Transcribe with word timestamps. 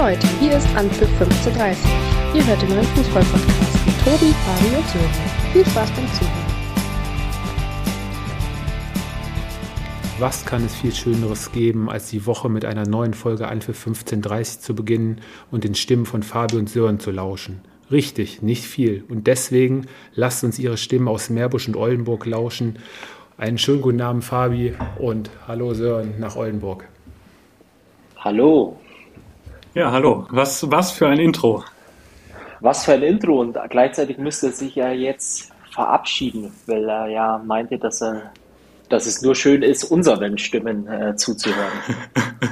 Leute, 0.00 0.26
hier 0.40 0.52
ist 0.56 0.66
Anpfiff 0.76 1.10
15.30 1.20 1.76
Ihr 2.34 2.46
hört 2.46 2.62
den 2.62 2.70
neuen 2.70 2.84
Fußball-Podcast 2.84 3.86
mit 3.86 3.98
Tobi, 3.98 4.32
Fabi 4.32 4.76
und 4.76 4.88
Sören. 4.88 5.10
Viel 5.52 5.66
Spaß 5.66 5.90
beim 5.90 6.06
Zuhören. 6.14 6.46
Was 10.18 10.46
kann 10.46 10.64
es 10.64 10.74
viel 10.74 10.94
Schöneres 10.94 11.52
geben, 11.52 11.90
als 11.90 12.08
die 12.08 12.24
Woche 12.24 12.48
mit 12.48 12.64
einer 12.64 12.88
neuen 12.88 13.12
Folge 13.12 13.46
Anpfiff 13.46 13.86
15.30 13.86 14.60
zu 14.60 14.74
beginnen 14.74 15.20
und 15.50 15.64
den 15.64 15.74
Stimmen 15.74 16.06
von 16.06 16.22
Fabi 16.22 16.56
und 16.56 16.70
Sören 16.70 16.98
zu 16.98 17.10
lauschen? 17.10 17.60
Richtig, 17.90 18.40
nicht 18.40 18.64
viel. 18.64 19.04
Und 19.10 19.26
deswegen 19.26 19.86
lasst 20.14 20.42
uns 20.44 20.58
ihre 20.58 20.78
Stimmen 20.78 21.08
aus 21.08 21.28
Meerbusch 21.28 21.68
und 21.68 21.76
Oldenburg 21.76 22.24
lauschen. 22.24 22.78
Einen 23.36 23.58
schönen 23.58 23.82
guten 23.82 24.00
Abend, 24.00 24.24
Fabi, 24.24 24.72
und 24.98 25.28
hallo 25.46 25.74
Sören 25.74 26.14
nach 26.18 26.36
Oldenburg. 26.36 26.88
Hallo. 28.16 28.79
Ja, 29.72 29.92
hallo. 29.92 30.26
Was, 30.30 30.68
was 30.68 30.90
für 30.90 31.06
ein 31.06 31.20
Intro. 31.20 31.62
Was 32.58 32.84
für 32.84 32.92
ein 32.92 33.02
Intro 33.02 33.40
und 33.40 33.56
gleichzeitig 33.68 34.18
müsste 34.18 34.48
er 34.48 34.52
sich 34.52 34.74
ja 34.74 34.90
jetzt 34.90 35.52
verabschieden, 35.72 36.52
weil 36.66 36.88
er 36.88 37.06
ja 37.06 37.42
meinte, 37.46 37.78
dass 37.78 38.02
er, 38.02 38.32
dass 38.88 39.06
es 39.06 39.22
nur 39.22 39.36
schön 39.36 39.62
ist, 39.62 39.84
unseren 39.84 40.38
Stimmen 40.38 40.88
äh, 40.88 41.14
zuzuhören. 41.14 41.70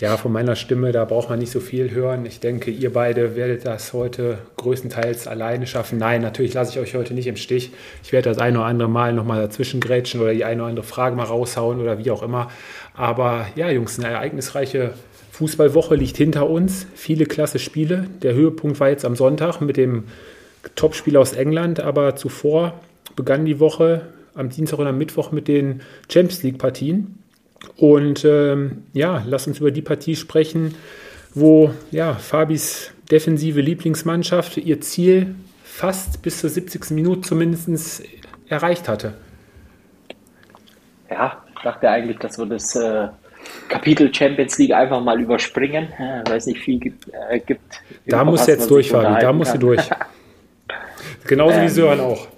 Ja, 0.00 0.16
von 0.16 0.32
meiner 0.32 0.56
Stimme, 0.56 0.90
da 0.90 1.04
braucht 1.04 1.30
man 1.30 1.38
nicht 1.38 1.52
so 1.52 1.60
viel 1.60 1.92
hören. 1.92 2.26
Ich 2.26 2.40
denke, 2.40 2.72
ihr 2.72 2.92
beide 2.92 3.36
werdet 3.36 3.64
das 3.64 3.92
heute 3.92 4.38
größtenteils 4.56 5.28
alleine 5.28 5.68
schaffen. 5.68 5.96
Nein, 5.96 6.22
natürlich 6.22 6.54
lasse 6.54 6.72
ich 6.72 6.80
euch 6.80 6.96
heute 6.96 7.14
nicht 7.14 7.28
im 7.28 7.36
Stich. 7.36 7.70
Ich 8.02 8.10
werde 8.10 8.28
das 8.28 8.38
ein 8.38 8.56
oder 8.56 8.66
andere 8.66 8.88
Mal 8.88 9.12
nochmal 9.12 9.40
dazwischen 9.40 9.78
grätschen 9.78 10.20
oder 10.20 10.34
die 10.34 10.44
eine 10.44 10.62
oder 10.62 10.70
andere 10.70 10.84
Frage 10.84 11.14
mal 11.14 11.26
raushauen 11.26 11.80
oder 11.80 11.98
wie 11.98 12.10
auch 12.10 12.24
immer. 12.24 12.50
Aber 12.94 13.46
ja, 13.54 13.70
Jungs, 13.70 13.96
eine 14.00 14.12
ereignisreiche 14.12 14.94
Fußballwoche 15.32 15.94
liegt 15.94 16.18
hinter 16.18 16.48
uns. 16.48 16.86
Viele 16.94 17.24
klasse 17.24 17.58
Spiele. 17.58 18.06
Der 18.22 18.34
Höhepunkt 18.34 18.78
war 18.80 18.90
jetzt 18.90 19.06
am 19.06 19.16
Sonntag 19.16 19.62
mit 19.62 19.78
dem 19.78 20.04
Topspiel 20.74 21.16
aus 21.16 21.32
England, 21.32 21.80
aber 21.80 22.16
zuvor 22.16 22.78
begann 23.16 23.46
die 23.46 23.58
Woche 23.58 24.02
am 24.34 24.50
Dienstag 24.50 24.78
und 24.78 24.86
am 24.86 24.98
Mittwoch 24.98 25.32
mit 25.32 25.48
den 25.48 25.80
Champions 26.12 26.42
League-Partien. 26.42 27.18
Und 27.78 28.26
ähm, 28.26 28.82
ja, 28.92 29.24
lass 29.26 29.46
uns 29.46 29.58
über 29.58 29.70
die 29.70 29.80
Partie 29.80 30.16
sprechen, 30.16 30.74
wo 31.34 31.70
ja, 31.90 32.12
Fabis 32.12 32.90
defensive 33.10 33.62
Lieblingsmannschaft 33.62 34.58
ihr 34.58 34.82
Ziel 34.82 35.34
fast 35.64 36.20
bis 36.20 36.40
zur 36.40 36.50
70. 36.50 36.90
Minute 36.90 37.22
zumindest 37.22 38.02
erreicht 38.48 38.86
hatte. 38.86 39.14
Ja, 41.10 41.42
ich 41.56 41.62
dachte 41.62 41.88
eigentlich, 41.88 42.18
dass 42.18 42.36
wir 42.36 42.44
das 42.44 42.76
äh, 42.76 43.08
Kapitel 43.68 44.12
Champions 44.12 44.58
League 44.58 44.72
einfach 44.72 45.02
mal 45.02 45.20
überspringen, 45.20 45.88
äh, 45.98 46.22
weil 46.28 46.36
es 46.36 46.46
nicht 46.46 46.60
viel 46.60 46.78
gibt. 46.78 47.08
Äh, 47.30 47.40
gibt 47.40 47.60
da 48.06 48.24
musst 48.24 48.46
du 48.46 48.52
jetzt 48.52 48.70
durch, 48.70 48.90
Fabi, 48.90 49.20
da 49.20 49.32
musst 49.32 49.54
du 49.54 49.58
durch. 49.58 49.90
Genauso 51.26 51.58
ähm, 51.58 51.64
wie 51.64 51.68
Sören 51.68 52.00
auch. 52.00 52.28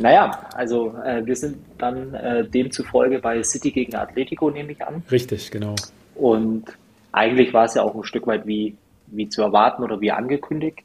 Naja, 0.00 0.48
also 0.54 0.94
äh, 1.04 1.24
wir 1.24 1.36
sind 1.36 1.58
dann 1.78 2.14
äh, 2.14 2.44
demzufolge 2.44 3.20
bei 3.20 3.42
City 3.42 3.70
gegen 3.70 3.94
Atletico, 3.94 4.50
nehme 4.50 4.72
ich 4.72 4.84
an. 4.84 5.02
Richtig, 5.10 5.50
genau. 5.50 5.76
Und 6.16 6.64
eigentlich 7.12 7.52
war 7.54 7.66
es 7.66 7.74
ja 7.74 7.82
auch 7.82 7.94
ein 7.94 8.04
Stück 8.04 8.26
weit 8.26 8.46
wie, 8.46 8.76
wie 9.06 9.28
zu 9.28 9.42
erwarten 9.42 9.84
oder 9.84 10.00
wie 10.00 10.10
angekündigt. 10.10 10.82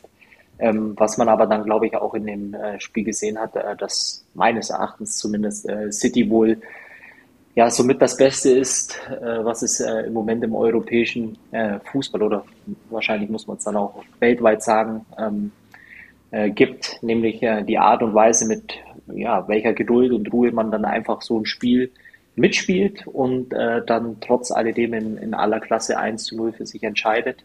Ähm, 0.60 0.94
was 0.98 1.18
man 1.18 1.30
aber 1.30 1.48
dann, 1.48 1.64
glaube 1.64 1.88
ich, 1.88 1.96
auch 1.96 2.14
in 2.14 2.26
dem 2.26 2.54
äh, 2.54 2.80
Spiel 2.80 3.06
gesehen 3.06 3.40
hat, 3.40 3.56
äh, 3.56 3.76
dass 3.78 4.26
meines 4.34 4.70
Erachtens 4.70 5.18
zumindest 5.18 5.68
äh, 5.68 5.92
City 5.92 6.30
wohl 6.30 6.58
ja 7.56 7.70
somit 7.70 8.02
das 8.02 8.18
Beste 8.18 8.50
ist, 8.50 9.00
äh, 9.10 9.44
was 9.44 9.62
es 9.62 9.80
äh, 9.80 10.08
im 10.08 10.14
Moment 10.14 10.44
im 10.44 10.56
europäischen 10.56 11.38
äh, 11.52 11.80
Fußball 11.92 12.24
oder 12.24 12.46
wahrscheinlich 12.90 13.30
muss 13.30 13.48
man 13.48 13.58
es 13.58 13.64
dann 13.64 13.76
auch 13.76 14.04
weltweit 14.20 14.64
sagen, 14.64 15.06
ähm, 15.18 15.52
gibt, 16.54 17.02
nämlich 17.02 17.40
die 17.40 17.80
Art 17.80 18.04
und 18.04 18.14
Weise, 18.14 18.48
mit 18.48 18.76
ja, 19.08 19.48
welcher 19.48 19.74
Geduld 19.74 20.12
und 20.12 20.32
Ruhe 20.32 20.52
man 20.52 20.70
dann 20.70 20.86
einfach 20.86 21.24
so 21.24 21.40
ein 21.40 21.48
Spiel 21.48 21.92
mitspielt 22.36 23.06
und 23.08 23.54
äh, 23.54 23.84
dann 23.86 24.18
trotz 24.22 24.52
alledem 24.52 24.94
in, 24.94 25.18
in 25.18 25.34
aller 25.34 25.60
Klasse 25.60 25.98
1 25.98 26.24
zu 26.24 26.38
0 26.38 26.54
für 26.54 26.66
sich 26.66 26.84
entscheidet. 26.84 27.44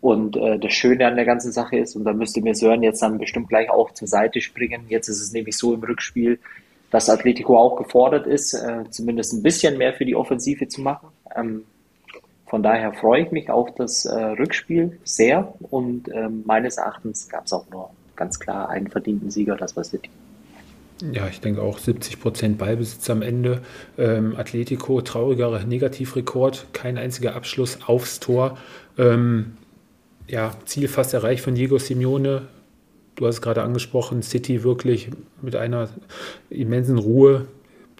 Und 0.00 0.36
äh, 0.36 0.58
das 0.58 0.72
Schöne 0.72 1.06
an 1.06 1.16
der 1.16 1.24
ganzen 1.24 1.52
Sache 1.52 1.76
ist, 1.76 1.94
und 1.94 2.04
da 2.04 2.12
müsste 2.12 2.42
mir 2.42 2.54
Sören 2.54 2.82
jetzt 2.82 3.02
dann 3.02 3.18
bestimmt 3.18 3.48
gleich 3.48 3.70
auch 3.70 3.92
zur 3.92 4.08
Seite 4.08 4.40
springen, 4.40 4.86
jetzt 4.88 5.08
ist 5.08 5.20
es 5.20 5.32
nämlich 5.32 5.56
so 5.56 5.74
im 5.74 5.82
Rückspiel, 5.82 6.40
dass 6.92 7.08
Atletico 7.08 7.58
auch 7.58 7.76
gefordert 7.76 8.26
ist, 8.26 8.54
äh, 8.54 8.84
zumindest 8.90 9.32
ein 9.32 9.42
bisschen 9.42 9.78
mehr 9.78 9.94
für 9.94 10.04
die 10.04 10.14
Offensive 10.14 10.68
zu 10.68 10.82
machen. 10.82 11.08
Ähm, 11.34 11.64
von 12.46 12.62
daher 12.62 12.92
freue 12.92 13.22
ich 13.22 13.32
mich 13.32 13.50
auf 13.50 13.74
das 13.74 14.04
äh, 14.04 14.14
Rückspiel 14.14 14.98
sehr 15.02 15.54
und 15.70 16.08
ähm, 16.12 16.42
meines 16.44 16.76
Erachtens 16.76 17.28
gab 17.28 17.46
es 17.46 17.52
auch 17.54 17.64
nur 17.70 17.90
ganz 18.14 18.38
klar 18.38 18.68
einen 18.68 18.88
verdienten 18.88 19.30
Sieger, 19.30 19.56
das 19.56 19.74
war 19.74 19.84
City. 19.84 20.10
Ja, 21.12 21.26
ich 21.26 21.40
denke 21.40 21.62
auch 21.62 21.78
70 21.78 22.20
Prozent 22.20 22.58
Ballbesitz 22.58 23.08
am 23.10 23.22
Ende. 23.22 23.62
Ähm, 23.98 24.36
Atletico, 24.36 25.00
trauriger 25.00 25.64
Negativrekord, 25.64 26.66
kein 26.74 26.98
einziger 26.98 27.34
Abschluss 27.34 27.78
aufs 27.86 28.20
Tor. 28.20 28.58
Ähm, 28.98 29.56
ja, 30.28 30.52
Ziel 30.66 30.88
fast 30.88 31.14
erreicht 31.14 31.42
von 31.42 31.54
Diego 31.54 31.78
Simeone. 31.78 32.42
Du 33.22 33.28
hast 33.28 33.36
es 33.36 33.40
gerade 33.40 33.62
angesprochen, 33.62 34.20
City 34.24 34.64
wirklich 34.64 35.10
mit 35.42 35.54
einer 35.54 35.88
immensen 36.50 36.98
Ruhe 36.98 37.46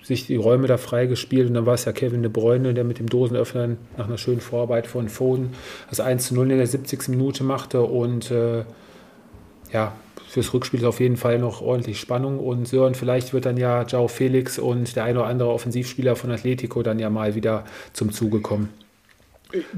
sich 0.02 0.26
die 0.26 0.34
Räume 0.34 0.66
da 0.66 0.78
freigespielt 0.78 1.46
und 1.46 1.54
dann 1.54 1.64
war 1.64 1.74
es 1.74 1.84
ja 1.84 1.92
Kevin 1.92 2.22
de 2.22 2.28
Bruyne, 2.32 2.74
der 2.74 2.82
mit 2.82 2.98
dem 2.98 3.08
Dosenöffnern 3.08 3.78
nach 3.96 4.08
einer 4.08 4.18
schönen 4.18 4.40
Vorarbeit 4.40 4.88
von 4.88 5.08
Foden 5.08 5.50
das 5.88 6.00
1 6.00 6.26
zu 6.26 6.34
0 6.34 6.50
in 6.50 6.58
der 6.58 6.66
70. 6.66 7.06
Minute 7.10 7.44
machte 7.44 7.82
und 7.82 8.32
äh, 8.32 8.64
ja, 9.72 9.92
fürs 10.28 10.52
Rückspiel 10.52 10.80
ist 10.80 10.86
auf 10.86 10.98
jeden 10.98 11.16
Fall 11.16 11.38
noch 11.38 11.62
ordentlich 11.62 12.00
Spannung. 12.00 12.40
Und 12.40 12.66
Sören, 12.66 12.96
vielleicht 12.96 13.32
wird 13.32 13.46
dann 13.46 13.56
ja 13.56 13.86
Jao 13.86 14.08
Felix 14.08 14.58
und 14.58 14.96
der 14.96 15.04
eine 15.04 15.20
oder 15.20 15.28
andere 15.28 15.50
Offensivspieler 15.50 16.16
von 16.16 16.32
Atletico 16.32 16.82
dann 16.82 16.98
ja 16.98 17.10
mal 17.10 17.36
wieder 17.36 17.64
zum 17.92 18.10
Zuge 18.10 18.40
kommen. 18.40 18.70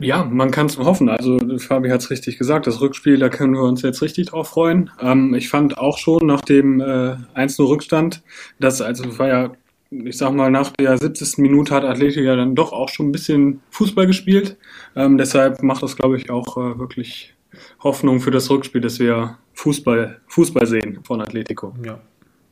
Ja, 0.01 0.25
man 0.25 0.51
kann 0.51 0.67
es 0.67 0.79
hoffen. 0.79 1.09
Also 1.09 1.39
Fabi 1.59 1.91
hat 1.91 2.01
es 2.01 2.11
richtig 2.11 2.39
gesagt, 2.39 2.67
das 2.67 2.81
Rückspiel, 2.81 3.19
da 3.19 3.29
können 3.29 3.55
wir 3.55 3.63
uns 3.63 3.83
jetzt 3.83 4.03
richtig 4.03 4.27
drauf 4.27 4.49
freuen. 4.49 4.91
Ähm, 5.01 5.35
ich 5.35 5.49
fand 5.49 5.79
auch 5.79 5.99
schon 5.99 6.27
nach 6.27 6.41
dem 6.43 6.81
äh, 6.81 7.17
1-0-Rückstand, 7.35 8.23
dass, 8.61 8.81
also 8.81 9.19
war 9.19 9.29
ja, 9.29 9.53
ich 9.91 10.17
sag 10.17 10.33
mal, 10.33 10.51
nach 10.51 10.71
der 10.71 10.99
70. 10.99 11.39
Minute 11.39 11.75
hat 11.75 11.85
Atletico 11.85 12.21
ja 12.21 12.37
dann 12.37 12.55
doch 12.55 12.73
auch 12.73 12.89
schon 12.89 13.09
ein 13.09 13.13
bisschen 13.13 13.61
Fußball 13.71 14.07
gespielt. 14.07 14.57
Ähm, 14.97 15.19
deshalb 15.19 15.63
macht 15.63 15.83
das, 15.83 15.97
glaube 15.97 16.17
ich, 16.17 16.31
auch 16.31 16.57
äh, 16.57 16.79
wirklich 16.79 17.35
Hoffnung 17.83 18.21
für 18.21 18.31
das 18.31 18.51
Rückspiel, 18.51 18.81
dass 18.81 18.99
wir 18.99 19.39
Fußball, 19.55 20.21
Fußball 20.27 20.67
sehen 20.67 21.01
von 21.05 21.21
Atletico. 21.21 21.75
Ja, 21.85 22.01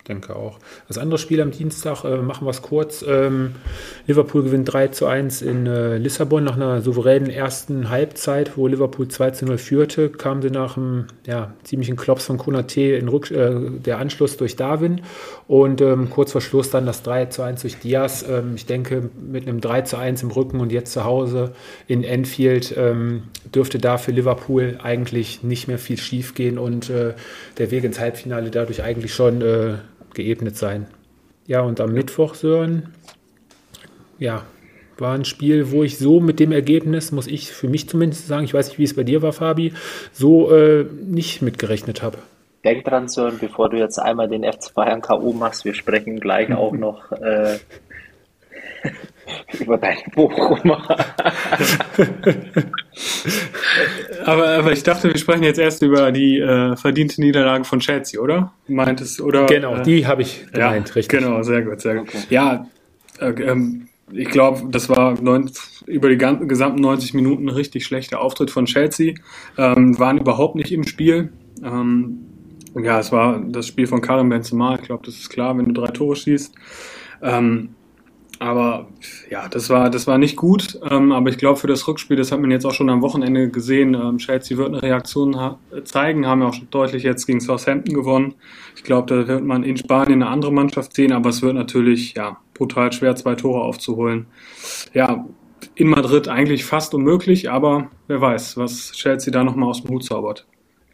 denke 0.08 0.34
auch. 0.34 0.58
Das 0.88 0.98
andere 0.98 1.18
Spiel 1.18 1.40
am 1.40 1.50
Dienstag, 1.50 2.04
äh, 2.04 2.16
machen 2.16 2.46
wir 2.46 2.50
es 2.50 2.62
kurz. 2.62 3.04
Ähm, 3.06 3.54
Liverpool 4.06 4.42
gewinnt 4.42 4.72
3 4.72 4.88
zu 4.88 5.06
1 5.06 5.42
in 5.42 5.66
äh, 5.66 5.96
Lissabon 5.98 6.42
nach 6.42 6.56
einer 6.56 6.82
souveränen 6.82 7.30
ersten 7.30 7.88
Halbzeit, 7.88 8.56
wo 8.56 8.66
Liverpool 8.66 9.08
2 9.08 9.30
zu 9.30 9.44
0 9.46 9.58
führte, 9.58 10.10
kam 10.10 10.42
sie 10.42 10.50
nach 10.50 10.76
einem 10.76 11.06
ja, 11.24 11.52
ziemlichen 11.62 11.96
Klops 11.96 12.26
von 12.26 12.38
Konate 12.38 12.80
in 12.80 13.08
Rück 13.08 13.30
äh, 13.30 13.70
der 13.70 13.98
Anschluss 13.98 14.36
durch 14.36 14.56
Darwin 14.56 15.02
und 15.46 15.80
ähm, 15.80 16.10
kurz 16.10 16.32
vor 16.32 16.40
Schluss 16.40 16.70
dann 16.70 16.86
das 16.86 17.02
3 17.02 17.26
zu 17.26 17.42
1 17.42 17.62
durch 17.62 17.78
Diaz. 17.78 18.24
Ähm, 18.28 18.54
ich 18.56 18.66
denke, 18.66 19.10
mit 19.20 19.46
einem 19.46 19.60
3 19.60 19.82
zu 19.82 19.96
1 19.96 20.22
im 20.22 20.30
Rücken 20.30 20.60
und 20.60 20.72
jetzt 20.72 20.92
zu 20.92 21.04
Hause 21.04 21.52
in 21.86 22.02
Enfield 22.02 22.74
ähm, 22.76 23.24
dürfte 23.54 23.78
da 23.78 23.98
für 23.98 24.10
Liverpool 24.10 24.78
eigentlich 24.82 25.44
nicht 25.44 25.68
mehr 25.68 25.78
viel 25.78 25.98
schief 25.98 26.34
gehen 26.34 26.58
und 26.58 26.90
äh, 26.90 27.14
der 27.58 27.70
Weg 27.70 27.84
ins 27.84 28.00
Halbfinale 28.00 28.50
dadurch 28.50 28.82
eigentlich 28.82 29.14
schon 29.14 29.42
äh, 29.42 29.74
geebnet 30.14 30.56
sein. 30.56 30.86
Ja, 31.46 31.60
und 31.62 31.80
am 31.80 31.92
Mittwoch, 31.92 32.34
Sören, 32.34 32.94
ja, 34.18 34.44
war 34.98 35.14
ein 35.14 35.24
Spiel, 35.24 35.70
wo 35.70 35.82
ich 35.82 35.98
so 35.98 36.20
mit 36.20 36.38
dem 36.40 36.52
Ergebnis, 36.52 37.12
muss 37.12 37.26
ich 37.26 37.50
für 37.50 37.68
mich 37.68 37.88
zumindest 37.88 38.28
sagen, 38.28 38.44
ich 38.44 38.54
weiß 38.54 38.68
nicht, 38.68 38.78
wie 38.78 38.84
es 38.84 38.94
bei 38.94 39.02
dir 39.02 39.22
war, 39.22 39.32
Fabi, 39.32 39.72
so 40.12 40.54
äh, 40.54 40.84
nicht 40.84 41.42
mitgerechnet 41.42 42.02
habe. 42.02 42.18
Denk 42.64 42.84
dran, 42.84 43.08
Sören, 43.08 43.38
bevor 43.40 43.70
du 43.70 43.78
jetzt 43.78 43.98
einmal 43.98 44.28
den 44.28 44.44
FC 44.44 44.72
Bayern 44.74 45.02
K.O. 45.02 45.32
machst, 45.32 45.64
wir 45.64 45.74
sprechen 45.74 46.20
gleich 46.20 46.52
auch 46.54 46.72
noch 46.72 47.10
äh, 47.12 47.58
über 49.58 49.78
deine 49.78 50.02
Bochumer. 50.14 50.86
aber, 54.24 54.48
aber 54.48 54.72
ich 54.72 54.82
dachte, 54.82 55.08
wir 55.08 55.18
sprechen 55.18 55.42
jetzt 55.42 55.58
erst 55.58 55.82
über 55.82 56.12
die 56.12 56.38
äh, 56.38 56.76
verdiente 56.76 57.20
Niederlage 57.20 57.64
von 57.64 57.80
Chelsea, 57.80 58.20
oder? 58.20 58.52
Meintest 58.68 59.20
oder? 59.20 59.46
Genau, 59.46 59.76
äh, 59.76 59.82
die 59.82 60.06
habe 60.06 60.22
ich 60.22 60.46
gemeint, 60.52 60.88
ja, 60.88 60.94
richtig. 60.94 61.20
Genau, 61.20 61.42
sehr 61.42 61.62
gut, 61.62 61.80
sehr 61.80 61.96
gut. 61.96 62.08
Okay. 62.08 62.24
Ja, 62.30 62.66
äh, 63.18 63.30
ähm, 63.30 63.88
ich 64.10 64.28
glaube, 64.28 64.68
das 64.70 64.88
war 64.88 65.20
neun, 65.20 65.50
über 65.86 66.08
die 66.08 66.18
ganzen, 66.18 66.48
gesamten 66.48 66.80
90 66.80 67.14
Minuten 67.14 67.46
ein 67.46 67.54
richtig 67.54 67.84
schlechter 67.84 68.20
Auftritt 68.20 68.50
von 68.50 68.66
Chelsea. 68.66 69.14
Ähm, 69.56 69.98
waren 69.98 70.18
überhaupt 70.18 70.54
nicht 70.54 70.72
im 70.72 70.84
Spiel. 70.84 71.32
Ähm, 71.64 72.18
ja, 72.74 72.98
es 72.98 73.12
war 73.12 73.40
das 73.40 73.66
Spiel 73.66 73.86
von 73.86 74.00
Karim 74.00 74.28
Benzema. 74.28 74.74
Ich 74.74 74.82
glaube, 74.82 75.04
das 75.06 75.16
ist 75.16 75.30
klar, 75.30 75.56
wenn 75.56 75.66
du 75.66 75.72
drei 75.72 75.90
Tore 75.90 76.16
schießt. 76.16 76.54
Ähm, 77.22 77.70
Aber 78.42 78.88
ja, 79.30 79.48
das 79.48 79.70
war, 79.70 79.88
das 79.88 80.08
war 80.08 80.18
nicht 80.18 80.34
gut. 80.34 80.76
Ähm, 80.90 81.12
aber 81.12 81.30
ich 81.30 81.38
glaube, 81.38 81.60
für 81.60 81.68
das 81.68 81.86
Rückspiel, 81.86 82.16
das 82.16 82.32
hat 82.32 82.40
man 82.40 82.50
jetzt 82.50 82.66
auch 82.66 82.74
schon 82.74 82.90
am 82.90 83.00
Wochenende 83.00 83.48
gesehen, 83.48 83.94
ähm, 83.94 84.18
Chelsea 84.18 84.58
wird 84.58 84.68
eine 84.68 84.82
Reaktion 84.82 85.38
ha 85.38 85.60
zeigen, 85.84 86.26
haben 86.26 86.42
ja 86.42 86.48
auch 86.48 86.56
deutlich 86.72 87.04
jetzt 87.04 87.26
gegen 87.26 87.40
Southampton 87.40 87.94
gewonnen. 87.94 88.34
Ich 88.74 88.82
glaube, 88.82 89.06
da 89.06 89.28
wird 89.28 89.44
man 89.44 89.62
in 89.62 89.76
Spanien 89.76 90.24
eine 90.24 90.30
andere 90.32 90.52
Mannschaft 90.52 90.92
sehen, 90.92 91.12
aber 91.12 91.30
es 91.30 91.40
wird 91.40 91.54
natürlich 91.54 92.14
ja, 92.14 92.38
brutal 92.52 92.92
schwer, 92.92 93.14
zwei 93.14 93.36
Tore 93.36 93.60
aufzuholen. 93.60 94.26
Ja, 94.92 95.24
in 95.76 95.86
Madrid 95.86 96.26
eigentlich 96.26 96.64
fast 96.64 96.94
unmöglich, 96.94 97.48
aber 97.48 97.90
wer 98.08 98.20
weiß, 98.20 98.56
was 98.56 98.90
Chelsea 98.90 99.32
da 99.32 99.44
nochmal 99.44 99.68
aus 99.68 99.82
dem 99.82 99.90
Hut 99.90 100.04
zaubert. 100.04 100.46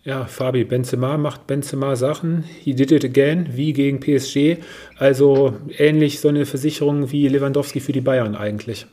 Ja, 0.04 0.24
Fabi, 0.24 0.64
Benzema 0.64 1.18
macht 1.18 1.46
Benzema 1.46 1.96
Sachen. 1.96 2.42
He 2.42 2.74
did 2.74 2.92
it 2.92 3.04
again, 3.04 3.48
wie 3.52 3.72
gegen 3.72 4.00
PSG. 4.00 4.62
Also 4.98 5.54
ähnlich 5.76 6.20
so 6.20 6.28
eine 6.28 6.46
Versicherung 6.46 7.10
wie 7.10 7.28
Lewandowski 7.28 7.80
für 7.80 7.92
die 7.92 8.00
Bayern 8.00 8.36
eigentlich. 8.36 8.86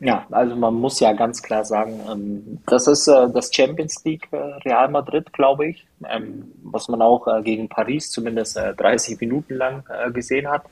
Ja, 0.00 0.26
also 0.30 0.56
man 0.56 0.74
muss 0.74 0.98
ja 1.00 1.12
ganz 1.12 1.42
klar 1.42 1.64
sagen, 1.64 2.00
ähm, 2.10 2.58
das 2.66 2.86
ist 2.86 3.06
äh, 3.06 3.28
das 3.30 3.54
Champions 3.54 4.02
League 4.04 4.28
äh, 4.32 4.36
Real 4.36 4.88
Madrid, 4.88 5.30
glaube 5.32 5.66
ich, 5.66 5.86
ähm, 6.08 6.52
was 6.62 6.88
man 6.88 7.02
auch 7.02 7.28
äh, 7.28 7.42
gegen 7.42 7.68
Paris 7.68 8.10
zumindest 8.10 8.56
30 8.56 9.20
Minuten 9.20 9.54
lang 9.54 9.84
gesehen 10.12 10.48
hat. 10.48 10.64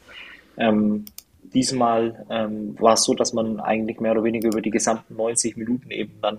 Ähm, 0.57 1.05
diesmal 1.43 2.27
war 2.79 2.95
es 2.95 3.05
so, 3.05 3.15
dass 3.15 3.33
man 3.33 3.61
eigentlich 3.61 4.01
mehr 4.01 4.13
oder 4.13 4.25
weniger 4.25 4.49
über 4.49 4.61
die 4.61 4.71
gesamten 4.71 5.17
90 5.17 5.57
Minuten 5.57 5.91
eben 5.91 6.21
dann 6.21 6.39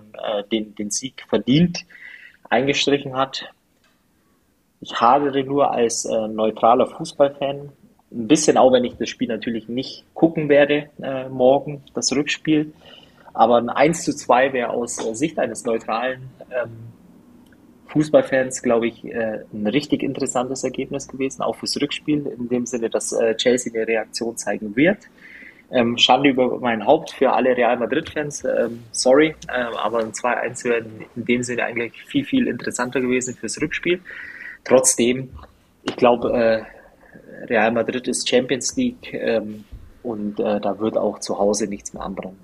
den, 0.52 0.74
den 0.74 0.90
Sieg 0.90 1.24
verdient 1.28 1.84
eingestrichen 2.50 3.16
hat. 3.16 3.50
Ich 4.80 5.00
hadere 5.00 5.44
nur 5.44 5.70
als 5.70 6.04
äh, 6.04 6.28
neutraler 6.28 6.86
Fußballfan. 6.86 7.70
Ein 8.12 8.28
bisschen 8.28 8.56
auch, 8.56 8.72
wenn 8.72 8.84
ich 8.84 8.96
das 8.96 9.08
Spiel 9.08 9.28
natürlich 9.28 9.68
nicht 9.68 10.04
gucken 10.14 10.48
werde 10.48 10.90
äh, 11.02 11.28
morgen, 11.28 11.82
das 11.94 12.12
Rückspiel. 12.12 12.72
Aber 13.32 13.58
ein 13.58 13.70
1 13.70 14.02
zu 14.04 14.14
2 14.14 14.52
wäre 14.52 14.70
aus 14.70 15.04
äh, 15.04 15.14
Sicht 15.14 15.38
eines 15.38 15.64
neutralen 15.64 16.30
ähm, 16.50 16.70
Fußballfans, 17.86 18.62
glaube 18.62 18.88
ich, 18.88 19.04
äh, 19.04 19.40
ein 19.52 19.66
richtig 19.66 20.02
interessantes 20.02 20.64
Ergebnis 20.64 21.08
gewesen, 21.08 21.42
auch 21.42 21.56
fürs 21.56 21.80
Rückspiel, 21.80 22.26
in 22.26 22.48
dem 22.48 22.66
Sinne, 22.66 22.88
dass 22.88 23.12
äh, 23.12 23.34
Chelsea 23.36 23.72
eine 23.72 23.86
Reaktion 23.86 24.36
zeigen 24.36 24.74
wird. 24.76 24.98
Ähm, 25.72 25.96
Schande 25.98 26.30
über 26.30 26.58
mein 26.58 26.84
Haupt 26.84 27.12
für 27.12 27.32
alle 27.32 27.56
Real 27.56 27.76
Madrid-Fans. 27.76 28.44
Ähm, 28.44 28.82
sorry, 28.90 29.36
ähm, 29.54 29.74
aber 29.76 30.00
ein 30.00 30.12
2-1 30.12 30.64
wäre 30.64 30.84
in 31.14 31.24
dem 31.24 31.42
Sinne 31.42 31.64
eigentlich 31.64 31.92
viel, 32.04 32.24
viel 32.24 32.48
interessanter 32.48 33.00
gewesen 33.00 33.34
fürs 33.34 33.60
Rückspiel. 33.60 34.00
Trotzdem, 34.64 35.30
ich 35.84 35.96
glaube, 35.96 36.32
äh, 36.32 37.46
Real 37.46 37.72
Madrid 37.72 38.08
ist 38.08 38.28
Champions 38.28 38.76
League 38.76 39.12
ähm, 39.12 39.64
und 40.02 40.40
äh, 40.40 40.60
da 40.60 40.78
wird 40.78 40.96
auch 40.96 41.20
zu 41.20 41.38
Hause 41.38 41.66
nichts 41.66 41.92
mehr 41.94 42.02
anbrennen. 42.02 42.38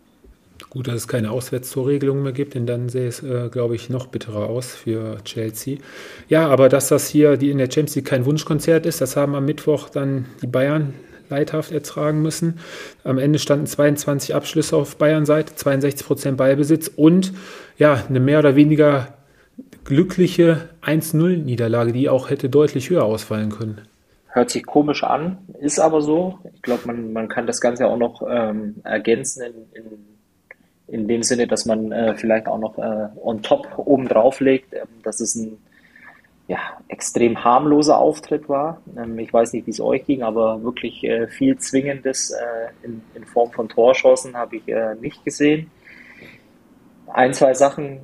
Gut, 0.70 0.88
dass 0.88 0.94
es 0.94 1.08
keine 1.08 1.31
Auswärtstorregelung 1.31 2.22
mehr 2.22 2.32
gibt, 2.32 2.55
denn 2.55 2.67
dann 2.67 2.88
sähe 2.88 3.08
es, 3.08 3.22
äh, 3.22 3.49
glaube 3.50 3.75
ich, 3.75 3.90
noch 3.90 4.06
bitterer 4.06 4.49
aus 4.49 4.75
für 4.75 5.22
Chelsea. 5.25 5.79
Ja, 6.29 6.49
aber 6.49 6.69
dass 6.69 6.88
das 6.88 7.08
hier 7.08 7.37
die 7.37 7.50
in 7.50 7.58
der 7.58 7.67
Champions 7.67 7.96
League 7.96 8.06
kein 8.06 8.25
Wunschkonzert 8.25 8.87
ist, 8.87 9.00
das 9.00 9.17
haben 9.17 9.34
am 9.34 9.44
Mittwoch 9.44 9.88
dann 9.90 10.26
die 10.43 10.46
Bayern 10.46 10.94
leidhaft 11.31 11.73
ertragen 11.73 12.23
müssen. 12.23 12.58
Am 13.05 13.19
Ende 13.19 13.38
standen 13.38 13.67
22 13.67 14.34
Abschlüsse 14.34 14.76
auf 14.76 14.96
Bayern-Seite, 14.96 15.55
62 15.55 16.06
Prozent 16.06 16.37
Ballbesitz 16.37 16.88
und 16.88 17.32
ja, 17.78 18.02
eine 18.08 18.20
mehr 18.20 18.38
oder 18.38 18.56
weniger 18.56 19.14
glückliche 19.84 20.69
1-0-Niederlage, 20.82 21.93
die 21.93 22.08
auch 22.08 22.31
hätte 22.31 22.49
deutlich 22.49 22.90
höher 22.90 23.05
ausfallen 23.05 23.50
können. 23.50 23.82
Hört 24.28 24.50
sich 24.50 24.67
komisch 24.67 25.02
an, 25.02 25.38
ist 25.61 25.78
aber 25.78 26.02
so. 26.02 26.38
Ich 26.55 26.62
glaube, 26.62 26.82
man, 26.87 27.12
man 27.12 27.29
kann 27.29 27.46
das 27.46 27.61
Ganze 27.61 27.87
auch 27.87 27.96
noch 27.96 28.22
ähm, 28.29 28.76
ergänzen 28.84 29.43
in, 29.43 29.82
in, 29.82 30.06
in 30.88 31.08
dem 31.08 31.22
Sinne, 31.22 31.46
dass 31.46 31.64
man 31.64 31.90
äh, 31.90 32.14
vielleicht 32.17 32.46
auch 32.46 32.58
noch 32.58 32.76
äh, 32.76 33.08
on 33.22 33.43
top 33.43 33.79
oben 33.79 34.08
drauf 34.08 34.40
legt, 34.40 34.75
äh, 34.75 34.82
dass 35.02 35.20
es 35.20 35.37
ein 35.37 35.56
ja, 36.48 36.58
extrem 36.88 37.43
harmloser 37.43 37.98
Auftritt 37.98 38.48
war. 38.48 38.81
Ähm, 38.96 39.19
ich 39.19 39.32
weiß 39.32 39.52
nicht, 39.52 39.66
wie 39.66 39.70
es 39.70 39.81
euch 39.81 40.04
ging, 40.06 40.22
aber 40.22 40.62
wirklich 40.62 41.02
äh, 41.04 41.26
viel 41.28 41.58
Zwingendes 41.58 42.31
äh, 42.31 42.87
in, 42.87 43.25
Form 43.25 43.50
von 43.50 43.69
Torchancen 43.69 44.37
habe 44.37 44.56
ich 44.56 44.69
äh, 44.69 44.94
nicht 44.94 45.25
gesehen. 45.25 45.70
Ein, 47.12 47.34
zwei 47.34 47.54
Sachen, 47.54 48.00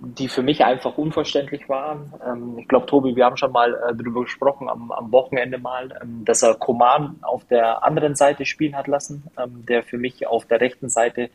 die 0.00 0.28
für 0.28 0.42
mich 0.42 0.64
einfach 0.64 0.98
unverständlich 0.98 1.68
waren. 1.68 2.12
Ähm, 2.26 2.58
ich 2.58 2.66
glaube, 2.66 2.86
Tobi, 2.86 3.14
wir 3.14 3.24
haben 3.24 3.36
schon 3.36 3.52
mal 3.52 3.72
darüber 3.96 4.22
gesprochen 4.22 4.68
am, 4.68 4.90
Wochenende 5.12 5.58
mal, 5.58 5.96
ähm, 6.02 6.24
dass 6.24 6.42
er 6.42 6.54
Koman 6.56 7.20
auf 7.22 7.44
der 7.44 7.84
anderen 7.84 8.16
Seite 8.16 8.44
spielen 8.46 8.76
hat 8.76 8.88
lassen, 8.88 9.24
der 9.68 9.84
für 9.84 9.98
mich 9.98 10.26
auf 10.26 10.44
der 10.46 10.60
rechten 10.60 10.88
Seite 10.88 11.30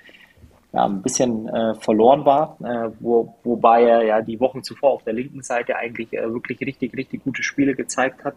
ja, 0.71 0.85
ein 0.85 1.01
bisschen 1.01 1.47
äh, 1.47 1.73
verloren 1.75 2.25
war, 2.25 2.57
äh, 2.63 2.91
wo, 2.99 3.35
wobei 3.43 3.83
er 3.83 4.03
ja 4.03 4.21
die 4.21 4.39
Wochen 4.39 4.63
zuvor 4.63 4.91
auf 4.91 5.03
der 5.03 5.13
linken 5.13 5.41
Seite 5.41 5.75
eigentlich 5.75 6.13
äh, 6.13 6.31
wirklich 6.31 6.61
richtig, 6.61 6.95
richtig 6.95 7.23
gute 7.23 7.41
Spiele 7.41 7.75
gezeigt 7.75 8.23
hat. 8.23 8.35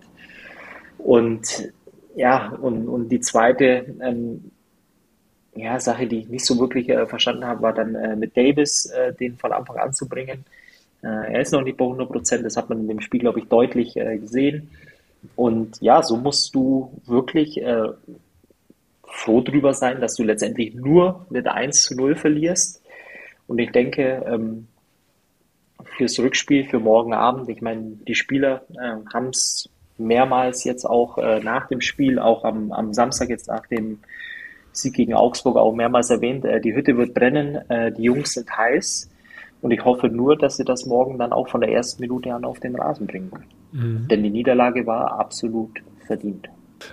Und 0.98 1.72
ja, 2.16 2.48
und, 2.60 2.88
und 2.88 3.08
die 3.08 3.20
zweite 3.20 3.96
ähm, 4.00 4.50
ja, 5.54 5.78
Sache, 5.78 6.06
die 6.06 6.20
ich 6.20 6.28
nicht 6.28 6.46
so 6.46 6.58
wirklich 6.58 6.88
äh, 6.88 7.06
verstanden 7.06 7.44
habe, 7.44 7.62
war 7.62 7.74
dann 7.74 7.94
äh, 7.94 8.16
mit 8.16 8.36
Davis, 8.36 8.86
äh, 8.86 9.12
den 9.12 9.36
von 9.36 9.52
Anfang 9.52 9.76
an 9.76 9.92
zu 9.92 10.08
bringen. 10.08 10.44
er 11.02 11.40
ist 11.40 11.52
noch 11.52 11.62
nicht 11.62 11.76
bei 11.76 11.84
100 11.84 12.08
Prozent, 12.08 12.44
das 12.44 12.56
hat 12.56 12.68
man 12.68 12.78
in 12.78 12.88
dem 12.88 13.00
Spiel, 13.00 13.18
glaube 13.18 13.40
ich, 13.40 13.48
deutlich 13.48 13.94
gesehen. 13.94 14.70
Und 15.34 15.80
ja, 15.80 16.00
so 16.00 16.16
musst 16.16 16.54
du 16.54 16.92
wirklich 17.06 17.60
froh 19.12 19.42
drüber 19.42 19.74
sein, 19.74 20.00
dass 20.00 20.16
du 20.16 20.24
letztendlich 20.24 20.74
nur 20.74 21.26
mit 21.30 21.46
1 21.46 21.82
zu 21.82 21.94
0 21.94 22.16
verlierst. 22.16 22.82
Und 23.46 23.58
ich 23.58 23.70
denke, 23.70 24.24
ähm, 24.26 24.68
fürs 25.96 26.18
Rückspiel, 26.18 26.64
für 26.64 26.80
morgen 26.80 27.12
Abend, 27.12 27.48
ich 27.48 27.60
meine, 27.60 27.98
die 28.08 28.14
Spieler 28.14 28.62
äh, 28.70 28.96
haben 29.12 29.28
es 29.28 29.68
mehrmals 29.98 30.64
jetzt 30.64 30.86
auch 30.86 31.18
äh, 31.18 31.40
nach 31.40 31.68
dem 31.68 31.80
Spiel, 31.80 32.18
auch 32.18 32.44
am, 32.44 32.72
am 32.72 32.94
Samstag 32.94 33.28
jetzt 33.28 33.48
nach 33.48 33.66
dem 33.66 33.98
Sieg 34.72 34.94
gegen 34.94 35.12
Augsburg 35.12 35.56
auch 35.56 35.74
mehrmals 35.74 36.08
erwähnt, 36.08 36.44
äh, 36.46 36.60
die 36.60 36.74
Hütte 36.74 36.96
wird 36.96 37.12
brennen, 37.12 37.56
äh, 37.68 37.92
die 37.92 38.04
Jungs 38.04 38.32
sind 38.32 38.56
heiß. 38.56 39.10
Und 39.60 39.70
ich 39.70 39.84
hoffe 39.84 40.08
nur, 40.08 40.36
dass 40.36 40.56
sie 40.56 40.64
das 40.64 40.86
morgen 40.86 41.18
dann 41.18 41.32
auch 41.32 41.48
von 41.48 41.60
der 41.60 41.70
ersten 41.70 42.00
Minute 42.00 42.34
an 42.34 42.44
auf 42.44 42.58
den 42.58 42.74
Rasen 42.74 43.06
bringen 43.06 43.30
können. 43.30 43.50
Mhm. 43.72 44.08
Denn 44.08 44.22
die 44.22 44.30
Niederlage 44.30 44.86
war 44.86 45.20
absolut 45.20 45.82
verdient. 46.06 46.48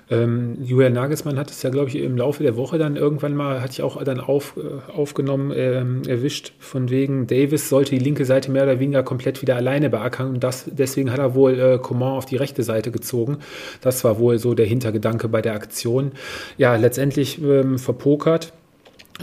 Ähm, 0.10 0.58
Julian 0.64 0.94
Nagelsmann 0.94 1.38
hat 1.38 1.52
es 1.52 1.62
ja, 1.62 1.70
glaube 1.70 1.90
ich, 1.90 1.96
im 1.98 2.18
Laufe 2.18 2.44
der 2.44 2.56
Woche 2.56 2.78
dann 2.78 2.96
irgendwann 2.96 3.36
mal, 3.36 3.62
hatte 3.62 3.74
ich 3.74 3.82
auch 3.82 4.04
dann 4.04 4.20
auf, 4.20 4.56
äh, 4.58 4.92
aufgenommen, 4.92 5.52
ähm, 5.56 6.02
erwischt, 6.08 6.54
von 6.60 6.90
wegen, 6.90 7.28
Davis 7.28 7.70
sollte 7.70 7.92
die 7.92 8.04
linke 8.04 8.26
Seite 8.26 8.52
mehr 8.52 8.64
oder 8.64 8.80
weniger 8.80 9.04
komplett 9.04 9.42
wieder 9.42 9.56
alleine 9.56 9.90
beackern 9.90 10.30
und 10.30 10.44
das, 10.44 10.66
deswegen 10.68 11.12
hat 11.12 11.20
er 11.20 11.36
wohl 11.36 11.60
äh, 11.60 11.78
Coman 11.78 12.18
auf 12.18 12.26
die 12.26 12.38
rechte 12.38 12.64
Seite 12.64 12.92
gezogen. 12.92 13.38
Das 13.82 14.04
war 14.04 14.20
wohl 14.20 14.40
so 14.40 14.54
der 14.54 14.66
Hintergedanke 14.66 15.28
bei 15.28 15.42
der 15.42 15.54
Aktion. 15.54 16.12
Ja, 16.58 16.76
letztendlich 16.76 17.42
ähm, 17.42 17.78
verpokert 17.78 18.54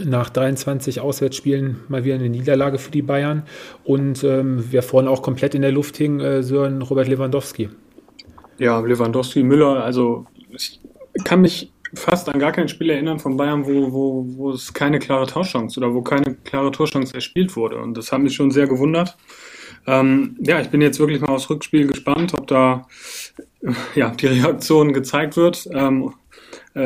nach 0.05 0.29
23 0.29 0.99
Auswärtsspielen 0.99 1.77
mal 1.87 2.03
wieder 2.03 2.15
eine 2.15 2.29
Niederlage 2.29 2.77
für 2.77 2.91
die 2.91 3.01
Bayern. 3.01 3.43
Und 3.83 4.23
ähm, 4.23 4.63
wer 4.69 4.83
vorne 4.83 5.09
auch 5.09 5.21
komplett 5.21 5.55
in 5.55 5.61
der 5.61 5.71
Luft 5.71 5.97
hing, 5.97 6.19
äh, 6.19 6.43
Sören 6.43 6.81
Robert 6.81 7.07
Lewandowski. 7.07 7.69
Ja, 8.59 8.79
Lewandowski, 8.79 9.43
Müller, 9.43 9.83
also 9.83 10.25
ich 10.51 10.79
kann 11.23 11.41
mich 11.41 11.71
fast 11.93 12.29
an 12.29 12.39
gar 12.39 12.51
kein 12.51 12.67
Spiel 12.67 12.89
erinnern 12.89 13.19
von 13.19 13.37
Bayern, 13.37 13.65
wo, 13.65 13.91
wo, 13.91 14.25
wo 14.37 14.51
es 14.51 14.73
keine 14.73 14.99
klare 14.99 15.27
Torschance 15.27 15.79
oder 15.79 15.93
wo 15.93 16.01
keine 16.01 16.35
klare 16.43 16.71
Torschance 16.71 17.13
erspielt 17.13 17.55
wurde. 17.55 17.77
Und 17.77 17.97
das 17.97 18.11
hat 18.11 18.21
mich 18.21 18.35
schon 18.35 18.51
sehr 18.51 18.67
gewundert. 18.67 19.17
Ähm, 19.85 20.35
ja, 20.39 20.59
ich 20.59 20.69
bin 20.69 20.81
jetzt 20.81 20.99
wirklich 20.99 21.21
mal 21.21 21.29
aufs 21.29 21.49
Rückspiel 21.49 21.87
gespannt, 21.87 22.33
ob 22.33 22.47
da 22.47 22.87
ja, 23.95 24.09
die 24.09 24.27
Reaktion 24.27 24.93
gezeigt 24.93 25.37
wird. 25.37 25.67
Ähm, 25.73 26.03
äh, 26.03 26.26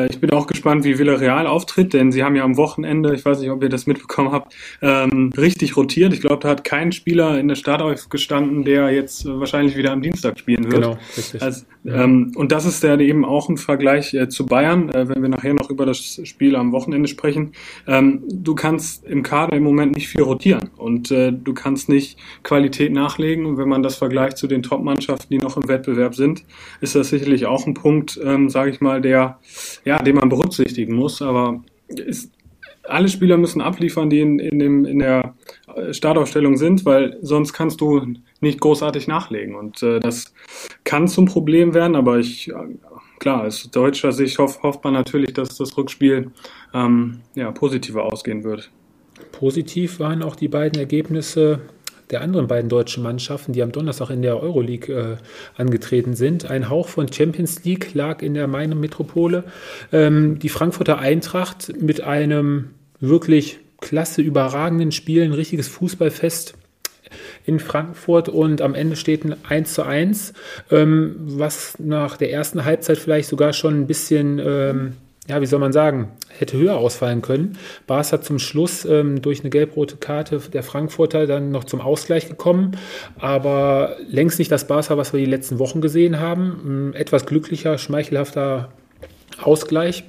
ich 0.09 0.19
bin 0.19 0.31
auch 0.31 0.47
gespannt, 0.47 0.83
wie 0.83 0.97
Villarreal 0.97 1.47
auftritt, 1.47 1.93
denn 1.93 2.11
sie 2.11 2.23
haben 2.23 2.35
ja 2.35 2.43
am 2.43 2.57
Wochenende, 2.57 3.13
ich 3.13 3.25
weiß 3.25 3.39
nicht, 3.39 3.49
ob 3.49 3.63
ihr 3.63 3.69
das 3.69 3.87
mitbekommen 3.87 4.31
habt, 4.31 4.55
ähm, 4.81 5.31
richtig 5.37 5.75
rotiert. 5.77 6.13
Ich 6.13 6.21
glaube, 6.21 6.39
da 6.41 6.49
hat 6.49 6.63
kein 6.63 6.91
Spieler 6.91 7.39
in 7.39 7.47
der 7.47 7.55
Startelf 7.55 8.09
gestanden, 8.09 8.63
der 8.63 8.89
jetzt 8.91 9.25
wahrscheinlich 9.25 9.75
wieder 9.75 9.91
am 9.91 10.01
Dienstag 10.01 10.39
spielen 10.39 10.71
wird. 10.71 10.83
Genau, 10.83 10.97
richtig. 11.17 11.41
Also, 11.41 11.65
ähm, 11.85 12.31
und 12.35 12.51
das 12.51 12.65
ist 12.65 12.83
ja 12.83 12.99
eben 12.99 13.25
auch 13.25 13.49
ein 13.49 13.57
Vergleich 13.57 14.13
äh, 14.13 14.29
zu 14.29 14.45
Bayern, 14.45 14.89
äh, 14.89 15.09
wenn 15.09 15.21
wir 15.21 15.29
nachher 15.29 15.53
noch 15.53 15.69
über 15.69 15.85
das 15.85 16.21
Spiel 16.23 16.55
am 16.55 16.71
Wochenende 16.71 17.07
sprechen. 17.07 17.53
Ähm, 17.87 18.21
du 18.27 18.53
kannst 18.55 19.05
im 19.05 19.23
Kader 19.23 19.57
im 19.57 19.63
Moment 19.63 19.95
nicht 19.95 20.07
viel 20.07 20.21
rotieren 20.21 20.69
und 20.77 21.09
äh, 21.11 21.31
du 21.31 21.53
kannst 21.53 21.89
nicht 21.89 22.17
Qualität 22.43 22.93
nachlegen. 22.93 23.45
Und 23.45 23.57
wenn 23.57 23.69
man 23.69 23.81
das 23.81 23.95
vergleicht 23.95 24.37
zu 24.37 24.47
den 24.47 24.61
Top-Mannschaften, 24.61 25.27
die 25.31 25.39
noch 25.39 25.57
im 25.57 25.67
Wettbewerb 25.67 26.13
sind, 26.15 26.43
ist 26.81 26.95
das 26.95 27.09
sicherlich 27.09 27.45
auch 27.45 27.65
ein 27.65 27.73
Punkt, 27.73 28.19
ähm, 28.23 28.49
sage 28.49 28.71
ich 28.71 28.81
mal, 28.81 29.01
der 29.01 29.39
ja, 29.85 29.99
den 29.99 30.15
man 30.15 30.29
berücksichtigen 30.29 30.95
muss. 30.95 31.21
Aber 31.21 31.63
ist, 31.87 32.31
alle 32.83 33.09
Spieler 33.09 33.37
müssen 33.37 33.61
abliefern, 33.61 34.09
die 34.09 34.21
in, 34.21 34.39
in, 34.39 34.59
dem, 34.59 34.85
in 34.85 34.99
der 34.99 35.35
Startaufstellung 35.91 36.57
sind, 36.57 36.85
weil 36.85 37.17
sonst 37.21 37.53
kannst 37.53 37.79
du 37.81 38.13
nicht 38.39 38.59
großartig 38.59 39.07
nachlegen. 39.07 39.55
Und 39.55 39.83
äh, 39.83 39.99
das 39.99 40.33
kann 40.83 41.07
zum 41.07 41.25
Problem 41.25 41.73
werden, 41.73 41.95
aber 41.95 42.19
ich 42.19 42.49
äh, 42.49 42.53
klar, 43.21 43.43
aus 43.43 43.69
deutscher 43.71 44.11
Sicht 44.11 44.37
hofft, 44.39 44.63
hofft 44.63 44.83
man 44.83 44.93
natürlich, 44.93 45.33
dass 45.33 45.55
das 45.57 45.77
Rückspiel 45.77 46.31
ähm, 46.73 47.19
ja, 47.35 47.51
positiver 47.51 48.03
ausgehen 48.03 48.43
wird. 48.43 48.71
Positiv 49.31 49.99
waren 49.99 50.23
auch 50.23 50.35
die 50.35 50.47
beiden 50.47 50.79
Ergebnisse 50.79 51.61
der 52.11 52.21
anderen 52.21 52.47
beiden 52.47 52.69
deutschen 52.69 53.03
Mannschaften, 53.03 53.53
die 53.53 53.63
am 53.63 53.71
Donnerstag 53.71 54.09
in 54.09 54.21
der 54.21 54.41
Euroleague 54.41 54.93
äh, 54.93 55.17
angetreten 55.59 56.15
sind. 56.15 56.49
Ein 56.49 56.69
Hauch 56.69 56.89
von 56.89 57.11
Champions 57.11 57.63
League 57.63 57.93
lag 57.93 58.21
in 58.21 58.33
der 58.33 58.47
Main 58.47 58.79
Metropole. 58.79 59.45
Ähm, 59.91 60.39
die 60.39 60.49
Frankfurter 60.49 60.99
Eintracht 60.99 61.73
mit 61.79 62.01
einem 62.01 62.71
wirklich 62.99 63.59
klasse, 63.79 64.21
überragenden 64.21 64.91
Spiel, 64.91 65.23
ein 65.23 65.33
richtiges 65.33 65.67
Fußballfest 65.67 66.55
in 67.45 67.59
Frankfurt 67.59 68.29
und 68.29 68.61
am 68.61 68.75
Ende 68.75 68.95
steht 68.95 69.25
ein 69.25 69.35
1 69.47 69.73
zu 69.73 69.83
1, 69.83 70.33
ähm, 70.69 71.15
was 71.19 71.77
nach 71.79 72.17
der 72.17 72.31
ersten 72.31 72.63
Halbzeit 72.63 72.97
vielleicht 72.97 73.27
sogar 73.27 73.53
schon 73.53 73.81
ein 73.81 73.87
bisschen 73.87 74.39
ähm, 74.39 74.93
ja, 75.31 75.39
wie 75.39 75.45
soll 75.45 75.59
man 75.59 75.71
sagen, 75.71 76.09
hätte 76.27 76.57
höher 76.57 76.75
ausfallen 76.75 77.21
können. 77.21 77.57
Barca 77.87 78.19
zum 78.19 78.37
Schluss 78.37 78.83
ähm, 78.83 79.21
durch 79.21 79.39
eine 79.39 79.49
gelb-rote 79.49 79.95
Karte 79.95 80.41
der 80.51 80.61
Frankfurter 80.61 81.25
dann 81.25 81.51
noch 81.51 81.63
zum 81.63 81.79
Ausgleich 81.79 82.27
gekommen, 82.27 82.77
aber 83.17 83.95
längst 84.09 84.39
nicht 84.39 84.51
das 84.51 84.67
Barca, 84.67 84.97
was 84.97 85.13
wir 85.13 85.21
die 85.21 85.25
letzten 85.25 85.57
Wochen 85.57 85.79
gesehen 85.79 86.19
haben. 86.19 86.89
Ein 86.91 86.95
etwas 86.95 87.25
glücklicher, 87.25 87.77
schmeichelhafter 87.77 88.73
Ausgleich. 89.41 90.03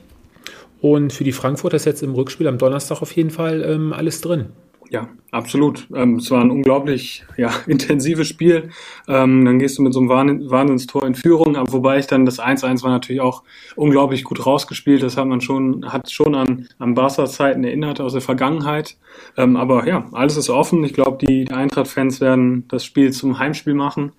Und 0.81 1.13
für 1.13 1.23
die 1.23 1.31
Frankfurter 1.31 1.77
ist 1.77 1.87
jetzt 1.87 2.03
im 2.03 2.15
Rückspiel 2.15 2.49
am 2.49 2.59
Donnerstag 2.59 3.01
auf 3.01 3.13
jeden 3.13 3.31
Fall 3.31 3.63
ähm, 3.63 3.93
alles 3.93 4.23
drin. 4.23 4.47
Ja, 4.93 5.09
absolut. 5.31 5.89
Ähm, 5.95 6.17
es 6.17 6.31
war 6.31 6.43
ein 6.43 6.51
unglaublich 6.51 7.25
ja, 7.39 7.51
intensives 7.67 8.29
Spiel. 8.29 8.69
Ähm, 9.09 9.43
dann 9.47 9.59
gehst 9.59 9.79
du 9.79 9.83
mit 9.83 9.95
so 9.95 10.01
einem 10.01 10.11
Wahnsinnstor 10.51 11.07
in 11.07 11.15
Führung, 11.15 11.57
wobei 11.73 11.99
ich 11.99 12.07
dann 12.09 12.27
das 12.27 12.39
1-1 12.39 12.83
war 12.83 12.91
natürlich 12.91 13.23
auch 13.23 13.43
unglaublich 13.75 14.23
gut 14.23 14.45
rausgespielt. 14.45 15.03
Das 15.03 15.17
hat 15.17 15.27
man 15.27 15.41
schon, 15.41 15.91
hat 15.91 16.11
schon 16.11 16.35
an, 16.35 16.69
an 16.79 16.95
Barca-Zeiten 16.95 17.65
erinnert 17.65 18.03
aus 18.03 18.13
der 18.13 18.21
Vergangenheit. 18.21 18.99
Ähm, 19.39 19.57
aber 19.57 19.89
ja, 19.89 20.05
alles 20.13 20.37
ist 20.37 20.51
offen. 20.51 20.85
Ich 20.85 20.93
glaube, 20.93 21.25
die 21.27 21.51
Eintracht-Fans 21.51 22.21
werden 22.21 22.69
das 22.69 22.85
Spiel 22.85 23.13
zum 23.13 23.39
Heimspiel 23.39 23.73
machen. 23.73 24.13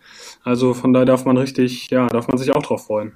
Also 0.44 0.74
von 0.74 0.92
daher 0.92 1.06
darf 1.06 1.24
man 1.24 1.38
richtig, 1.38 1.92
ja, 1.92 2.08
darf 2.08 2.28
man 2.28 2.40
sich 2.40 2.52
auch 2.52 2.64
drauf 2.64 2.88
freuen. 2.88 3.12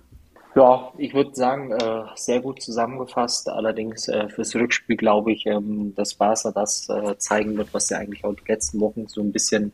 Ja, 0.58 0.92
ich 0.98 1.14
würde 1.14 1.36
sagen, 1.36 1.72
äh, 1.72 2.06
sehr 2.16 2.40
gut 2.42 2.64
zusammengefasst. 2.64 3.48
Allerdings 3.48 4.08
äh, 4.08 4.28
fürs 4.28 4.56
Rückspiel 4.56 4.98
glaube 4.98 5.32
ich, 5.32 5.46
ähm, 5.46 5.94
dass 5.96 6.16
Barca 6.16 6.50
das 6.50 6.90
äh, 6.90 7.16
zeigen 7.20 7.56
wird, 7.58 7.72
was 7.76 7.90
sie 7.90 7.96
eigentlich 7.96 8.24
auch 8.24 8.34
die 8.34 8.52
letzten 8.52 8.80
Wochen 8.80 9.08
so 9.08 9.22
ein 9.22 9.32
bisschen 9.32 9.72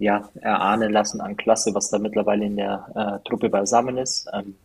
ja, 0.00 0.28
erahnen 0.40 0.92
lassen 0.92 1.20
an 1.20 1.36
Klasse, 1.36 1.76
was 1.76 1.90
da 1.90 2.00
mittlerweile 2.00 2.44
in 2.44 2.56
der 2.56 3.20
äh, 3.22 3.28
Truppe 3.28 3.48
beisammen 3.48 3.96
ist. 3.96 4.26
Ähm, 4.32 4.56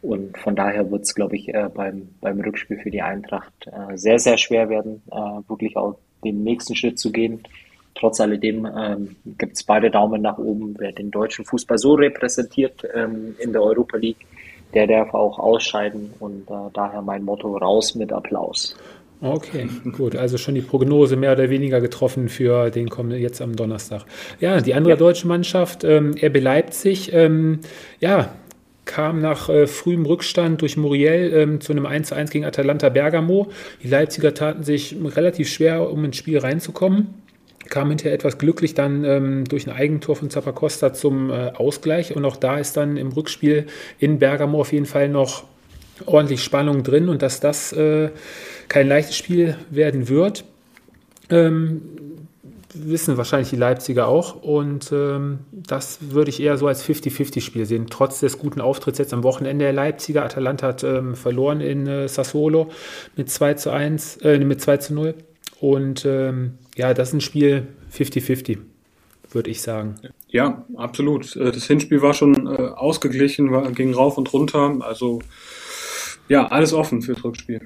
und 0.00 0.38
von 0.38 0.56
daher 0.56 0.90
wird 0.90 1.02
es, 1.02 1.14
glaube 1.14 1.36
ich, 1.36 1.52
äh, 1.52 1.68
beim, 1.68 2.08
beim 2.22 2.40
Rückspiel 2.40 2.78
für 2.78 2.90
die 2.90 3.02
Eintracht 3.02 3.52
äh, 3.66 3.98
sehr, 3.98 4.18
sehr 4.18 4.38
schwer 4.38 4.70
werden, 4.70 5.02
wirklich 5.46 5.76
auch 5.76 5.98
den 6.24 6.42
nächsten 6.42 6.74
Schritt 6.74 6.98
zu 6.98 7.12
gehen. 7.12 7.42
Trotz 7.94 8.20
alledem 8.20 8.66
ähm, 8.66 9.16
gibt 9.38 9.56
es 9.56 9.62
beide 9.62 9.90
Daumen 9.90 10.22
nach 10.22 10.38
oben. 10.38 10.74
Wer 10.78 10.92
den 10.92 11.10
deutschen 11.10 11.44
Fußball 11.44 11.78
so 11.78 11.94
repräsentiert 11.94 12.86
ähm, 12.94 13.34
in 13.38 13.52
der 13.52 13.62
Europa 13.62 13.96
League, 13.98 14.26
der 14.74 14.86
darf 14.86 15.12
auch 15.12 15.38
ausscheiden 15.38 16.10
und 16.18 16.50
äh, 16.50 16.54
daher 16.72 17.02
mein 17.02 17.24
Motto 17.24 17.56
raus 17.56 17.94
mit 17.94 18.12
Applaus. 18.12 18.76
Okay, 19.20 19.68
gut. 19.92 20.16
Also 20.16 20.36
schon 20.36 20.56
die 20.56 20.62
Prognose 20.62 21.16
mehr 21.16 21.32
oder 21.32 21.48
weniger 21.48 21.80
getroffen 21.80 22.28
für 22.28 22.70
den 22.70 22.88
kommenden 22.88 23.20
jetzt 23.20 23.40
am 23.40 23.54
Donnerstag. 23.54 24.04
Ja, 24.40 24.60
die 24.60 24.74
andere 24.74 24.94
ja. 24.94 24.96
deutsche 24.96 25.28
Mannschaft, 25.28 25.84
ähm, 25.84 26.14
RB 26.20 26.40
Leipzig, 26.40 27.12
ähm, 27.12 27.60
ja, 28.00 28.32
kam 28.84 29.20
nach 29.20 29.48
äh, 29.48 29.68
frühem 29.68 30.06
Rückstand 30.06 30.60
durch 30.60 30.76
Muriel 30.76 31.32
ähm, 31.34 31.60
zu 31.60 31.72
einem 31.72 31.86
1 31.86 32.12
1 32.12 32.30
gegen 32.32 32.44
Atalanta 32.44 32.88
Bergamo. 32.88 33.48
Die 33.82 33.88
Leipziger 33.88 34.34
taten 34.34 34.64
sich 34.64 34.96
relativ 35.14 35.48
schwer, 35.48 35.88
um 35.88 36.04
ins 36.04 36.16
Spiel 36.16 36.38
reinzukommen 36.38 37.21
kam 37.68 37.88
hinterher 37.88 38.14
etwas 38.14 38.38
glücklich 38.38 38.74
dann 38.74 39.04
ähm, 39.04 39.44
durch 39.44 39.66
ein 39.66 39.74
Eigentor 39.74 40.16
von 40.16 40.30
Zappacosta 40.30 40.92
zum 40.92 41.30
äh, 41.30 41.52
Ausgleich. 41.54 42.14
Und 42.16 42.24
auch 42.24 42.36
da 42.36 42.58
ist 42.58 42.76
dann 42.76 42.96
im 42.96 43.08
Rückspiel 43.08 43.66
in 43.98 44.18
Bergamo 44.18 44.60
auf 44.60 44.72
jeden 44.72 44.86
Fall 44.86 45.08
noch 45.08 45.44
ordentlich 46.06 46.42
Spannung 46.42 46.82
drin 46.82 47.08
und 47.08 47.22
dass 47.22 47.40
das 47.40 47.72
äh, 47.72 48.10
kein 48.68 48.88
leichtes 48.88 49.16
Spiel 49.16 49.56
werden 49.70 50.08
wird, 50.08 50.44
ähm, 51.30 51.82
wissen 52.74 53.16
wahrscheinlich 53.18 53.50
die 53.50 53.56
Leipziger 53.56 54.08
auch. 54.08 54.42
Und 54.42 54.90
ähm, 54.92 55.40
das 55.52 55.98
würde 56.10 56.30
ich 56.30 56.40
eher 56.40 56.56
so 56.56 56.66
als 56.66 56.84
50-50-Spiel 56.84 57.66
sehen. 57.66 57.86
Trotz 57.90 58.20
des 58.20 58.38
guten 58.38 58.60
Auftritts 58.60 58.98
jetzt 58.98 59.12
am 59.12 59.22
Wochenende 59.22 59.64
der 59.66 59.72
Leipziger. 59.72 60.24
Atalanta 60.24 60.68
hat 60.68 60.82
ähm, 60.82 61.14
verloren 61.14 61.60
in 61.60 61.86
äh, 61.86 62.08
Sassuolo 62.08 62.70
mit 63.16 63.30
2 63.30 63.54
zu 63.54 63.70
1, 63.70 64.18
äh, 64.18 64.38
mit 64.38 64.60
2 64.60 64.76
zu 64.78 64.94
0. 64.94 65.14
Und 65.60 66.04
ähm, 66.06 66.54
ja, 66.76 66.94
das 66.94 67.08
ist 67.08 67.14
ein 67.14 67.20
Spiel 67.20 67.68
50-50, 67.92 68.58
würde 69.30 69.50
ich 69.50 69.62
sagen. 69.62 69.96
Ja, 70.28 70.64
absolut. 70.76 71.36
Äh, 71.36 71.52
das 71.52 71.66
Hinspiel 71.66 72.02
war 72.02 72.14
schon 72.14 72.46
äh, 72.46 72.68
ausgeglichen, 72.68 73.52
war, 73.52 73.70
ging 73.72 73.92
rauf 73.94 74.16
und 74.18 74.32
runter. 74.32 74.76
Also 74.80 75.20
ja, 76.28 76.46
alles 76.46 76.72
offen 76.72 77.02
fürs 77.02 77.22
Rückspiel. 77.22 77.60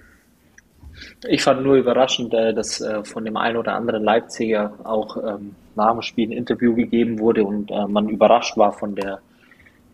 Ich 1.29 1.43
fand 1.43 1.63
nur 1.63 1.77
überraschend, 1.77 2.35
äh, 2.35 2.53
dass 2.53 2.83
von 3.05 3.25
dem 3.25 3.37
einen 3.37 3.57
oder 3.57 3.75
anderen 3.75 4.03
Leipziger 4.03 4.75
auch 4.85 5.17
ähm, 5.17 5.55
nach 5.77 5.93
dem 5.93 6.03
Spiel 6.03 6.29
ein 6.29 6.33
Interview 6.33 6.75
gegeben 6.75 7.19
wurde 7.19 7.45
und 7.45 7.71
man 7.89 8.09
überrascht 8.09 8.57
war 8.57 8.73
von 8.73 8.95
der 8.95 9.21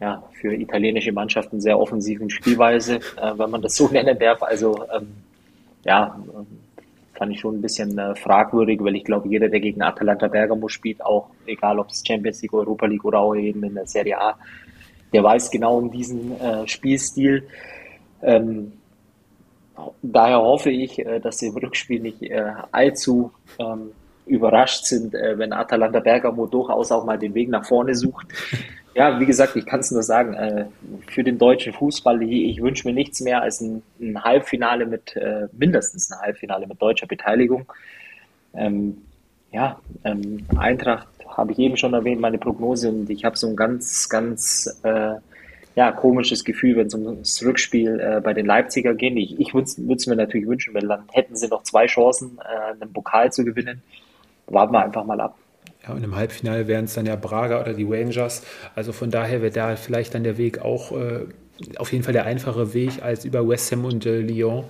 ja, 0.00 0.22
für 0.32 0.54
italienische 0.54 1.12
Mannschaften 1.12 1.60
sehr 1.60 1.78
offensiven 1.78 2.30
Spielweise, 2.30 3.00
wenn 3.36 3.50
man 3.50 3.62
das 3.62 3.76
so 3.76 3.88
nennen 3.92 4.18
darf. 4.18 4.42
Also 4.42 4.84
ähm, 4.96 5.08
ja, 5.84 6.16
fand 7.22 7.32
ich 7.32 7.40
schon 7.40 7.54
ein 7.54 7.62
bisschen 7.62 7.96
äh, 7.98 8.16
fragwürdig, 8.16 8.82
weil 8.82 8.96
ich 8.96 9.04
glaube, 9.04 9.28
jeder, 9.28 9.48
der 9.48 9.60
gegen 9.60 9.80
Atalanta 9.80 10.26
Bergamo 10.26 10.66
spielt, 10.66 11.04
auch 11.04 11.28
egal 11.46 11.78
ob 11.78 11.88
es 11.88 12.02
Champions 12.04 12.42
League, 12.42 12.52
Europa 12.52 12.86
League 12.86 13.04
oder 13.04 13.20
auch 13.20 13.36
eben 13.36 13.62
in 13.62 13.74
der 13.74 13.86
Serie 13.86 14.20
A, 14.20 14.36
der 15.12 15.22
weiß 15.22 15.52
genau 15.52 15.78
um 15.78 15.88
diesen 15.88 16.40
äh, 16.40 16.66
Spielstil. 16.66 17.46
Ähm, 18.22 18.72
daher 20.02 20.40
hoffe 20.40 20.70
ich, 20.70 20.98
äh, 20.98 21.20
dass 21.20 21.38
sie 21.38 21.46
im 21.46 21.56
Rückspiel 21.56 22.00
nicht 22.00 22.22
äh, 22.22 22.54
allzu 22.72 23.30
ähm, 23.60 23.92
überrascht 24.26 24.86
sind, 24.86 25.14
äh, 25.14 25.38
wenn 25.38 25.52
Atalanta 25.52 26.00
Bergamo 26.00 26.46
durchaus 26.46 26.90
auch 26.90 27.04
mal 27.04 27.20
den 27.20 27.34
Weg 27.34 27.50
nach 27.50 27.64
vorne 27.64 27.94
sucht. 27.94 28.26
Ja, 28.94 29.18
wie 29.18 29.26
gesagt, 29.26 29.56
ich 29.56 29.64
kann 29.64 29.80
es 29.80 29.90
nur 29.90 30.02
sagen, 30.02 30.34
äh, 30.34 30.66
für 31.08 31.24
den 31.24 31.38
deutschen 31.38 31.72
Fußball, 31.72 32.22
ich, 32.22 32.56
ich 32.56 32.62
wünsche 32.62 32.86
mir 32.86 32.92
nichts 32.92 33.20
mehr 33.20 33.40
als 33.40 33.60
ein, 33.60 33.82
Halbfinale 34.22 34.84
mit, 34.84 35.16
äh, 35.16 35.48
mindestens 35.52 36.10
ein 36.10 36.20
Halbfinale 36.20 36.66
mit 36.66 36.80
deutscher 36.80 37.06
Beteiligung. 37.06 37.72
Ähm, 38.54 38.98
ja, 39.50 39.80
ähm, 40.04 40.44
Eintracht 40.58 41.08
habe 41.26 41.52
ich 41.52 41.58
eben 41.58 41.78
schon 41.78 41.94
erwähnt, 41.94 42.20
meine 42.20 42.38
Prognose 42.38 42.90
und 42.90 43.08
ich 43.08 43.24
habe 43.24 43.38
so 43.38 43.46
ein 43.46 43.56
ganz, 43.56 44.10
ganz 44.10 44.78
äh, 44.82 45.14
ja, 45.74 45.92
komisches 45.92 46.44
Gefühl, 46.44 46.76
wenn 46.76 46.88
es 46.88 46.94
ums 46.94 47.42
Rückspiel 47.42 47.98
äh, 47.98 48.20
bei 48.20 48.34
den 48.34 48.44
Leipziger 48.44 48.94
geht. 48.94 49.16
Ich, 49.16 49.40
ich 49.40 49.54
würde 49.54 49.64
es 49.96 50.06
mir 50.06 50.16
natürlich 50.16 50.46
wünschen, 50.46 50.74
weil 50.74 50.86
dann 50.86 51.04
hätten 51.12 51.34
sie 51.34 51.48
noch 51.48 51.62
zwei 51.62 51.86
Chancen, 51.86 52.38
einen 52.40 52.92
Pokal 52.92 53.32
zu 53.32 53.42
gewinnen. 53.42 53.82
Warten 54.48 54.74
wir 54.74 54.84
einfach 54.84 55.04
mal 55.06 55.18
ab. 55.18 55.38
Ja, 55.86 55.94
und 55.94 56.04
im 56.04 56.14
Halbfinale 56.14 56.68
wären 56.68 56.84
es 56.84 56.94
dann 56.94 57.06
ja 57.06 57.16
Braga 57.16 57.60
oder 57.60 57.74
die 57.74 57.84
Rangers. 57.84 58.42
Also 58.74 58.92
von 58.92 59.10
daher 59.10 59.42
wäre 59.42 59.52
da 59.52 59.76
vielleicht 59.76 60.14
dann 60.14 60.22
der 60.24 60.38
Weg 60.38 60.60
auch 60.60 60.92
äh, 60.92 61.26
auf 61.76 61.92
jeden 61.92 62.04
Fall 62.04 62.12
der 62.12 62.24
einfache 62.24 62.74
Weg 62.74 63.02
als 63.02 63.24
über 63.24 63.46
West 63.48 63.72
Ham 63.72 63.84
und 63.84 64.06
äh, 64.06 64.20
Lyon. 64.20 64.64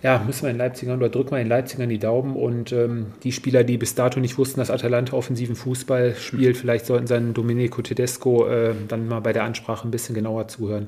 Ja, 0.00 0.22
müssen 0.24 0.44
wir 0.44 0.50
in 0.50 0.58
Leipzigern 0.58 0.98
oder 0.98 1.08
drücken 1.08 1.32
wir 1.32 1.40
in 1.40 1.48
Leipzigern 1.48 1.88
die 1.88 1.98
Daumen 1.98 2.36
und 2.36 2.70
ähm, 2.72 3.06
die 3.24 3.32
Spieler, 3.32 3.64
die 3.64 3.78
bis 3.78 3.96
dato 3.96 4.20
nicht 4.20 4.38
wussten, 4.38 4.60
dass 4.60 4.70
Atalanta 4.70 5.16
offensiven 5.16 5.56
Fußball 5.56 6.14
spielt, 6.14 6.56
vielleicht 6.56 6.86
sollten 6.86 7.08
seinen 7.08 7.34
Domenico 7.34 7.82
Tedesco 7.82 8.46
äh, 8.46 8.74
dann 8.86 9.08
mal 9.08 9.18
bei 9.20 9.32
der 9.32 9.42
Ansprache 9.42 9.88
ein 9.88 9.90
bisschen 9.90 10.14
genauer 10.14 10.46
zuhören. 10.46 10.86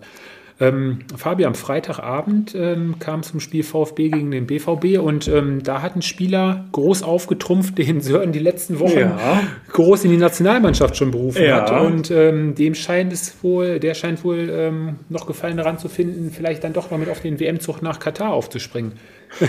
Ähm, 0.60 0.98
Fabi, 1.16 1.46
am 1.46 1.54
Freitagabend 1.54 2.54
ähm, 2.54 2.96
kam 2.98 3.22
zum 3.22 3.40
Spiel 3.40 3.62
VfB 3.62 4.10
gegen 4.10 4.30
den 4.30 4.46
BVB 4.46 5.00
und 5.00 5.26
ähm, 5.26 5.62
da 5.62 5.80
hat 5.80 5.96
ein 5.96 6.02
Spieler 6.02 6.66
groß 6.72 7.02
aufgetrumpft, 7.02 7.78
den 7.78 8.02
Sören 8.02 8.32
die 8.32 8.40
letzten 8.40 8.78
Wochen 8.78 8.98
ja. 8.98 9.42
groß 9.72 10.04
in 10.04 10.10
die 10.10 10.18
Nationalmannschaft 10.18 10.98
schon 10.98 11.12
berufen 11.12 11.42
ja. 11.42 11.62
hat. 11.62 11.82
Und 11.82 12.10
ähm, 12.10 12.54
dem 12.54 12.74
scheint 12.74 13.10
es 13.10 13.42
wohl, 13.42 13.80
der 13.80 13.94
scheint 13.94 14.22
wohl 14.22 14.50
ähm, 14.52 14.96
noch 15.08 15.26
Gefallen 15.26 15.56
daran 15.56 15.78
zu 15.78 15.88
finden, 15.88 16.30
vielleicht 16.30 16.62
dann 16.62 16.74
doch 16.74 16.90
mal 16.90 16.98
mit 16.98 17.08
auf 17.08 17.20
den 17.20 17.40
WM-Zug 17.40 17.80
nach 17.80 17.98
Katar 17.98 18.34
aufzuspringen. 18.34 18.92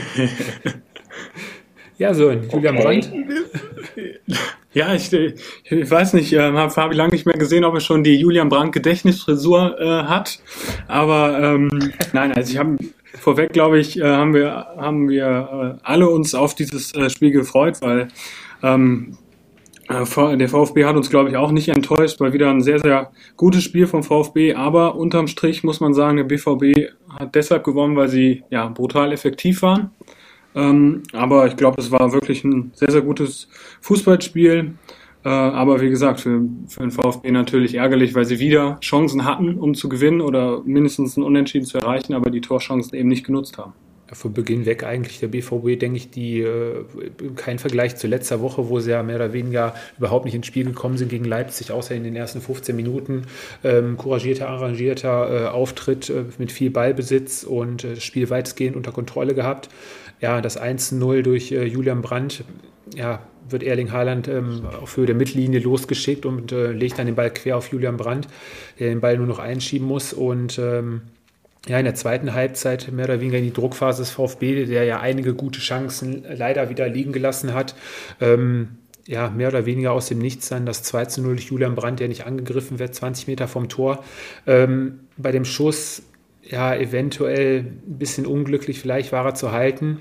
ja, 1.98 2.14
Sören, 2.14 2.50
Julian 2.50 2.78
okay. 2.78 2.84
Brandt. 2.84 3.12
Ja, 4.74 4.94
ich, 4.94 5.12
ich 5.12 5.92
weiß 5.92 6.14
nicht, 6.14 6.32
äh, 6.34 6.40
habe 6.40 6.72
Fabi 6.72 6.96
lange 6.96 7.12
nicht 7.12 7.26
mehr 7.26 7.38
gesehen, 7.38 7.66
ob 7.66 7.74
er 7.74 7.82
schon 7.82 8.04
die 8.04 8.16
Julian 8.16 8.50
Brandt 8.50 8.74
Gedächtnisfrisur 8.74 9.80
äh, 9.80 10.04
hat. 10.04 10.40
Aber 10.88 11.40
ähm, 11.40 11.70
nein, 12.14 12.32
also 12.32 12.52
ich 12.52 12.58
habe 12.58 12.78
vorweg, 13.20 13.52
glaube 13.54 13.80
ich, 13.80 14.00
äh, 14.00 14.04
haben 14.04 14.34
wir 14.34 14.68
haben 14.78 15.10
wir 15.10 15.78
äh, 15.82 15.84
alle 15.84 16.10
uns 16.10 16.34
auf 16.36 16.56
dieses 16.56 16.94
äh, 16.96 17.10
Spiel 17.10 17.32
gefreut, 17.32 17.82
weil 17.82 18.08
ähm, 18.64 19.18
Äh, 19.92 20.38
der 20.38 20.50
VfB 20.50 20.86
hat 20.86 20.96
uns, 20.96 21.10
glaube 21.10 21.30
ich, 21.30 21.38
auch 21.38 21.52
nicht 21.52 21.68
enttäuscht, 21.70 22.20
war 22.20 22.34
wieder 22.34 22.50
ein 22.50 22.62
sehr, 22.62 22.80
sehr 22.80 23.12
gutes 23.36 23.64
Spiel 23.64 23.88
vom 23.88 24.04
VfB, 24.04 24.54
aber 24.54 24.96
unterm 24.96 25.28
Strich 25.28 25.64
muss 25.64 25.80
man 25.80 25.94
sagen, 25.94 26.18
der 26.18 26.24
BVB 26.24 26.92
hat 27.10 27.36
deshalb 27.36 27.64
gewonnen, 27.64 27.96
weil 27.96 28.08
sie 28.08 28.44
ja 28.50 28.68
brutal 28.70 29.12
effektiv 29.12 29.62
waren. 29.62 29.92
Ähm, 30.56 31.04
aber 31.14 31.48
ich 31.48 31.56
glaube, 31.56 31.82
es 31.82 31.92
war 31.92 32.12
wirklich 32.14 32.44
ein 32.44 32.72
sehr, 32.76 32.92
sehr 32.92 33.02
gutes 33.02 33.48
Fußballspiel. 33.82 34.74
Äh, 35.24 35.30
aber 35.30 35.82
wie 35.82 35.90
gesagt, 35.90 36.22
für, 36.22 36.42
für 36.68 36.80
den 36.82 36.92
VfB 36.92 37.32
natürlich 37.32 37.76
ärgerlich, 37.76 38.16
weil 38.16 38.26
sie 38.26 38.40
wieder 38.40 38.78
Chancen 38.82 39.26
hatten, 39.26 39.58
um 39.58 39.76
zu 39.76 39.88
gewinnen 39.88 40.22
oder 40.22 40.62
mindestens 40.66 41.18
ein 41.18 41.24
Unentschieden 41.24 41.66
zu 41.66 41.78
erreichen, 41.78 42.14
aber 42.14 42.32
die 42.32 42.42
Torchancen 42.42 42.98
eben 42.98 43.10
nicht 43.10 43.26
genutzt 43.26 43.58
haben 43.58 43.74
von 44.14 44.34
Beginn 44.34 44.66
weg 44.66 44.84
eigentlich 44.84 45.20
der 45.20 45.28
BVB, 45.28 45.80
denke 45.80 45.98
ich, 45.98 46.12
die 46.12 46.42
äh, 46.42 46.84
kein 47.36 47.60
Vergleich 47.60 47.96
zu 47.96 48.08
letzter 48.08 48.42
Woche, 48.42 48.70
wo 48.70 48.80
sie 48.80 48.92
ja 48.92 49.04
mehr 49.04 49.16
oder 49.16 49.34
weniger 49.34 49.74
überhaupt 49.98 50.26
nicht 50.26 50.36
ins 50.36 50.48
Spiel 50.48 50.66
gekommen 50.66 50.98
sind 50.98 51.10
gegen 51.10 51.26
Leipzig, 51.26 51.72
außer 51.72 51.96
in 51.96 52.04
den 52.04 52.16
ersten 52.16 52.42
15 52.42 52.76
Minuten. 52.76 53.24
Ähm, 53.64 53.98
couragierter, 53.98 54.50
arrangierter 54.50 55.46
äh, 55.46 55.48
Auftritt 55.48 56.10
äh, 56.10 56.26
mit 56.38 56.52
viel 56.52 56.72
Ballbesitz 56.72 57.44
und 57.44 57.84
äh, 57.84 57.96
das 57.96 58.04
Spiel 58.04 58.30
weitestgehend 58.30 58.76
unter 58.76 58.92
Kontrolle 58.92 59.34
gehabt. 59.34 59.70
Ja, 60.22 60.40
das 60.42 60.60
1-0 60.60 61.22
durch 61.24 61.52
äh, 61.52 61.66
Julian 61.66 62.02
Brandt, 62.02 62.44
ja, 62.96 63.22
wird 63.50 63.64
Erling 63.64 63.92
Haaland 63.92 64.28
ähm, 64.28 64.62
auf 64.82 64.96
Höhe 64.96 65.06
der 65.08 65.16
Mittellinie 65.16 65.60
losgeschickt 65.60 66.26
und 66.26 66.52
äh, 66.52 66.72
legt 66.72 67.00
dann 67.00 67.08
den 67.08 67.16
Ball 67.16 67.32
quer 67.32 67.58
auf 67.58 67.72
Julian 67.72 67.98
Brandt, 67.98 68.28
der 68.80 68.90
den 68.90 69.02
Ball 69.02 69.18
nur 69.18 69.28
noch 69.28 69.40
einschieben 69.40 69.88
muss 69.88 70.14
und 70.14 70.60
ähm, 70.60 71.02
ja, 71.68 71.78
in 71.78 71.86
der 71.86 71.96
zweiten 71.96 72.34
Halbzeit 72.34 72.92
mehr 72.92 73.06
oder 73.06 73.20
weniger 73.20 73.38
in 73.38 73.44
die 73.44 73.54
Druckphase 73.54 74.02
des 74.02 74.12
VfB, 74.12 74.66
der 74.66 74.84
ja 74.86 75.00
einige 75.00 75.34
gute 75.34 75.60
Chancen 75.60 76.24
leider 76.28 76.70
wieder 76.70 76.88
liegen 76.88 77.12
gelassen 77.12 77.54
hat. 77.54 77.76
Ähm, 78.20 78.78
ja, 79.08 79.30
mehr 79.30 79.50
oder 79.50 79.66
weniger 79.66 79.92
aus 79.92 80.08
dem 80.08 80.20
Nichts 80.20 80.50
dann 80.50 80.66
das 80.66 80.84
2 80.84 81.06
zu 81.06 81.22
0 81.22 81.36
durch 81.36 81.48
Julian 81.48 81.76
Brandt, 81.76 82.00
der 82.00 82.08
nicht 82.08 82.26
angegriffen 82.26 82.80
wird, 82.80 82.96
20 82.96 83.28
Meter 83.28 83.48
vom 83.48 83.70
Tor. 83.70 84.04
Ähm, 84.48 85.02
bei 85.18 85.32
dem 85.32 85.46
Schuss, 85.46 86.04
ja, 86.44 86.76
eventuell 86.76 87.60
ein 87.60 87.98
bisschen 88.00 88.26
unglücklich, 88.26 88.80
vielleicht 88.80 89.12
war 89.12 89.26
er 89.26 89.36
zu 89.36 89.52
halten. 89.52 90.00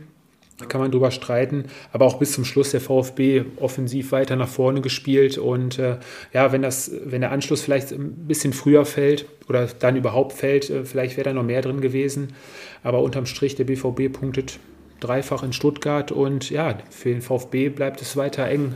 Da 0.61 0.67
kann 0.67 0.81
man 0.81 0.90
drüber 0.90 1.11
streiten, 1.11 1.64
aber 1.93 2.05
auch 2.05 2.19
bis 2.19 2.33
zum 2.33 2.45
Schluss 2.45 2.71
der 2.71 2.81
VfB 2.81 3.45
offensiv 3.57 4.12
weiter 4.12 4.37
nach 4.37 4.49
vorne 4.49 4.81
gespielt 4.81 5.38
und 5.38 5.79
äh, 5.79 5.97
ja, 6.33 6.52
wenn 6.52 6.62
das, 6.62 6.93
wenn 7.05 7.23
der 7.23 7.33
Anschluss 7.33 7.62
vielleicht 7.62 7.93
ein 7.93 8.26
bisschen 8.29 8.52
früher 8.52 8.85
fällt 8.85 9.26
oder 9.49 9.67
dann 9.67 9.97
überhaupt 9.97 10.33
fällt, 10.33 10.71
äh, 10.71 10.85
vielleicht 10.85 11.17
wäre 11.17 11.31
da 11.31 11.33
noch 11.33 11.43
mehr 11.43 11.62
drin 11.62 11.81
gewesen. 11.81 12.35
Aber 12.83 13.02
unterm 13.02 13.26
Strich 13.26 13.55
der 13.57 13.64
BVB 13.64 14.12
punktet 14.12 14.59
dreifach 15.00 15.43
in 15.43 15.52
Stuttgart 15.52 16.12
und 16.12 16.50
ja, 16.50 16.76
für 16.90 17.09
den 17.09 17.23
VfB 17.23 17.71
bleibt 17.71 18.02
es 18.02 18.17
weiter 18.17 18.47
eng 18.47 18.75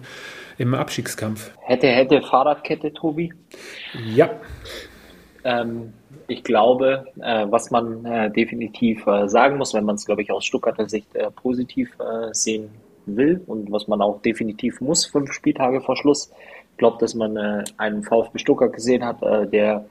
im 0.58 0.74
Abstiegskampf. 0.74 1.52
Hätte, 1.60 1.88
hätte 1.88 2.22
Fahrradkette, 2.22 2.92
Tobi? 2.92 3.32
Ja. 4.06 4.30
Ähm, 5.44 5.92
ich 6.28 6.42
glaube, 6.42 7.06
äh, 7.20 7.46
was 7.48 7.70
man 7.70 8.04
äh, 8.04 8.30
definitiv 8.30 9.06
äh, 9.06 9.28
sagen 9.28 9.58
muss, 9.58 9.74
wenn 9.74 9.84
man 9.84 9.96
es, 9.96 10.06
glaube 10.06 10.22
ich, 10.22 10.30
aus 10.30 10.44
Stuttgarter 10.44 10.88
Sicht 10.88 11.08
positiv 11.36 11.96
sehen 12.32 12.70
will 13.06 13.40
und 13.46 13.70
was 13.70 13.88
man 13.88 14.00
auch 14.00 14.20
definitiv 14.22 14.80
muss, 14.80 15.04
fünf 15.06 15.32
Spieltage 15.32 15.80
vor 15.80 15.96
Schluss, 15.96 16.30
ich 16.72 16.78
glaube, 16.78 16.96
dass 16.98 17.14
man 17.14 17.36
einen 17.76 18.02
VfB 18.02 18.38
Stuttgart 18.38 18.72
gesehen 18.72 19.04
hat, 19.04 19.20
der 19.52 19.84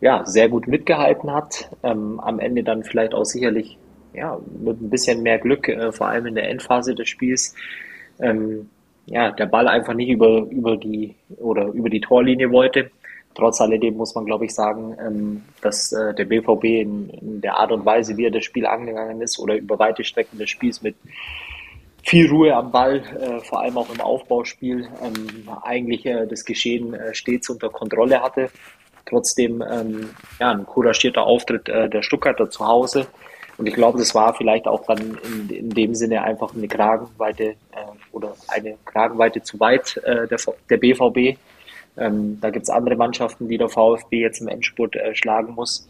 ja 0.00 0.24
sehr 0.26 0.48
gut 0.48 0.66
mitgehalten 0.66 1.32
hat, 1.32 1.70
ähm, 1.82 2.20
am 2.20 2.40
Ende 2.40 2.62
dann 2.64 2.82
vielleicht 2.82 3.14
auch 3.14 3.24
sicherlich 3.24 3.78
ja, 4.12 4.38
mit 4.60 4.80
ein 4.80 4.90
bisschen 4.90 5.22
mehr 5.22 5.38
Glück, 5.38 5.70
vor 5.90 6.08
allem 6.08 6.26
in 6.26 6.34
der 6.34 6.48
Endphase 6.48 6.94
des 6.94 7.08
Spiels, 7.08 7.54
ähm, 8.18 8.68
ja, 9.06 9.30
der 9.30 9.46
Ball 9.46 9.68
einfach 9.68 9.94
nicht 9.94 10.08
über, 10.08 10.46
über 10.50 10.76
die 10.76 11.14
oder 11.38 11.66
über 11.68 11.88
die 11.88 12.00
Torlinie 12.00 12.50
wollte 12.50 12.90
Trotz 13.36 13.60
alledem 13.60 13.98
muss 13.98 14.14
man, 14.14 14.24
glaube 14.24 14.46
ich, 14.46 14.54
sagen, 14.54 14.96
ähm, 14.98 15.42
dass 15.60 15.92
äh, 15.92 16.14
der 16.14 16.24
BVB 16.24 16.64
in, 16.64 17.40
der 17.42 17.58
Art 17.58 17.70
und 17.70 17.84
Weise, 17.84 18.16
wie 18.16 18.24
er 18.24 18.30
das 18.30 18.44
Spiel 18.44 18.64
angegangen 18.64 19.20
ist 19.20 19.38
oder 19.38 19.56
über 19.56 19.78
weite 19.78 20.04
Strecken 20.04 20.38
des 20.38 20.48
Spiels 20.48 20.80
mit 20.80 20.96
viel 22.02 22.30
Ruhe 22.30 22.54
am 22.54 22.72
Ball, 22.72 23.02
äh, 23.20 23.40
vor 23.40 23.60
allem 23.60 23.76
auch 23.76 23.92
im 23.92 24.00
Aufbauspiel, 24.00 24.88
ähm, 25.02 25.48
eigentlich 25.62 26.06
äh, 26.06 26.26
das 26.26 26.46
Geschehen 26.46 26.94
äh, 26.94 27.14
stets 27.14 27.50
unter 27.50 27.68
Kontrolle 27.68 28.22
hatte. 28.22 28.48
Trotzdem 29.04 29.62
ähm, 29.70 30.08
ja, 30.40 30.52
ein 30.52 30.64
couragierter 30.64 31.22
Auftritt 31.24 31.68
äh, 31.68 31.90
der 31.90 32.00
Stuttgarter 32.00 32.48
zu 32.48 32.66
Hause. 32.66 33.06
Und 33.58 33.66
ich 33.66 33.74
glaube, 33.74 33.98
das 33.98 34.14
war 34.14 34.32
vielleicht 34.32 34.66
auch 34.66 34.86
dann 34.86 35.18
in, 35.24 35.50
in 35.50 35.70
dem 35.70 35.94
Sinne 35.94 36.22
einfach 36.22 36.54
eine 36.54 36.68
Kragenweite 36.68 37.44
äh, 37.44 37.56
oder 38.12 38.34
eine 38.48 38.78
Kragenweite 38.86 39.42
zu 39.42 39.60
weit 39.60 40.00
der, 40.04 40.38
der 40.70 40.76
BVB 40.76 41.38
ähm, 41.96 42.38
da 42.40 42.50
gibt 42.50 42.64
es 42.64 42.70
andere 42.70 42.96
Mannschaften, 42.96 43.48
die 43.48 43.58
der 43.58 43.68
VfB 43.68 44.20
jetzt 44.20 44.40
im 44.40 44.48
Endspurt 44.48 44.96
äh, 44.96 45.14
schlagen 45.14 45.54
muss. 45.54 45.88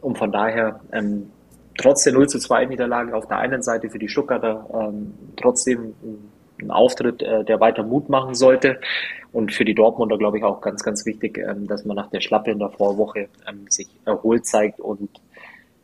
Und 0.00 0.18
von 0.18 0.32
daher, 0.32 0.80
ähm, 0.92 1.30
trotz 1.78 2.04
der 2.04 2.12
0 2.12 2.28
zu 2.28 2.38
2 2.38 2.66
Niederlage 2.66 3.14
auf 3.14 3.26
der 3.28 3.38
einen 3.38 3.62
Seite 3.62 3.90
für 3.90 3.98
die 3.98 4.08
Stuttgarter, 4.08 4.66
ähm, 4.74 5.14
trotzdem 5.36 5.94
ein 6.60 6.70
Auftritt, 6.70 7.22
äh, 7.22 7.44
der 7.44 7.60
weiter 7.60 7.82
Mut 7.82 8.08
machen 8.08 8.34
sollte. 8.34 8.80
Und 9.32 9.52
für 9.52 9.64
die 9.64 9.74
Dortmunder, 9.74 10.18
glaube 10.18 10.38
ich, 10.38 10.44
auch 10.44 10.60
ganz, 10.60 10.82
ganz 10.82 11.06
wichtig, 11.06 11.38
ähm, 11.38 11.66
dass 11.66 11.84
man 11.84 11.96
nach 11.96 12.10
der 12.10 12.20
Schlappe 12.20 12.50
in 12.50 12.58
der 12.58 12.70
Vorwoche 12.70 13.28
ähm, 13.48 13.66
sich 13.68 13.88
erholt 14.04 14.46
zeigt 14.46 14.80
und 14.80 15.08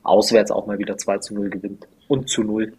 auswärts 0.02 0.50
auch 0.50 0.66
mal 0.66 0.78
wieder 0.78 0.96
2 0.96 1.18
zu 1.18 1.34
0 1.34 1.50
gewinnt 1.50 1.86
und 2.08 2.28
zu 2.28 2.42
0. 2.42 2.72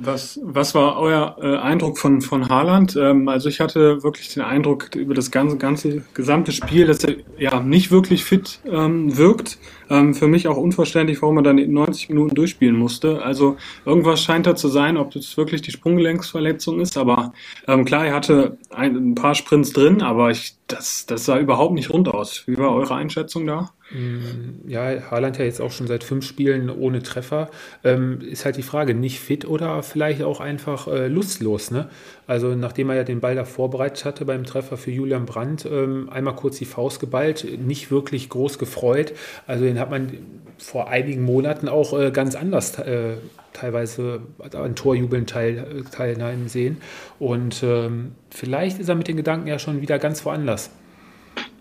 Was, 0.00 0.40
was 0.42 0.74
war 0.74 0.98
euer 0.98 1.36
äh, 1.40 1.56
Eindruck 1.56 1.98
von, 1.98 2.20
von 2.20 2.48
Haaland? 2.48 2.96
Ähm, 2.96 3.28
also 3.28 3.48
ich 3.48 3.60
hatte 3.60 4.02
wirklich 4.02 4.32
den 4.32 4.42
Eindruck 4.42 4.94
über 4.94 5.14
das 5.14 5.30
ganze, 5.30 5.56
ganze 5.56 6.04
gesamte 6.14 6.52
Spiel, 6.52 6.86
dass 6.86 7.04
er 7.04 7.16
ja 7.38 7.60
nicht 7.60 7.90
wirklich 7.90 8.24
fit 8.24 8.60
ähm, 8.64 9.16
wirkt. 9.16 9.58
Ähm, 9.88 10.14
für 10.14 10.26
mich 10.26 10.48
auch 10.48 10.56
unverständlich, 10.56 11.22
warum 11.22 11.38
er 11.38 11.42
dann 11.42 11.56
90 11.56 12.08
Minuten 12.08 12.34
durchspielen 12.34 12.76
musste. 12.76 13.22
Also 13.22 13.56
irgendwas 13.84 14.22
scheint 14.22 14.46
da 14.46 14.56
zu 14.56 14.68
sein, 14.68 14.96
ob 14.96 15.12
das 15.12 15.36
wirklich 15.36 15.62
die 15.62 15.70
Sprunggelenksverletzung 15.70 16.80
ist. 16.80 16.96
Aber 16.96 17.32
ähm, 17.68 17.84
klar, 17.84 18.06
er 18.06 18.14
hatte 18.14 18.58
ein, 18.70 19.10
ein 19.10 19.14
paar 19.14 19.34
Sprints 19.34 19.72
drin, 19.72 20.02
aber 20.02 20.30
ich, 20.30 20.56
das, 20.66 21.06
das 21.06 21.24
sah 21.24 21.38
überhaupt 21.38 21.74
nicht 21.74 21.90
rund 21.90 22.08
aus. 22.08 22.44
Wie 22.46 22.58
war 22.58 22.74
eure 22.74 22.94
Einschätzung 22.94 23.46
da? 23.46 23.70
Mm, 23.90 24.68
ja, 24.68 25.10
Haaland 25.10 25.38
ja 25.38 25.44
jetzt 25.44 25.60
auch 25.60 25.70
schon 25.70 25.86
seit 25.86 26.02
fünf 26.02 26.26
Spielen 26.26 26.70
ohne 26.70 27.02
Treffer. 27.02 27.50
Ähm, 27.84 28.20
ist 28.20 28.44
halt 28.44 28.56
die 28.56 28.62
Frage, 28.62 28.94
nicht 28.94 29.20
fit 29.20 29.44
oder 29.44 29.82
vielleicht 29.82 30.22
auch 30.22 30.40
einfach 30.40 30.88
äh, 30.88 31.06
lustlos. 31.06 31.70
Ne? 31.70 31.88
Also 32.26 32.54
nachdem 32.54 32.90
er 32.90 32.96
ja 32.96 33.04
den 33.04 33.20
Ball 33.20 33.36
da 33.36 33.44
vorbereitet 33.44 34.04
hatte 34.04 34.24
beim 34.24 34.44
Treffer 34.44 34.76
für 34.76 34.90
Julian 34.90 35.24
Brandt, 35.24 35.66
ähm, 35.66 36.08
einmal 36.10 36.34
kurz 36.34 36.58
die 36.58 36.64
Faust 36.64 36.98
geballt, 36.98 37.46
nicht 37.64 37.90
wirklich 37.90 38.28
groß 38.28 38.58
gefreut. 38.58 39.12
Also 39.46 39.64
den 39.64 39.78
hat 39.78 39.90
man 39.90 40.12
vor 40.58 40.88
einigen 40.88 41.22
Monaten 41.22 41.68
auch 41.68 41.98
äh, 41.98 42.10
ganz 42.10 42.34
anders 42.34 42.78
äh, 42.80 43.14
teilweise 43.52 44.20
an 44.52 44.74
Torjubeln 44.74 45.26
teil, 45.26 45.84
teilnehmen 45.92 46.48
sehen. 46.48 46.78
Und 47.18 47.62
ähm, 47.62 48.12
vielleicht 48.30 48.80
ist 48.80 48.88
er 48.88 48.96
mit 48.96 49.06
den 49.06 49.16
Gedanken 49.16 49.46
ja 49.46 49.58
schon 49.58 49.80
wieder 49.80 49.98
ganz 49.98 50.24
woanders 50.24 50.70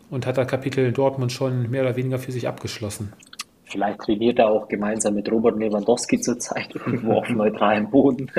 und 0.10 0.26
hat 0.26 0.38
das 0.38 0.48
Kapitel 0.48 0.91
Dortmund 0.91 1.32
schon 1.32 1.70
mehr 1.70 1.84
oder 1.84 1.96
weniger 1.96 2.20
für 2.20 2.32
sich 2.32 2.48
abgeschlossen. 2.48 3.13
Vielleicht 3.65 4.00
trainiert 4.00 4.39
er 4.39 4.50
auch 4.50 4.68
gemeinsam 4.68 5.15
mit 5.15 5.32
Robert 5.32 5.58
Lewandowski 5.58 6.20
zurzeit 6.20 6.74
irgendwo 6.86 7.13
auf 7.13 7.30
neutralem 7.30 7.89
Boden. 7.89 8.32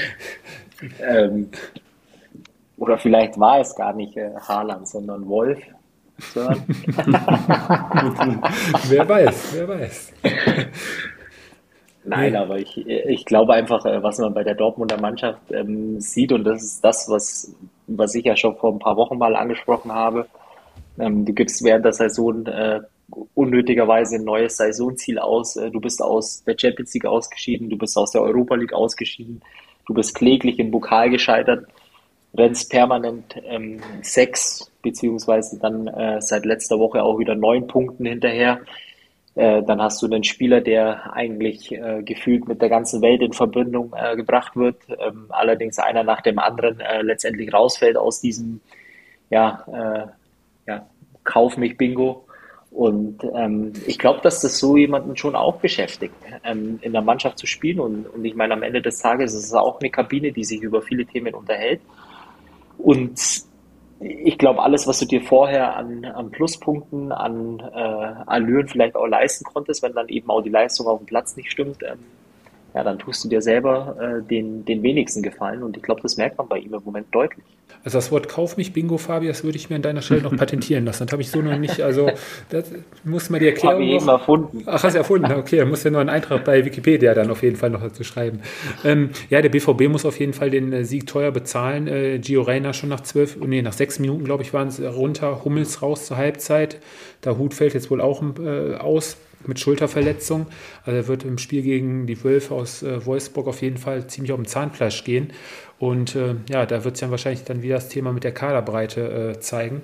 ähm, 1.00 1.48
oder 2.76 2.98
vielleicht 2.98 3.38
war 3.38 3.60
es 3.60 3.74
gar 3.74 3.92
nicht 3.92 4.16
äh, 4.16 4.30
Haaland, 4.36 4.88
sondern 4.88 5.28
Wolf. 5.28 5.58
wer 6.34 6.48
weiß, 9.08 9.54
wer 9.54 9.68
weiß. 9.68 10.12
Nein, 12.04 12.36
aber 12.36 12.58
ich, 12.58 12.86
ich 12.86 13.24
glaube 13.24 13.54
einfach, 13.54 13.84
äh, 13.84 14.02
was 14.02 14.18
man 14.18 14.34
bei 14.34 14.42
der 14.42 14.54
Dortmunder 14.54 15.00
Mannschaft 15.00 15.40
ähm, 15.52 16.00
sieht, 16.00 16.32
und 16.32 16.44
das 16.44 16.62
ist 16.62 16.84
das, 16.84 17.08
was, 17.08 17.54
was 17.86 18.14
ich 18.14 18.24
ja 18.24 18.34
schon 18.34 18.56
vor 18.56 18.72
ein 18.72 18.78
paar 18.78 18.96
Wochen 18.96 19.18
mal 19.18 19.36
angesprochen 19.36 19.92
habe, 19.92 20.26
ähm, 20.98 21.24
du 21.24 21.32
gibst 21.32 21.64
während 21.64 21.84
der 21.84 21.92
Saison 21.92 22.46
äh, 22.46 22.80
unnötigerweise 23.34 24.16
ein 24.16 24.24
neues 24.24 24.56
Saisonziel 24.56 25.18
aus. 25.18 25.56
Äh, 25.56 25.70
du 25.70 25.80
bist 25.80 26.02
aus 26.02 26.44
der 26.44 26.56
Champions 26.58 26.94
League 26.94 27.06
ausgeschieden, 27.06 27.70
du 27.70 27.78
bist 27.78 27.96
aus 27.96 28.12
der 28.12 28.22
Europa 28.22 28.54
League 28.54 28.72
ausgeschieden, 28.72 29.42
du 29.86 29.94
bist 29.94 30.14
kläglich 30.14 30.58
im 30.58 30.70
Pokal 30.70 31.10
gescheitert, 31.10 31.66
rennst 32.36 32.70
permanent 32.70 33.36
ähm, 33.44 33.80
sechs 34.02 34.70
beziehungsweise 34.82 35.58
dann 35.58 35.86
äh, 35.88 36.20
seit 36.20 36.44
letzter 36.44 36.78
Woche 36.78 37.02
auch 37.02 37.18
wieder 37.18 37.34
neun 37.34 37.66
Punkten 37.66 38.04
hinterher. 38.04 38.60
Äh, 39.34 39.62
dann 39.62 39.80
hast 39.80 40.02
du 40.02 40.06
einen 40.06 40.24
Spieler, 40.24 40.60
der 40.60 41.12
eigentlich 41.14 41.70
äh, 41.70 42.02
gefühlt 42.02 42.48
mit 42.48 42.60
der 42.60 42.68
ganzen 42.68 43.02
Welt 43.02 43.22
in 43.22 43.32
Verbindung 43.32 43.94
äh, 43.96 44.16
gebracht 44.16 44.56
wird, 44.56 44.76
ähm, 44.88 45.26
allerdings 45.28 45.78
einer 45.78 46.02
nach 46.02 46.22
dem 46.22 46.38
anderen 46.38 46.82
letztendlich 47.02 47.52
rausfällt 47.52 47.96
aus 47.96 48.20
diesem 48.20 48.60
ja, 49.30 50.14
Kauf 51.28 51.58
mich 51.58 51.76
Bingo. 51.76 52.24
Und 52.70 53.22
ähm, 53.34 53.72
ich 53.86 53.98
glaube, 53.98 54.20
dass 54.22 54.40
das 54.40 54.58
so 54.58 54.78
jemanden 54.78 55.14
schon 55.16 55.36
auch 55.36 55.56
beschäftigt, 55.56 56.14
ähm, 56.42 56.78
in 56.80 56.92
der 56.92 57.02
Mannschaft 57.02 57.38
zu 57.38 57.46
spielen. 57.46 57.80
Und, 57.80 58.06
und 58.06 58.24
ich 58.24 58.34
meine, 58.34 58.54
am 58.54 58.62
Ende 58.62 58.80
des 58.80 58.98
Tages 58.98 59.34
ist 59.34 59.44
es 59.44 59.52
auch 59.52 59.78
eine 59.78 59.90
Kabine, 59.90 60.32
die 60.32 60.44
sich 60.44 60.62
über 60.62 60.80
viele 60.80 61.04
Themen 61.04 61.34
unterhält. 61.34 61.82
Und 62.78 63.20
ich 64.00 64.38
glaube, 64.38 64.62
alles, 64.62 64.86
was 64.86 65.00
du 65.00 65.04
dir 65.04 65.20
vorher 65.20 65.76
an, 65.76 66.06
an 66.06 66.30
Pluspunkten, 66.30 67.12
an 67.12 67.60
äh, 67.60 68.22
Allüren 68.26 68.68
vielleicht 68.68 68.96
auch 68.96 69.06
leisten 69.06 69.44
konntest, 69.44 69.82
wenn 69.82 69.92
dann 69.92 70.08
eben 70.08 70.30
auch 70.30 70.40
die 70.40 70.50
Leistung 70.50 70.86
auf 70.86 70.98
dem 70.98 71.06
Platz 71.06 71.36
nicht 71.36 71.50
stimmt, 71.50 71.82
ähm, 71.82 71.98
ja, 72.78 72.84
dann 72.84 73.00
tust 73.00 73.24
du 73.24 73.28
dir 73.28 73.42
selber 73.42 73.96
äh, 74.00 74.22
den, 74.22 74.64
den 74.64 74.84
wenigsten 74.84 75.20
Gefallen. 75.20 75.64
Und 75.64 75.76
ich 75.76 75.82
glaube, 75.82 76.00
das 76.00 76.16
merkt 76.16 76.38
man 76.38 76.46
bei 76.46 76.58
ihm 76.58 76.72
im 76.72 76.84
Moment 76.84 77.12
deutlich. 77.12 77.44
Also 77.82 77.98
das 77.98 78.12
Wort 78.12 78.28
Kauf 78.28 78.56
mich 78.56 78.72
Bingo, 78.72 78.98
Fabi, 78.98 79.26
das 79.26 79.42
würde 79.42 79.56
ich 79.56 79.68
mir 79.68 79.76
an 79.76 79.82
deiner 79.82 80.00
Stelle 80.00 80.22
noch 80.22 80.36
patentieren 80.36 80.84
lassen. 80.84 81.04
Das 81.04 81.12
habe 81.12 81.22
ich 81.22 81.28
so 81.28 81.42
noch 81.42 81.58
nicht, 81.58 81.80
also 81.80 82.08
das 82.50 82.70
muss 83.02 83.30
man 83.30 83.40
die 83.40 83.48
Erklärung 83.48 83.74
Habe 83.74 83.84
ich 83.84 83.94
eben 83.94 84.08
erfunden. 84.08 84.62
Ach, 84.66 84.80
hast 84.80 84.92
du 84.92 84.98
erfunden? 84.98 85.32
Okay, 85.32 85.56
dann 85.56 85.68
muss 85.68 85.82
ja 85.82 85.90
noch 85.90 85.98
einen 85.98 86.08
Eintrag 86.08 86.44
bei 86.44 86.64
Wikipedia 86.64 87.14
dann 87.14 87.32
auf 87.32 87.42
jeden 87.42 87.56
Fall 87.56 87.70
noch 87.70 87.82
dazu 87.82 88.04
schreiben. 88.04 88.42
Ähm, 88.84 89.10
ja, 89.28 89.42
der 89.42 89.48
BVB 89.48 89.88
muss 89.88 90.06
auf 90.06 90.20
jeden 90.20 90.32
Fall 90.32 90.50
den 90.50 90.72
äh, 90.72 90.84
Sieg 90.84 91.08
teuer 91.08 91.32
bezahlen. 91.32 91.88
Äh, 91.88 92.20
Gio 92.20 92.42
Reyna 92.42 92.72
schon 92.74 92.90
nach 92.90 93.00
zwölf, 93.00 93.36
nee, 93.38 93.60
nach 93.60 93.72
sechs 93.72 93.98
Minuten, 93.98 94.22
glaube 94.22 94.44
ich, 94.44 94.52
waren 94.54 94.68
es 94.68 94.80
runter. 94.80 95.44
Hummels 95.44 95.82
raus 95.82 96.06
zur 96.06 96.16
Halbzeit. 96.16 96.78
Der 97.24 97.38
Hut 97.38 97.54
fällt 97.54 97.74
jetzt 97.74 97.90
wohl 97.90 98.00
auch 98.00 98.22
äh, 98.38 98.76
aus 98.76 99.16
mit 99.46 99.60
Schulterverletzung. 99.60 100.46
Also 100.84 100.96
er 100.96 101.08
wird 101.08 101.24
im 101.24 101.38
Spiel 101.38 101.62
gegen 101.62 102.06
die 102.06 102.22
Wölfe 102.24 102.54
aus 102.54 102.82
äh, 102.82 103.04
Wolfsburg 103.04 103.46
auf 103.46 103.62
jeden 103.62 103.78
Fall 103.78 104.06
ziemlich 104.06 104.32
auf 104.32 104.38
dem 104.38 104.46
Zahnfleisch 104.46 105.04
gehen. 105.04 105.32
Und 105.78 106.16
äh, 106.16 106.34
ja, 106.50 106.66
da 106.66 106.84
wird 106.84 106.96
es 106.96 107.00
ja 107.00 107.10
wahrscheinlich 107.10 107.44
dann 107.44 107.62
wieder 107.62 107.76
das 107.76 107.88
Thema 107.88 108.12
mit 108.12 108.24
der 108.24 108.32
Kaderbreite 108.32 109.34
äh, 109.36 109.40
zeigen. 109.40 109.82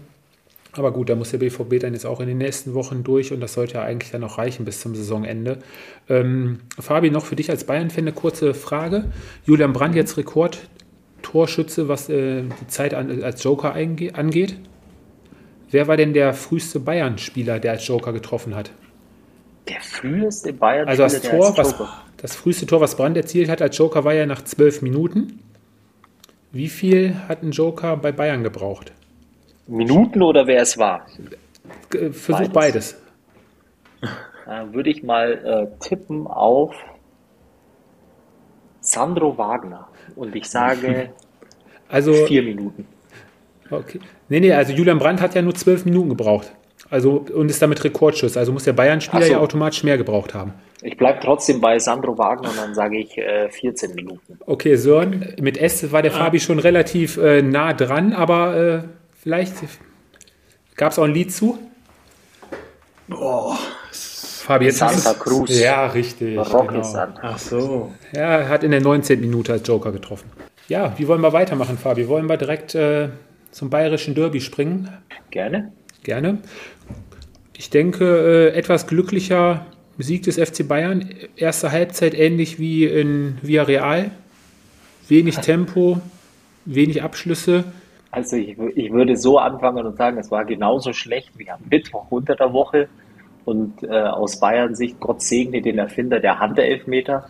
Aber 0.76 0.92
gut, 0.92 1.08
da 1.08 1.14
muss 1.14 1.30
der 1.30 1.38
BVB 1.38 1.78
dann 1.78 1.92
jetzt 1.92 2.04
auch 2.04 2.20
in 2.20 2.26
den 2.26 2.38
nächsten 2.38 2.74
Wochen 2.74 3.04
durch 3.04 3.32
und 3.32 3.40
das 3.40 3.52
sollte 3.52 3.74
ja 3.74 3.82
eigentlich 3.82 4.10
dann 4.10 4.24
auch 4.24 4.38
reichen 4.38 4.64
bis 4.64 4.80
zum 4.80 4.94
Saisonende. 4.96 5.58
Ähm, 6.08 6.58
Fabi, 6.80 7.10
noch 7.10 7.24
für 7.24 7.36
dich 7.36 7.48
als 7.48 7.64
Bayern-Fan 7.64 8.04
eine 8.04 8.12
kurze 8.12 8.54
Frage. 8.54 9.12
Julian 9.46 9.72
Brandt 9.72 9.94
jetzt 9.94 10.16
Rekord-Torschütze, 10.16 11.88
was 11.88 12.08
äh, 12.08 12.42
die 12.42 12.66
Zeit 12.66 12.92
an, 12.92 13.22
als 13.22 13.44
Joker 13.44 13.74
angeht. 13.74 14.56
Wer 15.70 15.86
war 15.86 15.96
denn 15.96 16.12
der 16.12 16.34
früheste 16.34 16.80
Bayern-Spieler, 16.80 17.60
der 17.60 17.72
als 17.72 17.86
Joker 17.86 18.12
getroffen 18.12 18.56
hat? 18.56 18.72
Der 19.68 19.80
früheste 19.80 20.52
Bayern-Spieler, 20.52 21.04
also 21.04 21.18
das 21.18 21.22
Tor, 21.22 21.56
was, 21.56 21.74
das 22.18 22.36
früheste 22.36 22.66
Tor, 22.66 22.80
was 22.80 22.96
Brandt 22.96 23.16
erzielt 23.16 23.48
hat 23.48 23.62
als 23.62 23.76
Joker, 23.78 24.04
war 24.04 24.12
ja 24.12 24.26
nach 24.26 24.42
zwölf 24.42 24.82
Minuten. 24.82 25.40
Wie 26.52 26.68
viel 26.68 27.16
hat 27.28 27.42
ein 27.42 27.50
Joker 27.50 27.96
bei 27.96 28.12
Bayern 28.12 28.42
gebraucht? 28.42 28.92
Minuten 29.66 30.22
oder 30.22 30.46
wer 30.46 30.62
es 30.62 30.76
war? 30.78 31.06
Versuch 32.12 32.48
beides. 32.48 33.00
beides. 34.00 34.74
würde 34.74 34.90
ich 34.90 35.02
mal 35.02 35.32
äh, 35.72 35.78
tippen 35.80 36.26
auf 36.26 36.74
Sandro 38.80 39.36
Wagner. 39.38 39.88
Und 40.14 40.36
ich 40.36 40.44
sage 40.46 41.10
also, 41.88 42.12
vier 42.26 42.42
Minuten. 42.42 42.86
Okay. 43.70 43.98
Nee, 44.28 44.40
nee, 44.40 44.52
also 44.52 44.72
Julian 44.72 44.98
Brandt 44.98 45.20
hat 45.20 45.34
ja 45.34 45.42
nur 45.42 45.54
zwölf 45.54 45.84
Minuten 45.84 46.10
gebraucht. 46.10 46.54
Also 46.94 47.24
und 47.34 47.50
ist 47.50 47.60
damit 47.60 47.82
Rekordschuss. 47.82 48.36
Also 48.36 48.52
muss 48.52 48.62
der 48.62 48.72
Bayern-Spieler 48.72 49.26
so. 49.26 49.32
ja 49.32 49.38
automatisch 49.40 49.82
mehr 49.82 49.98
gebraucht 49.98 50.32
haben. 50.32 50.54
Ich 50.80 50.96
bleibe 50.96 51.18
trotzdem 51.20 51.60
bei 51.60 51.76
Sandro 51.80 52.16
Wagner 52.16 52.50
und 52.50 52.56
dann 52.56 52.72
sage 52.72 52.98
ich 52.98 53.18
äh, 53.18 53.50
14 53.50 53.96
Minuten. 53.96 54.38
Okay, 54.46 54.76
Sören, 54.76 55.34
mit 55.40 55.58
S 55.58 55.90
war 55.90 56.02
der 56.02 56.14
ah. 56.14 56.18
Fabi 56.18 56.38
schon 56.38 56.60
relativ 56.60 57.16
äh, 57.16 57.42
nah 57.42 57.72
dran, 57.72 58.12
aber 58.12 58.56
äh, 58.56 58.82
vielleicht 59.20 59.54
gab 60.76 60.92
es 60.92 61.00
auch 61.00 61.04
ein 61.04 61.12
Lied 61.12 61.32
zu? 61.32 61.58
Boah. 63.08 63.58
Fabi, 63.90 64.66
jetzt 64.66 64.78
Santa 64.78 65.14
Cruz. 65.14 65.50
Ja, 65.58 65.86
richtig. 65.86 66.38
Rocky 66.38 66.76
genau. 66.76 67.08
Ach 67.22 67.38
so. 67.40 67.92
Ja, 68.12 68.38
er 68.38 68.48
hat 68.48 68.62
in 68.62 68.70
der 68.70 68.82
19. 68.82 69.20
Minute 69.20 69.52
als 69.52 69.66
Joker 69.66 69.90
getroffen. 69.90 70.30
Ja, 70.68 70.92
wie 70.96 71.08
wollen 71.08 71.22
wir 71.22 71.32
weitermachen, 71.32 71.76
Fabi? 71.76 72.06
Wollen 72.06 72.28
wir 72.28 72.36
direkt 72.36 72.76
äh, 72.76 73.08
zum 73.50 73.68
bayerischen 73.68 74.14
Derby 74.14 74.40
springen? 74.40 74.90
Gerne. 75.32 75.72
Gerne. 76.04 76.38
Ich 77.56 77.70
denke, 77.70 78.52
äh, 78.52 78.56
etwas 78.56 78.86
glücklicher 78.86 79.66
Sieg 79.98 80.22
des 80.24 80.38
FC 80.38 80.68
Bayern. 80.68 81.08
Erste 81.34 81.72
Halbzeit 81.72 82.14
ähnlich 82.14 82.58
wie 82.58 82.84
in 82.84 83.38
Villarreal. 83.42 84.10
Wenig 85.08 85.36
Tempo, 85.40 86.00
wenig 86.66 87.02
Abschlüsse. 87.02 87.64
Also 88.10 88.36
ich, 88.36 88.56
ich 88.76 88.92
würde 88.92 89.16
so 89.16 89.38
anfangen 89.38 89.86
und 89.86 89.96
sagen, 89.96 90.18
es 90.18 90.30
war 90.30 90.44
genauso 90.44 90.92
schlecht 90.92 91.30
wie 91.36 91.50
am 91.50 91.60
Mittwoch 91.68 92.06
unter 92.10 92.36
der 92.36 92.52
Woche. 92.52 92.88
Und 93.46 93.82
äh, 93.82 93.88
aus 93.88 94.38
Bayern 94.38 94.74
Sicht, 94.74 95.00
Gott 95.00 95.22
segne 95.22 95.62
den 95.62 95.78
Erfinder 95.78 96.20
der 96.20 96.38
Handelfmeter. 96.38 97.26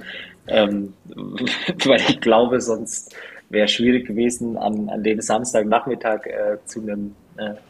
Ähm, 0.48 0.94
weil 1.84 2.00
ich 2.08 2.20
glaube, 2.20 2.60
sonst 2.60 3.14
wäre 3.50 3.66
es 3.66 3.72
schwierig 3.72 4.06
gewesen, 4.06 4.56
an, 4.56 4.88
an 4.88 5.02
dem 5.02 5.20
Samstagnachmittag 5.20 6.26
äh, 6.26 6.56
zu 6.64 6.82
einem, 6.82 7.14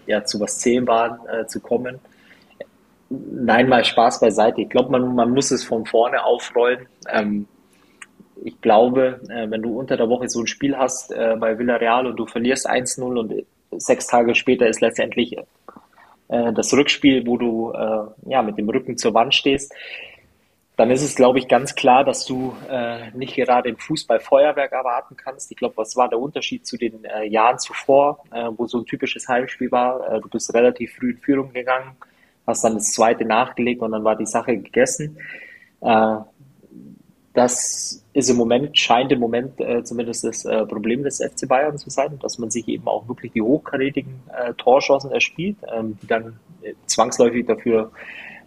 ja, 0.07 0.24
zu 0.24 0.40
was 0.40 0.59
Zählbaren 0.59 1.18
äh, 1.29 1.46
zu 1.46 1.61
kommen. 1.61 1.98
Nein, 3.09 3.68
mal 3.68 3.85
Spaß 3.85 4.20
beiseite. 4.20 4.62
Ich 4.62 4.70
glaube, 4.70 4.90
man, 4.90 5.14
man 5.14 5.31
muss 5.31 5.50
es 5.50 5.64
von 5.64 5.87
vorne 5.87 6.24
aufrollen. 6.24 6.87
Ähm, 7.09 7.46
ich 8.42 8.61
glaube, 8.61 9.20
äh, 9.29 9.50
wenn 9.50 9.62
du 9.62 9.79
unter 9.79 9.96
der 9.96 10.09
Woche 10.09 10.29
so 10.29 10.40
ein 10.40 10.46
Spiel 10.46 10.77
hast 10.77 11.12
äh, 11.12 11.37
bei 11.38 11.59
Villarreal 11.59 12.07
und 12.07 12.16
du 12.16 12.27
verlierst 12.27 12.68
1-0 12.68 13.03
und 13.03 13.44
sechs 13.77 14.07
Tage 14.07 14.35
später 14.35 14.66
ist 14.66 14.81
letztendlich 14.81 15.37
äh, 16.29 16.53
das 16.53 16.72
Rückspiel, 16.72 17.27
wo 17.27 17.37
du 17.37 17.72
äh, 17.72 18.31
ja, 18.31 18.42
mit 18.42 18.59
dem 18.59 18.68
Rücken 18.68 18.96
zur 18.96 19.14
Wand 19.14 19.35
stehst, 19.35 19.72
dann 20.76 20.90
ist 20.90 21.02
es, 21.02 21.14
glaube 21.14 21.38
ich, 21.38 21.46
ganz 21.46 21.74
klar, 21.74 22.04
dass 22.04 22.26
du 22.26 22.54
äh, 22.68 23.10
nicht 23.12 23.37
gerade 23.37 23.68
im 23.68 23.76
Fußball 23.76 24.18
Feuerwerk 24.18 24.72
erwarten 24.72 25.16
kannst. 25.16 25.50
Ich 25.52 25.56
glaube, 25.56 25.76
was 25.76 25.96
war 25.96 26.08
der 26.08 26.18
Unterschied 26.18 26.66
zu 26.66 26.76
den 26.76 27.04
äh, 27.04 27.26
Jahren 27.26 27.58
zuvor, 27.60 28.24
äh, 28.32 28.48
wo 28.56 28.66
so 28.66 28.78
ein 28.78 28.87
typisches 28.87 29.28
Heimspiel 29.28 29.70
war? 29.70 30.12
Äh, 30.12 30.20
du 30.20 30.28
bist 30.28 30.52
relativ 30.52 30.94
früh 30.94 31.12
in 31.12 31.18
Führung 31.18 31.52
gegangen, 31.52 31.92
hast 32.46 32.64
dann 32.64 32.74
das 32.74 32.92
zweite 32.92 33.24
nachgelegt 33.24 33.82
und 33.82 33.92
dann 33.92 34.02
war 34.02 34.16
die 34.16 34.26
Sache 34.26 34.56
gegessen. 34.56 35.16
Äh, 35.80 36.16
das 37.34 38.04
ist 38.12 38.30
im 38.30 38.37
Moment, 38.37 38.76
scheint 38.78 39.12
im 39.12 39.20
Moment 39.20 39.60
äh, 39.60 39.82
zumindest 39.84 40.24
das 40.24 40.44
äh, 40.44 40.64
Problem 40.66 41.04
des 41.04 41.18
FC 41.18 41.48
Bayern 41.48 41.78
zu 41.78 41.90
sein, 41.90 42.18
dass 42.20 42.38
man 42.38 42.50
sich 42.50 42.66
eben 42.68 42.87
auch 42.88 43.06
wirklich 43.08 43.32
die 43.32 43.42
hochkarätigen 43.42 44.22
äh, 44.32 44.54
Torchancen 44.54 45.12
erspielt, 45.12 45.56
ähm, 45.72 45.98
die 46.00 46.06
dann 46.06 46.38
äh, 46.62 46.74
zwangsläufig 46.87 47.46
dafür 47.46 47.90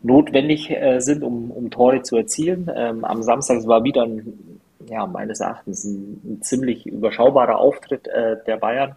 notwendig 0.08 0.72
äh, 0.72 1.00
sind, 1.00 1.24
um, 1.24 1.52
um 1.52 1.70
Tore 1.70 2.02
zu 2.02 2.17
erzielen. 2.17 2.72
Ähm, 2.74 3.06
am 3.06 3.22
Samstag 3.22 3.67
war 3.67 3.84
wieder 3.84 4.04
ein, 4.04 4.60
ja, 4.89 5.06
meines 5.06 5.41
Erachtens 5.41 5.84
ein, 5.84 6.22
ein 6.26 6.41
ziemlich 6.41 6.86
überschaubarer 6.88 7.58
Auftritt 7.60 8.08
äh, 8.08 8.38
der 8.48 8.58
Bayern, 8.58 8.96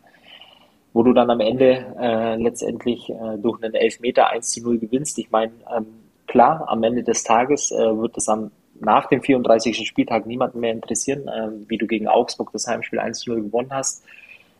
wo 0.93 1.03
du 1.03 1.13
dann 1.13 1.31
am 1.31 1.41
Ende 1.41 1.85
äh, 2.01 2.37
letztendlich 2.37 3.11
äh, 3.11 3.37
durch 3.39 3.63
einen 3.63 3.75
Elfmeter 3.75 4.29
1 4.29 4.53
zu 4.53 4.63
0 4.63 4.79
gewinnst. 4.79 5.19
Ich 5.19 5.31
meine, 5.31 5.53
ähm, 5.77 5.87
klar, 6.27 6.65
am 6.69 6.83
Ende 6.83 7.03
des 7.03 7.25
Tages 7.25 7.73
äh, 7.73 7.99
wird 7.99 8.17
es 8.17 8.29
am, 8.29 8.53
nach 8.79 9.07
dem 9.09 9.21
34. 9.21 9.87
Spieltag 9.87 10.27
niemanden 10.27 10.61
mehr 10.61 10.73
interessieren, 10.73 11.29
äh, 11.29 11.51
wie 11.69 11.77
du 11.77 11.87
gegen 11.87 12.07
Augsburg 12.07 12.51
das 12.53 12.67
Heimspiel 12.67 13.01
1 13.01 13.21
zu 13.21 13.31
0 13.31 13.43
gewonnen 13.43 13.71
hast. 13.73 14.05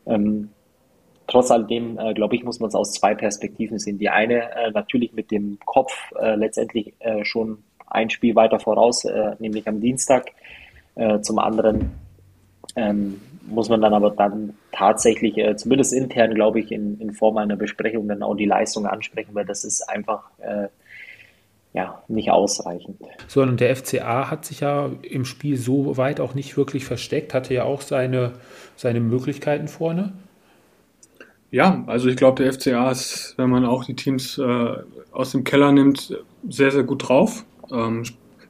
Ähm, 0.07 0.51
trotz 1.31 1.51
alledem, 1.51 1.99
äh, 1.99 2.13
glaube 2.13 2.35
ich, 2.37 2.45
muss 2.45 2.61
man 2.61 2.69
es 2.69 2.75
aus 2.75 2.93
zwei 2.93 3.15
Perspektiven 3.15 3.79
sehen. 3.79 3.99
Die 3.99 4.11
eine 4.11 4.51
äh, 4.55 4.71
natürlich 4.73 5.13
mit 5.13 5.31
dem 5.31 5.59
Kopf 5.65 5.93
äh, 6.21 6.35
letztendlich 6.35 6.93
äh, 6.99 7.25
schon 7.25 7.59
ein 7.87 8.11
Spiel 8.11 8.35
weiter 8.35 8.61
voraus, 8.61 9.05
äh, 9.05 9.37
nämlich 9.39 9.67
am 9.67 9.81
Dienstag. 9.81 10.27
Äh, 10.97 11.21
zum 11.21 11.39
anderen 11.39 11.93
ähm, 12.77 13.21
muss 13.49 13.69
man 13.69 13.81
dann 13.81 13.95
aber 13.95 14.11
dann 14.11 14.55
tatsächlich, 14.71 15.35
zumindest 15.57 15.93
intern, 15.93 16.35
glaube 16.35 16.61
ich, 16.61 16.71
in, 16.71 17.01
in 17.01 17.13
Form 17.13 17.37
einer 17.37 17.57
Besprechung 17.57 18.07
dann 18.07 18.23
auch 18.23 18.37
die 18.37 18.45
Leistung 18.45 18.87
ansprechen, 18.87 19.35
weil 19.35 19.45
das 19.45 19.65
ist 19.65 19.83
einfach 19.89 20.31
ja, 21.73 22.01
nicht 22.07 22.31
ausreichend. 22.31 22.97
So, 23.27 23.43
und 23.43 23.59
der 23.59 23.75
FCA 23.75 24.31
hat 24.31 24.45
sich 24.45 24.61
ja 24.61 24.91
im 25.03 25.25
Spiel 25.25 25.57
so 25.57 25.97
weit 25.97 26.21
auch 26.21 26.35
nicht 26.35 26.57
wirklich 26.57 26.85
versteckt, 26.85 27.35
hatte 27.35 27.53
ja 27.53 27.65
auch 27.65 27.81
seine, 27.81 28.35
seine 28.77 29.01
Möglichkeiten 29.01 29.67
vorne. 29.67 30.13
Ja, 31.51 31.83
also 31.87 32.09
ich 32.09 32.17
glaube, 32.17 32.43
der 32.43 32.53
FCA 32.53 32.91
ist, 32.91 33.35
wenn 33.37 33.51
man 33.51 33.65
auch 33.65 33.85
die 33.85 33.97
Teams 33.97 34.39
äh, 34.39 34.75
aus 35.11 35.33
dem 35.33 35.43
Keller 35.45 35.73
nimmt, 35.73 36.17
sehr, 36.49 36.71
sehr 36.71 36.85
gut 36.85 37.09
drauf. 37.09 37.45
Ähm, 37.73 38.05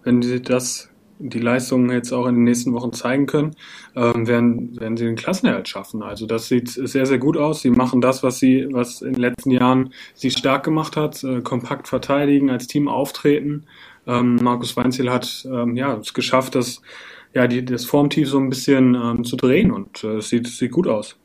wenn 0.04 0.20
sie 0.20 0.42
das, 0.42 0.90
die 1.18 1.38
Leistungen 1.38 1.90
jetzt 1.90 2.12
auch 2.12 2.26
in 2.26 2.34
den 2.34 2.44
nächsten 2.44 2.74
Wochen 2.74 2.92
zeigen 2.92 3.26
können, 3.26 3.56
ähm, 3.96 4.26
werden, 4.26 4.78
werden 4.78 4.98
sie 4.98 5.06
den 5.06 5.16
Klassenerhalt 5.16 5.68
schaffen. 5.68 6.02
Also 6.02 6.26
das 6.26 6.48
sieht 6.48 6.68
sehr, 6.68 7.06
sehr 7.06 7.18
gut 7.18 7.38
aus. 7.38 7.62
Sie 7.62 7.70
machen 7.70 8.02
das, 8.02 8.22
was 8.22 8.38
sie, 8.38 8.68
was 8.70 9.00
in 9.00 9.14
den 9.14 9.22
letzten 9.22 9.50
Jahren 9.50 9.94
sie 10.14 10.30
stark 10.30 10.64
gemacht 10.64 10.96
hat, 10.96 11.24
äh, 11.24 11.40
kompakt 11.40 11.88
verteidigen, 11.88 12.50
als 12.50 12.66
Team 12.66 12.86
auftreten. 12.86 13.64
Ähm, 14.06 14.36
Markus 14.42 14.76
Weinziel 14.76 15.10
hat 15.10 15.46
ähm, 15.50 15.74
ja 15.76 15.96
es 15.96 16.12
geschafft, 16.12 16.54
das, 16.54 16.82
ja, 17.34 17.46
die, 17.46 17.64
das 17.64 17.86
Formtief 17.86 18.28
so 18.28 18.38
ein 18.38 18.50
bisschen 18.50 18.94
ähm, 18.94 19.24
zu 19.24 19.36
drehen 19.36 19.70
und 19.70 20.04
äh, 20.04 20.16
es 20.16 20.28
sieht, 20.28 20.46
sieht 20.48 20.72
gut 20.72 20.86
aus. 20.86 21.19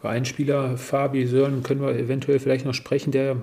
Über 0.00 0.10
einen 0.10 0.24
Spieler, 0.24 0.76
Fabi 0.76 1.26
Sören, 1.26 1.62
können 1.62 1.82
wir 1.82 1.94
eventuell 1.94 2.38
vielleicht 2.38 2.64
noch 2.64 2.74
sprechen, 2.74 3.12
der 3.12 3.36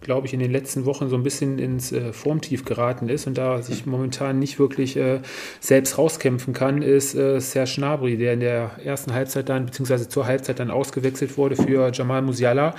glaube 0.00 0.26
ich, 0.26 0.32
in 0.32 0.40
den 0.40 0.50
letzten 0.50 0.86
Wochen 0.86 1.08
so 1.08 1.16
ein 1.16 1.22
bisschen 1.22 1.58
ins 1.58 1.92
äh, 1.92 2.12
Formtief 2.12 2.64
geraten 2.64 3.08
ist 3.08 3.26
und 3.26 3.36
da 3.36 3.60
sich 3.62 3.86
momentan 3.86 4.38
nicht 4.38 4.58
wirklich 4.58 4.96
äh, 4.96 5.20
selbst 5.60 5.98
rauskämpfen 5.98 6.54
kann, 6.54 6.82
ist 6.82 7.14
äh, 7.14 7.38
Serge 7.40 7.72
Gnabry, 7.76 8.16
der 8.16 8.34
in 8.34 8.40
der 8.40 8.70
ersten 8.82 9.12
Halbzeit 9.12 9.48
dann, 9.48 9.66
beziehungsweise 9.66 10.08
zur 10.08 10.26
Halbzeit 10.26 10.58
dann 10.58 10.70
ausgewechselt 10.70 11.36
wurde 11.36 11.56
für 11.56 11.90
Jamal 11.92 12.22
Musiala, 12.22 12.74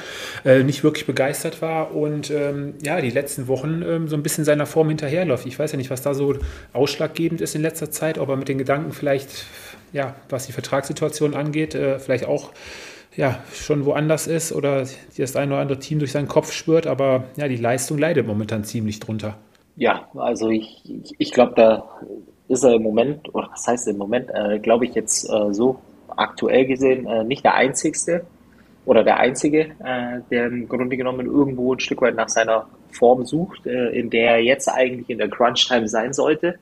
äh, 0.46 0.64
nicht 0.64 0.84
wirklich 0.84 1.06
begeistert 1.06 1.62
war 1.62 1.96
und 1.96 2.32
ähm, 2.32 2.74
ja, 2.82 3.02
die 3.02 3.12
letzten 3.12 3.48
Wochen 3.48 3.84
ähm, 3.86 4.08
so 4.08 4.16
ein 4.16 4.24
bisschen 4.24 4.44
seiner 4.44 4.66
Form 4.66 4.90
hinterherläuft. 4.90 5.46
Ich 5.46 5.60
weiß 5.60 5.72
ja 5.72 5.78
nicht, 5.78 5.90
was 5.90 6.02
da 6.02 6.14
so 6.14 6.36
ausschlaggebend 6.74 7.42
ist 7.42 7.56
in 7.56 7.62
letzter 7.62 7.92
Zeit, 7.92 8.18
ob 8.18 8.30
er 8.30 8.36
mit 8.36 8.48
den 8.48 8.58
Gedanken 8.58 8.94
vielleicht, 8.94 9.46
ja, 9.94 10.16
was 10.30 10.48
die 10.48 10.54
Vertragssituation 10.54 11.36
angeht, 11.36 11.76
äh, 11.76 12.00
vielleicht 12.00 12.26
auch 12.26 12.52
ja, 13.16 13.40
schon 13.54 13.86
woanders 13.86 14.28
ist 14.28 14.54
oder 14.54 14.86
das 15.18 15.36
ein 15.36 15.52
oder 15.52 15.62
andere 15.62 15.80
Team 15.80 16.00
durch 16.00 16.12
seinen 16.12 16.28
Kopf 16.28 16.52
spürt, 16.52 16.88
aber 16.88 17.26
ja, 17.36 17.48
die 17.48 17.58
Leistung 17.58 17.98
leidet 17.98 18.26
momentan 18.26 18.64
ziemlich 18.64 19.00
drunter. 19.00 19.38
Ja, 19.76 20.08
also 20.16 20.50
ich, 20.50 20.82
ich, 20.86 21.16
ich 21.18 21.32
glaube, 21.32 21.54
da 21.56 21.86
ist 22.48 22.64
er 22.64 22.74
im 22.74 22.84
Moment, 22.84 23.34
oder 23.34 23.50
was 23.52 23.68
heißt 23.68 23.88
im 23.88 23.98
Moment, 23.98 24.30
äh, 24.34 24.60
glaube 24.60 24.86
ich 24.86 24.94
jetzt 24.94 25.30
äh, 25.30 25.54
so 25.54 25.80
aktuell 26.08 26.66
gesehen 26.66 27.06
äh, 27.08 27.24
nicht 27.24 27.44
der 27.44 27.56
Einzigste 27.56 28.26
oder 28.86 29.04
der 29.04 29.18
Einzige, 29.18 29.72
äh, 29.84 30.20
der 30.30 30.48
im 30.48 30.68
Grunde 30.68 30.98
genommen 30.98 31.26
irgendwo 31.26 31.74
ein 31.74 31.80
Stück 31.80 32.02
weit 32.02 32.16
nach 32.16 32.30
seiner 32.30 32.68
Form 32.92 33.26
sucht, 33.26 33.66
äh, 33.66 33.90
in 33.90 34.10
der 34.10 34.32
er 34.32 34.44
jetzt 34.44 34.68
eigentlich 34.68 35.10
in 35.10 35.18
der 35.18 35.30
Crunch-Time 35.30 35.88
sein 35.88 36.14
sollte. 36.14 36.56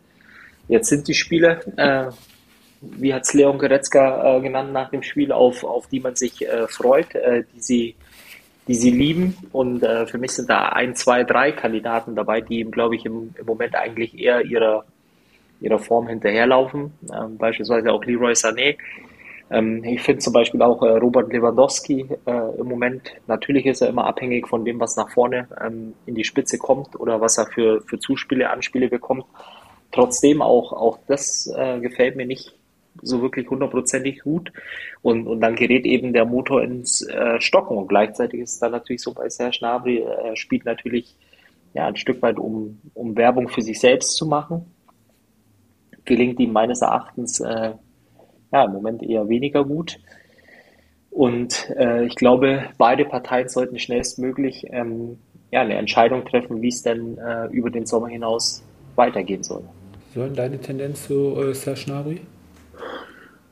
Jetzt 0.68 0.90
sind 0.90 1.08
die 1.08 1.16
Spiele, 1.16 1.62
äh, 1.78 2.12
wie 2.82 3.14
hat 3.14 3.24
es 3.24 3.34
Leon 3.34 3.58
Goretzka 3.58 4.38
äh, 4.38 4.42
genannt 4.42 4.72
nach 4.74 4.90
dem 4.90 5.04
Spiel, 5.04 5.32
auf, 5.32 5.64
auf 5.64 5.88
die 5.88 6.00
man 6.00 6.16
sich 6.16 6.48
äh, 6.48 6.68
freut, 6.68 7.14
äh, 7.16 7.44
die, 7.54 7.62
sie, 7.62 7.96
die 8.68 8.76
sie 8.76 8.92
lieben. 8.92 9.38
Und 9.52 9.84
äh, 9.84 10.06
für 10.08 10.18
mich 10.18 10.32
sind 10.32 10.50
da 10.50 10.70
ein, 10.70 10.96
zwei, 10.96 11.24
drei 11.24 11.52
Kandidaten 11.52 12.16
dabei, 12.16 12.42
die 12.42 12.64
glaube 12.64 12.96
ich, 12.96 13.06
im, 13.06 13.34
im 13.38 13.46
Moment 13.46 13.76
eigentlich 13.76 14.18
eher 14.18 14.46
ihrer, 14.46 14.86
ihrer 15.60 15.80
Form 15.80 16.08
hinterherlaufen. 16.08 16.94
Ähm, 17.14 17.38
beispielsweise 17.38 17.92
auch 17.92 18.04
Leroy 18.04 18.34
Sané. 18.34 18.78
Ähm, 19.52 19.84
ich 19.84 20.02
finde 20.02 20.20
zum 20.20 20.34
Beispiel 20.34 20.62
auch 20.62 20.82
äh, 20.84 20.90
Robert 20.90 21.34
Lewandowski 21.34 22.08
äh, 22.26 22.60
im 22.60 22.68
Moment, 22.68 23.14
natürlich 23.28 23.66
ist 23.66 23.82
er 23.82 23.90
immer 23.90 24.06
abhängig 24.06 24.48
von 24.48 24.64
dem, 24.64 24.80
was 24.80 24.96
nach 24.96 25.10
vorne 25.10 25.48
ähm, 25.60 25.96
in 26.06 26.16
die 26.16 26.24
Spitze 26.24 26.58
kommt 26.58 27.00
oder 27.00 27.20
was 27.20 27.38
er 27.38 27.48
für, 27.48 27.82
für 27.82 28.00
Zuspiele, 28.00 28.50
Anspiele 28.50 28.90
bekommt. 28.90 29.26
Trotzdem 29.92 30.44
auch, 30.44 30.72
auch 30.72 31.00
das 31.08 31.52
äh, 31.58 31.80
gefällt 31.80 32.16
mir 32.16 32.28
nicht 32.28 32.59
so 33.02 33.22
wirklich 33.22 33.50
hundertprozentig 33.50 34.22
gut. 34.22 34.52
Und, 35.02 35.28
und 35.28 35.42
dann 35.42 35.56
gerät 35.56 35.86
eben 35.86 36.14
der 36.14 36.26
Motor 36.26 36.64
ins 36.64 37.02
äh, 37.08 37.40
Stocken. 37.40 37.78
Und 37.78 37.88
gleichzeitig 37.88 38.42
ist 38.42 38.54
es 38.54 38.60
dann 38.60 38.72
natürlich 38.72 39.02
so 39.02 39.14
bei 39.14 39.30
Serge 39.30 39.58
Gnabry, 39.60 40.00
er 40.00 40.36
spielt 40.36 40.66
natürlich 40.66 41.16
ja, 41.74 41.88
ein 41.88 41.96
Stück 41.96 42.22
weit, 42.22 42.38
um, 42.38 42.80
um 42.94 43.16
Werbung 43.16 43.48
für 43.48 43.62
sich 43.62 43.80
selbst 43.80 44.16
zu 44.16 44.26
machen. 44.26 44.66
Gelingt 46.06 46.40
ihm 46.40 46.52
meines 46.52 46.82
Erachtens 46.82 47.40
äh, 47.40 47.74
ja, 48.52 48.66
im 48.66 48.72
Moment 48.72 49.04
eher 49.04 49.30
weniger 49.30 49.64
gut. 49.64 50.00
Und 51.12 51.70
äh, 51.78 52.06
ich 52.06 52.16
glaube, 52.16 52.66
beide 52.78 53.06
Parteien 53.06 53.50
sollten 53.50 53.80
schnellstmöglich 53.80 54.66
ähm, 54.70 55.18
ja, 55.52 55.62
eine 55.62 55.76
Entscheidung 55.76 56.26
treffen, 56.26 56.62
wie 56.62 56.70
es 56.70 56.82
denn 56.82 57.18
äh, 57.18 57.48
über 57.48 57.70
den 57.70 57.86
Sommer 57.86 58.08
hinaus 58.08 58.64
weitergehen 58.96 59.44
soll. 59.44 59.64
Sollen 60.14 60.36
deine 60.36 60.60
Tendenz 60.60 61.08
zu 61.08 61.36
äh, 61.38 61.54
Serge 61.54 61.86
Gnabry? 61.86 62.22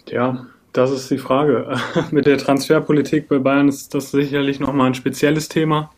Ja, 0.09 0.47
das 0.73 0.91
ist 0.91 1.09
die 1.09 1.17
Frage. 1.17 1.77
Mit 2.11 2.25
der 2.25 2.37
Transferpolitik 2.37 3.27
bei 3.27 3.39
Bayern 3.39 3.67
ist 3.67 3.93
das 3.93 4.11
sicherlich 4.11 4.59
nochmal 4.59 4.87
ein 4.87 4.95
spezielles 4.95 5.49
Thema. 5.49 5.91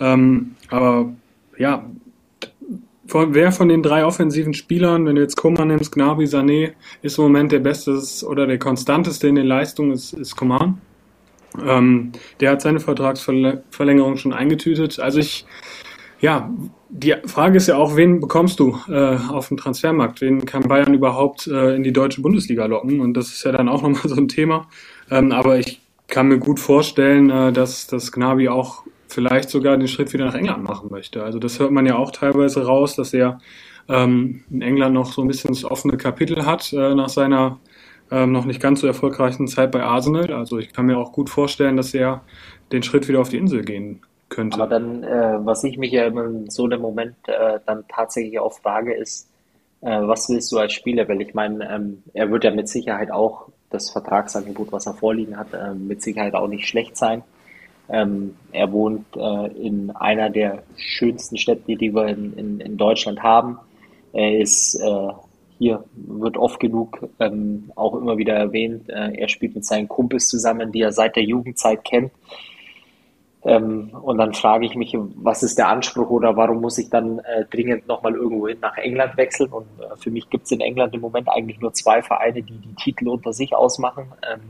Ähm, 0.00 0.54
aber 0.70 1.12
ja, 1.56 1.84
von, 3.06 3.34
wer 3.34 3.52
von 3.52 3.68
den 3.68 3.82
drei 3.82 4.04
offensiven 4.04 4.54
Spielern, 4.54 5.06
wenn 5.06 5.16
du 5.16 5.22
jetzt 5.22 5.36
Coman 5.36 5.68
nimmst, 5.68 5.92
Gnabry, 5.92 6.26
Sané, 6.26 6.72
ist 7.00 7.18
im 7.18 7.24
Moment 7.24 7.52
der 7.52 7.60
beste 7.60 7.98
oder 8.26 8.46
der 8.46 8.58
konstanteste 8.58 9.28
in 9.28 9.34
den 9.34 9.46
Leistungen, 9.46 9.92
ist, 9.92 10.12
ist 10.12 10.36
Coman. 10.36 10.80
Ähm, 11.66 12.12
der 12.40 12.52
hat 12.52 12.60
seine 12.60 12.80
Vertragsverlängerung 12.80 14.18
schon 14.18 14.34
eingetütet. 14.34 15.00
Also 15.00 15.20
ich, 15.20 15.46
ja, 16.20 16.50
die 16.88 17.14
Frage 17.26 17.58
ist 17.58 17.68
ja 17.68 17.76
auch, 17.76 17.96
wen 17.96 18.20
bekommst 18.20 18.60
du 18.60 18.78
äh, 18.88 19.16
auf 19.16 19.48
dem 19.48 19.56
Transfermarkt? 19.56 20.20
Wen 20.20 20.44
kann 20.46 20.62
Bayern 20.62 20.94
überhaupt 20.94 21.46
äh, 21.46 21.76
in 21.76 21.82
die 21.82 21.92
deutsche 21.92 22.22
Bundesliga 22.22 22.66
locken? 22.66 23.00
Und 23.00 23.14
das 23.14 23.28
ist 23.28 23.44
ja 23.44 23.52
dann 23.52 23.68
auch 23.68 23.82
nochmal 23.82 24.08
so 24.08 24.16
ein 24.16 24.28
Thema. 24.28 24.66
Ähm, 25.10 25.32
aber 25.32 25.58
ich 25.58 25.80
kann 26.08 26.28
mir 26.28 26.38
gut 26.38 26.58
vorstellen, 26.58 27.30
äh, 27.30 27.52
dass, 27.52 27.86
dass 27.86 28.10
Gnabi 28.12 28.48
auch 28.48 28.84
vielleicht 29.06 29.50
sogar 29.50 29.76
den 29.76 29.88
Schritt 29.88 30.12
wieder 30.12 30.26
nach 30.26 30.34
England 30.34 30.64
machen 30.64 30.88
möchte. 30.90 31.22
Also 31.22 31.38
das 31.38 31.58
hört 31.60 31.70
man 31.70 31.86
ja 31.86 31.96
auch 31.96 32.10
teilweise 32.10 32.66
raus, 32.66 32.96
dass 32.96 33.14
er 33.14 33.40
ähm, 33.88 34.42
in 34.50 34.62
England 34.62 34.94
noch 34.94 35.12
so 35.12 35.22
ein 35.22 35.28
bisschen 35.28 35.52
das 35.52 35.64
offene 35.64 35.96
Kapitel 35.96 36.44
hat 36.44 36.72
äh, 36.72 36.94
nach 36.94 37.08
seiner 37.08 37.58
ähm, 38.10 38.32
noch 38.32 38.44
nicht 38.44 38.60
ganz 38.60 38.80
so 38.80 38.86
erfolgreichen 38.86 39.46
Zeit 39.46 39.70
bei 39.70 39.82
Arsenal. 39.82 40.32
Also 40.32 40.58
ich 40.58 40.72
kann 40.72 40.86
mir 40.86 40.98
auch 40.98 41.12
gut 41.12 41.30
vorstellen, 41.30 41.76
dass 41.76 41.94
er 41.94 42.22
den 42.72 42.82
Schritt 42.82 43.08
wieder 43.08 43.20
auf 43.20 43.28
die 43.28 43.38
Insel 43.38 43.62
gehen 43.62 44.00
könnte. 44.28 44.60
Aber 44.60 44.68
dann, 44.68 45.02
äh, 45.02 45.38
was 45.44 45.64
ich 45.64 45.78
mich 45.78 45.92
ja 45.92 46.06
in 46.06 46.50
so 46.50 46.64
einem 46.64 46.80
Moment 46.80 47.16
äh, 47.26 47.60
dann 47.66 47.84
tatsächlich 47.88 48.38
auch 48.38 48.52
frage, 48.52 48.94
ist, 48.94 49.28
äh, 49.80 50.00
was 50.02 50.28
willst 50.28 50.50
du 50.52 50.58
als 50.58 50.72
Spieler? 50.72 51.08
Weil 51.08 51.20
ich 51.20 51.34
meine, 51.34 51.68
ähm, 51.70 52.02
er 52.14 52.30
wird 52.30 52.44
ja 52.44 52.50
mit 52.50 52.68
Sicherheit 52.68 53.10
auch 53.10 53.48
das 53.70 53.90
Vertragsangebot, 53.90 54.72
was 54.72 54.86
er 54.86 54.94
vorliegen 54.94 55.36
hat, 55.36 55.52
äh, 55.52 55.74
mit 55.74 56.02
Sicherheit 56.02 56.34
auch 56.34 56.48
nicht 56.48 56.66
schlecht 56.66 56.96
sein. 56.96 57.22
Ähm, 57.90 58.36
er 58.52 58.70
wohnt 58.72 59.06
äh, 59.16 59.46
in 59.58 59.90
einer 59.92 60.30
der 60.30 60.62
schönsten 60.76 61.38
Städte, 61.38 61.76
die 61.76 61.94
wir 61.94 62.06
in, 62.08 62.34
in, 62.34 62.60
in 62.60 62.76
Deutschland 62.76 63.22
haben. 63.22 63.58
Er 64.12 64.38
ist 64.38 64.74
äh, 64.74 65.08
hier, 65.58 65.84
wird 65.94 66.36
oft 66.36 66.60
genug 66.60 67.08
ähm, 67.18 67.70
auch 67.76 67.94
immer 67.94 68.18
wieder 68.18 68.34
erwähnt. 68.34 68.88
Äh, 68.88 69.18
er 69.18 69.28
spielt 69.28 69.54
mit 69.54 69.64
seinen 69.64 69.88
Kumpels 69.88 70.28
zusammen, 70.28 70.70
die 70.70 70.82
er 70.82 70.92
seit 70.92 71.16
der 71.16 71.24
Jugendzeit 71.24 71.84
kennt. 71.84 72.12
Ähm, 73.48 73.88
und 74.02 74.18
dann 74.18 74.34
frage 74.34 74.66
ich 74.66 74.74
mich, 74.74 74.94
was 74.94 75.42
ist 75.42 75.56
der 75.56 75.68
Anspruch 75.68 76.10
oder 76.10 76.36
warum 76.36 76.60
muss 76.60 76.76
ich 76.76 76.90
dann 76.90 77.20
äh, 77.20 77.46
dringend 77.48 77.88
nochmal 77.88 78.14
irgendwohin 78.14 78.58
nach 78.60 78.76
England 78.76 79.16
wechseln? 79.16 79.50
Und 79.50 79.66
äh, 79.80 79.96
für 79.96 80.10
mich 80.10 80.28
gibt 80.28 80.44
es 80.44 80.52
in 80.52 80.60
England 80.60 80.94
im 80.94 81.00
Moment 81.00 81.30
eigentlich 81.30 81.58
nur 81.58 81.72
zwei 81.72 82.02
Vereine, 82.02 82.42
die 82.42 82.58
die 82.58 82.74
Titel 82.74 83.08
unter 83.08 83.32
sich 83.32 83.54
ausmachen, 83.54 84.12
ähm, 84.30 84.40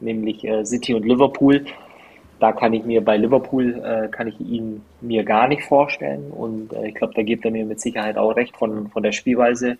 nämlich 0.00 0.42
äh, 0.42 0.64
City 0.64 0.94
und 0.94 1.04
Liverpool. 1.04 1.66
Da 2.40 2.52
kann 2.52 2.72
ich 2.72 2.84
mir 2.84 3.04
bei 3.04 3.18
Liverpool 3.18 3.82
äh, 3.84 4.08
kann 4.08 4.26
ich 4.26 4.40
ihn 4.40 4.80
mir 5.02 5.22
gar 5.24 5.48
nicht 5.48 5.64
vorstellen 5.64 6.30
und 6.30 6.72
äh, 6.72 6.88
ich 6.88 6.94
glaube, 6.94 7.12
da 7.14 7.22
gibt 7.22 7.44
er 7.44 7.50
mir 7.50 7.66
mit 7.66 7.82
Sicherheit 7.82 8.16
auch 8.16 8.36
recht 8.36 8.56
von 8.56 8.88
von 8.88 9.02
der 9.02 9.12
Spielweise, 9.12 9.76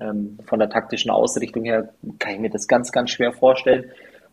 ähm, 0.00 0.38
von 0.44 0.58
der 0.58 0.70
taktischen 0.70 1.12
Ausrichtung 1.12 1.64
her 1.64 1.90
kann 2.18 2.34
ich 2.34 2.40
mir 2.40 2.50
das 2.50 2.66
ganz 2.66 2.90
ganz 2.90 3.10
schwer 3.10 3.32
vorstellen. 3.32 3.84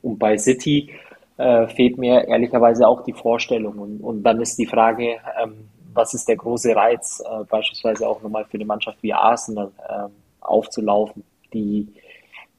Und 0.02 0.18
bei 0.18 0.38
City 0.38 0.92
äh, 1.38 1.68
fehlt 1.68 1.98
mir 1.98 2.28
ehrlicherweise 2.28 2.88
auch 2.88 3.04
die 3.04 3.14
Vorstellung. 3.14 3.78
Und, 3.80 4.02
und 4.02 4.24
dann 4.24 4.42
ist 4.42 4.58
die 4.58 4.66
Frage, 4.66 5.18
ähm, 5.42 5.70
was 5.94 6.14
ist 6.14 6.28
der 6.28 6.36
große 6.38 6.76
Reiz, 6.76 7.24
äh, 7.26 7.44
beispielsweise 7.46 8.08
auch 8.08 8.22
nochmal 8.22 8.46
für 8.46 8.56
eine 8.56 8.66
Mannschaft 8.66 8.98
wie 9.02 9.14
Arsenal 9.14 9.72
äh, 9.88 10.08
aufzulaufen, 10.42 11.24
die 11.54 11.88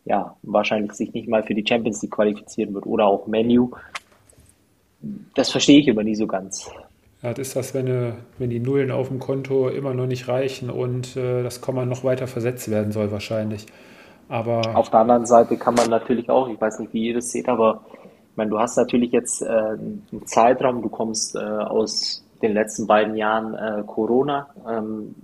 ja 0.05 0.37
wahrscheinlich 0.43 0.93
sich 0.93 1.13
nicht 1.13 1.29
mal 1.29 1.43
für 1.43 1.55
die 1.55 1.65
Champions 1.67 2.03
League 2.03 2.13
qualifizieren 2.13 2.75
wird 2.75 2.87
oder 2.87 3.07
auch 3.07 3.27
Menu. 3.27 3.71
Das 5.35 5.51
verstehe 5.51 5.81
ich 5.81 5.89
immer 5.89 6.03
nie 6.03 6.15
so 6.15 6.27
ganz. 6.27 6.71
Ja, 7.23 7.31
das 7.31 7.49
ist 7.49 7.57
das, 7.57 7.75
wenn, 7.75 7.87
äh, 7.87 8.13
wenn 8.39 8.51
die 8.51 8.61
Nullen 8.61 8.91
auf 8.91 9.09
dem 9.09 9.19
Konto 9.19 9.69
immer 9.69 9.95
noch 9.95 10.07
nicht 10.07 10.29
reichen 10.29 10.71
und 10.71 11.17
äh, 11.17 11.43
das 11.43 11.61
Komma 11.61 11.85
noch 11.85 12.05
weiter 12.05 12.27
versetzt 12.27 12.71
werden 12.71 12.93
soll 12.93 13.11
wahrscheinlich. 13.11 13.67
Aber 14.29 14.77
auf 14.77 14.91
der 14.91 15.01
anderen 15.01 15.25
Seite 15.25 15.57
kann 15.57 15.75
man 15.75 15.89
natürlich 15.89 16.29
auch, 16.29 16.49
ich 16.49 16.61
weiß 16.61 16.81
nicht, 16.81 16.93
wie 16.93 17.09
ihr 17.09 17.15
das 17.15 17.31
seht, 17.31 17.49
aber 17.49 17.83
ich 18.37 18.39
meine, 18.39 18.51
du 18.51 18.59
hast 18.59 18.77
natürlich 18.77 19.13
jetzt 19.13 19.41
äh, 19.41 19.47
einen 19.47 20.23
Zeitraum, 20.27 20.83
du 20.83 20.91
kommst 20.91 21.35
äh, 21.37 21.39
aus 21.39 22.23
den 22.43 22.53
letzten 22.53 22.87
beiden 22.87 23.17
Jahren 23.17 23.55
äh, 23.55 23.83
Corona. 23.87 24.51
Ähm, 24.69 25.15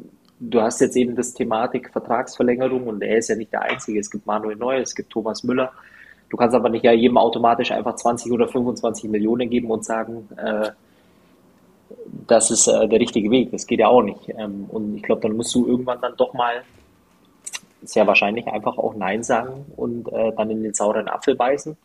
du 0.41 0.63
hast 0.63 0.81
jetzt 0.81 0.97
eben 0.97 1.15
das 1.15 1.35
Thematik 1.35 1.91
Vertragsverlängerung 1.93 2.87
und 2.87 3.03
er 3.03 3.19
ist 3.19 3.29
ja 3.29 3.37
nicht 3.37 3.53
der 3.53 3.61
Einzige. 3.61 4.01
Es 4.01 4.11
gibt 4.11 4.25
Manuel 4.25 4.57
Neuer, 4.57 4.81
es 4.81 4.95
gibt 4.95 5.11
Thomas 5.11 5.45
Müller. 5.45 5.73
Du 6.31 6.39
kannst 6.39 6.57
aber 6.57 6.71
nicht 6.71 6.87
ja 6.87 6.93
jedem 6.93 7.19
automatisch 7.19 7.71
einfach 7.71 7.97
20 7.97 8.33
oder 8.33 8.49
25 8.49 9.11
Millionen 9.11 9.51
geben 9.51 9.71
und 9.71 9.85
sagen, 9.85 10.31
äh, 10.39 10.71
das 12.27 12.51
ist 12.51 12.67
äh, 12.67 12.89
der 12.89 12.99
richtige 12.99 13.31
Weg. 13.31 13.51
Das 13.51 13.67
geht 13.67 13.81
ja 13.81 13.89
auch 13.89 14.01
nicht. 14.01 14.31
Ähm, 14.39 14.65
und 14.71 14.97
ich 14.97 15.03
glaube, 15.03 15.21
dann 15.21 15.37
musst 15.37 15.55
du 15.55 15.67
irgendwann 15.67 16.01
dann 16.01 16.17
doch 16.17 16.33
mal 16.33 16.63
sehr 17.83 18.07
wahrscheinlich 18.07 18.47
einfach 18.47 18.79
auch 18.79 18.95
Nein 18.95 19.23
sagen 19.23 19.67
und 19.77 20.11
äh, 20.11 20.33
dann 20.35 20.49
in 20.49 20.63
den 20.63 20.73
sauren 20.73 21.09
Apfel 21.09 21.35
beißen. 21.35 21.77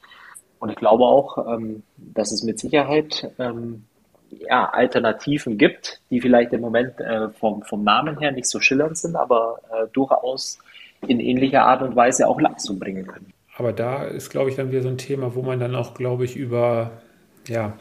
Und 0.60 0.70
ich 0.70 0.76
glaube 0.76 1.04
auch, 1.04 1.38
ähm, 1.48 1.84
dass 1.98 2.32
es 2.32 2.44
mit 2.44 2.60
Sicherheit 2.60 3.32
ähm, 3.38 3.84
ja, 4.30 4.70
Alternativen 4.70 5.58
gibt, 5.58 6.02
die 6.10 6.22
vielleicht 6.22 6.54
im 6.54 6.62
Moment 6.62 7.00
äh, 7.00 7.30
vom, 7.30 7.62
vom 7.64 7.84
Namen 7.84 8.20
her 8.20 8.32
nicht 8.32 8.48
so 8.48 8.60
schillernd 8.60 8.98
sind, 8.98 9.16
aber 9.16 9.60
äh, 9.72 9.88
durchaus 9.94 10.60
in 11.08 11.20
ähnlicher 11.20 11.64
Art 11.64 11.82
und 11.82 11.96
Weise 11.96 12.28
auch 12.28 12.42
Leistung 12.42 12.80
bringen 12.80 13.06
können. 13.06 13.34
Aber 13.58 13.74
da 13.74 14.04
ist, 14.04 14.30
glaube 14.30 14.50
ich, 14.50 14.56
dann 14.56 14.72
wieder 14.72 14.82
so 14.82 14.90
ein 14.90 14.98
Thema, 14.98 15.36
wo 15.36 15.42
man 15.42 15.60
dann 15.60 15.76
auch, 15.76 15.94
glaube 15.94 16.26
ich, 16.26 16.36
über 16.36 16.92
ja, 17.48 17.74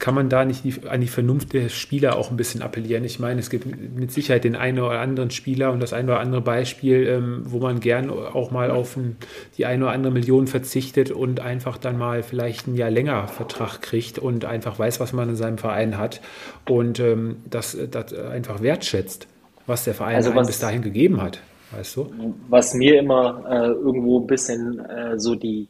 kann 0.00 0.14
man 0.14 0.30
da 0.30 0.46
nicht 0.46 0.64
die, 0.64 0.74
an 0.88 1.02
die 1.02 1.06
Vernunft 1.06 1.52
der 1.52 1.68
Spieler 1.68 2.16
auch 2.16 2.30
ein 2.30 2.36
bisschen 2.38 2.62
appellieren? 2.62 3.04
Ich 3.04 3.20
meine, 3.20 3.38
es 3.38 3.50
gibt 3.50 3.66
mit 3.66 4.10
Sicherheit 4.10 4.44
den 4.44 4.56
einen 4.56 4.80
oder 4.80 4.98
anderen 4.98 5.30
Spieler 5.30 5.70
und 5.72 5.80
das 5.80 5.92
eine 5.92 6.12
oder 6.12 6.20
andere 6.20 6.40
Beispiel, 6.40 7.06
ähm, 7.06 7.42
wo 7.44 7.58
man 7.58 7.80
gern 7.80 8.08
auch 8.10 8.50
mal 8.50 8.70
auf 8.70 8.96
ein, 8.96 9.18
die 9.58 9.66
eine 9.66 9.84
oder 9.84 9.92
andere 9.92 10.12
Million 10.12 10.46
verzichtet 10.46 11.10
und 11.10 11.40
einfach 11.40 11.76
dann 11.76 11.98
mal 11.98 12.22
vielleicht 12.22 12.66
ein 12.66 12.76
Jahr 12.76 12.90
länger 12.90 13.28
Vertrag 13.28 13.82
kriegt 13.82 14.18
und 14.18 14.46
einfach 14.46 14.78
weiß, 14.78 15.00
was 15.00 15.12
man 15.12 15.28
in 15.28 15.36
seinem 15.36 15.58
Verein 15.58 15.98
hat 15.98 16.22
und 16.66 16.98
ähm, 16.98 17.36
das, 17.48 17.76
das 17.90 18.14
einfach 18.14 18.62
wertschätzt, 18.62 19.28
was 19.66 19.84
der 19.84 19.92
Verein 19.92 20.16
also 20.16 20.34
was, 20.34 20.46
bis 20.46 20.58
dahin 20.60 20.80
gegeben 20.80 21.20
hat. 21.20 21.42
Weißt 21.72 21.96
du? 21.96 22.10
Was 22.48 22.72
mir 22.72 22.98
immer 22.98 23.44
äh, 23.48 23.66
irgendwo 23.66 24.20
ein 24.20 24.26
bisschen 24.26 24.80
äh, 24.80 25.20
so 25.20 25.34
die, 25.34 25.68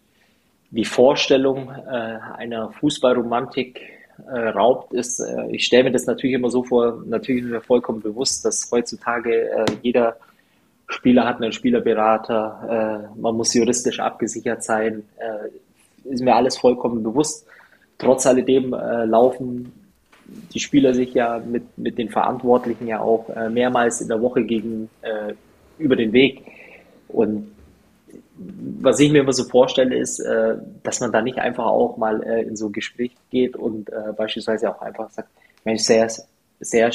die 0.71 0.85
Vorstellung 0.85 1.69
äh, 1.69 2.19
einer 2.39 2.71
Fußballromantik 2.71 4.00
äh, 4.29 4.49
raubt, 4.49 4.93
ist, 4.93 5.21
äh, 5.21 5.51
ich 5.51 5.65
stelle 5.65 5.85
mir 5.85 5.93
das 5.93 6.07
natürlich 6.07 6.35
immer 6.35 6.51
so 6.51 6.63
vor, 6.63 7.03
natürlich 7.07 7.45
ist 7.45 7.51
mir 7.51 7.61
vollkommen 7.61 8.01
bewusst, 8.01 8.45
dass 8.45 8.71
heutzutage 8.71 9.51
äh, 9.51 9.65
jeder 9.83 10.17
Spieler 10.89 11.25
hat 11.25 11.37
einen 11.37 11.53
Spielerberater, 11.53 13.13
man 13.15 13.37
muss 13.37 13.55
juristisch 13.55 14.01
abgesichert 14.01 14.65
sein, 14.65 15.05
ist 16.03 16.21
mir 16.21 16.35
alles 16.35 16.59
vollkommen 16.59 17.05
bewusst. 17.05 17.47
Trotz 17.97 18.27
alledem 18.27 18.71
laufen 18.71 19.71
die 20.53 20.59
Spieler 20.59 20.93
sich 20.93 21.15
ja 21.15 21.39
mit, 21.39 21.79
mit 21.79 21.97
den 21.97 22.09
Verantwortlichen 22.09 22.89
ja 22.89 22.99
auch 22.99 23.29
mehrmals 23.51 24.01
in 24.01 24.09
der 24.09 24.21
Woche 24.21 24.43
gegen 24.43 24.91
über 25.79 25.95
den 25.95 26.13
Weg. 26.13 26.43
Und 27.07 27.53
was 28.43 28.99
ich 29.01 29.13
mir 29.13 29.21
immer 29.21 29.33
so 29.33 29.45
vorstelle, 29.45 29.97
ist, 29.97 30.19
äh, 30.21 30.57
dass 30.83 31.01
man 31.01 31.13
da 31.13 31.21
nicht 31.21 31.39
einfach 31.39 31.67
auch 31.67 31.99
mal 31.99 32.23
äh, 32.23 32.43
in 32.43 32.57
so 32.57 32.67
ein 32.67 32.73
Gespräch 32.73 33.15
geht 33.31 33.55
und 33.55 33.91
äh, 33.91 34.13
beispielsweise 34.17 34.71
auch 34.71 34.81
einfach 34.81 35.11
sagt, 35.11 35.29
Mensch, 35.65 35.83
sehr, 35.83 36.11
sehr, 36.61 36.91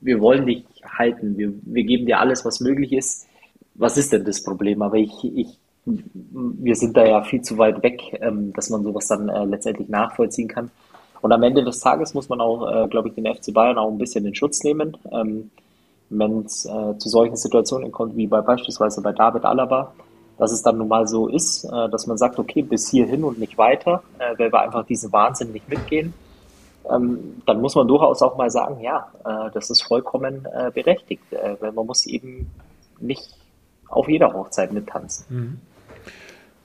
wir 0.00 0.20
wollen 0.20 0.46
dich 0.46 0.64
halten, 0.84 1.38
wir, 1.38 1.52
wir 1.62 1.84
geben 1.84 2.04
dir 2.04 2.20
alles, 2.20 2.44
was 2.44 2.60
möglich 2.60 2.92
ist. 2.92 3.26
Was 3.74 3.96
ist 3.96 4.12
denn 4.12 4.24
das 4.24 4.42
Problem? 4.42 4.82
Aber 4.82 4.96
ich, 4.96 5.12
ich, 5.24 5.58
wir 5.86 6.76
sind 6.76 6.94
da 6.96 7.06
ja 7.06 7.22
viel 7.22 7.40
zu 7.40 7.56
weit 7.56 7.82
weg, 7.82 8.18
ähm, 8.20 8.52
dass 8.52 8.68
man 8.68 8.82
sowas 8.82 9.08
dann 9.08 9.26
letztendlich 9.48 9.88
nachvollziehen 9.88 10.48
kann. 10.48 10.70
Und 11.22 11.32
am 11.32 11.42
Ende 11.42 11.64
des 11.64 11.80
Tages 11.80 12.12
muss 12.12 12.28
man 12.28 12.40
auch, 12.40 12.88
glaube 12.88 13.08
ich, 13.08 13.14
den 13.14 13.26
FC 13.26 13.52
Bayern 13.52 13.76
auch 13.76 13.90
ein 13.90 13.98
bisschen 13.98 14.24
in 14.24 14.34
Schutz 14.34 14.64
nehmen. 14.64 14.96
Ähm, 15.12 15.50
wenn 16.08 16.40
es 16.40 16.62
zu 16.62 17.08
solchen 17.08 17.36
Situationen 17.36 17.92
kommt, 17.92 18.16
wie 18.16 18.26
bei 18.26 18.40
beispielsweise 18.40 19.02
bei 19.02 19.12
David 19.12 19.44
Alaba, 19.44 19.92
dass 20.40 20.52
es 20.52 20.62
dann 20.62 20.78
nun 20.78 20.88
mal 20.88 21.06
so 21.06 21.28
ist, 21.28 21.64
äh, 21.64 21.88
dass 21.90 22.06
man 22.06 22.16
sagt, 22.16 22.38
okay, 22.38 22.62
bis 22.62 22.90
hierhin 22.90 23.24
und 23.24 23.38
nicht 23.38 23.58
weiter, 23.58 24.02
äh, 24.18 24.36
weil 24.38 24.50
wir 24.50 24.62
einfach 24.62 24.86
diesen 24.86 25.12
Wahnsinn 25.12 25.52
nicht 25.52 25.68
mitgehen, 25.68 26.14
ähm, 26.90 27.42
dann 27.44 27.60
muss 27.60 27.74
man 27.74 27.86
durchaus 27.86 28.22
auch 28.22 28.38
mal 28.38 28.50
sagen, 28.50 28.80
ja, 28.80 29.12
äh, 29.24 29.50
das 29.52 29.68
ist 29.68 29.82
vollkommen 29.82 30.48
berechtigt, 30.74 31.22
weil 31.60 31.72
man 31.72 31.86
muss 31.86 32.06
eben 32.06 32.50
nicht 32.98 33.36
auf 33.88 34.08
jeder 34.08 34.32
Hochzeit 34.32 34.72
mittanzen. 34.72 35.26
Mhm. 35.28 35.60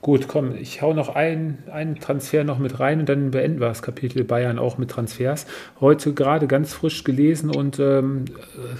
Gut, 0.00 0.28
komm, 0.28 0.54
ich 0.54 0.82
hau 0.82 0.94
noch 0.94 1.14
einen, 1.14 1.64
einen 1.70 1.96
Transfer 1.96 2.44
noch 2.44 2.58
mit 2.58 2.78
rein 2.78 3.00
und 3.00 3.08
dann 3.08 3.30
beenden 3.32 3.60
wir 3.60 3.68
das 3.68 3.82
Kapitel 3.82 4.24
Bayern 4.24 4.58
auch 4.58 4.78
mit 4.78 4.90
Transfers. 4.90 5.46
Heute 5.80 6.14
gerade 6.14 6.46
ganz 6.46 6.72
frisch 6.72 7.02
gelesen 7.02 7.50
und 7.50 7.78
ähm, 7.78 8.26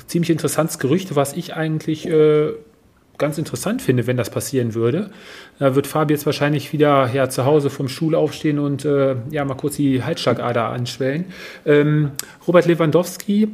ziemlich 0.06 0.30
interessantes 0.30 0.78
Gerücht, 0.78 1.16
was 1.16 1.32
ich 1.32 1.54
eigentlich 1.54 2.09
äh, 2.09 2.52
ganz 3.18 3.38
interessant 3.38 3.83
finde, 3.83 4.07
wenn 4.07 4.16
das 4.16 4.31
passieren 4.31 4.74
würde. 4.74 5.11
Da 5.59 5.74
wird 5.74 5.87
Fabi 5.87 6.14
jetzt 6.14 6.26
wahrscheinlich 6.26 6.72
wieder 6.72 7.11
ja, 7.12 7.29
zu 7.29 7.44
Hause 7.44 7.70
vom 7.70 7.88
Stuhl 7.88 8.14
aufstehen 8.14 8.59
und 8.59 8.85
äh, 8.85 9.16
ja, 9.31 9.44
mal 9.44 9.55
kurz 9.55 9.76
die 9.76 10.02
Halsschlagader 10.02 10.68
anschwellen. 10.68 11.26
Ähm, 11.64 12.11
Robert 12.46 12.66
Lewandowski, 12.66 13.48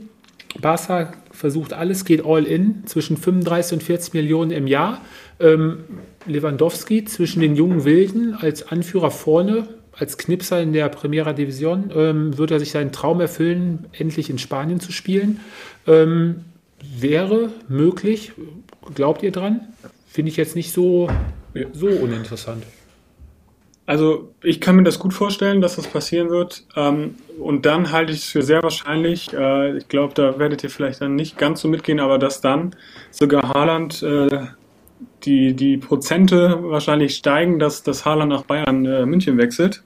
Barca 0.61 1.13
versucht 1.31 1.73
alles, 1.73 2.05
geht 2.05 2.25
all 2.25 2.45
in, 2.45 2.87
zwischen 2.87 3.17
35 3.17 3.75
und 3.75 3.83
40 3.83 4.15
Millionen 4.15 4.51
im 4.51 4.67
Jahr. 4.67 5.01
Ähm, 5.41 5.79
Lewandowski 6.27 7.05
zwischen 7.05 7.41
den 7.41 7.57
jungen 7.57 7.85
Wilden 7.85 8.35
als 8.35 8.69
Anführer 8.69 9.11
vorne, 9.11 9.67
als 9.93 10.19
Knipser 10.19 10.63
in 10.63 10.73
der 10.73 10.89
Primera 10.89 11.33
Division, 11.33 11.91
ähm, 11.95 12.39
wird 12.39 12.51
er 12.51 12.61
sich 12.61 12.71
seinen 12.71 12.93
Traum 12.93 13.21
erfüllen, 13.21 13.87
endlich 13.93 14.31
in 14.31 14.39
Spanien 14.39 14.81
zu 14.81 14.93
spielen. 14.93 15.41
Ähm, 15.87 16.45
wäre 16.83 17.51
möglich, 17.69 18.33
glaubt 18.95 19.23
ihr 19.23 19.33
dran? 19.33 19.61
Finde 20.07 20.31
ich 20.31 20.37
jetzt 20.37 20.57
nicht 20.57 20.73
so, 20.73 21.09
so 21.73 21.87
uninteressant. 21.87 22.65
Also 23.85 24.33
ich 24.43 24.61
kann 24.61 24.77
mir 24.77 24.85
das 24.85 24.99
gut 24.99 25.13
vorstellen, 25.13 25.61
dass 25.61 25.77
das 25.77 25.89
passieren 25.89 26.31
wird. 26.31 26.65
Ähm, 26.77 27.17
und 27.39 27.67
dann 27.67 27.91
halte 27.91 28.13
ich 28.13 28.21
es 28.21 28.25
für 28.27 28.43
sehr 28.43 28.63
wahrscheinlich, 28.63 29.33
äh, 29.33 29.77
ich 29.77 29.89
glaube, 29.89 30.15
da 30.15 30.39
werdet 30.39 30.63
ihr 30.63 30.71
vielleicht 30.71 31.01
dann 31.01 31.17
nicht 31.17 31.37
ganz 31.37 31.61
so 31.61 31.69
mitgehen, 31.69 31.99
aber 31.99 32.19
dass 32.19 32.41
dann 32.41 32.77
sogar 33.11 33.49
Haaland 33.53 34.03
äh, 34.03 34.47
die, 35.25 35.55
die 35.55 35.79
Prozente 35.79 36.59
wahrscheinlich 36.63 37.17
steigen, 37.17 37.59
dass 37.59 37.83
das 37.83 38.05
Haaland 38.05 38.31
nach 38.31 38.43
Bayern 38.43 38.87
äh, 38.87 39.05
München 39.05 39.37
wechselt. 39.37 39.83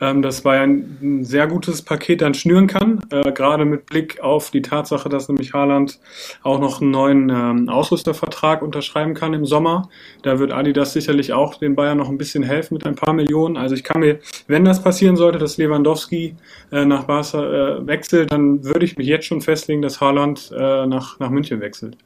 Ähm, 0.00 0.22
das 0.22 0.42
Bayern 0.42 0.98
ein 1.02 1.24
sehr 1.24 1.46
gutes 1.46 1.82
Paket 1.82 2.20
dann 2.22 2.34
schnüren 2.34 2.66
kann, 2.66 3.00
äh, 3.10 3.32
gerade 3.32 3.64
mit 3.64 3.86
Blick 3.86 4.20
auf 4.20 4.50
die 4.50 4.62
Tatsache, 4.62 5.08
dass 5.08 5.28
nämlich 5.28 5.52
Haaland 5.52 5.98
auch 6.42 6.60
noch 6.60 6.80
einen 6.80 6.90
neuen 6.90 7.28
ähm, 7.30 7.68
Ausrüstervertrag 7.68 8.62
unterschreiben 8.62 9.14
kann 9.14 9.34
im 9.34 9.44
Sommer. 9.44 9.88
Da 10.22 10.38
wird 10.38 10.52
Adidas 10.52 10.92
sicherlich 10.92 11.32
auch 11.32 11.56
den 11.56 11.74
Bayern 11.74 11.98
noch 11.98 12.08
ein 12.08 12.18
bisschen 12.18 12.42
helfen 12.42 12.74
mit 12.74 12.86
ein 12.86 12.94
paar 12.94 13.12
Millionen. 13.12 13.56
Also 13.56 13.74
ich 13.74 13.84
kann 13.84 14.00
mir, 14.00 14.20
wenn 14.46 14.64
das 14.64 14.82
passieren 14.82 15.16
sollte, 15.16 15.38
dass 15.38 15.56
Lewandowski 15.56 16.36
äh, 16.70 16.84
nach 16.84 17.04
Barca 17.04 17.78
äh, 17.78 17.86
wechselt, 17.86 18.30
dann 18.30 18.64
würde 18.64 18.84
ich 18.84 18.96
mich 18.96 19.06
jetzt 19.06 19.26
schon 19.26 19.40
festlegen, 19.40 19.82
dass 19.82 20.00
Haaland 20.00 20.52
äh, 20.56 20.86
nach, 20.86 21.18
nach 21.18 21.30
München 21.30 21.60
wechselt. 21.60 21.96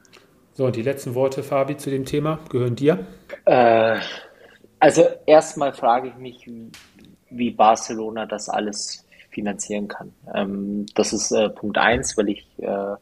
So, 0.53 0.65
und 0.65 0.75
die 0.75 0.83
letzten 0.83 1.15
Worte, 1.15 1.41
Fabi, 1.41 1.77
zu 1.77 1.89
dem 1.89 2.05
Thema 2.05 2.39
gehören 2.49 2.75
dir? 2.75 2.99
Äh, 3.45 3.97
also 4.79 5.03
erstmal 5.25 5.73
frage 5.73 6.09
ich 6.09 6.15
mich, 6.15 6.45
wie 7.37 7.51
Barcelona 7.51 8.25
das 8.25 8.49
alles 8.49 9.05
finanzieren 9.29 9.87
kann. 9.87 10.13
Ähm, 10.33 10.85
das 10.95 11.13
ist 11.13 11.31
äh, 11.31 11.49
Punkt 11.49 11.77
eins, 11.77 12.17
weil 12.17 12.29
ich 12.29 12.45
äh, 12.59 12.95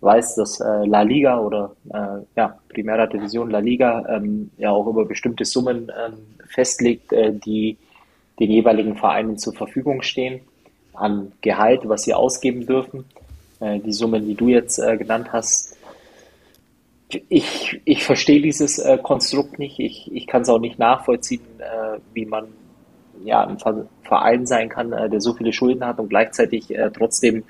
weiß, 0.00 0.36
dass 0.36 0.60
äh, 0.60 0.86
La 0.86 1.02
Liga 1.02 1.38
oder 1.40 1.74
äh, 1.90 2.22
ja, 2.36 2.58
Primera 2.68 3.06
Division 3.06 3.50
La 3.50 3.58
Liga 3.58 4.04
ähm, 4.08 4.50
ja 4.56 4.70
auch 4.70 4.86
über 4.86 5.04
bestimmte 5.04 5.44
Summen 5.44 5.90
ähm, 5.90 6.14
festlegt, 6.48 7.12
äh, 7.12 7.32
die 7.32 7.76
den 8.38 8.50
jeweiligen 8.50 8.96
Vereinen 8.96 9.38
zur 9.38 9.54
Verfügung 9.54 10.02
stehen 10.02 10.40
an 10.92 11.32
Gehalt, 11.40 11.88
was 11.88 12.02
sie 12.04 12.14
ausgeben 12.14 12.66
dürfen. 12.66 13.04
Äh, 13.60 13.80
die 13.80 13.92
Summen, 13.92 14.26
die 14.26 14.34
du 14.34 14.48
jetzt 14.48 14.76
genannt 14.76 15.32
hast, 15.32 15.76
ich, 17.28 17.80
ich 17.84 18.02
verstehe 18.02 18.40
dieses 18.40 18.78
äh, 18.78 18.98
Konstrukt 19.00 19.58
nicht. 19.58 19.78
Ich, 19.78 20.12
ich 20.12 20.26
kann 20.26 20.42
es 20.42 20.48
auch 20.48 20.58
nicht 20.58 20.78
nachvollziehen, 20.78 21.42
äh, 21.58 21.98
wie 22.14 22.26
man 22.26 22.48
ja 23.26 23.46
ein 23.46 23.58
Verein 24.02 24.46
sein 24.46 24.68
kann, 24.68 24.92
äh, 24.92 25.08
der 25.08 25.20
so 25.20 25.34
viele 25.34 25.52
Schulden 25.52 25.84
hat 25.84 25.98
und 25.98 26.08
gleichzeitig 26.08 26.74
äh, 26.74 26.90
trotzdem, 26.90 27.44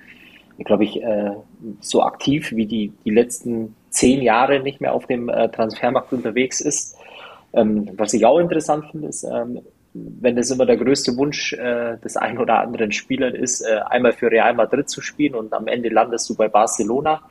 glaube 0.59 0.85
ich, 0.85 1.03
äh, 1.03 1.33
so 1.81 2.03
aktiv 2.03 2.53
wie 2.53 2.67
die, 2.67 2.93
die 3.05 3.11
letzten 3.11 3.75
zehn 3.91 4.23
Jahre 4.23 4.61
nicht 4.61 4.81
mehr 4.81 4.93
auf 4.93 5.07
dem 5.07 5.29
Transfermarkt 5.29 6.13
unterwegs 6.13 6.61
ist. 6.61 6.97
Ähm, 7.55 7.89
was 7.97 8.13
ich 8.13 8.27
auch 8.27 8.39
interessant 8.39 8.85
finde, 8.91 9.09
ist, 9.09 9.25
ähm, 9.25 9.61
wenn 9.95 10.37
es 10.37 10.51
immer 10.51 10.67
der 10.67 10.77
größte 10.77 11.17
Wunsch 11.17 11.53
äh, 11.55 11.97
des 11.99 12.17
einen 12.17 12.39
oder 12.39 12.61
anderen 12.61 12.93
Spielers 12.93 13.35
ist, 13.35 13.63
äh, 13.63 13.81
einmal 13.87 14.13
für 14.13 14.31
Real 14.31 14.55
Madrid 14.55 14.91
zu 14.91 15.01
spielen 15.01 15.35
und 15.35 15.53
am 15.53 15.67
Ende 15.67 15.89
landest 15.89 16.29
du 16.29 16.35
bei 16.35 16.49
Barcelona 16.49 17.23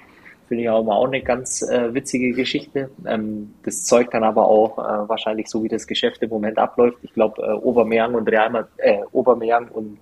Finde 0.48 0.64
ich 0.64 0.70
auch 0.70 0.88
auch 0.88 1.08
eine 1.08 1.22
ganz 1.22 1.64
äh, 1.64 1.94
witzige 1.94 2.32
Geschichte. 2.34 2.92
Ähm, 3.06 3.54
das 3.64 3.84
zeugt 3.86 4.14
dann 4.14 4.24
aber 4.24 4.48
auch 4.48 4.78
äh, 4.78 5.10
wahrscheinlich 5.10 5.48
so, 5.48 5.64
wie 5.64 5.68
das 5.68 5.88
Geschäft 5.88 6.22
im 6.22 6.30
Moment 6.30 6.60
abläuft. 6.60 6.98
Ich 7.02 7.14
glaube, 7.14 7.42
äh, 7.42 7.52
Aubameyang 7.52 8.14
und 8.14 8.30
Real, 8.30 8.68
äh, 8.78 9.00
Aubameyang 9.12 9.70
und 9.70 9.98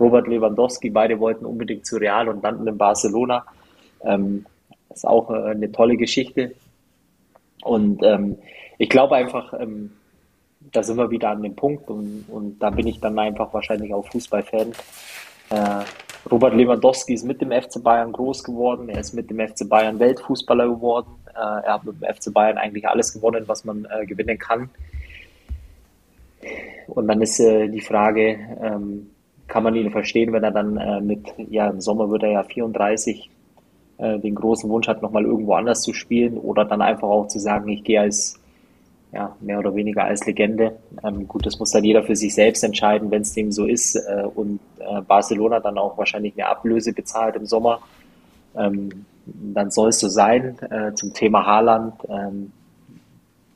Robert 0.00 0.26
Lewandowski, 0.26 0.90
beide 0.90 1.18
wollten 1.20 1.46
unbedingt 1.46 1.86
zu 1.86 1.96
Real 1.98 2.28
und 2.28 2.42
landen 2.42 2.66
in 2.66 2.76
Barcelona. 2.76 3.44
Ähm, 4.02 4.44
ist 4.92 5.06
auch 5.06 5.30
äh, 5.30 5.50
eine 5.50 5.70
tolle 5.70 5.96
Geschichte. 5.96 6.52
Und 7.62 8.02
ähm, 8.02 8.38
ich 8.78 8.88
glaube 8.88 9.16
einfach, 9.16 9.54
ähm, 9.58 9.92
da 10.72 10.82
sind 10.82 10.96
wir 10.96 11.10
wieder 11.10 11.30
an 11.30 11.42
dem 11.42 11.54
Punkt 11.54 11.88
und, 11.88 12.24
und 12.28 12.58
da 12.58 12.70
bin 12.70 12.86
ich 12.86 13.00
dann 13.00 13.18
einfach 13.18 13.54
wahrscheinlich 13.54 13.94
auch 13.94 14.06
Fußballfan. 14.08 14.72
Äh, 15.50 15.84
Robert 16.30 16.54
Lewandowski 16.54 17.14
ist 17.14 17.24
mit 17.24 17.40
dem 17.40 17.52
FC 17.52 17.82
Bayern 17.82 18.12
groß 18.12 18.42
geworden. 18.42 18.88
Er 18.88 19.00
ist 19.00 19.12
mit 19.12 19.30
dem 19.30 19.38
FC 19.38 19.68
Bayern 19.68 19.98
Weltfußballer 19.98 20.68
geworden. 20.68 21.08
Äh, 21.34 21.66
er 21.66 21.74
hat 21.74 21.84
mit 21.84 22.00
dem 22.00 22.14
FC 22.14 22.32
Bayern 22.32 22.58
eigentlich 22.58 22.88
alles 22.88 23.12
gewonnen, 23.12 23.44
was 23.46 23.64
man 23.64 23.86
äh, 23.86 24.06
gewinnen 24.06 24.38
kann. 24.38 24.70
Und 26.88 27.08
dann 27.08 27.22
ist 27.22 27.40
äh, 27.40 27.68
die 27.68 27.80
Frage, 27.80 28.38
ähm, 28.62 29.10
kann 29.46 29.62
man 29.62 29.74
ihn 29.76 29.90
verstehen, 29.90 30.32
wenn 30.32 30.42
er 30.42 30.50
dann 30.50 31.06
mit, 31.06 31.32
ja, 31.50 31.68
im 31.68 31.80
Sommer 31.80 32.10
wird 32.10 32.24
er 32.24 32.30
ja 32.30 32.42
34, 32.42 33.30
äh, 33.98 34.18
den 34.18 34.34
großen 34.34 34.68
Wunsch 34.68 34.88
hat, 34.88 35.00
nochmal 35.00 35.24
irgendwo 35.24 35.54
anders 35.54 35.80
zu 35.80 35.94
spielen 35.94 36.36
oder 36.36 36.64
dann 36.66 36.82
einfach 36.82 37.08
auch 37.08 37.28
zu 37.28 37.38
sagen, 37.38 37.68
ich 37.68 37.82
gehe 37.82 38.00
als 38.00 38.38
ja, 39.16 39.34
mehr 39.40 39.58
oder 39.58 39.74
weniger 39.74 40.04
als 40.04 40.26
Legende. 40.26 40.76
Ähm, 41.02 41.26
gut, 41.26 41.46
das 41.46 41.58
muss 41.58 41.70
dann 41.70 41.84
jeder 41.84 42.02
für 42.02 42.14
sich 42.14 42.34
selbst 42.34 42.62
entscheiden, 42.62 43.10
wenn 43.10 43.22
es 43.22 43.32
dem 43.32 43.50
so 43.50 43.64
ist 43.64 43.96
äh, 43.96 44.24
und 44.34 44.60
äh, 44.78 45.00
Barcelona 45.00 45.58
dann 45.58 45.78
auch 45.78 45.96
wahrscheinlich 45.96 46.34
eine 46.36 46.46
Ablöse 46.46 46.92
bezahlt 46.92 47.34
im 47.34 47.46
Sommer. 47.46 47.80
Ähm, 48.54 49.06
dann 49.24 49.70
soll 49.70 49.88
es 49.88 50.00
so 50.00 50.08
sein. 50.08 50.58
Äh, 50.70 50.92
zum 50.92 51.14
Thema 51.14 51.46
Haaland, 51.46 51.94
ähm, 52.10 52.52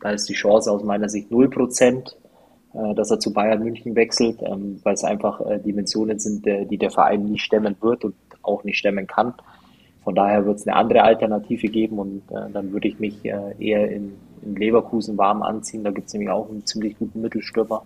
da 0.01 0.13
ist 0.13 0.31
die 0.31 0.35
Chance 0.35 0.73
aus 0.73 0.83
meiner 0.83 1.11
Sicht 1.11 1.31
0%, 1.31 2.15
äh, 2.73 2.95
dass 2.95 3.11
er 3.11 3.21
zu 3.21 3.35
Bayern 3.35 3.63
München 3.63 3.95
wechselt, 3.95 4.39
ähm, 4.41 4.81
weil 4.83 4.95
es 4.95 5.05
einfach 5.05 5.43
äh, 5.43 5.59
Dimensionen 5.59 6.19
sind, 6.19 6.47
äh, 6.47 6.65
die 6.65 6.79
der 6.79 6.91
Verein 6.91 7.27
nicht 7.27 7.43
stemmen 7.43 7.77
wird 7.83 8.07
und 8.07 8.15
auch 8.41 8.65
nicht 8.65 8.79
stemmen 8.79 9.07
kann. 9.07 9.35
Von 10.05 10.15
daher 10.15 10.47
wird 10.47 10.57
es 10.57 10.67
eine 10.67 10.77
andere 10.77 11.03
Alternative 11.03 11.69
geben 11.69 11.99
und 11.99 12.23
äh, 12.31 12.51
dann 12.51 12.73
würde 12.73 12.89
ich 12.89 12.99
mich 12.99 13.23
äh, 13.27 13.55
eher 13.59 13.91
in, 13.91 14.15
in, 14.43 14.57
Leverkusen 14.57 15.17
warm 15.19 15.43
anziehen. 15.43 15.85
Da 15.85 15.91
gibt 15.91 16.09
es 16.09 16.13
nämlich 16.13 16.31
auch 16.31 16.49
einen 16.49 16.67
ziemlich 16.67 16.99
guten 16.99 17.21
Mittelstürmer, 17.21 17.83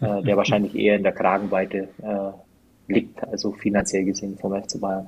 äh, 0.00 0.22
der 0.22 0.36
wahrscheinlich 0.36 0.74
eher 0.74 0.96
in 0.96 1.02
der 1.02 1.12
Kragenweite 1.12 1.88
äh, 2.02 2.92
liegt, 2.92 3.22
also 3.24 3.52
finanziell 3.52 4.04
gesehen 4.04 4.36
vom 4.38 4.52
FC 4.52 4.80
Bayern. 4.80 5.06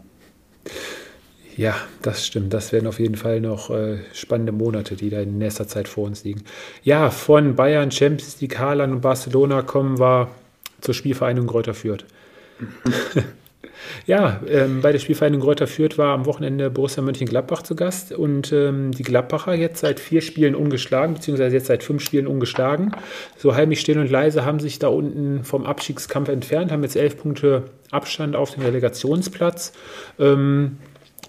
Ja, 1.56 1.74
das 2.00 2.26
stimmt. 2.26 2.54
Das 2.54 2.72
werden 2.72 2.86
auf 2.86 2.98
jeden 2.98 3.16
Fall 3.16 3.40
noch 3.40 3.70
äh, 3.70 3.98
spannende 4.14 4.52
Monate, 4.52 4.96
die 4.96 5.10
da 5.10 5.20
in 5.20 5.38
nächster 5.38 5.68
Zeit 5.68 5.86
vor 5.86 6.04
uns 6.04 6.24
liegen. 6.24 6.42
Ja, 6.82 7.10
von 7.10 7.56
Bayern, 7.56 7.90
Champions 7.90 8.40
League, 8.40 8.58
Haaland 8.58 8.94
und 8.94 9.00
Barcelona 9.02 9.62
kommen 9.62 9.98
wir 9.98 10.28
zur 10.80 10.94
Spielvereinigung 10.94 11.48
Kräuter 11.48 11.74
Fürth. 11.74 12.04
Ja, 14.06 14.40
ähm, 14.48 14.80
bei 14.80 14.92
der 14.92 14.98
Spielvereinigung 14.98 15.46
Greuther 15.46 15.66
Fürth 15.66 15.98
war 15.98 16.14
am 16.14 16.26
Wochenende 16.26 16.70
Borussia 16.70 17.02
Mönchengladbach 17.02 17.62
zu 17.62 17.76
Gast 17.76 18.12
und 18.12 18.52
ähm, 18.52 18.92
die 18.92 19.02
Gladbacher 19.02 19.54
jetzt 19.54 19.80
seit 19.80 20.00
vier 20.00 20.20
Spielen 20.20 20.54
ungeschlagen, 20.54 21.14
beziehungsweise 21.14 21.54
jetzt 21.56 21.66
seit 21.66 21.82
fünf 21.82 22.02
Spielen 22.02 22.26
ungeschlagen. 22.26 22.92
So 23.36 23.54
heimlich 23.54 23.80
still 23.80 23.98
und 23.98 24.10
leise 24.10 24.44
haben 24.44 24.60
sich 24.60 24.78
da 24.78 24.88
unten 24.88 25.44
vom 25.44 25.66
Abstiegskampf 25.66 26.28
entfernt, 26.28 26.72
haben 26.72 26.82
jetzt 26.82 26.96
elf 26.96 27.16
Punkte 27.16 27.64
Abstand 27.90 28.36
auf 28.36 28.52
den 28.52 28.62
Relegationsplatz. 28.62 29.72
Ähm, 30.18 30.78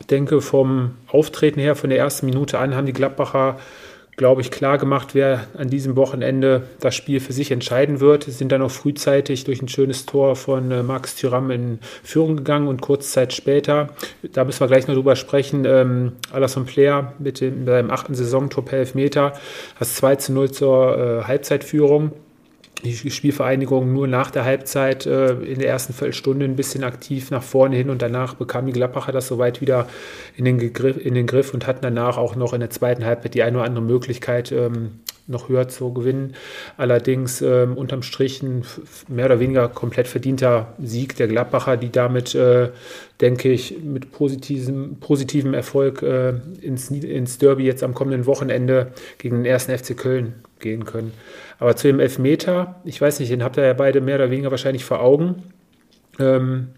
denke, 0.10 0.42
vom 0.42 0.96
Auftreten 1.08 1.60
her, 1.60 1.76
von 1.76 1.90
der 1.90 2.00
ersten 2.00 2.26
Minute 2.26 2.60
an, 2.60 2.76
haben 2.76 2.86
die 2.86 2.94
Gladbacher 2.94 3.60
glaube 4.16 4.42
ich, 4.42 4.52
klar 4.52 4.78
gemacht, 4.78 5.10
wer 5.14 5.48
an 5.58 5.70
diesem 5.70 5.96
Wochenende 5.96 6.68
das 6.80 6.96
Spiel 6.96 7.20
für 7.20 7.34
sich 7.34 7.52
entscheiden 7.52 8.00
wird. 8.00 8.26
Sie 8.26 8.32
sind 8.32 8.52
dann 8.52 8.62
auch 8.62 8.72
frühzeitig 8.72 9.44
durch 9.44 9.62
ein 9.62 9.68
schönes 9.68 10.06
Tor 10.06 10.36
von 10.36 10.72
äh, 10.72 10.84
Max 10.84 11.16
Thüram 11.16 11.52
in 11.52 11.80
Führung 12.04 12.38
gegangen 12.38 12.68
und 12.68 12.82
kurz 12.82 13.12
Zeit 13.12 13.34
später, 13.34 13.90
da 14.22 14.44
müssen 14.44 14.60
wir 14.60 14.68
gleich 14.68 14.88
noch 14.88 14.96
drüber 14.96 15.16
sprechen, 15.16 15.66
ähm, 15.66 16.14
Alasson 16.32 16.66
Player 16.66 17.14
mit 17.20 17.42
dem, 17.42 17.66
seinem 17.66 17.90
achten 17.90 18.16
Saisontor 18.16 18.66
per 18.66 18.80
Elfmeter, 18.80 19.34
das 19.80 19.96
2 19.96 20.16
zu 20.18 20.34
0 20.34 20.52
zur 20.52 20.98
äh, 20.98 21.24
Halbzeitführung 21.24 22.12
die 22.84 23.12
Spielvereinigung 23.12 23.92
nur 23.94 24.08
nach 24.08 24.30
der 24.30 24.46
Halbzeit 24.46 25.06
äh, 25.06 25.34
in 25.34 25.60
der 25.60 25.70
ersten 25.70 25.94
Viertelstunde 25.94 26.46
ein 26.46 26.56
bisschen 26.56 26.84
aktiv 26.84 27.32
nach 27.32 27.44
vorne 27.44 27.76
hin 27.76 27.90
und 27.90 28.02
danach 28.02 28.36
bekamen 28.36 28.68
die 28.68 28.74
Gladbacher 28.74 29.12
das 29.12 29.28
soweit 29.28 29.62
wieder 29.62 29.88
in 30.36 30.46
den, 30.46 30.60
Gegriff, 30.60 30.98
in 31.04 31.14
den 31.14 31.26
Griff 31.28 31.54
und 31.54 31.66
hatten 31.66 31.82
danach 31.82 32.18
auch 32.18 32.36
noch 32.36 32.54
in 32.54 32.60
der 32.60 32.70
zweiten 32.70 33.06
Halbzeit 33.06 33.34
die 33.34 33.44
eine 33.44 33.58
oder 33.58 33.66
andere 33.66 33.84
Möglichkeit, 33.84 34.52
ähm, 34.52 35.00
noch 35.26 35.48
höher 35.48 35.70
zu 35.70 35.94
gewinnen. 35.94 36.34
Allerdings 36.78 37.42
ähm, 37.42 37.78
unterm 37.78 38.04
Strich 38.04 38.44
ein 38.44 38.64
mehr 39.08 39.28
oder 39.28 39.40
weniger 39.40 39.70
komplett 39.70 40.08
verdienter 40.08 40.74
Sieg 40.80 41.16
der 41.16 41.28
Gladbacher, 41.28 41.78
die 41.78 41.92
damit, 41.92 42.36
äh, 42.36 42.70
denke 43.22 43.50
ich, 43.50 43.82
mit 43.82 44.12
positivem, 44.12 44.98
positivem 45.00 45.54
Erfolg 45.54 46.02
äh, 46.02 46.34
ins, 46.62 46.92
ins 46.92 47.38
Derby 47.38 47.64
jetzt 47.64 47.84
am 47.84 47.94
kommenden 47.94 48.26
Wochenende 48.26 48.92
gegen 49.18 49.38
den 49.38 49.46
ersten 49.46 49.78
FC 49.78 49.96
Köln 49.96 50.36
gehen 50.64 50.86
können. 50.86 51.14
Aber 51.60 51.76
zu 51.76 51.88
dem 51.88 52.00
Elfmeter, 52.00 52.82
ich 52.84 53.00
weiß 53.00 53.20
nicht, 53.20 53.32
den 53.32 53.44
habt 53.44 53.58
ihr 53.58 53.66
ja 53.66 53.74
beide 53.74 54.02
mehr 54.02 54.16
oder 54.16 54.32
weniger 54.32 54.50
wahrscheinlich 54.50 54.84
vor 54.84 55.02
Augen. 55.02 55.44
Ähm, 56.20 56.70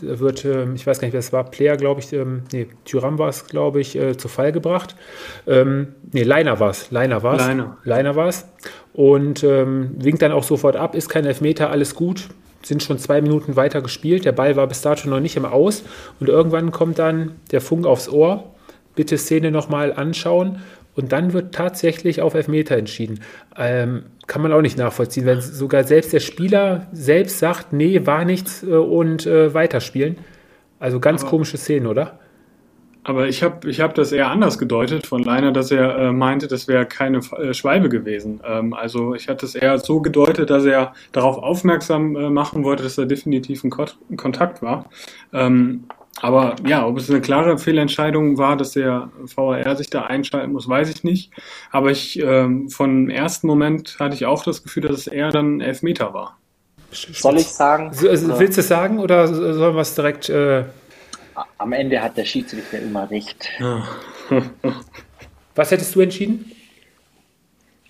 wird, 0.00 0.44
ähm, 0.44 0.74
ich 0.74 0.86
weiß 0.86 0.98
gar 0.98 1.06
nicht, 1.06 1.12
wer 1.12 1.20
es 1.20 1.32
war, 1.32 1.50
Player, 1.50 1.76
glaube 1.76 2.00
ich, 2.00 2.12
ähm, 2.12 2.42
nee, 2.52 2.68
Tyram 2.84 3.18
war 3.18 3.28
es, 3.28 3.46
glaube 3.46 3.80
ich, 3.80 3.96
äh, 3.96 4.16
zu 4.16 4.28
Fall 4.28 4.52
gebracht. 4.52 4.96
Ähm, 5.46 5.94
nee, 6.12 6.22
Leiner 6.22 6.60
war 6.60 6.70
es, 6.70 6.90
Leiner 6.90 7.22
war 7.22 7.34
es. 7.34 7.46
Leiner. 7.46 7.76
Leiner 7.84 8.16
war 8.16 8.28
es. 8.28 8.46
Und 8.92 9.42
ähm, 9.44 9.90
winkt 9.98 10.22
dann 10.22 10.32
auch 10.32 10.44
sofort 10.44 10.76
ab, 10.76 10.94
ist 10.94 11.08
kein 11.08 11.24
Elfmeter, 11.24 11.70
alles 11.70 11.94
gut. 11.94 12.28
Sind 12.62 12.82
schon 12.82 12.98
zwei 12.98 13.20
Minuten 13.20 13.56
weiter 13.56 13.82
gespielt. 13.82 14.24
Der 14.24 14.32
Ball 14.32 14.56
war 14.56 14.66
bis 14.66 14.80
dato 14.80 15.08
noch 15.08 15.20
nicht 15.20 15.36
im 15.36 15.44
Aus. 15.44 15.84
Und 16.18 16.30
irgendwann 16.30 16.70
kommt 16.70 16.98
dann 16.98 17.32
der 17.50 17.60
Funk 17.60 17.84
aufs 17.84 18.08
Ohr. 18.08 18.54
Bitte 18.94 19.18
Szene 19.18 19.50
nochmal 19.50 19.92
anschauen. 19.92 20.62
Und 20.96 21.12
dann 21.12 21.32
wird 21.32 21.54
tatsächlich 21.54 22.22
auf 22.22 22.34
Elfmeter 22.34 22.76
entschieden. 22.76 23.20
Ähm, 23.56 24.04
kann 24.26 24.42
man 24.42 24.52
auch 24.52 24.62
nicht 24.62 24.78
nachvollziehen, 24.78 25.26
wenn 25.26 25.40
sogar 25.40 25.84
selbst 25.84 26.12
der 26.12 26.20
Spieler 26.20 26.86
selbst 26.92 27.38
sagt, 27.38 27.72
nee, 27.72 28.06
war 28.06 28.24
nichts 28.24 28.62
äh, 28.62 28.66
und 28.66 29.26
äh, 29.26 29.52
weiterspielen. 29.52 30.18
Also 30.78 31.00
ganz 31.00 31.22
aber, 31.22 31.30
komische 31.30 31.56
Szene, 31.56 31.88
oder? 31.88 32.18
Aber 33.04 33.28
ich 33.28 33.42
habe 33.42 33.68
ich 33.68 33.80
hab 33.80 33.94
das 33.94 34.12
eher 34.12 34.30
anders 34.30 34.58
gedeutet 34.58 35.06
von 35.06 35.22
Leiner, 35.22 35.52
dass 35.52 35.70
er 35.70 35.96
äh, 35.96 36.12
meinte, 36.12 36.48
das 36.48 36.68
wäre 36.68 36.86
keine 36.86 37.18
äh, 37.18 37.52
Schwalbe 37.52 37.90
gewesen. 37.90 38.40
Ähm, 38.44 38.72
also 38.72 39.14
ich 39.14 39.28
hatte 39.28 39.44
es 39.44 39.54
eher 39.54 39.78
so 39.78 40.00
gedeutet, 40.00 40.48
dass 40.48 40.64
er 40.64 40.94
darauf 41.12 41.36
aufmerksam 41.36 42.16
äh, 42.16 42.30
machen 42.30 42.64
wollte, 42.64 42.82
dass 42.82 42.96
er 42.96 43.04
definitiv 43.04 43.62
ein, 43.62 43.70
Ko 43.70 43.84
ein 44.10 44.16
Kontakt 44.16 44.62
war. 44.62 44.86
Ähm, 45.34 45.84
aber 46.20 46.56
ja, 46.66 46.86
ob 46.86 46.96
es 46.98 47.10
eine 47.10 47.20
klare 47.20 47.58
Fehlentscheidung 47.58 48.38
war, 48.38 48.56
dass 48.56 48.72
der 48.72 49.10
VAR 49.34 49.76
sich 49.76 49.90
da 49.90 50.02
einschalten 50.02 50.52
muss, 50.52 50.68
weiß 50.68 50.88
ich 50.90 51.04
nicht. 51.04 51.32
Aber 51.70 51.90
ich 51.90 52.20
ähm, 52.20 52.68
von 52.70 53.10
ersten 53.10 53.46
Moment 53.46 53.96
hatte 53.98 54.14
ich 54.14 54.24
auch 54.26 54.44
das 54.44 54.62
Gefühl, 54.62 54.84
dass 54.84 54.92
es 54.92 55.06
eher 55.06 55.30
dann 55.30 55.60
Elfmeter 55.60 56.14
war. 56.14 56.38
Soll 56.92 57.38
ich 57.38 57.48
sagen? 57.48 57.88
Also, 57.88 58.38
willst 58.38 58.56
du 58.56 58.60
es 58.60 58.68
sagen 58.68 59.00
oder 59.00 59.26
sollen 59.26 59.74
wir 59.74 59.80
es 59.80 59.94
direkt? 59.96 60.28
Äh 60.28 60.64
Am 61.58 61.72
Ende 61.72 62.00
hat 62.00 62.16
der 62.16 62.24
Schiedsrichter 62.24 62.78
immer 62.78 63.10
recht. 63.10 63.48
Was 65.56 65.70
hättest 65.70 65.94
du 65.94 66.00
entschieden? 66.00 66.50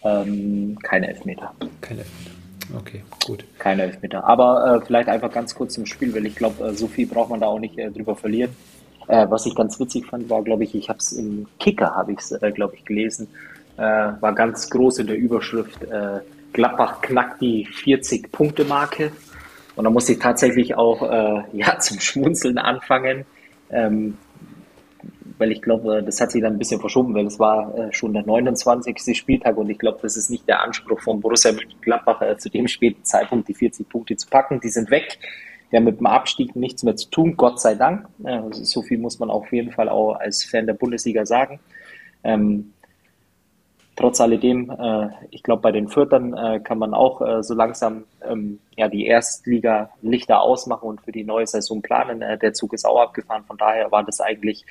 Ähm, 0.03 0.79
keine 0.83 1.09
Elfmeter. 1.09 1.55
Keine 1.81 2.01
Elfmeter. 2.01 2.31
Okay, 2.73 3.03
gut. 3.27 3.45
Keine 3.59 3.83
Elfmeter. 3.83 4.25
Aber 4.25 4.81
äh, 4.83 4.87
vielleicht 4.87 5.09
einfach 5.09 5.31
ganz 5.31 5.55
kurz 5.55 5.75
zum 5.75 5.87
Spiel, 5.87 6.15
weil 6.15 6.27
ich 6.27 6.35
glaube, 6.35 6.69
äh, 6.69 6.75
so 6.75 6.87
viel 6.87 7.07
braucht 7.07 7.31
man 7.31 7.41
da 7.41 7.47
auch 7.47 7.59
nicht 7.59 7.79
äh, 7.79 7.91
drüber 7.91 8.17
verlieren. 8.17 8.55
Äh, 9.09 9.27
was 9.29 9.47
ich 9.47 9.55
ganz 9.55 9.79
witzig 9.79 10.07
fand, 10.07 10.31
war, 10.31 10.43
glaube 10.43 10.65
ich, 10.65 10.75
ich 10.75 10.89
habe 10.89 10.99
es 10.99 11.12
im 11.12 11.47
Kicker, 11.59 11.95
habe 11.95 12.12
ich 12.12 12.21
es, 12.21 12.33
äh, 12.33 12.53
glaube 12.53 12.75
ich, 12.77 12.85
gelesen, 12.85 13.29
äh, 13.77 13.83
war 13.83 14.35
ganz 14.35 14.71
groß 14.71 14.99
in 14.99 15.09
der 15.09 15.17
Überschrift, 15.17 15.79
Gladbach 16.53 17.01
knackt 17.03 17.41
die 17.41 17.67
40-Punkte-Marke. 17.67 19.11
Und 19.75 19.85
da 19.85 19.91
musste 19.91 20.12
ich 20.12 20.21
tatsächlich 20.21 20.77
auch 20.77 21.03
ja, 21.53 21.79
zum 21.81 21.99
Schmunzeln 21.99 22.59
anfangen. 22.59 23.25
Ähm, 23.71 24.17
weil 25.39 25.53
ich 25.53 25.62
glaube, 25.62 26.03
das 26.03 26.20
hat 26.20 26.30
sich 26.30 26.43
dann 26.43 26.55
ein 26.55 26.59
bisschen 26.59 26.80
verschoben, 26.80 27.14
weil 27.14 27.26
es 27.26 27.39
war 27.39 27.76
äh, 27.76 27.93
schon 27.93 28.12
der 28.12 28.24
29. 28.24 29.16
Spieltag 29.16 29.57
und 29.57 29.68
ich 29.68 29.78
glaube, 29.78 29.99
das 30.03 30.16
ist 30.16 30.30
nicht 30.30 30.47
der 30.47 30.62
Anspruch 30.62 31.01
von 31.01 31.20
Borussia 31.20 31.53
Mönchengladbach 31.53 32.22
äh, 32.22 32.37
zu 32.37 32.49
dem 32.49 32.68
späten 32.68 33.05
Zeitpunkt 33.05 33.49
die 33.49 33.55
40 33.55 33.89
Punkte 33.89 34.16
zu 34.16 34.28
packen. 34.28 34.61
Die 34.61 34.68
sind 34.68 34.91
weg. 34.91 35.18
Die 35.72 35.76
haben 35.76 35.85
mit 35.85 35.99
dem 35.99 36.07
Abstieg 36.07 36.55
nichts 36.55 36.85
mehr 36.85 36.95
zu 36.95 37.11
tun, 37.11 37.37
Gott 37.37 37.61
sei 37.61 37.74
Dank. 37.74 38.07
Also 38.22 38.62
so 38.62 38.82
viel 38.82 38.99
muss 38.99 39.18
man 39.18 39.28
auf 39.28 39.53
jeden 39.53 39.72
Fall 39.72 39.89
auch 39.89 40.14
als 40.14 40.45
Fan 40.45 40.66
der 40.66 40.74
Bundesliga 40.74 41.26
sagen. 41.26 41.59
Ähm, 42.22 42.74
trotz 43.97 44.20
alledem, 44.20 44.70
äh, 44.70 45.09
ich 45.30 45.43
glaube, 45.43 45.62
bei 45.62 45.72
den 45.72 45.89
Viertern 45.89 46.32
äh, 46.32 46.61
kann 46.61 46.78
man 46.78 46.95
auch 46.95 47.43
so 47.43 47.55
langsam 47.55 48.05
ähm, 48.22 48.61
ja, 48.76 48.89
die 48.89 49.07
Erstliga-Lichter 49.07 50.41
ausmachen 50.41 50.89
und 50.89 51.01
für 51.01 51.11
die 51.11 51.24
neue 51.24 51.47
Saison 51.47 51.82
planen. 51.82 52.20
Der 52.20 52.53
Zug 52.53 52.72
ist 52.72 52.85
auch 52.85 53.01
abgefahren. 53.01 53.43
Von 53.45 53.57
daher 53.57 53.91
war 53.91 54.05
das 54.05 54.20
eigentlich 54.20 54.64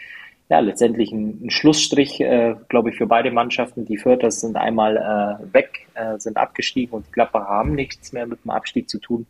ja, 0.53 0.59
letztendlich 0.59 1.11
ein, 1.11 1.45
ein 1.45 1.49
Schlussstrich, 1.49 2.21
äh, 2.21 2.53
glaube 2.69 2.91
ich, 2.91 2.95
für 2.95 3.07
beide 3.07 3.31
Mannschaften. 3.31 3.85
Die 3.85 3.97
Vierter 3.97 4.29
sind 4.29 4.55
einmal 4.55 4.97
äh, 4.97 5.51
weg, 5.51 5.87
äh, 5.95 6.19
sind 6.19 6.37
abgestiegen 6.37 6.93
und 6.93 7.07
die 7.07 7.11
Gladbacher 7.11 7.47
haben 7.47 7.73
nichts 7.73 8.13
mehr 8.13 8.27
mit 8.27 8.43
dem 8.45 8.51
Abstieg 8.51 8.87
zu 8.87 8.99
tun. 8.99 9.25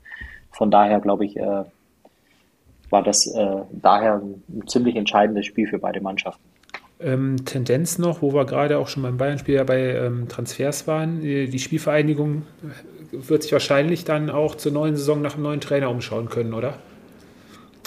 Von 0.51 0.69
daher, 0.69 0.99
glaube 0.99 1.23
ich, 1.23 1.37
äh, 1.37 1.63
war 2.89 3.03
das 3.03 3.25
äh, 3.27 3.55
daher 3.71 4.15
ein, 4.15 4.67
ziemlich 4.67 4.97
entscheidendes 4.97 5.45
Spiel 5.45 5.65
für 5.65 5.79
beide 5.79 6.01
Mannschaften. 6.01 6.43
Ähm, 6.99 7.37
Tendenz 7.45 7.97
noch, 7.99 8.21
wo 8.21 8.33
wir 8.33 8.45
gerade 8.45 8.77
auch 8.77 8.89
schon 8.89 9.03
beim 9.03 9.15
Bayern-Spiel 9.15 9.55
ja 9.55 9.63
bei 9.63 9.95
ähm, 9.95 10.27
Transfers 10.27 10.87
waren. 10.87 11.21
Die 11.21 11.59
Spielvereinigung 11.59 12.43
wird 13.13 13.43
sich 13.43 13.53
wahrscheinlich 13.53 14.03
dann 14.03 14.29
auch 14.29 14.55
zur 14.55 14.73
neuen 14.73 14.97
Saison 14.97 15.21
nach 15.21 15.35
einem 15.35 15.43
neuen 15.43 15.61
Trainer 15.61 15.89
umschauen 15.89 16.27
können, 16.27 16.53
oder? 16.53 16.79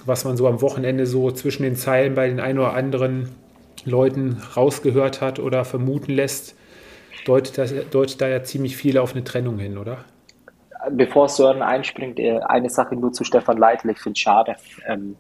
Was 0.07 0.25
man 0.25 0.37
so 0.37 0.47
am 0.47 0.63
Wochenende 0.63 1.07
so 1.07 1.31
zwischen 1.31 1.63
den 1.63 1.77
Zeilen 1.77 2.15
bei 2.15 2.29
den 2.29 2.41
ein 2.41 2.59
oder 2.59 2.75
anderen 2.75 3.31
Leuten 3.85 4.43
rausgehört 4.57 5.21
hat 5.21 5.39
oder 5.39 5.65
vermuten 5.65 6.13
lässt, 6.13 6.57
deutet, 7.25 7.59
das, 7.59 7.75
deutet 7.91 8.21
da 8.21 8.29
ja 8.29 8.43
ziemlich 8.43 8.77
viel 8.77 8.99
auf 8.99 9.13
eine 9.13 9.25
Trennung 9.25 9.59
hin, 9.59 9.79
oder? 9.79 9.99
Bevor 10.91 11.29
Sören 11.29 11.63
einspringt, 11.63 12.19
äh, 12.19 12.39
eine 12.39 12.71
Sache 12.71 12.95
nur 12.95 13.13
zu 13.13 13.25
Stefan 13.25 13.59
Leitl. 13.59 13.91
Ich 13.91 13.99
finde 13.99 14.17
es 14.17 14.21
schade, 14.21 14.57
ähm, 14.87 15.17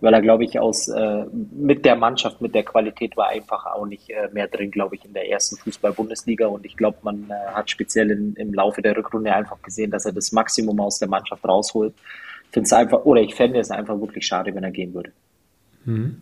weil 0.00 0.14
er, 0.14 0.22
glaube 0.22 0.44
ich, 0.44 0.58
aus 0.58 0.88
äh, 0.88 1.24
mit 1.52 1.84
der 1.84 1.96
Mannschaft, 1.96 2.40
mit 2.40 2.54
der 2.54 2.62
Qualität 2.62 3.16
war 3.16 3.28
einfach 3.28 3.66
auch 3.66 3.86
nicht 3.86 4.08
äh, 4.10 4.28
mehr 4.32 4.48
drin, 4.48 4.70
glaube 4.70 4.96
ich, 4.96 5.04
in 5.04 5.12
der 5.12 5.28
ersten 5.30 5.56
Fußball-Bundesliga. 5.56 6.46
Und 6.46 6.64
ich 6.64 6.76
glaube, 6.76 6.98
man 7.02 7.30
äh, 7.30 7.52
hat 7.52 7.70
speziell 7.70 8.10
in, 8.10 8.34
im 8.36 8.54
Laufe 8.54 8.80
der 8.80 8.96
Rückrunde 8.96 9.34
einfach 9.34 9.60
gesehen, 9.62 9.90
dass 9.90 10.06
er 10.06 10.12
das 10.12 10.32
Maximum 10.32 10.80
aus 10.80 10.98
der 10.98 11.08
Mannschaft 11.08 11.44
rausholt. 11.46 11.94
Finde 12.54 12.66
es 12.66 12.72
einfach, 12.72 13.04
oder 13.04 13.20
ich 13.20 13.34
fände 13.34 13.58
es 13.58 13.72
einfach 13.72 14.00
wirklich 14.00 14.24
schade, 14.28 14.54
wenn 14.54 14.62
er 14.62 14.70
gehen 14.70 14.94
würde. 14.94 15.10
Mhm. 15.86 16.20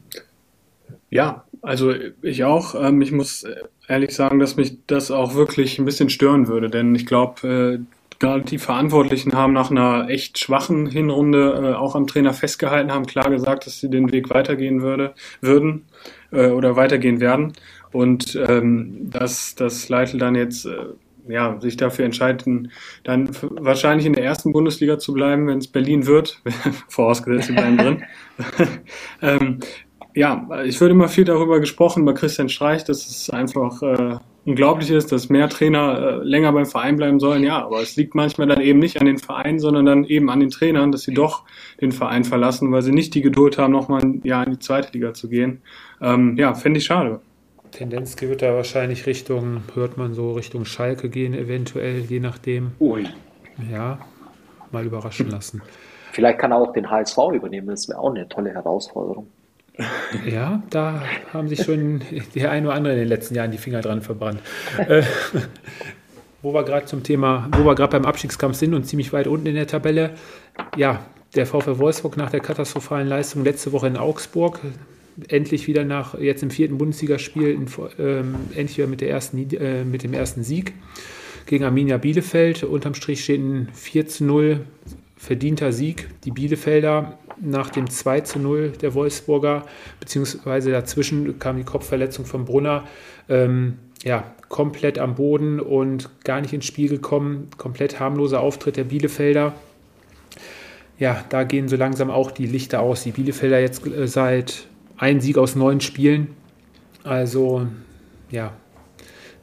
Ja, 1.11 1.45
also 1.61 1.93
ich 2.23 2.45
auch. 2.45 2.75
Ähm, 2.75 3.03
ich 3.03 3.13
muss 3.13 3.47
ehrlich 3.87 4.15
sagen, 4.15 4.39
dass 4.39 4.57
mich 4.57 4.79
das 4.87 5.11
auch 5.11 5.35
wirklich 5.35 5.79
ein 5.79 5.85
bisschen 5.85 6.09
stören 6.09 6.49
würde, 6.49 6.71
denn 6.71 6.95
ich 6.95 7.05
glaube, 7.05 7.47
äh, 7.47 8.19
gerade 8.19 8.45
die 8.45 8.57
Verantwortlichen 8.57 9.35
haben 9.35 9.53
nach 9.53 9.71
einer 9.71 10.09
echt 10.09 10.39
schwachen 10.39 10.87
Hinrunde 10.87 11.73
äh, 11.73 11.75
auch 11.75 11.95
am 11.95 12.07
Trainer 12.07 12.33
festgehalten, 12.33 12.93
haben 12.93 13.05
klar 13.05 13.29
gesagt, 13.29 13.67
dass 13.67 13.81
sie 13.81 13.91
den 13.91 14.11
Weg 14.11 14.31
weitergehen 14.31 14.81
würde, 14.81 15.13
würden 15.43 15.85
äh, 16.31 16.49
oder 16.49 16.77
weitergehen 16.77 17.21
werden. 17.21 17.53
Und 17.93 18.41
ähm, 18.49 19.11
dass 19.11 19.55
das 19.55 19.91
Leitl 19.91 20.17
dann 20.17 20.35
jetzt 20.35 20.65
äh, 20.65 20.87
ja, 21.29 21.61
sich 21.61 21.77
dafür 21.77 22.05
entscheiden, 22.05 22.73
dann 23.05 23.31
wahrscheinlich 23.43 24.07
in 24.07 24.13
der 24.13 24.25
ersten 24.25 24.53
Bundesliga 24.53 24.99
zu 24.99 25.13
bleiben, 25.13 25.47
wenn 25.47 25.59
es 25.59 25.69
Berlin 25.69 26.07
wird, 26.07 26.43
vorausgesetzt 26.89 27.49
sie 27.49 27.55
bleiben 27.55 27.77
drin. 27.77 28.03
ähm, 29.23 29.61
ja, 30.15 30.47
ich 30.65 30.81
würde 30.81 30.93
immer 30.93 31.09
viel 31.09 31.25
darüber 31.25 31.61
gesprochen 31.61 32.05
bei 32.05 32.13
Christian 32.13 32.49
Streich, 32.49 32.85
dass 32.85 33.09
es 33.09 33.31
einfach 33.31 33.83
äh, 33.83 34.19
unglaublich 34.45 34.91
ist, 34.91 35.13
dass 35.13 35.29
mehr 35.29 35.49
Trainer 35.49 35.99
äh, 35.99 36.25
länger 36.25 36.53
beim 36.53 36.67
Verein 36.67 36.97
bleiben 36.97 37.21
sollen. 37.21 37.43
Ja, 37.43 37.65
aber 37.65 37.81
es 37.81 37.97
liegt 37.97 38.15
manchmal 38.15 38.47
dann 38.47 38.61
eben 38.61 38.79
nicht 38.79 39.01
an 39.01 39.07
den 39.07 39.19
Vereinen, 39.19 39.59
sondern 39.59 39.87
dann 39.87 40.05
eben 40.05 40.29
an 40.31 40.41
den 40.41 40.51
Trainern, 40.51 40.93
dass 40.93 41.03
sie 41.03 41.15
doch 41.15 41.45
den 41.81 41.93
Verein 41.93 42.25
verlassen, 42.25 42.73
weil 42.73 42.83
sie 42.83 42.93
nicht 42.93 43.15
die 43.15 43.23
Geduld 43.23 43.59
haben, 43.59 43.73
nochmal 43.73 44.03
ein 44.03 44.21
Jahr 44.25 44.47
in 44.47 44.53
die 44.53 44.59
zweite 44.59 44.93
Liga 44.93 45.15
zu 45.15 45.29
gehen. 45.29 45.63
Ähm, 46.01 46.37
ja, 46.37 46.55
fände 46.55 46.79
ich 46.79 46.85
schade. 46.85 47.21
Tendenz 47.73 48.21
wird 48.21 48.43
da 48.43 48.55
wahrscheinlich 48.55 49.07
Richtung, 49.07 49.63
hört 49.75 49.97
man 49.97 50.15
so, 50.15 50.33
Richtung 50.33 50.65
Schalke 50.65 51.09
gehen, 51.09 51.35
eventuell, 51.35 52.01
je 52.01 52.21
nachdem. 52.21 52.73
Ui. 52.79 53.09
Ja, 53.71 53.99
mal 54.71 54.85
überraschen 54.85 55.31
lassen. 55.31 55.63
Vielleicht 56.13 56.39
kann 56.39 56.53
er 56.53 56.59
auch 56.59 56.73
den 56.73 56.91
HSV 56.91 57.17
übernehmen, 57.33 57.69
das 57.69 57.89
wäre 57.89 57.99
auch 57.99 58.11
eine 58.11 58.29
tolle 58.29 58.51
Herausforderung. 58.51 59.27
Ja, 60.27 60.63
da 60.69 61.03
haben 61.33 61.49
sich 61.49 61.63
schon 61.63 62.03
die 62.35 62.47
ein 62.47 62.67
oder 62.67 62.75
andere 62.75 62.93
in 62.93 62.99
den 62.99 63.09
letzten 63.09 63.35
Jahren 63.35 63.51
die 63.51 63.57
Finger 63.57 63.81
dran 63.81 64.03
verbrannt. 64.03 64.39
äh, 64.77 65.03
wo 66.43 66.53
wir 66.53 66.63
gerade 66.65 66.85
zum 66.85 67.03
Thema, 67.03 67.49
wo 67.57 67.65
wir 67.65 67.75
gerade 67.75 67.93
beim 67.93 68.05
Abstiegskampf 68.05 68.57
sind 68.57 68.75
und 68.75 68.85
ziemlich 68.85 69.15
weit 69.15 69.27
unten 69.27 69.47
in 69.47 69.55
der 69.55 69.67
Tabelle. 69.67 70.11
Ja, 70.77 71.01
der 71.35 71.47
VfL 71.47 71.79
Wolfsburg 71.79 72.19
nach 72.19 72.31
der 72.31 72.41
katastrophalen 72.41 73.09
Leistung 73.09 73.45
letzte 73.45 73.73
Woche 73.73 73.87
in 73.87 73.97
Augsburg 73.97 74.61
endlich 75.29 75.67
wieder 75.67 75.85
nach 75.85 76.19
jetzt 76.19 76.43
im 76.43 76.51
vierten 76.51 76.79
Bundesligaspiel 76.79 77.49
in, 77.49 77.67
ähm, 77.99 78.35
endlich 78.55 78.79
wieder 78.79 78.89
mit, 78.89 79.01
der 79.01 79.11
ersten, 79.11 79.39
äh, 79.55 79.85
mit 79.85 80.03
dem 80.03 80.15
ersten 80.15 80.43
Sieg 80.43 80.75
gegen 81.47 81.65
Arminia 81.65 81.99
Bielefeld. 81.99 82.65
Unterm 82.65 82.95
Strich 82.95 83.25
steht 83.25 83.41
ein 83.41 83.69
4 83.73 84.07
zu 84.07 84.25
0 84.25 84.61
verdienter 85.17 85.73
Sieg. 85.73 86.09
Die 86.25 86.31
Bielefelder 86.31 87.19
nach 87.41 87.71
dem 87.71 87.89
2 87.89 88.21
zu 88.23 88.39
0 88.39 88.73
der 88.81 88.95
Wolfsburger, 88.95 89.65
beziehungsweise 90.01 90.71
dazwischen 90.71 91.39
kam 91.39 91.57
die 91.57 91.65
Kopfverletzung 91.65 92.25
von 92.25 92.45
Brunner, 92.45 92.85
ähm, 93.29 93.79
ja, 94.03 94.35
komplett 94.49 94.99
am 94.99 95.15
Boden 95.15 95.61
und 95.61 96.11
gar 96.25 96.41
nicht 96.41 96.53
ins 96.53 96.67
Spiel 96.67 96.89
gekommen. 96.89 97.49
Komplett 97.57 98.01
harmloser 98.01 98.41
Auftritt 98.41 98.77
der 98.77 98.85
Bielefelder. 98.85 99.55
Ja, 100.99 101.25
da 101.31 101.45
gehen 101.45 101.69
so 101.69 101.77
langsam 101.77 102.11
auch 102.11 102.31
die 102.31 102.47
Lichter 102.47 102.81
aus. 102.81 103.05
Die 103.05 103.13
Bielefelder 103.13 103.61
jetzt 103.61 103.87
äh, 103.87 104.07
seit 104.07 104.67
ein 105.03 105.21
Sieg 105.21 105.37
aus 105.37 105.57
neun 105.57 105.81
Spielen. 105.81 106.29
Also, 107.03 107.67
ja, 108.31 108.53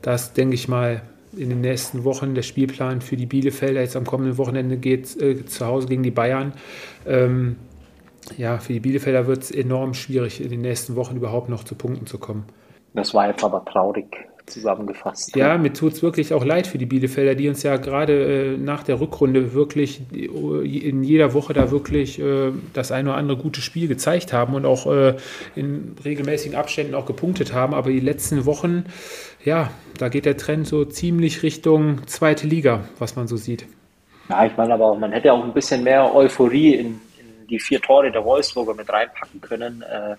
das 0.01 0.31
denke 0.31 0.55
ich 0.55 0.69
mal 0.69 1.01
in 1.35 1.49
den 1.49 1.59
nächsten 1.59 2.05
Wochen 2.05 2.33
der 2.33 2.43
Spielplan 2.43 3.01
für 3.01 3.17
die 3.17 3.25
Bielefelder. 3.25 3.81
Jetzt 3.81 3.97
am 3.97 4.05
kommenden 4.05 4.37
Wochenende 4.37 4.77
geht 4.77 5.21
äh, 5.21 5.45
zu 5.45 5.65
Hause 5.65 5.87
gegen 5.89 6.01
die 6.01 6.11
Bayern. 6.11 6.53
Ähm, 7.05 7.57
ja, 8.37 8.57
für 8.59 8.71
die 8.71 8.79
Bielefelder 8.79 9.27
wird 9.27 9.43
es 9.43 9.51
enorm 9.51 9.93
schwierig, 9.93 10.41
in 10.41 10.49
den 10.49 10.61
nächsten 10.61 10.95
Wochen 10.95 11.17
überhaupt 11.17 11.49
noch 11.49 11.65
zu 11.65 11.75
Punkten 11.75 12.07
zu 12.07 12.19
kommen. 12.19 12.45
Das 12.93 13.13
war 13.13 13.27
jetzt 13.27 13.43
aber 13.43 13.65
traurig 13.65 14.28
zusammengefasst. 14.49 15.35
Ja, 15.35 15.57
mir 15.57 15.73
tut 15.73 15.93
es 15.93 16.03
wirklich 16.03 16.33
auch 16.33 16.43
leid 16.43 16.67
für 16.67 16.77
die 16.77 16.85
Bielefelder, 16.85 17.35
die 17.35 17.47
uns 17.49 17.63
ja 17.63 17.77
gerade 17.77 18.53
äh, 18.53 18.57
nach 18.57 18.83
der 18.83 18.99
Rückrunde 18.99 19.53
wirklich 19.53 20.01
in 20.11 21.03
jeder 21.03 21.33
Woche 21.33 21.53
da 21.53 21.71
wirklich 21.71 22.19
äh, 22.19 22.51
das 22.73 22.91
eine 22.91 23.09
oder 23.09 23.17
andere 23.17 23.37
gute 23.37 23.61
Spiel 23.61 23.87
gezeigt 23.87 24.33
haben 24.33 24.53
und 24.55 24.65
auch 24.65 24.87
äh, 24.87 25.15
in 25.55 25.95
regelmäßigen 26.03 26.57
Abständen 26.57 26.95
auch 26.95 27.05
gepunktet 27.05 27.53
haben. 27.53 27.73
Aber 27.73 27.89
die 27.89 27.99
letzten 27.99 28.45
Wochen, 28.45 28.85
ja, 29.43 29.71
da 29.97 30.09
geht 30.09 30.25
der 30.25 30.37
Trend 30.37 30.67
so 30.67 30.85
ziemlich 30.85 31.43
Richtung 31.43 32.05
zweite 32.07 32.47
Liga, 32.47 32.81
was 32.99 33.15
man 33.15 33.27
so 33.27 33.37
sieht. 33.37 33.65
Ja, 34.29 34.45
ich 34.45 34.55
meine 34.57 34.73
aber, 34.73 34.95
man 34.95 35.11
hätte 35.11 35.33
auch 35.33 35.43
ein 35.43 35.53
bisschen 35.53 35.83
mehr 35.83 36.13
Euphorie 36.13 36.75
in 36.75 36.99
die 37.49 37.59
vier 37.59 37.81
Tore 37.81 38.11
der 38.11 38.23
Wolfsburger 38.23 38.75
mit 38.75 38.89
reinpacken 38.89 39.41
können 39.41 39.81
äh, 39.81 40.15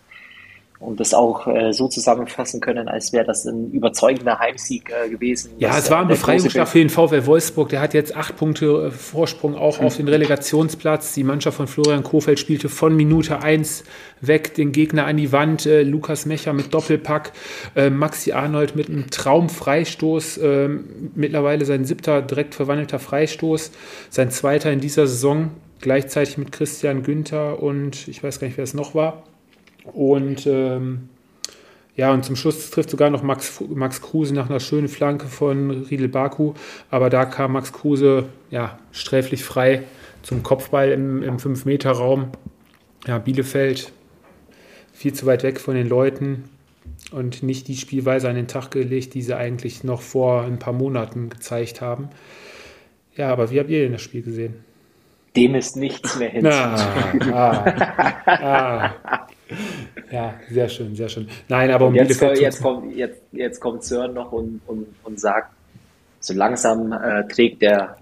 und 0.80 0.98
das 0.98 1.12
auch 1.12 1.46
äh, 1.46 1.72
so 1.74 1.88
zusammenfassen 1.88 2.60
können, 2.60 2.88
als 2.88 3.12
wäre 3.12 3.26
das 3.26 3.44
ein 3.44 3.70
überzeugender 3.70 4.38
Heimsieg 4.38 4.90
äh, 4.90 5.10
gewesen. 5.10 5.52
Ja, 5.58 5.76
es 5.76 5.90
war 5.90 6.00
ein 6.00 6.08
Befreiungsschlag 6.08 6.66
für 6.66 6.78
den 6.78 6.88
VfL 6.88 7.26
Wolfsburg. 7.26 7.68
Der 7.68 7.82
hat 7.82 7.92
jetzt 7.92 8.16
acht 8.16 8.38
Punkte 8.38 8.86
äh, 8.86 8.90
Vorsprung 8.90 9.56
auch 9.56 9.80
mhm. 9.80 9.86
auf 9.86 9.96
den 9.98 10.08
Relegationsplatz. 10.08 11.12
Die 11.12 11.22
Mannschaft 11.22 11.58
von 11.58 11.66
Florian 11.66 12.02
Kofeld 12.02 12.40
spielte 12.40 12.70
von 12.70 12.96
Minute 12.96 13.42
eins 13.42 13.84
weg 14.22 14.54
den 14.54 14.72
Gegner 14.72 15.04
an 15.04 15.18
die 15.18 15.32
Wand. 15.32 15.66
Äh, 15.66 15.82
Lukas 15.82 16.24
Mecher 16.24 16.54
mit 16.54 16.72
Doppelpack, 16.72 17.32
äh, 17.76 17.90
Maxi 17.90 18.32
Arnold 18.32 18.74
mit 18.74 18.88
einem 18.88 19.10
Traumfreistoß, 19.10 20.38
äh, 20.38 20.68
mittlerweile 21.14 21.66
sein 21.66 21.84
siebter 21.84 22.22
direkt 22.22 22.54
verwandelter 22.54 22.98
Freistoß, 22.98 23.70
sein 24.08 24.30
zweiter 24.30 24.72
in 24.72 24.80
dieser 24.80 25.06
Saison 25.06 25.50
gleichzeitig 25.82 26.38
mit 26.38 26.52
Christian 26.52 27.02
Günther 27.02 27.62
und 27.62 28.08
ich 28.08 28.22
weiß 28.22 28.40
gar 28.40 28.46
nicht, 28.46 28.56
wer 28.56 28.64
es 28.64 28.74
noch 28.74 28.94
war. 28.94 29.24
Und 29.84 30.46
ähm, 30.46 31.08
ja, 31.96 32.12
und 32.12 32.24
zum 32.24 32.36
Schluss 32.36 32.70
trifft 32.70 32.90
sogar 32.90 33.10
noch 33.10 33.22
Max, 33.22 33.60
Max 33.68 34.00
Kruse 34.00 34.34
nach 34.34 34.48
einer 34.48 34.60
schönen 34.60 34.88
Flanke 34.88 35.26
von 35.26 35.70
Riedel 35.70 36.08
Baku. 36.08 36.54
Aber 36.90 37.10
da 37.10 37.24
kam 37.24 37.52
Max 37.52 37.72
Kruse 37.72 38.26
ja, 38.50 38.78
sträflich 38.92 39.44
frei 39.44 39.82
zum 40.22 40.42
Kopfball 40.42 40.92
im, 40.92 41.22
im 41.22 41.38
5-Meter-Raum. 41.38 42.30
Ja, 43.06 43.18
Bielefeld 43.18 43.92
viel 44.92 45.12
zu 45.14 45.26
weit 45.26 45.42
weg 45.42 45.60
von 45.60 45.74
den 45.74 45.88
Leuten 45.88 46.44
und 47.10 47.42
nicht 47.42 47.68
die 47.68 47.76
Spielweise 47.76 48.28
an 48.28 48.34
den 48.34 48.48
Tag 48.48 48.70
gelegt, 48.70 49.14
die 49.14 49.22
sie 49.22 49.36
eigentlich 49.36 49.82
noch 49.84 50.02
vor 50.02 50.42
ein 50.42 50.58
paar 50.58 50.74
Monaten 50.74 51.30
gezeigt 51.30 51.80
haben. 51.80 52.10
Ja, 53.16 53.32
aber 53.32 53.50
wie 53.50 53.58
habt 53.58 53.70
ihr 53.70 53.82
denn 53.82 53.92
das 53.92 54.02
Spiel 54.02 54.22
gesehen? 54.22 54.54
dem 55.36 55.54
ist 55.54 55.76
nichts 55.76 56.18
mehr 56.18 56.30
hinzuzufügen. 56.30 57.32
Ah, 57.32 57.64
ah, 58.26 58.92
ah. 59.06 59.19
Ja, 60.10 60.34
sehr 60.50 60.68
schön, 60.68 60.94
sehr 60.94 61.08
schön. 61.08 61.28
Nein, 61.48 61.70
aber 61.70 61.86
um 61.86 61.94
jetzt, 61.94 62.20
jetzt, 62.20 62.62
kommt, 62.62 62.94
jetzt, 62.94 63.22
jetzt 63.32 63.60
kommt 63.60 63.84
Sören 63.84 64.14
noch 64.14 64.32
und, 64.32 64.60
und, 64.66 64.86
und 65.04 65.20
sagt, 65.20 65.52
so 66.20 66.34
langsam 66.34 66.92
äh, 66.92 67.26
trägt 67.28 67.62
der 67.62 67.96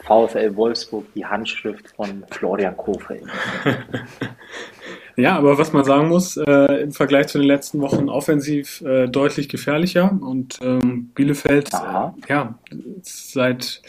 VfL 0.00 0.56
Wolfsburg 0.56 1.04
die 1.14 1.24
Handschrift 1.24 1.90
von 1.96 2.24
Florian 2.30 2.76
Kofeld. 2.76 3.24
Ja, 5.18 5.36
aber 5.36 5.58
was 5.58 5.72
man 5.72 5.82
sagen 5.84 6.06
muss, 6.08 6.36
äh, 6.36 6.80
im 6.80 6.92
Vergleich 6.92 7.26
zu 7.26 7.38
den 7.38 7.48
letzten 7.48 7.80
Wochen 7.80 8.08
offensiv 8.08 8.82
äh, 8.82 9.08
deutlich 9.08 9.48
gefährlicher 9.48 10.16
und 10.22 10.60
ähm, 10.62 11.10
Bielefeld, 11.12 11.72
ja. 11.72 12.14
Äh, 12.28 12.32
ja, 12.32 12.58
seit 13.02 13.82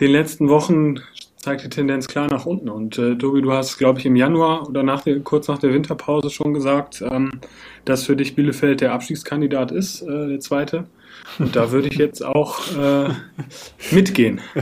den 0.00 0.10
letzten 0.10 0.50
Wochen 0.50 0.98
zeigt 1.46 1.62
die 1.62 1.68
Tendenz 1.68 2.08
klar 2.08 2.26
nach 2.28 2.44
unten. 2.44 2.68
Und 2.68 2.98
äh, 2.98 3.14
Tobi, 3.14 3.40
du 3.40 3.52
hast, 3.52 3.78
glaube 3.78 4.00
ich, 4.00 4.06
im 4.06 4.16
Januar 4.16 4.68
oder 4.68 4.82
nach 4.82 5.02
der, 5.02 5.20
kurz 5.20 5.46
nach 5.46 5.58
der 5.58 5.72
Winterpause 5.72 6.28
schon 6.28 6.52
gesagt, 6.52 7.04
ähm, 7.08 7.40
dass 7.84 8.02
für 8.02 8.16
dich 8.16 8.34
Bielefeld 8.34 8.80
der 8.80 8.92
Abstiegskandidat 8.92 9.70
ist, 9.70 10.02
äh, 10.02 10.26
der 10.26 10.40
zweite. 10.40 10.86
Und 11.38 11.54
da 11.54 11.70
würde 11.70 11.86
ich 11.86 11.98
jetzt 11.98 12.24
auch 12.24 12.58
äh, 12.76 13.10
mitgehen. 13.92 14.40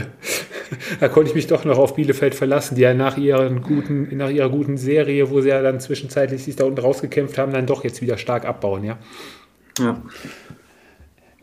Da 0.99 1.09
konnte 1.09 1.29
ich 1.29 1.35
mich 1.35 1.45
doch 1.45 1.63
noch 1.63 1.77
auf 1.77 1.95
Bielefeld 1.95 2.33
verlassen, 2.33 2.73
die 2.73 2.81
ja 2.81 2.95
nach, 2.95 3.17
ihren 3.17 3.61
guten, 3.61 4.17
nach 4.17 4.31
ihrer 4.31 4.49
guten 4.49 4.77
Serie, 4.77 5.29
wo 5.29 5.39
sie 5.39 5.49
ja 5.49 5.61
dann 5.61 5.79
zwischenzeitlich 5.79 6.43
sich 6.43 6.55
da 6.55 6.65
unten 6.65 6.79
rausgekämpft 6.79 7.37
haben, 7.37 7.53
dann 7.53 7.67
doch 7.67 7.83
jetzt 7.83 8.01
wieder 8.01 8.17
stark 8.17 8.45
abbauen, 8.45 8.83
ja. 8.83 8.97
Ja. 9.77 10.01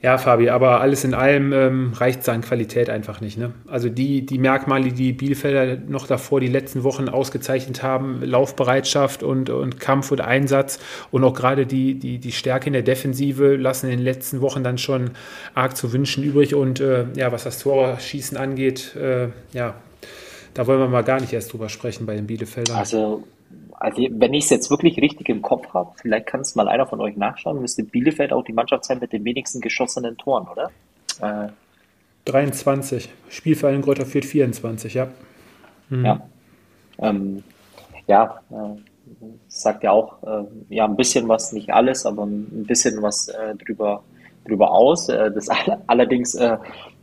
Ja, 0.03 0.19
Fabi, 0.19 0.51
aber 0.51 0.81
alles 0.81 1.05
in 1.05 1.15
allem 1.15 1.53
ähm, 1.53 1.93
reicht 1.93 2.25
seine 2.25 2.43
Qualität 2.43 2.91
einfach 2.91 3.21
nicht. 3.21 3.39
Ne? 3.39 3.53
Also 3.69 3.89
die, 3.89 4.27
die 4.27 4.39
Merkmale, 4.39 4.93
die 4.93 5.13
Bielefelder 5.13 5.81
noch 5.87 6.09
davor 6.09 6.41
die 6.41 6.49
letzten 6.49 6.83
Wochen 6.83 7.09
ausgezeichnet 7.09 7.85
haben, 7.85 8.21
Laufbereitschaft 8.21 9.23
und, 9.23 9.49
und 9.49 9.79
Kampf 9.79 10.11
und 10.11 10.21
Einsatz 10.21 10.81
und 11.13 11.23
auch 11.23 11.35
gerade 11.35 11.67
die, 11.67 11.95
die, 11.95 12.19
die 12.19 12.33
Stärke 12.33 12.67
in 12.67 12.73
der 12.73 12.83
Defensive 12.83 13.55
lassen 13.55 13.87
in 13.87 13.99
den 13.99 14.05
letzten 14.05 14.41
Wochen 14.41 14.65
dann 14.65 14.77
schon 14.77 15.13
arg 15.55 15.77
zu 15.77 15.93
wünschen 15.93 16.25
übrig. 16.25 16.57
Und 16.57 16.81
äh, 16.81 17.05
ja, 17.15 17.31
was 17.31 17.45
das 17.45 17.61
Torschießen 17.61 18.37
angeht, 18.37 18.97
äh, 18.97 19.29
ja, 19.53 19.75
da 20.55 20.67
wollen 20.67 20.81
wir 20.81 20.89
mal 20.89 21.05
gar 21.05 21.21
nicht 21.21 21.33
erst 21.33 21.53
drüber 21.53 21.69
sprechen 21.69 22.07
bei 22.07 22.17
den 22.17 22.27
Bielefeldern. 22.27 22.77
Also 22.77 23.23
also 23.73 24.03
wenn 24.11 24.33
ich 24.35 24.45
es 24.45 24.51
jetzt 24.51 24.71
wirklich 24.71 24.99
richtig 24.99 25.29
im 25.29 25.43
Kopf 25.43 25.75
habe, 25.75 25.91
vielleicht 25.97 26.27
kann 26.27 26.41
es 26.41 26.55
mal 26.55 26.69
einer 26.69 26.87
von 26.87 27.01
euch 27.01 27.17
nachschauen, 27.17 27.61
müsste 27.61 27.83
Bielefeld 27.83 28.33
auch 28.33 28.45
die 28.45 28.53
Mannschaft 28.53 28.85
sein 28.85 28.99
mit 29.01 29.13
den 29.13 29.25
wenigsten 29.25 29.61
geschossenen 29.61 30.17
Toren, 30.17 30.47
oder? 30.49 30.71
Äh, 31.21 31.51
23. 32.25 33.09
Spielverein 33.29 33.83
Greuther 33.83 34.07
führt 34.07 34.25
24, 34.25 34.95
ja. 34.95 35.09
Mhm. 35.89 36.05
Ja. 36.05 36.21
Ähm, 36.99 37.43
ja, 38.07 38.41
äh, 38.51 38.79
sagt 39.49 39.83
ja 39.83 39.91
auch 39.91 40.23
äh, 40.23 40.45
ja 40.69 40.85
ein 40.85 40.97
bisschen 40.97 41.29
was, 41.29 41.53
nicht 41.53 41.73
alles, 41.73 42.07
aber 42.07 42.25
ein 42.25 42.65
bisschen 42.67 43.03
was 43.03 43.29
äh, 43.29 43.55
drüber, 43.57 44.03
drüber 44.47 44.71
aus. 44.71 45.09
Äh, 45.09 45.31
das 45.33 45.49
allerdings, 45.87 46.35
äh, 46.35 46.59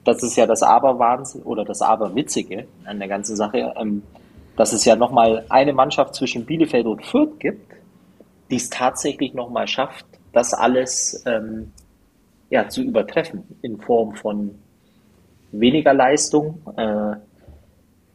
das 0.06 0.24
ist 0.24 0.36
ja 0.38 0.45
das 0.45 0.64
Aberwahnsinn 0.64 1.41
oder 1.43 1.66
das 1.66 1.82
Aberwitzige 1.82 2.66
an 2.86 3.00
der 3.00 3.08
ganzen 3.08 3.36
Sache. 3.36 3.74
Ähm, 3.78 4.04
dass 4.56 4.74
es 4.74 4.86
ja 4.86 4.95
nochmal 4.95 5.45
eine 5.50 5.74
Mannschaft 5.74 6.16
zwischen 6.16 6.45
Bielefeld 6.45 6.86
und 6.86 7.06
Fürth 7.06 7.39
gibt, 7.39 7.74
die 8.50 8.56
es 8.56 8.70
tatsächlich 8.70 9.34
nochmal 9.34 9.68
schafft, 9.68 10.06
das 10.34 10.54
alles 10.54 11.24
ähm, 11.26 11.72
ja, 12.50 12.68
zu 12.68 12.82
übertreffen 12.82 13.43
in 13.62 13.80
Form 13.80 14.16
von 14.16 14.56
weniger 15.52 15.93
Leistung, 15.93 16.62
äh, 16.78 17.16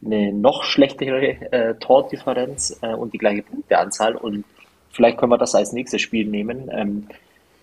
eine 0.05 0.33
noch 0.33 0.63
schlechtere 0.63 1.51
äh, 1.51 1.75
Tordifferenz 1.75 2.77
äh, 2.81 2.93
und 2.93 3.13
die 3.13 3.17
gleiche 3.17 3.41
Punkteanzahl. 3.43 4.15
Und 4.15 4.45
vielleicht 4.91 5.17
können 5.17 5.31
wir 5.31 5.37
das 5.37 5.55
als 5.55 5.73
nächstes 5.73 6.01
Spiel 6.01 6.27
nehmen, 6.27 6.69
ähm, 6.71 7.07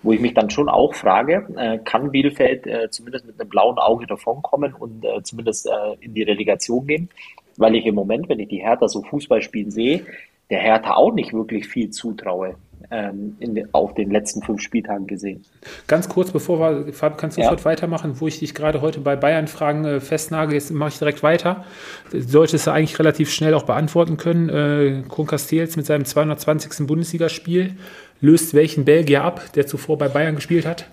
wo 0.03 0.13
ich 0.13 0.21
mich 0.21 0.35
dann 0.35 0.51
schon 0.51 0.69
auch 0.69 0.95
frage, 0.95 1.47
äh, 1.57 1.79
kann 1.79 2.11
Bielefeld 2.11 2.67
äh, 2.67 2.91
zumindest 2.91 3.27
mit 3.27 3.41
einem 3.41 3.49
blauen 3.49 3.79
Auge 3.79 4.07
davonkommen 4.07 4.75
und 4.75 5.05
äh, 5.05 5.23
zumindest 5.23 5.67
äh, 5.67 5.71
in 6.01 6.15
die 6.15 6.25
Relegation 6.25 6.87
gehen? 6.87 7.09
Weil 7.57 7.75
ich 7.75 7.87
im 7.87 7.95
Moment, 7.95 8.29
wenn 8.29 8.41
ich 8.41 8.49
die 8.49 8.63
Hertha 8.63 8.89
so 8.89 9.03
Fußball 9.03 9.43
spielen 9.43 9.71
sehe, 9.71 10.03
der 10.51 10.61
Hertha 10.61 10.95
auch 10.95 11.13
nicht 11.13 11.33
wirklich 11.33 11.67
viel 11.67 11.91
zutraue. 11.91 12.57
Ähm, 12.91 13.37
in, 13.39 13.69
auf 13.73 13.95
den 13.95 14.11
letzten 14.11 14.43
fünf 14.43 14.61
Spieltagen 14.61 15.07
gesehen. 15.07 15.45
Ganz 15.87 16.09
kurz, 16.09 16.31
bevor 16.31 16.59
wir, 16.59 16.93
Fabio, 16.93 17.17
kannst 17.17 17.37
du 17.37 17.41
ja. 17.41 17.47
sofort 17.47 17.65
weitermachen, 17.65 18.21
wo 18.21 18.27
ich 18.27 18.41
dich 18.41 18.55
gerade 18.55 18.83
heute 18.83 19.01
bei 19.01 19.15
Bayern-Fragen 19.17 19.85
äh, 19.85 20.01
festnagel, 20.01 20.55
jetzt 20.55 20.71
mache 20.73 20.91
ich 20.91 20.99
direkt 20.99 21.23
weiter. 21.23 21.65
Solltest 22.11 22.67
du 22.67 22.73
eigentlich 22.73 22.99
relativ 22.99 23.31
schnell 23.31 23.55
auch 23.55 23.63
beantworten 23.63 24.17
können. 24.17 24.49
Äh, 24.49 25.05
Kron 25.09 25.27
Castells 25.27 25.77
mit 25.77 25.87
seinem 25.87 26.05
220. 26.05 26.87
Bundesligaspiel 26.87 27.77
löst 28.21 28.53
welchen 28.53 28.85
Belgier 28.85 29.23
ab, 29.23 29.53
der 29.55 29.67
zuvor 29.67 29.97
bei 29.97 30.09
Bayern 30.09 30.35
gespielt 30.35 30.67
hat? 30.67 30.87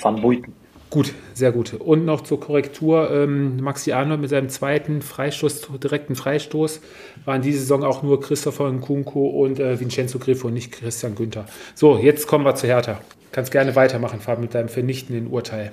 Van 0.00 0.20
Buiten. 0.20 0.54
Gut, 0.90 1.14
sehr 1.34 1.52
gut. 1.52 1.74
Und 1.74 2.04
noch 2.04 2.22
zur 2.22 2.40
Korrektur, 2.40 3.12
ähm, 3.12 3.58
Maxi 3.60 3.92
Arnold 3.92 4.20
mit 4.20 4.30
seinem 4.30 4.48
zweiten 4.48 5.02
Freistoß, 5.02 5.68
direkten 5.80 6.16
Freistoß, 6.16 6.80
waren 7.24 7.42
diese 7.42 7.60
Saison 7.60 7.84
auch 7.84 8.02
nur 8.02 8.20
Christopher 8.20 8.68
Nkunku 8.68 9.24
und 9.24 9.60
äh, 9.60 9.78
Vincenzo 9.78 10.18
Griffo, 10.18 10.50
nicht 10.50 10.72
Christian 10.72 11.14
Günther. 11.14 11.46
So, 11.76 11.96
jetzt 11.96 12.26
kommen 12.26 12.44
wir 12.44 12.56
zu 12.56 12.66
Hertha. 12.66 13.00
Kannst 13.30 13.52
gerne 13.52 13.76
weitermachen, 13.76 14.18
Fab, 14.18 14.40
mit 14.40 14.52
deinem 14.52 14.68
vernichtenden 14.68 15.28
Urteil. 15.28 15.70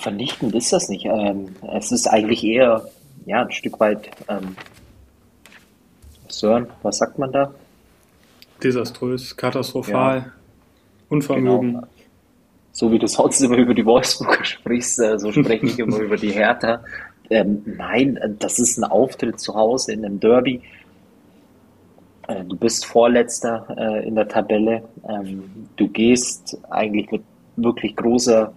Vernichtend 0.00 0.54
ist 0.54 0.72
das 0.72 0.88
nicht. 0.88 1.04
Ähm, 1.04 1.54
es 1.76 1.92
ist 1.92 2.06
eigentlich 2.06 2.42
eher 2.42 2.88
ja, 3.26 3.42
ein 3.42 3.52
Stück 3.52 3.78
weit 3.78 4.10
ähm, 4.26 4.56
Sören, 6.28 6.66
was 6.82 6.96
sagt 6.96 7.18
man 7.18 7.30
da? 7.30 7.52
Desaströs, 8.62 9.36
katastrophal, 9.36 10.18
ja. 10.18 10.32
Unvermögen. 11.10 11.72
Genau 11.72 11.86
so 12.72 12.90
wie 12.90 12.98
du 12.98 13.06
sonst 13.06 13.40
immer 13.42 13.56
über 13.58 13.74
die 13.74 13.84
Wolfsburger 13.84 14.44
sprichst, 14.44 14.98
äh, 14.98 15.18
so 15.18 15.30
spreche 15.30 15.66
ich 15.66 15.78
immer 15.78 15.98
über 15.98 16.16
die 16.16 16.32
Hertha. 16.32 16.82
Ähm, 17.30 17.62
nein, 17.64 18.18
das 18.40 18.58
ist 18.58 18.78
ein 18.78 18.84
Auftritt 18.84 19.38
zu 19.38 19.54
Hause 19.54 19.92
in 19.92 20.04
einem 20.04 20.18
Derby. 20.18 20.62
Äh, 22.28 22.44
du 22.44 22.56
bist 22.56 22.86
Vorletzter 22.86 23.66
äh, 23.76 24.06
in 24.06 24.14
der 24.14 24.28
Tabelle. 24.28 24.82
Ähm, 25.08 25.68
du 25.76 25.88
gehst 25.88 26.58
eigentlich 26.70 27.10
mit 27.10 27.22
wirklich 27.56 27.94
großer, 27.94 28.52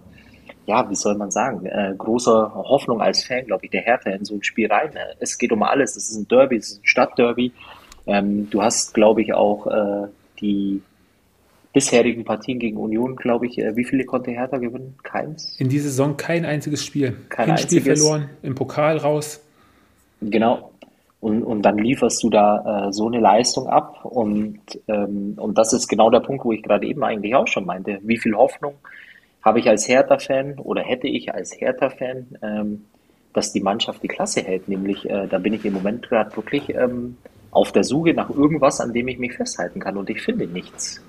ja, 0.66 0.88
wie 0.88 0.94
soll 0.94 1.16
man 1.16 1.30
sagen, 1.30 1.66
äh, 1.66 1.94
großer 1.96 2.54
Hoffnung 2.54 3.00
als 3.00 3.24
Fan, 3.24 3.44
glaube 3.46 3.66
ich, 3.66 3.70
der 3.70 3.82
Hertha 3.82 4.10
in 4.10 4.24
so 4.24 4.34
ein 4.34 4.42
Spiel 4.42 4.72
rein. 4.72 4.90
Es 5.20 5.36
geht 5.36 5.52
um 5.52 5.62
alles. 5.62 5.96
Es 5.96 6.10
ist 6.10 6.16
ein 6.16 6.28
Derby, 6.28 6.56
es 6.56 6.70
ist 6.70 6.82
ein 6.82 6.86
Stadtderby. 6.86 7.52
Ähm, 8.06 8.48
du 8.50 8.62
hast, 8.62 8.94
glaube 8.94 9.22
ich, 9.22 9.34
auch 9.34 9.66
äh, 9.66 10.08
die 10.40 10.82
bisherigen 11.76 12.24
Partien 12.24 12.58
gegen 12.58 12.78
Union, 12.78 13.16
glaube 13.16 13.46
ich, 13.46 13.58
äh, 13.58 13.76
wie 13.76 13.84
viele 13.84 14.06
konnte 14.06 14.30
Hertha 14.30 14.56
gewinnen? 14.56 14.94
Keins? 15.02 15.60
In 15.60 15.68
dieser 15.68 15.90
Saison 15.90 16.16
kein 16.16 16.46
einziges 16.46 16.82
Spiel. 16.82 17.18
Kein 17.28 17.48
Hinspiel 17.48 17.80
einziges. 17.80 18.00
verloren, 18.00 18.30
im 18.42 18.54
Pokal 18.54 18.96
raus. 18.96 19.44
Genau. 20.22 20.70
Und, 21.20 21.42
und 21.42 21.60
dann 21.60 21.76
lieferst 21.76 22.22
du 22.22 22.30
da 22.30 22.86
äh, 22.88 22.92
so 22.94 23.08
eine 23.08 23.20
Leistung 23.20 23.66
ab. 23.66 24.06
Und, 24.06 24.58
ähm, 24.88 25.34
und 25.36 25.58
das 25.58 25.74
ist 25.74 25.86
genau 25.86 26.08
der 26.08 26.20
Punkt, 26.20 26.46
wo 26.46 26.52
ich 26.52 26.62
gerade 26.62 26.86
eben 26.86 27.04
eigentlich 27.04 27.34
auch 27.34 27.46
schon 27.46 27.66
meinte. 27.66 27.98
Wie 28.02 28.16
viel 28.16 28.34
Hoffnung 28.34 28.76
habe 29.42 29.58
ich 29.58 29.68
als 29.68 29.86
Hertha-Fan 29.86 30.58
oder 30.58 30.80
hätte 30.80 31.08
ich 31.08 31.34
als 31.34 31.60
Hertha-Fan, 31.60 32.38
ähm, 32.40 32.86
dass 33.34 33.52
die 33.52 33.60
Mannschaft 33.60 34.02
die 34.02 34.08
Klasse 34.08 34.40
hält? 34.40 34.66
Nämlich, 34.66 35.10
äh, 35.10 35.26
da 35.26 35.36
bin 35.36 35.52
ich 35.52 35.66
im 35.66 35.74
Moment 35.74 36.08
gerade 36.08 36.34
wirklich 36.36 36.74
ähm, 36.74 37.18
auf 37.50 37.70
der 37.70 37.84
Suche 37.84 38.14
nach 38.14 38.30
irgendwas, 38.30 38.80
an 38.80 38.94
dem 38.94 39.08
ich 39.08 39.18
mich 39.18 39.34
festhalten 39.34 39.78
kann. 39.78 39.98
Und 39.98 40.08
ich 40.08 40.22
finde 40.22 40.46
nichts. 40.46 41.02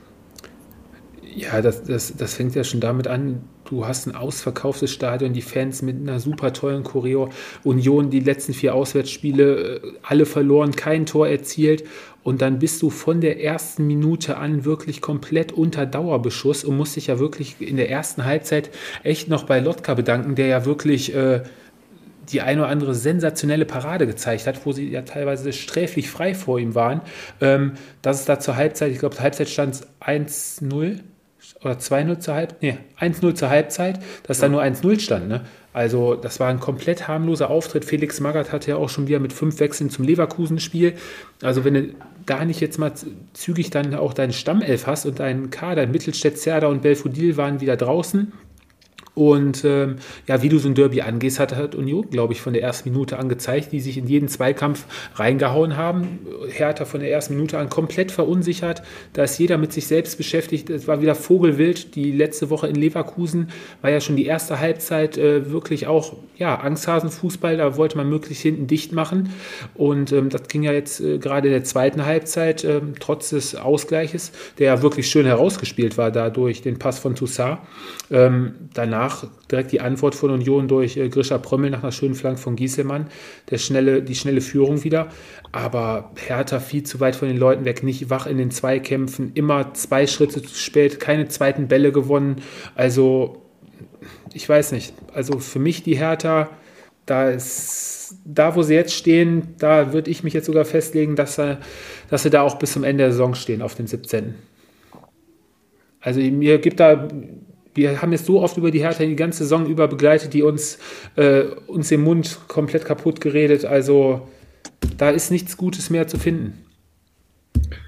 Ja, 1.38 1.62
das, 1.62 1.84
das, 1.84 2.16
das 2.18 2.34
fängt 2.34 2.56
ja 2.56 2.64
schon 2.64 2.80
damit 2.80 3.08
an, 3.08 3.44
du 3.66 3.86
hast 3.86 4.08
ein 4.08 4.16
ausverkauftes 4.16 4.92
Stadion, 4.92 5.34
die 5.34 5.44
Fans 5.44 5.84
mit 5.84 5.96
einer 5.96 6.20
super 6.20 6.52
tollen 6.52 6.84
Choreo, 6.84 7.30
Union 7.64 8.10
die 8.10 8.22
letzten 8.22 8.56
vier 8.56 8.74
Auswärtsspiele 8.74 9.76
äh, 9.76 9.82
alle 10.02 10.26
verloren, 10.26 10.76
kein 10.76 11.06
Tor 11.06 11.28
erzielt 11.28 11.84
und 12.24 12.42
dann 12.42 12.58
bist 12.58 12.82
du 12.82 12.90
von 12.90 13.22
der 13.22 13.44
ersten 13.44 13.86
Minute 13.86 14.38
an 14.38 14.66
wirklich 14.66 15.00
komplett 15.00 15.52
unter 15.52 15.86
Dauerbeschuss 15.86 16.64
und 16.64 16.76
musst 16.76 16.96
dich 16.96 17.06
ja 17.06 17.20
wirklich 17.20 17.58
in 17.60 17.78
der 17.78 17.92
ersten 17.92 18.26
Halbzeit 18.26 18.72
echt 19.04 19.30
noch 19.30 19.44
bei 19.44 19.60
Lotka 19.60 19.94
bedanken, 19.94 20.34
der 20.34 20.48
ja 20.48 20.66
wirklich 20.66 21.14
äh, 21.14 21.44
die 22.30 22.42
eine 22.42 22.62
oder 22.62 22.72
andere 22.72 22.96
sensationelle 22.96 23.66
Parade 23.66 24.08
gezeigt 24.08 24.48
hat, 24.48 24.66
wo 24.66 24.72
sie 24.72 24.90
ja 24.90 25.04
teilweise 25.04 25.54
sträflich 25.54 26.10
frei 26.10 26.34
vor 26.34 26.58
ihm 26.58 26.74
waren. 26.74 27.02
Ähm, 27.42 27.74
dass 28.02 28.22
es 28.22 28.26
da 28.26 28.40
zur 28.40 28.56
Halbzeit, 28.56 28.92
ich 28.92 28.98
glaube, 28.98 29.20
Halbzeit 29.20 29.50
stand 29.50 29.86
1-0 30.02 31.02
oder 31.68 31.80
2-0 31.80 32.20
zur 32.20 32.34
Halbzeit, 32.34 32.62
nee, 32.62 32.78
1-0 33.00 33.36
zur 33.36 33.50
Halbzeit, 33.50 34.00
dass 34.24 34.40
ja. 34.40 34.48
da 34.48 34.52
nur 34.52 34.62
1-0 34.62 35.00
stand. 35.00 35.28
Ne? 35.28 35.42
Also 35.74 36.16
das 36.16 36.40
war 36.40 36.50
ein 36.50 36.60
komplett 36.60 37.08
harmloser 37.08 37.52
Auftritt. 37.52 37.86
Felix 37.86 38.20
Magath 38.20 38.52
hatte 38.52 38.72
ja 38.72 38.78
auch 38.78 38.90
schon 38.90 39.08
wieder 39.08 39.20
mit 39.20 39.32
fünf 39.32 39.60
Wechseln 39.60 39.92
zum 39.92 40.06
Leverkusen-Spiel. 40.06 40.94
Also 41.44 41.66
wenn 41.66 41.76
du 41.76 41.90
da 42.26 42.44
nicht 42.46 42.62
jetzt 42.62 42.80
mal 42.80 42.94
zügig 43.34 43.70
dann 43.70 43.94
auch 43.94 44.14
deinen 44.14 44.34
Stammelf 44.34 44.88
hast 44.88 45.06
und 45.06 45.20
deinen 45.20 45.52
Kader, 45.52 45.86
Mittelstädt, 45.86 46.40
Zerda 46.40 46.68
und 46.68 46.82
Belfodil 46.82 47.38
waren 47.38 47.62
wieder 47.62 47.78
draußen, 47.78 48.34
und 49.18 49.66
ähm, 49.66 49.96
ja, 50.28 50.44
wie 50.44 50.50
du 50.50 50.60
so 50.60 50.68
ein 50.68 50.76
Derby 50.76 51.02
angehst, 51.02 51.40
hat, 51.40 51.56
hat 51.56 51.74
Union, 51.74 52.08
glaube 52.12 52.34
ich, 52.34 52.42
von 52.42 52.54
der 52.54 52.62
ersten 52.62 52.92
Minute 52.92 53.18
an 53.18 53.30
gezeigt, 53.30 53.72
die 53.72 53.80
sich 53.80 53.98
in 53.98 54.06
jeden 54.06 54.28
Zweikampf 54.28 54.86
reingehauen 55.16 55.76
haben. 55.76 56.20
Hertha 56.50 56.86
von 56.86 57.00
der 57.00 57.12
ersten 57.12 57.34
Minute 57.34 57.58
an 57.58 57.68
komplett 57.68 58.12
verunsichert. 58.12 58.84
Da 59.14 59.24
ist 59.24 59.40
jeder 59.40 59.58
mit 59.58 59.74
sich 59.74 59.88
selbst 59.88 60.20
beschäftigt. 60.20 60.70
Es 60.70 60.88
war 60.88 61.02
wieder 61.02 61.16
Vogelwild. 61.16 61.96
Die 61.96 62.12
letzte 62.12 62.52
Woche 62.52 62.68
in 62.68 62.76
Leverkusen 62.76 63.50
war 63.82 63.90
ja 63.90 64.02
schon 64.02 64.18
die 64.18 64.28
erste 64.28 64.60
Halbzeit 64.60 65.18
äh, 65.18 65.50
wirklich 65.50 65.88
auch 65.88 66.14
ja, 66.38 66.54
Angsthasenfußball. 66.60 67.58
Da 67.58 67.76
wollte 67.76 67.98
man 67.98 68.08
möglichst 68.08 68.44
hinten 68.44 68.68
dicht 68.68 68.92
machen. 68.92 69.32
Und 69.74 70.12
ähm, 70.12 70.30
das 70.30 70.48
ging 70.48 70.62
ja 70.62 70.74
jetzt 70.74 71.00
äh, 71.00 71.18
gerade 71.18 71.48
in 71.48 71.54
der 71.54 71.64
zweiten 71.64 72.06
Halbzeit, 72.06 72.64
äh, 72.64 72.82
trotz 73.00 73.32
des 73.32 73.56
Ausgleiches, 73.56 74.32
der 74.60 74.68
ja 74.68 74.82
wirklich 74.84 75.10
schön 75.10 75.26
herausgespielt 75.26 75.98
war 75.98 76.12
dadurch, 76.12 76.62
den 76.62 76.78
Pass 76.78 77.00
von 77.00 77.16
Toussaint. 77.16 77.58
Ähm, 78.12 78.54
danach 78.76 79.07
danach 79.08 79.28
direkt 79.50 79.72
die 79.72 79.82
Antwort 79.82 80.16
von 80.16 80.32
Union 80.32 80.68
durch 80.68 80.98
äh, 80.98 81.10
Grisha 81.10 81.38
Prömmel 81.38 81.70
nach 81.70 81.84
einer 81.84 81.92
schönen 81.92 82.16
Flank 82.16 82.40
von 82.40 82.56
Gieselmann. 82.56 83.08
Der 83.50 83.58
schnelle, 83.58 84.02
die 84.02 84.16
schnelle 84.16 84.42
Führung 84.42 84.84
wieder. 84.84 85.08
Aber 85.52 86.12
Hertha 86.16 86.60
viel 86.60 86.84
zu 86.84 87.00
weit 87.00 87.16
von 87.16 87.28
den 87.28 87.38
Leuten 87.38 87.66
weg, 87.66 87.84
nicht 87.84 88.10
wach 88.10 88.28
in 88.28 88.38
den 88.38 88.52
Zweikämpfen, 88.52 89.32
immer 89.34 89.74
zwei 89.74 90.08
Schritte 90.08 90.42
zu 90.42 90.56
spät, 90.56 91.00
keine 91.00 91.28
zweiten 91.28 91.68
Bälle 91.68 91.92
gewonnen. 91.92 92.38
Also, 92.76 93.42
ich 94.34 94.48
weiß 94.48 94.72
nicht. 94.74 94.94
Also 95.14 95.40
für 95.40 95.60
mich 95.60 95.84
die 95.84 95.98
Hertha, 95.98 96.50
da 97.06 97.30
ist, 97.30 98.18
da 98.26 98.56
wo 98.56 98.64
sie 98.64 98.74
jetzt 98.74 98.94
stehen, 98.94 99.56
da 99.60 99.94
würde 99.94 100.12
ich 100.12 100.24
mich 100.24 100.34
jetzt 100.34 100.46
sogar 100.46 100.66
festlegen, 100.66 101.16
dass 101.16 101.36
sie, 101.36 101.58
dass 102.10 102.24
sie 102.24 102.30
da 102.30 102.42
auch 102.42 102.60
bis 102.60 102.74
zum 102.74 102.84
Ende 102.84 103.06
der 103.06 103.12
Saison 103.12 103.34
stehen, 103.36 103.62
auf 103.62 103.76
den 103.76 103.88
17. 103.88 104.36
Also 106.02 106.20
mir 106.20 106.60
gibt 106.60 106.80
da 106.80 107.08
wir 107.78 108.02
haben 108.02 108.12
jetzt 108.12 108.26
so 108.26 108.42
oft 108.42 108.58
über 108.58 108.72
die 108.72 108.80
Hertha 108.80 109.06
die 109.06 109.16
ganze 109.16 109.40
Saison 109.40 109.66
über 109.66 109.88
begleitet, 109.88 110.34
die 110.34 110.42
uns, 110.42 110.80
äh, 111.16 111.44
uns 111.68 111.90
den 111.90 112.02
Mund 112.02 112.40
komplett 112.48 112.86
kaputt 112.86 113.22
geredet. 113.22 113.64
Also 113.66 114.28
da 114.98 115.12
ist 115.12 115.32
nichts 115.32 115.56
Gutes 115.56 115.90
mehr 115.90 116.08
zu 116.08 116.18
finden. 116.18 116.66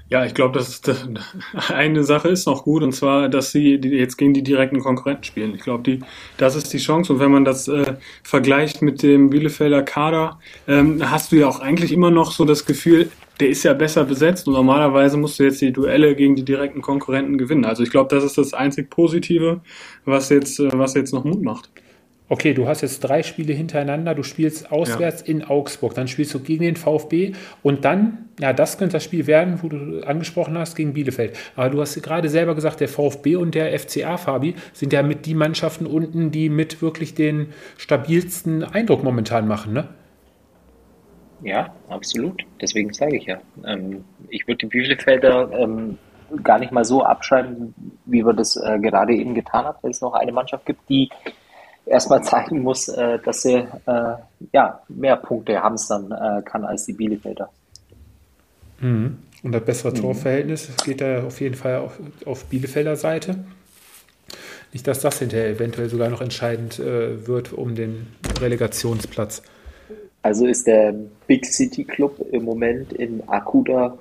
Ja, 0.08 0.24
ich 0.24 0.34
glaube, 0.34 0.58
dass 0.58 0.80
das, 0.80 1.08
eine 1.68 2.02
Sache 2.02 2.28
ist 2.28 2.46
noch 2.46 2.64
gut 2.64 2.82
und 2.82 2.92
zwar, 2.92 3.28
dass 3.28 3.52
sie 3.52 3.76
jetzt 3.76 4.16
gegen 4.16 4.34
die 4.34 4.42
direkten 4.42 4.80
Konkurrenten 4.80 5.24
spielen. 5.24 5.54
Ich 5.54 5.62
glaube, 5.62 5.84
die, 5.84 6.00
das 6.36 6.56
ist 6.56 6.72
die 6.72 6.78
Chance. 6.78 7.12
Und 7.12 7.20
wenn 7.20 7.30
man 7.30 7.44
das 7.44 7.68
äh, 7.68 7.94
vergleicht 8.24 8.82
mit 8.82 9.02
dem 9.02 9.30
Bielefelder 9.30 9.82
Kader, 9.82 10.40
ähm, 10.66 11.08
hast 11.10 11.30
du 11.30 11.36
ja 11.36 11.48
auch 11.48 11.60
eigentlich 11.60 11.92
immer 11.92 12.10
noch 12.10 12.32
so 12.32 12.44
das 12.44 12.66
Gefühl, 12.66 13.10
der 13.40 13.48
ist 13.48 13.62
ja 13.62 13.72
besser 13.72 14.04
besetzt 14.04 14.46
und 14.46 14.54
normalerweise 14.54 15.16
musst 15.16 15.38
du 15.38 15.44
jetzt 15.44 15.60
die 15.60 15.72
Duelle 15.72 16.14
gegen 16.14 16.36
die 16.36 16.44
direkten 16.44 16.82
Konkurrenten 16.82 17.38
gewinnen. 17.38 17.64
Also 17.64 17.82
ich 17.82 17.90
glaube, 17.90 18.14
das 18.14 18.24
ist 18.24 18.38
das 18.38 18.54
einzig 18.54 18.90
Positive, 18.90 19.60
was 20.04 20.28
jetzt, 20.28 20.60
äh, 20.60 20.68
was 20.72 20.94
jetzt 20.94 21.12
noch 21.12 21.24
Mut 21.24 21.42
macht. 21.42 21.70
Okay, 22.32 22.54
du 22.54 22.68
hast 22.68 22.82
jetzt 22.82 23.00
drei 23.00 23.24
Spiele 23.24 23.52
hintereinander, 23.52 24.14
du 24.14 24.22
spielst 24.22 24.70
auswärts 24.70 25.22
ja. 25.22 25.34
in 25.34 25.42
Augsburg, 25.42 25.94
dann 25.94 26.06
spielst 26.06 26.32
du 26.32 26.38
gegen 26.38 26.62
den 26.62 26.76
VfB 26.76 27.32
und 27.64 27.84
dann, 27.84 28.28
ja, 28.38 28.52
das 28.52 28.78
könnte 28.78 28.92
das 28.92 29.02
Spiel 29.02 29.26
werden, 29.26 29.58
wo 29.62 29.68
du 29.68 30.02
angesprochen 30.06 30.56
hast, 30.56 30.76
gegen 30.76 30.92
Bielefeld. 30.92 31.36
Aber 31.56 31.70
du 31.70 31.80
hast 31.80 32.00
gerade 32.00 32.28
selber 32.28 32.54
gesagt, 32.54 32.78
der 32.78 32.86
VfB 32.86 33.34
und 33.34 33.56
der 33.56 33.76
FCA, 33.76 34.16
Fabi, 34.16 34.54
sind 34.72 34.92
ja 34.92 35.02
mit 35.02 35.26
die 35.26 35.34
Mannschaften 35.34 35.86
unten, 35.86 36.30
die 36.30 36.50
mit 36.50 36.80
wirklich 36.80 37.16
den 37.16 37.48
stabilsten 37.78 38.62
Eindruck 38.62 39.02
momentan 39.02 39.48
machen, 39.48 39.72
ne? 39.72 39.88
Ja, 41.42 41.74
absolut. 41.88 42.44
Deswegen 42.60 42.92
sage 42.92 43.16
ich 43.16 43.26
ja. 43.26 43.40
Ähm, 43.64 44.04
ich 44.28 44.46
würde 44.46 44.58
die 44.58 44.66
Bielefelder 44.66 45.50
ähm, 45.52 45.98
gar 46.42 46.58
nicht 46.58 46.72
mal 46.72 46.84
so 46.84 47.02
abschreiben, 47.02 47.74
wie 48.04 48.24
wir 48.24 48.32
das 48.32 48.56
äh, 48.56 48.78
gerade 48.78 49.14
eben 49.14 49.34
getan 49.34 49.64
haben, 49.64 49.78
weil 49.82 49.90
es 49.90 50.00
noch 50.00 50.14
eine 50.14 50.32
Mannschaft 50.32 50.66
gibt, 50.66 50.88
die 50.88 51.10
erstmal 51.86 52.22
zeigen 52.24 52.62
muss, 52.62 52.88
äh, 52.88 53.18
dass 53.18 53.42
sie 53.42 53.54
äh, 53.86 54.14
ja, 54.52 54.82
mehr 54.88 55.16
Punkte 55.16 55.62
hamstern 55.62 56.12
äh, 56.12 56.42
kann 56.42 56.64
als 56.64 56.86
die 56.86 56.92
Bielefelder. 56.92 57.50
Mhm. 58.80 59.18
Und 59.42 59.52
das 59.52 59.64
bessere 59.64 59.92
mhm. 59.92 59.96
Torverhältnis 59.96 60.68
geht 60.84 61.00
da 61.00 61.24
auf 61.24 61.40
jeden 61.40 61.54
Fall 61.54 61.78
auf, 61.78 61.98
auf 62.26 62.44
Bielefelder 62.46 62.96
Seite. 62.96 63.44
Nicht, 64.72 64.86
dass 64.86 65.00
das 65.00 65.18
hinterher 65.18 65.48
eventuell 65.48 65.88
sogar 65.88 66.10
noch 66.10 66.20
entscheidend 66.20 66.78
äh, 66.78 67.26
wird 67.26 67.52
um 67.52 67.74
den 67.74 68.06
Relegationsplatz. 68.40 69.42
Also 70.22 70.46
ist 70.46 70.66
der 70.66 70.94
Big 71.26 71.46
City 71.46 71.84
Club 71.84 72.18
im 72.30 72.44
Moment 72.44 72.92
in 72.92 73.26
akuter 73.28 73.98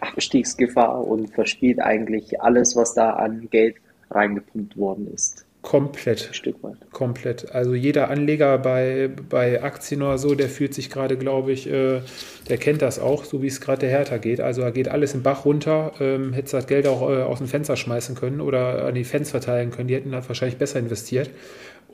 Abstiegsgefahr 0.00 1.06
und 1.06 1.30
verspielt 1.30 1.80
eigentlich 1.80 2.40
alles, 2.40 2.76
was 2.76 2.94
da 2.94 3.10
an 3.10 3.48
Geld 3.50 3.76
reingepumpt 4.10 4.76
worden 4.76 5.12
ist. 5.12 5.46
Komplett. 5.62 6.26
Ein 6.28 6.34
Stück 6.34 6.62
weit. 6.64 6.76
Komplett. 6.90 7.52
Also 7.54 7.74
jeder 7.74 8.10
Anleger 8.10 8.58
bei, 8.58 9.08
bei 9.30 9.62
Aktien 9.62 10.02
oder 10.02 10.18
so, 10.18 10.34
der 10.34 10.48
fühlt 10.48 10.74
sich 10.74 10.90
gerade, 10.90 11.16
glaube 11.16 11.52
ich, 11.52 11.70
äh, 11.70 12.00
der 12.48 12.58
kennt 12.58 12.82
das 12.82 12.98
auch, 12.98 13.24
so 13.24 13.42
wie 13.42 13.46
es 13.46 13.60
gerade 13.60 13.78
der 13.78 13.90
Hertha 13.90 14.16
geht. 14.16 14.40
Also 14.40 14.62
da 14.62 14.70
geht 14.70 14.88
alles 14.88 15.14
im 15.14 15.22
Bach 15.22 15.44
runter. 15.44 15.92
Ähm, 16.00 16.32
hätte 16.32 16.50
das 16.50 16.66
Geld 16.66 16.88
auch 16.88 17.08
äh, 17.08 17.22
aus 17.22 17.38
dem 17.38 17.46
Fenster 17.46 17.76
schmeißen 17.76 18.16
können 18.16 18.40
oder 18.40 18.86
an 18.86 18.96
die 18.96 19.04
Fans 19.04 19.30
verteilen 19.30 19.70
können. 19.70 19.86
Die 19.86 19.94
hätten 19.94 20.10
da 20.10 20.26
wahrscheinlich 20.26 20.58
besser 20.58 20.80
investiert. 20.80 21.30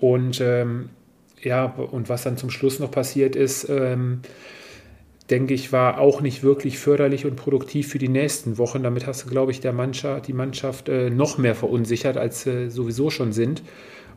Und 0.01 0.41
ähm, 0.41 0.89
ja, 1.43 1.67
und 1.67 2.09
was 2.09 2.23
dann 2.23 2.37
zum 2.37 2.51
Schluss 2.51 2.79
noch 2.79 2.91
passiert 2.91 3.37
ist, 3.37 3.69
ähm, 3.69 4.21
denke 5.31 5.55
ich, 5.55 5.73
war 5.73 5.99
auch 5.99 6.21
nicht 6.21 6.43
wirklich 6.43 6.79
förderlich 6.79 7.27
und 7.27 7.37
produktiv 7.37 7.89
für 7.89 7.99
die 7.99 8.09
nächsten 8.09 8.59
Wochen. 8.59 8.83
Damit 8.83 9.07
hast 9.07 9.25
du, 9.25 9.29
glaube 9.29 9.53
ich, 9.53 9.61
der 9.61 9.73
Mannschaft, 9.73 10.27
die 10.27 10.33
Mannschaft 10.33 10.89
äh, 10.89 11.11
noch 11.11 11.39
mehr 11.39 11.55
verunsichert, 11.55 12.17
als 12.17 12.43
sie 12.43 12.71
sowieso 12.71 13.11
schon 13.11 13.33
sind. 13.33 13.63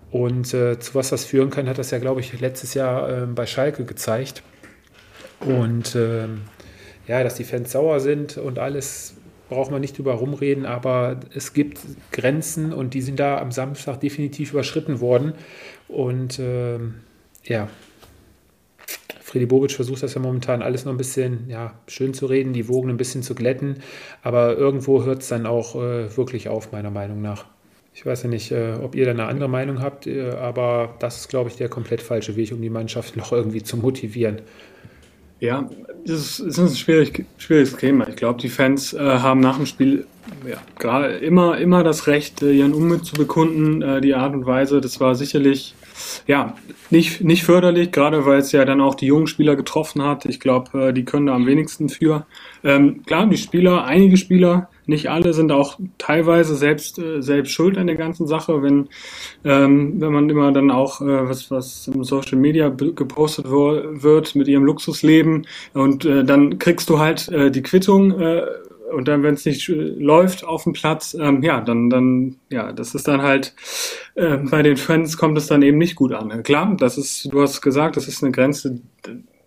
Und 0.10 0.54
äh, 0.54 0.80
zu 0.80 0.96
was 0.96 1.10
das 1.10 1.26
führen 1.26 1.50
kann, 1.50 1.68
hat 1.68 1.78
das 1.78 1.92
ja, 1.92 2.00
glaube 2.00 2.22
ich, 2.22 2.40
letztes 2.40 2.74
Jahr 2.74 3.24
äh, 3.24 3.26
bei 3.26 3.46
Schalke 3.46 3.86
gezeigt. 3.86 4.44
Und 5.40 5.96
ähm, 5.96 6.42
ja, 7.08 7.24
dass 7.24 7.36
die 7.36 7.44
Fans 7.44 7.72
sauer 7.72 8.00
sind 8.00 8.38
und 8.38 8.60
alles, 8.60 9.16
braucht 9.50 9.72
man 9.72 9.82
nicht 9.82 9.98
drüber 9.98 10.14
rumreden, 10.14 10.66
aber 10.66 11.20
es 11.34 11.52
gibt 11.52 11.80
Grenzen 12.14 12.72
und 12.72 12.94
die 12.94 13.02
sind 13.02 13.20
da 13.20 13.38
am 13.38 13.52
Samstag 13.52 14.00
definitiv 14.00 14.54
überschritten 14.54 15.02
worden. 15.02 15.34
Und 15.90 16.40
ähm, 16.40 16.96
ja, 17.44 17.70
Freddy 19.32 19.46
Bobic 19.46 19.72
versucht 19.72 20.04
das 20.04 20.14
ja 20.14 20.20
momentan 20.20 20.62
alles 20.62 20.84
noch 20.84 20.92
ein 20.92 20.98
bisschen 20.98 21.50
ja, 21.50 21.74
schön 21.88 22.14
zu 22.14 22.26
reden, 22.26 22.52
die 22.52 22.68
Wogen 22.68 22.90
ein 22.90 22.98
bisschen 22.98 23.24
zu 23.24 23.34
glätten, 23.34 23.78
aber 24.24 24.58
irgendwo 24.58 25.06
hört 25.06 25.22
es 25.22 25.30
dann 25.30 25.46
auch 25.46 25.76
äh, 25.76 26.18
wirklich 26.18 26.50
auf, 26.50 26.74
meiner 26.74 26.92
Meinung 26.92 27.22
nach. 27.22 27.46
Ich 27.94 28.06
weiß 28.06 28.24
ja 28.24 28.30
nicht, 28.30 28.52
äh, 28.52 28.74
ob 28.82 28.94
ihr 28.94 29.06
da 29.06 29.12
eine 29.12 29.28
andere 29.28 29.48
Meinung 29.48 29.82
habt, 29.82 30.06
äh, 30.06 30.32
aber 30.32 30.96
das 31.00 31.22
ist, 31.22 31.30
glaube 31.30 31.50
ich, 31.50 31.56
der 31.56 31.70
komplett 31.70 32.02
falsche 32.02 32.36
Weg, 32.36 32.52
um 32.52 32.62
die 32.62 32.70
Mannschaft 32.70 33.16
noch 33.18 33.32
irgendwie 33.32 33.64
zu 33.64 33.78
motivieren. 33.78 34.42
Ja, 35.40 35.70
das 36.06 36.40
ist, 36.40 36.60
ein 36.60 36.68
schwierig, 36.70 37.26
schwieriges 37.38 37.76
Thema. 37.78 38.08
Ich 38.10 38.18
glaube, 38.18 38.40
die 38.42 38.50
Fans 38.50 38.94
äh, 38.94 39.00
haben 39.00 39.40
nach 39.40 39.58
dem 39.58 39.66
Spiel 39.66 40.06
ja, 40.48 40.58
gerade 40.78 41.18
immer, 41.18 41.58
immer 41.58 41.84
das 41.84 42.06
Recht, 42.08 42.44
äh, 42.44 42.52
ihren 42.52 42.74
Unmut 42.74 43.06
zu 43.06 43.16
bekunden. 43.16 43.82
Äh, 43.82 44.02
die 44.02 44.14
Art 44.14 44.34
und 44.34 44.46
Weise, 44.46 44.82
das 44.82 45.00
war 45.00 45.16
sicherlich 45.16 45.74
ja, 46.28 46.56
nicht, 46.90 47.24
nicht 47.24 47.44
förderlich, 47.44 47.92
gerade 47.92 48.26
weil 48.26 48.40
es 48.40 48.52
ja 48.52 48.66
dann 48.66 48.82
auch 48.82 48.96
die 48.96 49.08
jungen 49.08 49.28
Spieler 49.28 49.56
getroffen 49.56 50.04
hat. 50.04 50.26
Ich 50.26 50.40
glaube, 50.40 50.90
äh, 50.90 50.94
die 50.94 51.06
können 51.06 51.28
da 51.28 51.36
am 51.36 51.46
wenigsten 51.46 51.90
für. 51.90 52.26
Ähm, 52.64 53.04
klar, 53.06 53.28
die 53.28 53.38
Spieler, 53.38 53.86
einige 53.86 54.18
Spieler, 54.18 54.70
nicht 54.86 55.10
alle, 55.10 55.34
sind 55.34 55.52
auch 55.52 55.80
teilweise 55.98 56.56
selbst, 56.56 57.00
äh, 57.00 57.22
selbst 57.22 57.52
schuld 57.52 57.78
an 57.78 57.88
der 57.88 57.96
ganzen 57.96 58.28
Sache, 58.28 58.62
wenn, 58.62 58.90
ähm, 59.44 60.02
wenn 60.02 60.12
man 60.12 60.30
immer 60.30 60.52
dann 60.52 60.70
auch, 60.70 61.02
äh, 61.02 61.30
was, 61.30 61.50
was 61.50 61.88
im 61.88 62.04
Social 62.04 62.38
Media 62.38 62.70
gepostet 62.70 63.50
wird 63.50 64.36
mit 64.36 64.48
ihrem 64.48 64.66
Luxusleben 64.66 65.48
und 65.74 66.06
äh, 66.06 66.24
dann 66.24 66.60
kriegst 66.60 66.90
du 66.90 67.00
halt 67.00 67.30
äh, 67.30 67.52
die 67.52 67.62
Quittung 67.62 68.14
und 68.92 69.08
dann, 69.08 69.24
wenn 69.24 69.34
es 69.34 69.46
nicht 69.46 69.68
läuft 69.68 70.44
auf 70.44 70.64
dem 70.64 70.74
Platz, 70.74 71.16
ähm, 71.20 71.44
ja, 71.44 71.62
dann, 71.62 71.90
dann, 71.90 72.36
ja, 72.50 72.72
das 72.72 72.96
ist 72.96 73.08
dann 73.08 73.22
halt, 73.22 73.54
äh, 74.16 74.38
bei 74.38 74.62
den 74.62 74.78
Fans 74.78 75.18
kommt 75.18 75.38
es 75.38 75.48
dann 75.48 75.62
eben 75.62 75.78
nicht 75.78 75.96
gut 75.96 76.14
an. 76.14 76.44
Klar, 76.44 76.76
das 76.78 76.98
ist, 76.98 77.32
du 77.32 77.42
hast 77.42 77.62
gesagt, 77.62 77.98
das 77.98 78.08
ist 78.08 78.24
eine 78.24 78.32
Grenze, 78.32 78.82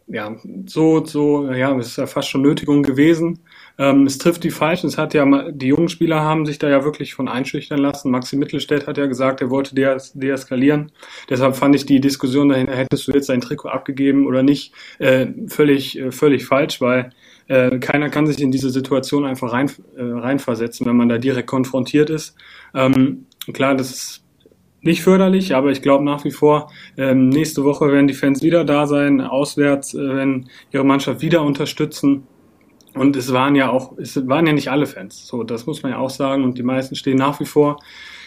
ja, 0.06 0.36
so, 0.66 1.04
so, 1.04 1.50
ja, 1.50 1.76
es 1.78 1.88
ist 1.88 1.96
ja 1.96 2.06
fast 2.06 2.28
schon 2.28 2.42
Nötigung 2.42 2.82
gewesen. 2.82 3.40
Ähm, 3.78 4.06
es 4.06 4.18
trifft 4.18 4.44
die 4.44 4.50
Falschen. 4.50 4.86
Es 4.86 4.98
hat 4.98 5.14
ja, 5.14 5.50
die 5.50 5.68
jungen 5.68 5.88
Spieler 5.88 6.20
haben 6.20 6.46
sich 6.46 6.58
da 6.58 6.68
ja 6.68 6.84
wirklich 6.84 7.14
von 7.14 7.26
einschüchtern 7.26 7.78
lassen. 7.78 8.10
Maxi 8.10 8.36
Mittelstädt 8.36 8.86
hat 8.86 8.98
ja 8.98 9.06
gesagt, 9.06 9.40
er 9.40 9.50
wollte 9.50 9.74
dees 9.74 10.12
deeskalieren. 10.14 10.92
Deshalb 11.30 11.56
fand 11.56 11.74
ich 11.74 11.86
die 11.86 12.00
Diskussion 12.00 12.50
dahinter, 12.50 12.76
hättest 12.76 13.08
du 13.08 13.12
jetzt 13.12 13.30
dein 13.30 13.40
Trikot 13.40 13.68
abgegeben 13.68 14.26
oder 14.26 14.42
nicht, 14.42 14.72
äh, 14.98 15.26
völlig, 15.48 15.98
äh, 15.98 16.12
völlig 16.12 16.44
falsch, 16.46 16.80
weil 16.80 17.10
äh, 17.48 17.78
keiner 17.78 18.10
kann 18.10 18.26
sich 18.26 18.40
in 18.40 18.50
diese 18.50 18.70
Situation 18.70 19.24
einfach 19.24 19.52
rein, 19.52 19.70
äh, 19.96 20.02
reinversetzen, 20.02 20.86
wenn 20.86 20.96
man 20.96 21.08
da 21.08 21.18
direkt 21.18 21.48
konfrontiert 21.48 22.10
ist. 22.10 22.36
Ähm, 22.74 23.26
klar, 23.52 23.74
das 23.74 23.90
ist 23.90 24.24
nicht 24.80 25.02
förderlich, 25.02 25.54
aber 25.54 25.70
ich 25.70 25.82
glaube 25.82 26.04
nach 26.04 26.24
wie 26.24 26.30
vor, 26.30 26.70
ähm, 26.96 27.30
nächste 27.30 27.64
Woche 27.64 27.90
werden 27.90 28.06
die 28.06 28.14
Fans 28.14 28.42
wieder 28.42 28.64
da 28.64 28.86
sein, 28.86 29.20
auswärts, 29.20 29.94
äh, 29.94 29.98
werden 29.98 30.50
ihre 30.72 30.84
Mannschaft 30.84 31.22
wieder 31.22 31.42
unterstützen. 31.42 32.26
Und 32.94 33.16
es 33.16 33.32
waren 33.32 33.56
ja 33.56 33.70
auch, 33.70 33.98
es 33.98 34.28
waren 34.28 34.46
ja 34.46 34.52
nicht 34.52 34.70
alle 34.70 34.86
Fans. 34.86 35.26
So, 35.26 35.42
das 35.42 35.66
muss 35.66 35.82
man 35.82 35.92
ja 35.92 35.98
auch 35.98 36.10
sagen. 36.10 36.44
Und 36.44 36.58
die 36.58 36.62
meisten 36.62 36.94
stehen 36.94 37.16
nach 37.16 37.40
wie 37.40 37.44
vor 37.44 37.78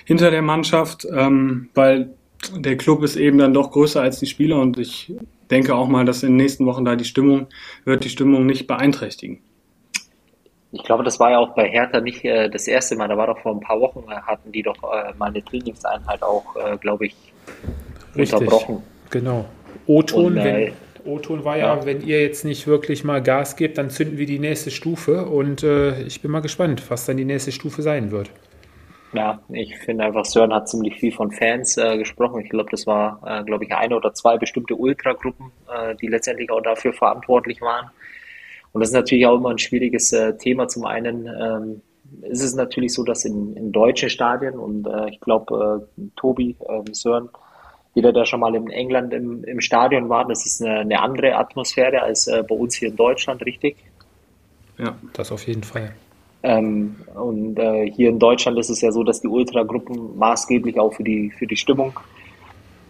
hinter 0.03 0.30
der 0.32 0.41
Mannschaft, 0.41 1.07
ähm, 1.09 1.70
weil 1.74 2.13
der 2.55 2.76
Club 2.76 3.03
ist 3.03 3.15
eben 3.15 3.38
dann 3.38 3.53
doch 3.53 3.72
größer 3.72 4.01
als 4.01 4.20
die 4.20 4.26
Spieler 4.26 4.59
und 4.59 4.78
ich 4.78 5.13
denke 5.50 5.76
auch 5.76 5.88
mal, 5.88 6.06
dass 6.06 6.24
in 6.24 6.30
den 6.30 6.38
nächsten 6.38 6.66
Wochen 6.66 6.86
da 6.86 6.95
die 6.95 7.06
Stimmung, 7.06 7.48
wird 7.86 8.04
die 8.04 8.10
Stimmung 8.10 8.45
nicht 8.45 8.68
beeinträchtigen. 8.68 9.39
Ich 10.72 10.84
glaube, 10.84 11.04
das 11.04 11.20
war 11.20 11.32
ja 11.32 11.39
auch 11.39 11.56
bei 11.56 11.70
Hertha 11.70 12.02
nicht 12.02 12.26
äh, 12.26 12.50
das 12.50 12.68
erste 12.68 12.95
Mal. 12.95 13.08
Da 13.08 13.18
war 13.18 13.28
doch 13.28 13.39
vor 13.39 13.54
ein 13.54 13.62
paar 13.62 13.80
Wochen, 13.80 14.04
hatten 14.10 14.52
die 14.52 14.64
doch 14.64 14.78
äh, 14.84 15.14
mal 15.18 15.30
eine 15.30 15.43
Trainingseinheit 15.43 16.22
auch, 16.22 16.56
äh, 16.56 16.78
glaube 16.78 17.08
ich, 17.08 17.16
Richtig, 18.16 18.34
unterbrochen. 18.34 18.84
Genau. 19.10 19.45
O-Ton, 19.86 20.36
äh, 20.38 20.74
O-Ton 21.06 21.45
war 21.45 21.58
ja, 21.58 21.76
ja, 21.76 21.86
wenn 21.86 22.06
ihr 22.06 22.22
jetzt 22.22 22.43
nicht 22.43 22.68
wirklich 22.68 23.06
mal 23.06 23.24
Gas 23.24 23.56
gebt, 23.56 23.78
dann 23.78 23.89
zünden 23.89 24.18
wir 24.18 24.26
die 24.26 24.39
nächste 24.39 24.72
Stufe 24.72 25.26
und 25.26 25.64
äh, 25.64 26.02
ich 26.02 26.22
bin 26.22 26.32
mal 26.32 26.41
gespannt, 26.41 26.84
was 26.89 27.06
dann 27.06 27.16
die 27.16 27.26
nächste 27.26 27.54
Stufe 27.54 27.82
sein 27.82 28.12
wird. 28.12 28.30
Ja, 29.14 29.39
ich 29.49 29.78
finde 29.78 30.03
einfach, 30.03 30.26
Sören 30.26 30.53
hat 30.53 30.68
ziemlich 30.68 30.95
viel 30.99 31.12
von 31.12 31.32
Fans 31.32 31.78
äh, 31.78 31.97
gesprochen. 31.97 32.41
Ich 32.41 32.49
glaube, 32.49 32.70
das 32.72 32.86
war, 32.86 33.22
äh, 33.26 33.43
glaube 33.43 33.64
ich, 33.64 33.74
eine 33.74 33.95
oder 33.95 34.14
zwei 34.14 34.38
bestimmte 34.38 34.76
Ultragruppen, 34.76 35.51
äh, 35.74 35.95
die 35.95 36.08
letztendlich 36.08 36.51
auch 36.51 36.62
dafür 36.62 36.91
verantwortlich 36.91 37.62
waren. 37.62 37.89
Und 38.74 38.82
das 38.82 38.89
ist 38.89 38.95
natürlich 38.95 39.26
auch 39.26 39.38
immer 39.38 39.51
ein 39.51 39.58
schwieriges 39.60 40.12
äh, 40.12 40.38
Thema. 40.38 40.68
Zum 40.68 40.86
einen 40.86 41.26
ähm, 41.26 41.82
ist 42.24 42.43
es 42.43 42.53
natürlich 42.53 42.93
so, 42.93 43.03
dass 43.03 43.24
in, 43.24 43.55
in 43.55 43.72
deutschen 43.72 44.10
Stadien 44.10 44.60
und 44.60 44.86
äh, 44.88 45.10
ich 45.10 45.20
glaube, 45.22 45.88
äh, 45.97 46.01
Tobi, 46.18 46.58
äh, 46.60 46.84
Sören, 46.91 47.30
jeder, 47.95 48.12
der 48.12 48.26
schon 48.26 48.41
mal 48.41 48.53
in 48.55 48.70
England 48.70 49.14
im, 49.14 49.43
im 49.45 49.62
Stadion 49.62 50.10
war, 50.10 50.28
das 50.28 50.45
ist 50.45 50.62
eine, 50.62 50.82
eine 50.82 51.01
andere 51.01 51.36
Atmosphäre 51.36 52.03
als 52.03 52.26
bei 52.26 52.55
uns 52.55 52.76
hier 52.76 52.89
in 52.89 52.95
Deutschland, 52.95 53.43
richtig? 53.43 53.76
Ja, 54.78 54.95
das 55.14 55.32
auf 55.32 55.47
jeden 55.47 55.64
Fall. 55.64 55.95
Ähm, 56.48 56.95
und 57.14 57.60
äh, 57.60 57.91
hier 57.91 58.08
in 58.08 58.20
Deutschland 58.20 58.58
ist 58.58 58.70
es 58.70 58.80
ja 58.80 58.89
so, 58.93 59.04
dass 59.04 59.20
die 59.20 59.28
Ultragruppen 59.28 60.18
maßgeblich 60.18 60.80
auch 60.80 60.93
für 60.93 61.04
die, 61.04 61.30
für 61.30 61.45
die 61.45 61.58
Stimmung 61.58 62.00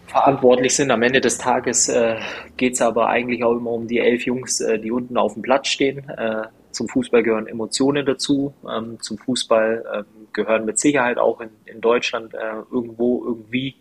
verantwortlich 0.06 0.76
sind. 0.76 0.92
Am 0.92 1.02
Ende 1.02 1.20
des 1.20 1.38
Tages 1.38 1.88
äh, 1.88 2.18
geht 2.56 2.74
es 2.74 2.80
aber 2.80 3.08
eigentlich 3.08 3.42
auch 3.42 3.56
immer 3.56 3.72
um 3.72 3.88
die 3.88 3.98
elf 3.98 4.24
Jungs, 4.26 4.60
äh, 4.60 4.78
die 4.78 4.92
unten 4.92 5.16
auf 5.16 5.34
dem 5.34 5.42
Platz 5.42 5.66
stehen. 5.66 6.08
Äh, 6.08 6.44
zum 6.70 6.86
Fußball 6.86 7.24
gehören 7.24 7.48
Emotionen 7.48 8.06
dazu. 8.06 8.54
Ähm, 8.64 8.98
zum 9.00 9.18
Fußball 9.18 9.84
äh, 9.92 10.02
gehören 10.32 10.64
mit 10.64 10.78
Sicherheit 10.78 11.18
auch 11.18 11.40
in, 11.40 11.50
in 11.64 11.80
Deutschland 11.80 12.34
äh, 12.34 12.62
irgendwo 12.70 13.24
irgendwie 13.24 13.74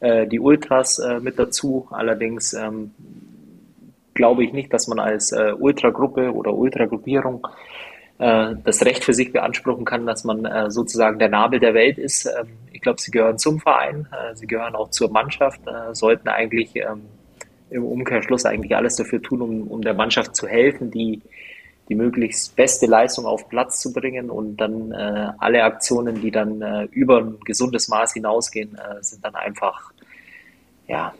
äh, 0.00 0.26
die 0.26 0.40
Ultras 0.40 0.98
äh, 0.98 1.20
mit 1.20 1.38
dazu. 1.38 1.88
Allerdings 1.90 2.54
ähm, 2.54 2.92
glaube 4.14 4.44
ich 4.44 4.54
nicht, 4.54 4.72
dass 4.72 4.88
man 4.88 4.98
als 4.98 5.32
Ultragruppe 5.32 6.32
oder 6.34 6.52
Ultragruppierung 6.52 7.46
äh, 7.46 7.69
das 8.64 8.84
Recht 8.84 9.04
für 9.04 9.14
sich 9.14 9.32
beanspruchen 9.32 9.84
kann, 9.84 10.06
dass 10.06 10.24
man 10.24 10.44
äh, 10.44 10.70
sozusagen 10.70 11.18
der 11.18 11.30
Nabel 11.30 11.58
der 11.58 11.72
Welt 11.74 11.96
ist. 11.96 12.26
Ähm, 12.26 12.48
ich 12.72 12.82
glaube, 12.82 13.00
sie 13.00 13.10
gehören 13.10 13.38
zum 13.38 13.60
Verein, 13.60 14.06
äh, 14.12 14.34
sie 14.36 14.46
gehören 14.46 14.74
auch 14.74 14.90
zur 14.90 15.10
Mannschaft, 15.10 15.60
äh, 15.66 15.94
sollten 15.94 16.28
eigentlich 16.28 16.76
ähm, 16.76 17.02
im 17.70 17.84
Umkehrschluss 17.84 18.44
eigentlich 18.44 18.76
alles 18.76 18.96
dafür 18.96 19.22
tun, 19.22 19.40
um, 19.40 19.68
um 19.68 19.82
der 19.82 19.94
Mannschaft 19.94 20.36
zu 20.36 20.46
helfen, 20.46 20.90
die 20.90 21.22
die 21.90 21.96
möglichst 21.96 22.54
beste 22.54 22.86
Leistung 22.86 23.26
auf 23.26 23.48
Platz 23.48 23.80
zu 23.80 23.92
bringen 23.92 24.30
und 24.30 24.58
dann 24.58 24.92
äh, 24.92 25.32
alle 25.38 25.64
Aktionen, 25.64 26.20
die 26.20 26.30
dann 26.30 26.62
äh, 26.62 26.84
über 26.92 27.18
ein 27.18 27.40
gesundes 27.40 27.88
Maß 27.88 28.12
hinausgehen, 28.12 28.76
äh, 28.76 29.02
sind 29.02 29.24
dann 29.24 29.34
einfach 29.34 29.92
ja, 30.86 31.12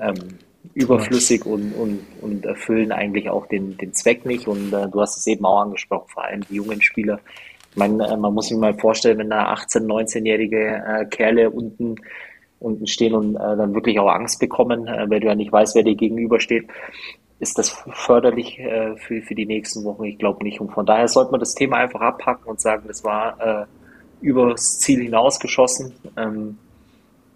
ähm, 0.00 0.38
überflüssig 0.72 1.44
und, 1.44 1.72
und, 1.74 2.00
und 2.20 2.46
erfüllen 2.46 2.92
eigentlich 2.92 3.28
auch 3.28 3.46
den, 3.46 3.76
den 3.76 3.92
Zweck 3.92 4.24
nicht. 4.24 4.48
Und 4.48 4.72
äh, 4.72 4.88
du 4.88 5.00
hast 5.00 5.16
es 5.16 5.26
eben 5.26 5.44
auch 5.44 5.60
angesprochen, 5.60 6.08
vor 6.08 6.24
allem 6.24 6.42
die 6.48 6.56
jungen 6.56 6.80
Spieler. 6.80 7.20
Ich 7.70 7.76
meine, 7.76 8.06
äh, 8.06 8.16
man 8.16 8.32
muss 8.32 8.48
sich 8.48 8.56
mal 8.56 8.74
vorstellen, 8.74 9.18
wenn 9.18 9.30
da 9.30 9.52
18-, 9.52 9.86
19-jährige 9.86 10.82
äh, 10.86 11.06
Kerle 11.06 11.50
unten 11.50 11.96
unten 12.60 12.86
stehen 12.86 13.14
und 13.14 13.36
äh, 13.36 13.38
dann 13.38 13.74
wirklich 13.74 13.98
auch 13.98 14.08
Angst 14.08 14.40
bekommen, 14.40 14.86
äh, 14.86 15.10
weil 15.10 15.20
du 15.20 15.26
ja 15.26 15.34
nicht 15.34 15.52
weißt, 15.52 15.74
wer 15.74 15.82
dir 15.82 15.96
gegenübersteht 15.96 16.66
ist 17.44 17.58
das 17.58 17.70
förderlich 17.92 18.58
äh, 18.58 18.96
für, 18.96 19.20
für 19.22 19.34
die 19.34 19.46
nächsten 19.46 19.84
Wochen? 19.84 20.04
Ich 20.04 20.18
glaube 20.18 20.44
nicht. 20.44 20.60
Und 20.60 20.72
von 20.72 20.86
daher 20.86 21.08
sollte 21.08 21.30
man 21.30 21.40
das 21.40 21.54
Thema 21.54 21.76
einfach 21.76 22.00
abpacken 22.00 22.46
und 22.46 22.60
sagen, 22.60 22.84
das 22.86 23.04
war 23.04 23.40
äh, 23.40 23.66
übers 24.20 24.78
Ziel 24.78 25.02
hinausgeschossen. 25.02 25.92
Ähm, 26.16 26.58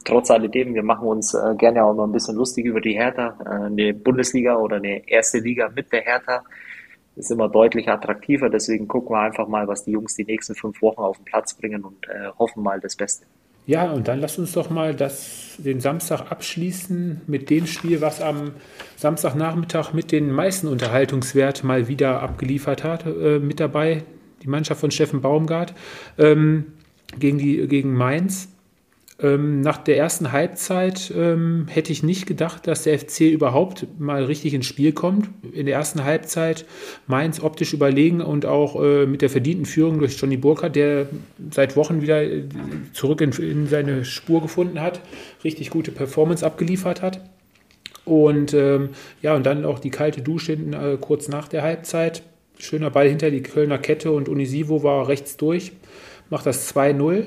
trotz 0.08 0.30
alledem, 0.30 0.74
wir 0.74 0.82
machen 0.82 1.06
uns 1.06 1.34
äh, 1.34 1.54
gerne 1.56 1.84
auch 1.84 1.94
noch 1.94 2.04
ein 2.04 2.12
bisschen 2.12 2.36
lustig 2.36 2.64
über 2.64 2.80
die 2.80 2.94
Hertha. 2.94 3.36
Äh, 3.44 3.66
eine 3.66 3.94
Bundesliga 3.94 4.56
oder 4.56 4.76
eine 4.76 5.08
erste 5.08 5.38
Liga 5.38 5.70
mit 5.74 5.92
der 5.92 6.00
Hertha 6.00 6.42
ist 7.16 7.30
immer 7.30 7.48
deutlich 7.48 7.88
attraktiver. 7.88 8.48
Deswegen 8.48 8.88
gucken 8.88 9.14
wir 9.14 9.20
einfach 9.20 9.46
mal, 9.48 9.68
was 9.68 9.84
die 9.84 9.92
Jungs 9.92 10.14
die 10.14 10.24
nächsten 10.24 10.54
fünf 10.54 10.80
Wochen 10.82 11.00
auf 11.00 11.18
den 11.18 11.24
Platz 11.24 11.54
bringen 11.54 11.84
und 11.84 12.08
äh, 12.08 12.30
hoffen 12.38 12.62
mal 12.62 12.80
das 12.80 12.96
Beste. 12.96 13.26
Ja, 13.66 13.92
und 13.92 14.08
dann 14.08 14.20
lass 14.20 14.38
uns 14.38 14.52
doch 14.52 14.70
mal 14.70 14.94
das, 14.94 15.56
den 15.58 15.80
Samstag 15.80 16.32
abschließen 16.32 17.20
mit 17.26 17.50
dem 17.50 17.66
Spiel, 17.66 18.00
was 18.00 18.22
am 18.22 18.52
Samstagnachmittag 18.96 19.92
mit 19.92 20.10
den 20.10 20.32
meisten 20.32 20.68
Unterhaltungswert 20.68 21.64
mal 21.64 21.86
wieder 21.86 22.22
abgeliefert 22.22 22.82
hat. 22.82 23.04
Äh, 23.04 23.40
mit 23.40 23.60
dabei 23.60 24.04
die 24.42 24.48
Mannschaft 24.48 24.80
von 24.80 24.90
Steffen 24.90 25.20
Baumgart 25.20 25.74
ähm, 26.16 26.72
gegen, 27.18 27.36
die, 27.36 27.68
gegen 27.68 27.92
Mainz. 27.92 28.48
Ähm, 29.20 29.62
nach 29.62 29.78
der 29.78 29.96
ersten 29.96 30.30
Halbzeit 30.30 31.12
ähm, 31.16 31.66
hätte 31.68 31.90
ich 31.90 32.04
nicht 32.04 32.26
gedacht, 32.26 32.68
dass 32.68 32.84
der 32.84 32.96
FC 32.96 33.22
überhaupt 33.22 33.86
mal 33.98 34.22
richtig 34.22 34.54
ins 34.54 34.66
Spiel 34.66 34.92
kommt. 34.92 35.28
In 35.52 35.66
der 35.66 35.74
ersten 35.74 36.04
Halbzeit 36.04 36.64
Mainz 37.08 37.42
optisch 37.42 37.72
überlegen 37.72 38.20
und 38.20 38.46
auch 38.46 38.80
äh, 38.80 39.06
mit 39.06 39.20
der 39.20 39.28
verdienten 39.28 39.66
Führung 39.66 39.98
durch 39.98 40.16
Johnny 40.20 40.36
Burkhardt, 40.36 40.76
der 40.76 41.08
seit 41.50 41.74
Wochen 41.74 42.00
wieder 42.00 42.22
äh, 42.22 42.44
zurück 42.92 43.20
in, 43.20 43.32
in, 43.32 43.66
seine 43.66 44.04
Spur 44.04 44.40
gefunden 44.40 44.80
hat, 44.80 45.00
richtig 45.42 45.70
gute 45.70 45.90
Performance 45.90 46.46
abgeliefert 46.46 47.02
hat. 47.02 47.20
Und 48.04 48.54
ähm, 48.54 48.90
ja, 49.20 49.34
und 49.34 49.44
dann 49.44 49.64
auch 49.64 49.80
die 49.80 49.90
kalte 49.90 50.22
Dusche 50.22 50.52
äh, 50.52 50.96
kurz 51.00 51.26
nach 51.26 51.48
der 51.48 51.62
Halbzeit. 51.62 52.22
Schöner 52.56 52.90
Ball 52.90 53.08
hinter 53.08 53.32
die 53.32 53.42
Kölner 53.42 53.78
Kette 53.78 54.12
und 54.12 54.28
Unisivo 54.28 54.84
war 54.84 55.08
rechts 55.08 55.36
durch, 55.36 55.72
macht 56.30 56.46
das 56.46 56.72
2-0. 56.72 57.26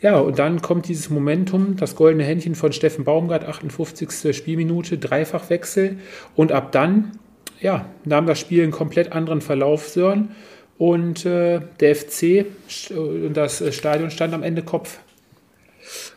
Ja, 0.00 0.18
und 0.18 0.38
dann 0.38 0.62
kommt 0.62 0.86
dieses 0.86 1.10
Momentum, 1.10 1.76
das 1.76 1.96
goldene 1.96 2.24
Händchen 2.24 2.54
von 2.54 2.72
Steffen 2.72 3.04
Baumgart, 3.04 3.44
58. 3.44 4.36
Spielminute, 4.36 4.96
Dreifachwechsel. 4.96 5.98
Und 6.36 6.52
ab 6.52 6.70
dann, 6.70 7.18
ja, 7.60 7.86
nahm 8.04 8.26
das 8.26 8.38
Spiel 8.38 8.62
einen 8.62 8.72
komplett 8.72 9.12
anderen 9.12 9.40
Verlauf, 9.40 9.88
Sören. 9.88 10.30
Und 10.78 11.26
äh, 11.26 11.60
der 11.80 11.96
FC 11.96 12.46
und 12.90 13.34
das 13.34 13.74
Stadion 13.74 14.12
stand 14.12 14.32
am 14.32 14.44
Ende 14.44 14.62
Kopf. 14.62 15.00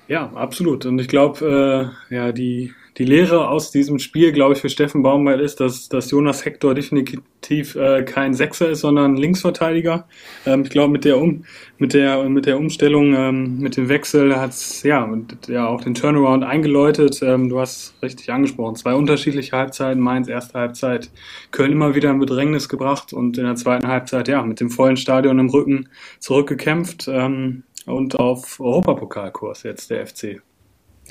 Ja, 0.07 0.31
absolut. 0.35 0.85
Und 0.85 0.99
ich 0.99 1.07
glaube, 1.07 1.91
äh, 2.09 2.15
ja, 2.15 2.31
die 2.31 2.73
die 3.01 3.07
Lehre 3.07 3.47
aus 3.47 3.71
diesem 3.71 3.97
Spiel, 3.97 4.31
glaube 4.31 4.53
ich, 4.53 4.61
für 4.61 4.69
Steffen 4.69 5.01
Baumgart 5.01 5.41
ist, 5.41 5.59
dass, 5.59 5.89
dass 5.89 6.11
Jonas 6.11 6.45
Hector 6.45 6.75
definitiv 6.75 7.75
äh, 7.75 8.03
kein 8.03 8.35
Sechser 8.35 8.69
ist, 8.69 8.81
sondern 8.81 9.17
Linksverteidiger. 9.17 10.07
Ähm, 10.45 10.61
ich 10.61 10.69
glaube, 10.69 10.91
mit 10.91 11.03
der 11.03 11.17
um, 11.17 11.45
mit 11.79 11.95
der 11.95 12.29
mit 12.29 12.45
der 12.45 12.59
Umstellung, 12.59 13.15
ähm, 13.15 13.57
mit 13.57 13.75
dem 13.75 13.89
Wechsel 13.89 14.35
hat's 14.39 14.83
ja, 14.83 15.11
ja 15.47 15.67
auch 15.67 15.81
den 15.81 15.95
Turnaround 15.95 16.43
eingeläutet. 16.43 17.23
Ähm, 17.23 17.49
du 17.49 17.59
hast 17.59 17.95
richtig 18.03 18.31
angesprochen, 18.31 18.75
zwei 18.75 18.93
unterschiedliche 18.93 19.57
Halbzeiten. 19.57 19.99
Mainz 19.99 20.27
erste 20.27 20.59
Halbzeit, 20.59 21.09
Köln 21.49 21.71
immer 21.71 21.95
wieder 21.95 22.11
in 22.11 22.19
Bedrängnis 22.19 22.69
gebracht 22.69 23.13
und 23.13 23.35
in 23.39 23.45
der 23.45 23.55
zweiten 23.55 23.87
Halbzeit 23.87 24.27
ja 24.27 24.43
mit 24.43 24.59
dem 24.59 24.69
vollen 24.69 24.97
Stadion 24.97 25.39
im 25.39 25.49
Rücken 25.49 25.89
zurückgekämpft 26.19 27.07
ähm, 27.07 27.63
und 27.87 28.19
auf 28.19 28.59
Europapokalkurs 28.59 29.63
jetzt 29.63 29.89
der 29.89 30.05
FC. 30.05 30.43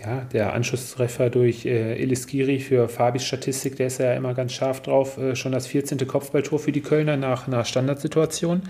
Ja, 0.02 0.26
der 0.32 0.54
Anschlusstreffer 0.54 1.28
durch 1.28 1.66
äh, 1.66 2.00
Eliskiri 2.00 2.58
für 2.58 2.88
Fabis 2.88 3.24
Statistik, 3.24 3.76
der 3.76 3.88
ist 3.88 3.98
ja 3.98 4.14
immer 4.14 4.32
ganz 4.32 4.52
scharf 4.52 4.80
drauf. 4.80 5.18
Äh, 5.18 5.36
schon 5.36 5.52
das 5.52 5.66
14. 5.66 6.06
Kopfballtor 6.06 6.58
für 6.58 6.72
die 6.72 6.80
Kölner 6.80 7.18
nach 7.18 7.46
einer 7.46 7.64
Standardsituation. 7.64 8.62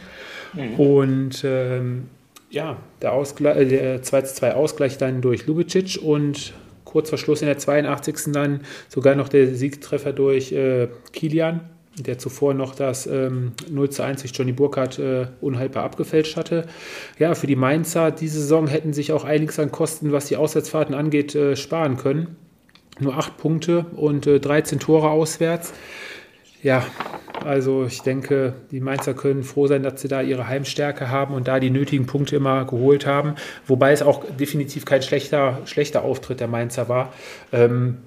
Mhm. 0.55 0.75
Und 0.75 1.45
ähm, 1.45 2.09
ja, 2.51 2.79
der, 3.01 3.13
Ausgleich, 3.13 3.57
äh, 3.59 3.65
der 3.67 4.03
2-2 4.03 4.53
Ausgleich 4.53 4.99
dann 4.99 5.21
durch 5.21 5.47
Lubicic 5.47 6.01
und 6.03 6.53
kurz 6.85 7.11
vor 7.11 7.19
Schluss 7.19 7.43
in 7.43 7.47
der 7.47 7.59
82. 7.59 8.33
dann 8.33 8.63
sogar 8.89 9.15
noch 9.15 9.29
der 9.29 9.55
Siegtreffer 9.55 10.13
durch 10.13 10.51
äh, 10.51 10.89
Kilian 11.13 11.61
der 12.03 12.19
zuvor 12.19 12.55
noch 12.55 12.75
das 12.75 13.07
ähm, 13.07 13.53
0 13.71 13.91
zu 13.91 14.03
1 14.03 14.23
durch 14.23 14.33
Johnny 14.35 14.53
Burkhardt 14.53 14.99
äh, 14.99 15.27
unhaltbar 15.41 15.85
abgefälscht 15.85 16.37
hatte. 16.37 16.67
Ja, 17.19 17.35
für 17.35 17.47
die 17.47 17.57
Mainzer 17.57 18.11
diese 18.11 18.41
Saison 18.41 18.67
hätten 18.67 18.93
sich 18.93 19.13
auch 19.13 19.25
einiges 19.25 19.59
an 19.59 19.71
Kosten, 19.71 20.13
was 20.13 20.27
die 20.27 20.37
Auswärtsfahrten 20.37 20.95
angeht, 20.95 21.35
äh, 21.35 21.57
sparen 21.57 21.97
können. 21.97 22.37
Nur 22.99 23.17
acht 23.17 23.37
Punkte 23.37 23.87
und 23.97 24.27
äh, 24.27 24.41
13 24.41 24.79
Tore 24.79 25.11
auswärts. 25.11 25.73
Ja, 26.63 26.85
also 27.45 27.87
ich 27.87 28.03
denke, 28.03 28.53
die 28.71 28.81
Mainzer 28.81 29.15
können 29.15 29.45
froh 29.45 29.67
sein, 29.67 29.83
dass 29.83 30.03
sie 30.03 30.09
da 30.09 30.21
ihre 30.21 30.47
Heimstärke 30.47 31.09
haben 31.09 31.35
und 31.35 31.49
da 31.49 31.59
die 31.59 31.71
nötigen 31.71 32.07
Punkte 32.07 32.37
immer 32.37 32.67
geholt 32.67 33.07
haben. 33.07 33.35
Wobei 33.67 33.93
es 33.93 34.03
auch 34.03 34.25
definitiv 34.39 34.85
kein 34.85 35.03
schlechter, 35.03 35.59
schlechter 35.65 36.03
Auftritt 36.03 36.41
der 36.41 36.49
Mainzer 36.49 36.89
war. 36.89 37.13
Ähm, 37.53 37.99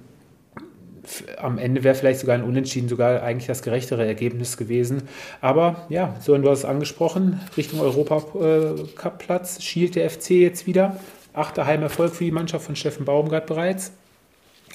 am 1.38 1.58
Ende 1.58 1.84
wäre 1.84 1.94
vielleicht 1.94 2.20
sogar 2.20 2.34
ein 2.34 2.44
Unentschieden 2.44 2.88
sogar 2.88 3.22
eigentlich 3.22 3.46
das 3.46 3.62
gerechtere 3.62 4.06
Ergebnis 4.06 4.56
gewesen. 4.56 5.02
Aber 5.40 5.86
ja, 5.88 6.16
so 6.20 6.36
du 6.36 6.48
hast 6.50 6.60
es 6.60 6.64
angesprochen, 6.64 7.40
Richtung 7.56 7.80
Europacup-Platz 7.80 9.62
schielt 9.62 9.94
der 9.94 10.10
FC 10.10 10.30
jetzt 10.30 10.66
wieder. 10.66 11.00
Achter 11.32 11.66
Heimerfolg 11.66 12.14
für 12.14 12.24
die 12.24 12.30
Mannschaft 12.30 12.66
von 12.66 12.76
Steffen 12.76 13.04
Baumgart 13.04 13.46
bereits. 13.46 13.92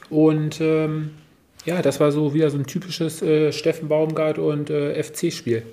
Und 0.10 0.60
ähm, 0.62 1.12
ja, 1.66 1.82
das 1.82 2.00
war 2.00 2.12
so 2.12 2.34
wieder 2.34 2.50
so 2.50 2.58
ein 2.58 2.66
typisches 2.66 3.22
äh, 3.22 3.52
Steffen 3.52 3.88
Baumgart 3.88 4.40
und 4.40 4.70
äh, 4.70 5.02
FC-Spiel. 5.02 5.64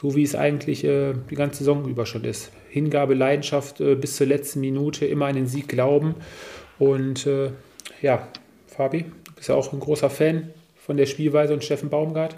So 0.00 0.16
wie 0.16 0.24
es 0.24 0.34
eigentlich 0.34 0.84
äh, 0.84 1.14
die 1.30 1.36
ganze 1.36 1.58
Saison 1.58 1.88
über 1.88 2.06
schon 2.06 2.24
ist. 2.24 2.50
Hingabe, 2.68 3.14
Leidenschaft 3.14 3.80
äh, 3.80 3.94
bis 3.94 4.16
zur 4.16 4.26
letzten 4.26 4.60
Minute, 4.60 5.06
immer 5.06 5.26
an 5.26 5.36
den 5.36 5.46
Sieg 5.46 5.68
glauben. 5.68 6.16
Und 6.78 7.26
äh, 7.26 7.50
ja, 8.00 8.26
Fabi? 8.66 9.04
Bist 9.42 9.48
ja 9.48 9.56
auch 9.56 9.72
ein 9.72 9.80
großer 9.80 10.08
Fan 10.08 10.50
von 10.76 10.96
der 10.96 11.06
Spielweise 11.06 11.52
und 11.52 11.64
Steffen 11.64 11.90
Baumgart. 11.90 12.36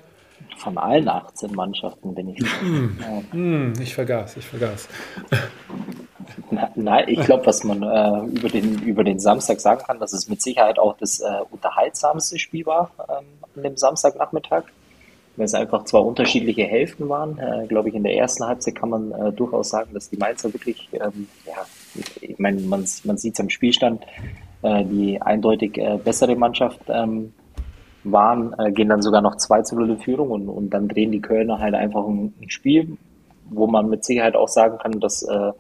Von 0.57 0.79
allen 0.79 1.07
18 1.07 1.53
Mannschaften 1.53 2.15
bin 2.15 2.31
ich. 2.31 2.41
Mm, 2.63 3.33
mm, 3.37 3.73
ich 3.79 3.93
vergaß, 3.93 4.39
ich 4.39 4.47
vergaß. 4.47 4.89
Nein, 6.77 7.05
ich 7.09 7.21
glaube, 7.21 7.45
was 7.45 7.63
man 7.63 7.83
äh, 7.83 8.35
über, 8.35 8.49
den, 8.49 8.79
über 8.85 9.05
den 9.05 9.21
Samstag 9.21 9.61
sagen 9.61 9.83
kann, 9.87 10.01
dass 10.01 10.15
es 10.15 10.31
mit 10.31 10.41
Sicherheit 10.41 10.79
auch 10.79 10.97
das 10.97 11.21
äh, 11.21 11.27
unterhaltsamste 11.51 12.39
Spiel 12.39 12.65
war 12.65 12.91
ähm, 13.07 13.27
an 13.55 13.63
dem 13.63 13.77
Samstagnachmittag. 13.77 14.63
Weil 15.37 15.45
es 15.45 15.53
einfach 15.53 15.85
zwei 15.85 15.99
unterschiedliche 15.99 16.65
Hälften 16.65 17.11
waren. 17.11 17.39
Äh, 17.39 17.67
glaube 17.67 17.91
ich, 17.91 17.95
in 17.97 18.05
der 18.05 18.17
ersten 18.17 18.47
Halbzeit 18.47 18.77
kann 18.77 18.89
man 18.89 19.13
äh, 19.13 19.31
durchaus 19.31 19.69
sagen, 19.69 19.93
dass 19.93 20.09
die 20.09 20.17
Mainzer 20.17 20.55
wirklich, 20.55 20.89
ähm, 20.95 21.29
ja, 21.45 21.67
ich, 21.97 22.31
ich 22.31 22.39
meine, 22.39 22.63
man, 22.63 22.87
man 23.05 23.19
sieht 23.19 23.35
es 23.35 23.41
am 23.41 23.51
Spielstand, 23.51 24.07
äh, 24.65 24.85
die 24.85 25.21
eindeutig 25.21 25.79
äh, 25.79 25.99
bessere 26.03 26.35
Mannschaft 26.37 26.81
ähm, 26.89 27.33
waren, 28.03 28.55
äh, 28.59 28.73
gehen 28.73 28.89
dann 28.89 29.03
sogar 29.03 29.23
noch 29.23 29.37
2 29.37 29.63
zu 29.63 29.77
0 29.77 29.91
in 29.91 29.99
Führung 29.99 30.31
und, 30.31 30.49
und 30.49 30.71
dann 30.71 30.89
drehen 30.89 31.13
die 31.13 31.21
Kölner 31.21 31.59
halt 31.59 31.75
einfach 31.75 32.07
ein, 32.07 32.35
ein 32.41 32.51
Spiel, 32.51 32.97
wo 33.51 33.67
man 33.67 33.89
mit 33.89 34.05
Sicherheit 34.05 34.37
auch 34.37 34.49
sagen 34.49 34.79
kann, 34.79 35.01
dass 35.01 35.23
äh, 35.23 35.53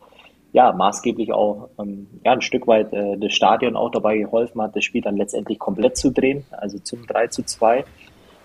ja 0.52 0.72
maßgeblich 0.72 1.32
auch 1.32 1.68
ähm, 1.78 2.07
ja, 2.24 2.32
ein 2.32 2.40
Stück 2.40 2.66
weit 2.66 2.92
äh, 2.92 3.16
das 3.18 3.32
Stadion 3.32 3.76
auch 3.76 3.90
dabei 3.90 4.18
geholfen 4.18 4.62
hat, 4.62 4.74
das 4.74 4.84
Spiel 4.84 5.02
dann 5.02 5.16
letztendlich 5.16 5.59
komplett 5.59 5.96
zu 5.96 6.11
drehen, 6.11 6.44
also 6.50 6.78
zum 6.78 7.07
3 7.07 7.28
zu 7.28 7.42
2. 7.42 7.84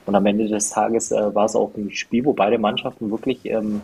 Und 0.05 0.15
am 0.15 0.25
Ende 0.25 0.47
des 0.47 0.71
Tages 0.71 1.11
äh, 1.11 1.35
war 1.35 1.45
es 1.45 1.55
auch 1.55 1.71
ein 1.77 1.91
Spiel, 1.91 2.25
wo 2.25 2.33
beide 2.33 2.57
Mannschaften 2.57 3.11
wirklich 3.11 3.45
ähm, 3.45 3.81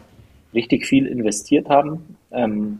richtig 0.53 0.85
viel 0.85 1.05
investiert 1.05 1.69
haben. 1.69 2.17
Ähm, 2.31 2.79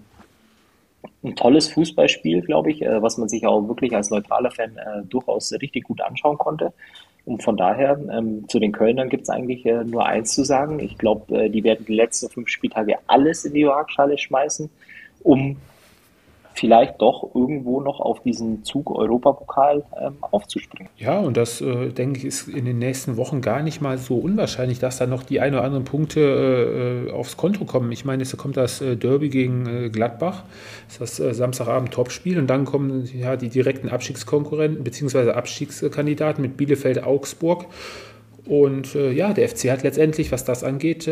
ein 1.23 1.35
tolles 1.35 1.69
Fußballspiel, 1.69 2.41
glaube 2.41 2.71
ich, 2.71 2.81
äh, 2.81 3.01
was 3.01 3.17
man 3.17 3.29
sich 3.29 3.45
auch 3.45 3.67
wirklich 3.67 3.95
als 3.95 4.09
neutraler 4.09 4.51
Fan 4.51 4.77
äh, 4.77 5.03
durchaus 5.05 5.51
richtig 5.53 5.85
gut 5.85 6.01
anschauen 6.01 6.37
konnte. 6.37 6.73
Und 7.25 7.41
von 7.41 7.57
daher, 7.57 7.99
ähm, 8.11 8.47
zu 8.47 8.59
den 8.59 8.71
Kölnern 8.71 9.09
gibt 9.09 9.23
es 9.23 9.29
eigentlich 9.29 9.65
äh, 9.65 9.83
nur 9.83 10.05
eins 10.05 10.33
zu 10.33 10.43
sagen. 10.43 10.79
Ich 10.79 10.97
glaube, 10.97 11.45
äh, 11.45 11.49
die 11.49 11.63
werden 11.63 11.85
die 11.85 11.95
letzten 11.95 12.29
fünf 12.29 12.49
Spieltage 12.49 12.97
alles 13.07 13.45
in 13.45 13.53
die 13.53 13.65
Waagschale 13.65 14.17
schmeißen, 14.17 14.69
um 15.23 15.57
vielleicht 16.55 17.01
doch 17.01 17.35
irgendwo 17.35 17.81
noch 17.81 17.99
auf 17.99 18.21
diesen 18.21 18.63
Zug 18.63 18.89
Europapokal 18.89 19.83
ähm, 20.01 20.15
aufzuspringen. 20.21 20.89
Ja, 20.97 21.19
und 21.19 21.35
das, 21.35 21.59
äh, 21.59 21.89
denke 21.89 22.19
ich, 22.19 22.25
ist 22.25 22.47
in 22.47 22.65
den 22.65 22.79
nächsten 22.79 23.17
Wochen 23.17 23.41
gar 23.41 23.61
nicht 23.61 23.81
mal 23.81 23.97
so 23.97 24.15
unwahrscheinlich, 24.17 24.79
dass 24.79 24.97
da 24.97 25.05
noch 25.05 25.23
die 25.23 25.41
ein 25.41 25.53
oder 25.53 25.63
anderen 25.63 25.83
Punkte 25.83 27.07
äh, 27.09 27.11
aufs 27.11 27.35
Konto 27.35 27.65
kommen. 27.65 27.91
Ich 27.91 28.05
meine, 28.05 28.23
es 28.23 28.35
kommt 28.37 28.55
das 28.55 28.81
äh, 28.81 28.95
Derby 28.95 29.29
gegen 29.29 29.65
äh, 29.65 29.89
Gladbach, 29.89 30.43
das 30.87 30.93
ist 30.93 31.19
das 31.19 31.19
äh, 31.19 31.33
Samstagabend 31.33 31.91
Topspiel 31.91 32.39
und 32.39 32.47
dann 32.47 32.63
kommen 32.63 33.07
ja 33.13 33.35
die 33.35 33.49
direkten 33.49 33.89
Abstiegskonkurrenten 33.89 34.83
bzw. 34.83 35.31
Abstiegskandidaten 35.31 36.41
mit 36.41 36.55
Bielefeld, 36.55 37.03
Augsburg. 37.03 37.65
Und 38.47 38.95
äh, 38.95 39.11
ja, 39.11 39.33
der 39.33 39.49
FC 39.49 39.71
hat 39.71 39.83
letztendlich, 39.83 40.31
was 40.31 40.45
das 40.45 40.63
angeht, 40.63 41.09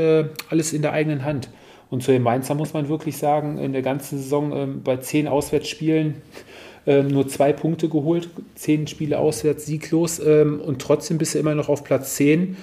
alles 0.50 0.72
in 0.72 0.84
der 0.84 0.94
eigenen 0.94 1.26
Hand. 1.26 1.50
Und 1.94 2.02
zu 2.02 2.12
den 2.12 2.24
Mainzer 2.24 2.56
muss 2.56 2.74
man 2.74 2.90
wirklich 2.90 3.18
sagen, 3.18 3.60
in 3.60 3.72
der 3.72 3.84
ganzen 3.84 4.18
Saison 4.18 4.52
ähm, 4.52 4.82
bei 4.84 4.98
zehn 4.98 5.28
Auswärtsspielen 5.28 6.24
ähm, 6.88 7.10
nur 7.10 7.28
zwei 7.28 7.54
Punkte 7.54 7.88
geholt, 7.88 8.30
zehn 8.56 8.88
Spiele 8.88 9.20
auswärts 9.20 9.68
sieglos 9.68 10.18
ähm, 10.18 10.60
und 10.60 10.82
trotzdem 10.82 11.20
bist 11.20 11.36
du 11.36 11.38
immer 11.38 11.54
noch 11.54 11.70
auf 11.70 11.84
Platz 11.84 12.16
10. 12.16 12.58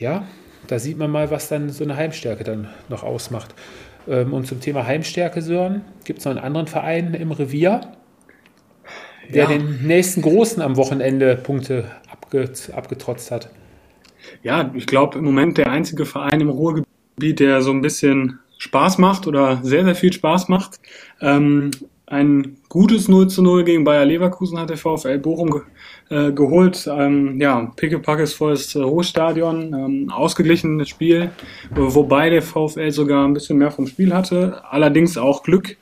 Ja, 0.00 0.26
da 0.66 0.80
sieht 0.80 0.98
man 0.98 1.12
mal, 1.12 1.30
was 1.30 1.48
dann 1.48 1.70
so 1.70 1.84
eine 1.84 1.94
Heimstärke 1.94 2.42
dann 2.42 2.66
noch 2.88 3.04
ausmacht. 3.04 3.54
Und 4.06 4.46
zum 4.46 4.60
Thema 4.60 4.84
Heimstärke, 4.84 5.42
Sören, 5.42 5.82
gibt 6.04 6.18
es 6.18 6.24
noch 6.24 6.32
einen 6.32 6.40
anderen 6.40 6.66
Verein 6.66 7.14
im 7.14 7.30
Revier, 7.30 7.92
der 9.32 9.44
ja. 9.44 9.48
den 9.48 9.86
nächsten 9.86 10.22
Großen 10.22 10.60
am 10.60 10.76
Wochenende 10.76 11.36
Punkte 11.36 11.84
abgetrotzt 12.72 13.30
hat. 13.30 13.50
Ja, 14.42 14.72
ich 14.74 14.86
glaube 14.86 15.18
im 15.18 15.24
Moment 15.24 15.56
der 15.56 15.70
einzige 15.70 16.04
Verein 16.04 16.40
im 16.40 16.50
Ruhrgebiet, 16.50 17.38
der 17.38 17.62
so 17.62 17.70
ein 17.70 17.80
bisschen 17.80 18.40
Spaß 18.58 18.98
macht 18.98 19.26
oder 19.26 19.60
sehr, 19.62 19.84
sehr 19.84 19.94
viel 19.94 20.12
Spaß 20.12 20.48
macht. 20.48 20.80
Ähm, 21.20 21.70
ein 22.08 22.58
gutes 22.68 23.08
0 23.08 23.28
zu 23.28 23.42
0 23.42 23.64
gegen 23.64 23.82
Bayer 23.82 24.04
Leverkusen 24.04 24.60
hat 24.60 24.70
der 24.70 24.76
VfL 24.76 25.18
Bochum 25.18 25.50
ge 25.50 25.62
äh, 26.08 26.30
geholt. 26.30 26.88
Ähm, 26.88 27.40
ja, 27.40 27.72
pickepackes 27.74 28.32
volles 28.32 28.76
äh, 28.76 28.84
Hochstadion, 28.84 29.74
ähm, 29.74 30.12
ausgeglichenes 30.12 30.88
Spiel, 30.88 31.32
wobei 31.70 32.30
der 32.30 32.42
VfL 32.42 32.92
sogar 32.92 33.26
ein 33.26 33.34
bisschen 33.34 33.58
mehr 33.58 33.72
vom 33.72 33.88
Spiel 33.88 34.14
hatte. 34.14 34.62
Allerdings 34.70 35.18
auch 35.18 35.42
Glück 35.42 35.76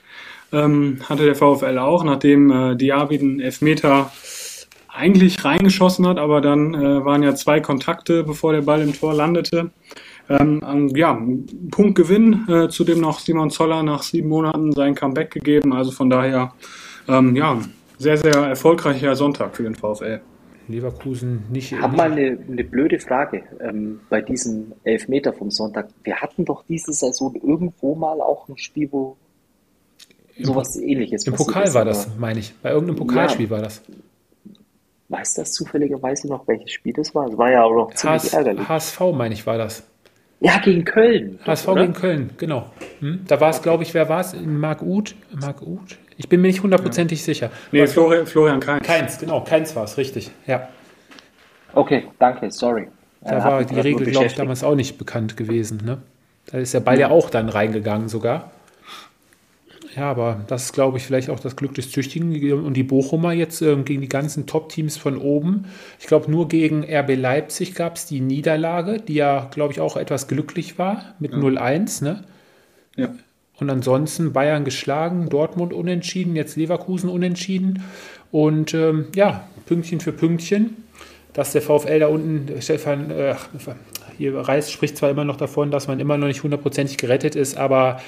ähm, 0.50 0.98
hatte 1.06 1.26
der 1.26 1.34
VfL 1.34 1.76
auch, 1.78 2.04
nachdem 2.04 2.50
äh, 2.50 2.76
Diaby 2.76 3.18
den 3.18 3.40
Elfmeter 3.40 4.10
eigentlich 4.88 5.44
reingeschossen 5.44 6.06
hat, 6.06 6.18
aber 6.18 6.40
dann 6.40 6.72
äh, 6.72 7.04
waren 7.04 7.22
ja 7.22 7.34
zwei 7.34 7.60
Kontakte, 7.60 8.22
bevor 8.22 8.52
der 8.52 8.62
Ball 8.62 8.80
im 8.80 8.94
Tor 8.94 9.12
landete. 9.12 9.72
Ähm, 10.28 10.88
ja, 10.94 11.20
Punktgewinn, 11.70 12.46
äh, 12.48 12.68
zudem 12.68 13.00
noch 13.00 13.18
Simon 13.18 13.50
Zoller 13.50 13.82
nach 13.82 14.02
sieben 14.02 14.28
Monaten 14.28 14.72
sein 14.72 14.94
Comeback 14.94 15.30
gegeben. 15.30 15.72
Also 15.72 15.90
von 15.90 16.08
daher, 16.08 16.52
ähm, 17.08 17.36
ja, 17.36 17.60
sehr, 17.98 18.16
sehr 18.16 18.34
erfolgreicher 18.34 19.14
Sonntag 19.14 19.54
für 19.56 19.64
den 19.64 19.74
VfL. 19.74 20.20
Leverkusen 20.68 21.44
nicht. 21.50 21.72
Ich 21.72 21.80
habe 21.80 21.96
mal 21.96 22.10
eine, 22.10 22.38
eine, 22.48 22.64
blöde 22.64 22.98
Frage 22.98 23.42
ähm, 23.60 24.00
bei 24.08 24.22
diesem 24.22 24.72
Elfmeter 24.82 25.32
vom 25.32 25.50
Sonntag. 25.50 25.88
Wir 26.02 26.16
hatten 26.16 26.44
doch 26.44 26.64
diese 26.66 26.92
Saison 26.92 27.34
irgendwo 27.34 27.94
mal 27.94 28.20
auch 28.20 28.48
ein 28.48 28.56
Spiel, 28.56 28.88
wo 28.90 29.16
sowas 30.40 30.76
Im, 30.76 30.88
ähnliches 30.88 31.26
Im 31.26 31.34
Pokal 31.34 31.64
ist, 31.64 31.74
war 31.74 31.84
das, 31.84 32.08
meine 32.18 32.40
ich. 32.40 32.54
Bei 32.62 32.70
irgendeinem 32.70 32.96
Pokalspiel 32.96 33.46
ja, 33.46 33.50
war 33.50 33.62
das. 33.62 33.82
Weiß 35.08 35.34
das 35.34 35.52
zufälligerweise 35.52 36.28
noch, 36.28 36.48
welches 36.48 36.72
Spiel 36.72 36.94
das 36.94 37.14
war? 37.14 37.28
Das 37.28 37.36
war 37.36 37.50
ja 37.50 37.62
auch 37.62 37.74
noch 37.74 37.94
ziemlich 37.94 38.22
HS, 38.22 38.32
ärgerlich. 38.32 38.68
HSV, 38.68 39.00
meine 39.12 39.34
ich, 39.34 39.46
war 39.46 39.58
das. 39.58 39.84
Ja, 40.44 40.58
gegen 40.58 40.84
Köln. 40.84 41.38
HSV 41.46 41.68
oder? 41.68 41.80
gegen 41.80 41.94
Köln, 41.94 42.30
genau. 42.36 42.70
Hm? 43.00 43.24
Da 43.26 43.40
war 43.40 43.48
es, 43.48 43.62
glaube 43.62 43.82
ich, 43.82 43.94
wer 43.94 44.10
war 44.10 44.20
es? 44.20 44.36
Marc 44.44 44.82
Uth? 44.82 45.14
Marc 45.40 45.62
Uth? 45.62 45.96
Ich 46.18 46.28
bin 46.28 46.42
mir 46.42 46.48
nicht 46.48 46.62
hundertprozentig 46.62 47.20
ja. 47.20 47.24
sicher. 47.24 47.50
Nee, 47.72 47.86
Florian, 47.86 48.26
Florian 48.26 48.60
Keins. 48.60 48.86
Keins, 48.86 49.18
genau. 49.18 49.40
Keins 49.42 49.74
war 49.74 49.84
es, 49.84 49.96
richtig. 49.96 50.30
Ja. 50.46 50.68
Okay, 51.72 52.08
danke, 52.18 52.50
sorry. 52.50 52.88
Da 53.22 53.38
äh, 53.38 53.44
war 53.44 53.64
die 53.64 53.80
Regel, 53.80 54.06
glaube 54.06 54.26
ich, 54.26 54.34
damals 54.34 54.62
auch 54.62 54.74
nicht 54.74 54.98
bekannt 54.98 55.38
gewesen. 55.38 55.80
Ne? 55.82 56.02
Da 56.52 56.58
ist 56.58 56.74
der 56.74 56.80
Ball 56.80 57.00
ja. 57.00 57.08
ja 57.08 57.14
auch 57.14 57.30
dann 57.30 57.48
reingegangen 57.48 58.10
sogar. 58.10 58.50
Ja, 59.96 60.10
aber 60.10 60.44
das 60.48 60.64
ist, 60.64 60.72
glaube 60.72 60.98
ich, 60.98 61.04
vielleicht 61.04 61.30
auch 61.30 61.38
das 61.38 61.56
Glück 61.56 61.74
des 61.74 61.90
Züchtigen. 61.90 62.64
Und 62.64 62.74
die 62.74 62.82
Bochumer 62.82 63.32
jetzt 63.32 63.62
ähm, 63.62 63.84
gegen 63.84 64.00
die 64.00 64.08
ganzen 64.08 64.46
Top-Teams 64.46 64.96
von 64.96 65.18
oben. 65.18 65.66
Ich 66.00 66.06
glaube, 66.06 66.30
nur 66.30 66.48
gegen 66.48 66.84
RB 66.84 67.16
Leipzig 67.16 67.74
gab 67.74 67.96
es 67.96 68.06
die 68.06 68.20
Niederlage, 68.20 68.98
die 68.98 69.14
ja, 69.14 69.48
glaube 69.52 69.72
ich, 69.72 69.80
auch 69.80 69.96
etwas 69.96 70.26
glücklich 70.26 70.78
war 70.78 71.14
mit 71.20 71.32
ja. 71.32 71.38
0-1. 71.38 72.02
Ne? 72.02 72.24
Ja. 72.96 73.14
Und 73.60 73.70
ansonsten 73.70 74.32
Bayern 74.32 74.64
geschlagen, 74.64 75.28
Dortmund 75.28 75.72
unentschieden, 75.72 76.34
jetzt 76.34 76.56
Leverkusen 76.56 77.08
unentschieden. 77.08 77.82
Und 78.32 78.74
ähm, 78.74 79.06
ja, 79.14 79.46
Pünktchen 79.66 80.00
für 80.00 80.12
Pünktchen, 80.12 80.76
dass 81.34 81.52
der 81.52 81.62
VfL 81.62 82.00
da 82.00 82.08
unten, 82.08 82.60
Stefan, 82.60 83.12
äh, 83.12 83.36
hier 84.18 84.36
Reis 84.36 84.72
spricht 84.72 84.96
zwar 84.96 85.10
immer 85.10 85.24
noch 85.24 85.36
davon, 85.36 85.70
dass 85.70 85.86
man 85.86 86.00
immer 86.00 86.18
noch 86.18 86.26
nicht 86.26 86.42
hundertprozentig 86.42 86.96
gerettet 86.96 87.36
ist, 87.36 87.56
aber 87.56 88.00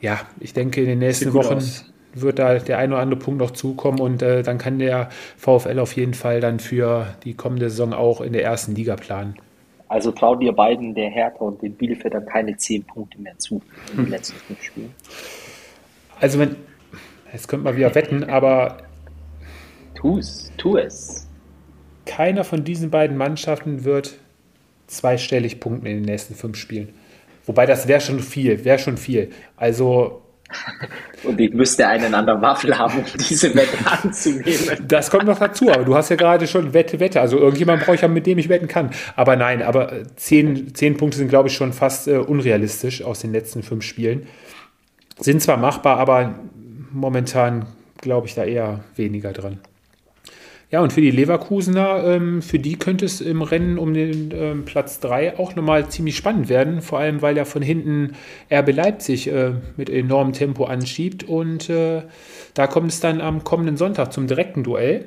ja, 0.00 0.20
ich 0.40 0.52
denke, 0.52 0.80
in 0.80 0.86
den 0.86 0.98
nächsten 0.98 1.32
Wochen 1.34 1.54
aus. 1.54 1.84
wird 2.14 2.38
da 2.38 2.58
der 2.58 2.78
ein 2.78 2.92
oder 2.92 3.00
andere 3.00 3.18
Punkt 3.18 3.40
noch 3.40 3.50
zukommen 3.50 4.00
und 4.00 4.22
äh, 4.22 4.42
dann 4.42 4.58
kann 4.58 4.78
der 4.78 5.10
VfL 5.36 5.78
auf 5.78 5.94
jeden 5.96 6.14
Fall 6.14 6.40
dann 6.40 6.60
für 6.60 7.14
die 7.24 7.34
kommende 7.34 7.70
Saison 7.70 7.92
auch 7.92 8.20
in 8.20 8.32
der 8.32 8.44
ersten 8.44 8.74
Liga 8.74 8.96
planen. 8.96 9.36
Also 9.88 10.10
trauen 10.10 10.40
dir 10.40 10.52
beiden, 10.52 10.94
der 10.94 11.10
Hertha 11.10 11.38
und 11.38 11.62
den 11.62 11.74
Bielefelder, 11.74 12.20
keine 12.20 12.56
zehn 12.56 12.82
Punkte 12.82 13.20
mehr 13.20 13.38
zu 13.38 13.62
in 13.90 13.96
den 13.96 14.04
hm. 14.06 14.10
letzten 14.10 14.36
fünf 14.36 14.62
Spielen. 14.62 14.94
Also 16.18 16.38
wenn, 16.38 16.56
jetzt 17.32 17.46
könnte 17.48 17.64
man 17.64 17.76
wieder 17.76 17.94
wetten, 17.94 18.24
aber 18.24 18.78
tu 19.94 20.18
es, 20.18 20.50
tu 20.56 20.76
es. 20.76 21.28
Keiner 22.04 22.44
von 22.44 22.64
diesen 22.64 22.90
beiden 22.90 23.16
Mannschaften 23.16 23.84
wird 23.84 24.18
zweistellig 24.86 25.60
punkten 25.60 25.86
in 25.86 25.96
den 25.98 26.04
nächsten 26.04 26.34
fünf 26.34 26.56
Spielen. 26.56 26.94
Wobei 27.46 27.64
das 27.64 27.88
wäre 27.88 28.00
schon 28.00 28.20
viel, 28.20 28.64
wäre 28.64 28.78
schon 28.78 28.96
viel. 28.96 29.30
Also. 29.56 30.22
Und 31.24 31.40
ich 31.40 31.52
müsste 31.52 31.88
einen 31.88 32.14
an 32.14 32.26
der 32.26 32.40
Waffel 32.40 32.76
haben, 32.78 32.98
um 32.98 33.04
diese 33.28 33.52
Wette 33.54 33.78
anzunehmen. 34.02 34.84
Das 34.86 35.10
kommt 35.10 35.24
noch 35.24 35.38
dazu, 35.38 35.70
aber 35.70 35.84
du 35.84 35.96
hast 35.96 36.08
ja 36.08 36.16
gerade 36.16 36.46
schon 36.46 36.72
Wette, 36.72 37.00
Wette. 37.00 37.20
Also 37.20 37.38
irgendjemand 37.38 37.82
brauche 37.82 37.96
ich 37.96 38.02
ja, 38.02 38.08
mit 38.08 38.26
dem 38.26 38.38
ich 38.38 38.48
wetten 38.48 38.68
kann. 38.68 38.90
Aber 39.16 39.34
nein, 39.34 39.62
aber 39.62 39.92
zehn, 40.14 40.74
zehn 40.74 40.96
Punkte 40.96 41.18
sind, 41.18 41.28
glaube 41.28 41.48
ich, 41.48 41.54
schon 41.56 41.72
fast 41.72 42.06
äh, 42.06 42.18
unrealistisch 42.18 43.02
aus 43.02 43.20
den 43.20 43.32
letzten 43.32 43.62
fünf 43.62 43.84
Spielen. 43.84 44.28
Sind 45.18 45.42
zwar 45.42 45.56
machbar, 45.56 45.98
aber 45.98 46.34
momentan 46.92 47.66
glaube 48.00 48.28
ich 48.28 48.34
da 48.34 48.44
eher 48.44 48.84
weniger 48.94 49.32
dran. 49.32 49.58
Ja, 50.68 50.80
und 50.80 50.92
für 50.92 51.00
die 51.00 51.12
Leverkusener, 51.12 52.02
ähm, 52.04 52.42
für 52.42 52.58
die 52.58 52.76
könnte 52.76 53.04
es 53.04 53.20
im 53.20 53.42
Rennen 53.42 53.78
um 53.78 53.94
den 53.94 54.32
ähm, 54.34 54.64
Platz 54.64 54.98
3 54.98 55.38
auch 55.38 55.54
nochmal 55.54 55.88
ziemlich 55.88 56.16
spannend 56.16 56.48
werden, 56.48 56.82
vor 56.82 56.98
allem 56.98 57.22
weil 57.22 57.36
ja 57.36 57.44
von 57.44 57.62
hinten 57.62 58.16
RB 58.50 58.72
Leipzig 58.72 59.28
äh, 59.28 59.52
mit 59.76 59.88
enormem 59.88 60.32
Tempo 60.32 60.64
anschiebt 60.64 61.22
und 61.22 61.70
äh, 61.70 62.02
da 62.54 62.66
kommt 62.66 62.90
es 62.90 62.98
dann 62.98 63.20
am 63.20 63.44
kommenden 63.44 63.76
Sonntag 63.76 64.12
zum 64.12 64.26
direkten 64.26 64.64
Duell. 64.64 65.06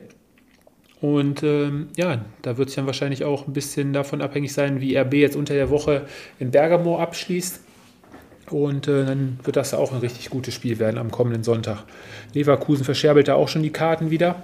Und 1.02 1.44
ähm, 1.44 1.88
ja, 1.98 2.22
da 2.42 2.58
wird 2.58 2.70
es 2.70 2.76
dann 2.76 2.86
wahrscheinlich 2.86 3.26
auch 3.26 3.48
ein 3.48 3.54
bisschen 3.54 3.92
davon 3.92 4.22
abhängig 4.22 4.54
sein, 4.54 4.80
wie 4.80 4.98
RB 4.98 5.14
jetzt 5.16 5.36
unter 5.36 5.54
der 5.54 5.70
Woche 5.70 6.06
in 6.40 6.52
Bergamo 6.52 7.00
abschließt. 7.00 7.62
Und 8.50 8.88
äh, 8.88 9.06
dann 9.06 9.40
wird 9.44 9.56
das 9.56 9.74
auch 9.74 9.94
ein 9.94 10.00
richtig 10.00 10.30
gutes 10.30 10.54
Spiel 10.54 10.80
werden 10.80 10.98
am 10.98 11.12
kommenden 11.12 11.44
Sonntag. 11.44 11.84
Leverkusen 12.34 12.84
verscherbelt 12.84 13.28
da 13.28 13.36
auch 13.36 13.48
schon 13.48 13.64
die 13.64 13.72
Karten 13.72 14.10
wieder 14.10 14.44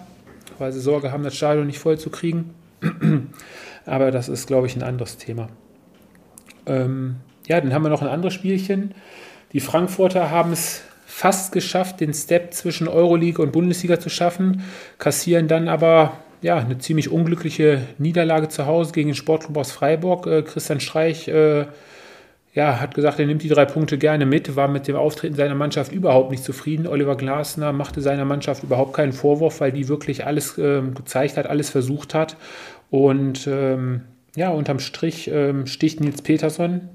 weil 0.59 0.71
sie 0.71 0.79
Sorge 0.79 1.11
haben, 1.11 1.23
das 1.23 1.35
Stadion 1.35 1.67
nicht 1.67 1.79
voll 1.79 1.97
zu 1.97 2.09
kriegen. 2.09 2.53
Aber 3.85 4.11
das 4.11 4.29
ist, 4.29 4.47
glaube 4.47 4.67
ich, 4.67 4.75
ein 4.75 4.83
anderes 4.83 5.17
Thema. 5.17 5.47
Ähm, 6.65 7.17
ja, 7.47 7.61
dann 7.61 7.73
haben 7.73 7.83
wir 7.83 7.89
noch 7.89 8.01
ein 8.01 8.07
anderes 8.07 8.33
Spielchen. 8.33 8.93
Die 9.53 9.59
Frankfurter 9.59 10.31
haben 10.31 10.51
es 10.51 10.81
fast 11.05 11.51
geschafft, 11.51 12.01
den 12.01 12.13
Step 12.13 12.53
zwischen 12.53 12.87
Euroleague 12.87 13.43
und 13.43 13.51
Bundesliga 13.51 13.99
zu 13.99 14.09
schaffen, 14.09 14.63
kassieren 14.97 15.47
dann 15.47 15.69
aber 15.69 16.17
ja, 16.41 16.57
eine 16.57 16.77
ziemlich 16.77 17.09
unglückliche 17.09 17.81
Niederlage 17.97 18.49
zu 18.49 18.65
Hause 18.65 18.91
gegen 18.91 19.09
den 19.09 19.15
Sportclub 19.15 19.57
aus 19.57 19.71
Freiburg. 19.71 20.27
Äh, 20.27 20.41
Christian 20.43 20.79
Streich 20.79 21.27
äh, 21.27 21.65
ja, 22.55 22.79
hat 22.79 22.95
gesagt, 22.95 23.19
er 23.19 23.27
nimmt 23.27 23.43
die 23.43 23.49
drei 23.49 23.65
Punkte 23.65 23.97
gerne 23.97 24.25
mit, 24.25 24.55
war 24.55 24.67
mit 24.67 24.87
dem 24.87 24.95
Auftreten 24.95 25.35
seiner 25.35 25.55
Mannschaft 25.55 25.91
überhaupt 25.91 26.31
nicht 26.31 26.43
zufrieden. 26.43 26.87
Oliver 26.87 27.15
Glasner 27.15 27.73
machte 27.73 28.01
seiner 28.01 28.25
Mannschaft 28.25 28.63
überhaupt 28.63 28.93
keinen 28.93 29.13
Vorwurf, 29.13 29.59
weil 29.59 29.71
die 29.71 29.87
wirklich 29.87 30.25
alles 30.25 30.57
ähm, 30.57 30.95
gezeigt 30.95 31.37
hat, 31.37 31.47
alles 31.47 31.69
versucht 31.69 32.13
hat. 32.13 32.37
Und 32.89 33.45
ähm, 33.45 34.05
ja, 34.35 34.49
unterm 34.49 34.79
Strich 34.79 35.29
ähm, 35.31 35.67
sticht 35.67 35.99
Nils 35.99 36.21
Peterson 36.21 36.89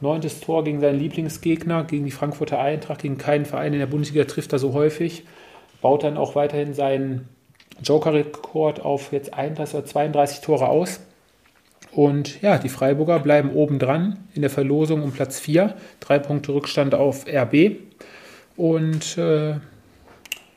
Neuntes 0.00 0.40
Tor 0.40 0.62
gegen 0.64 0.80
seinen 0.80 0.98
Lieblingsgegner, 0.98 1.84
gegen 1.84 2.04
die 2.04 2.10
Frankfurter 2.10 2.58
Eintracht, 2.58 3.02
gegen 3.02 3.16
keinen 3.16 3.46
Verein 3.46 3.72
in 3.72 3.78
der 3.78 3.86
Bundesliga 3.86 4.24
trifft 4.24 4.52
er 4.52 4.58
so 4.58 4.74
häufig. 4.74 5.24
Baut 5.80 6.04
dann 6.04 6.18
auch 6.18 6.34
weiterhin 6.34 6.74
seinen 6.74 7.28
Joker-Rekord 7.82 8.80
auf 8.80 9.12
jetzt 9.12 9.32
31 9.32 9.74
oder 9.74 9.86
32 9.86 10.40
Tore 10.40 10.68
aus. 10.68 11.00
Und 11.96 12.42
ja, 12.42 12.58
die 12.58 12.68
Freiburger 12.68 13.18
bleiben 13.20 13.52
oben 13.52 13.78
dran 13.78 14.18
in 14.34 14.42
der 14.42 14.50
Verlosung 14.50 15.02
um 15.02 15.12
Platz 15.12 15.40
4. 15.40 15.74
Drei 15.98 16.18
Punkte 16.18 16.52
Rückstand 16.52 16.94
auf 16.94 17.24
RB. 17.26 17.78
Und 18.54 19.16
äh, 19.16 19.52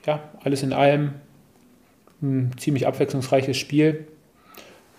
ja, 0.06 0.20
alles 0.44 0.64
in 0.64 0.74
allem 0.74 1.14
ein 2.22 2.52
ziemlich 2.58 2.88
abwechslungsreiches 2.88 3.56
Spiel 3.56 4.06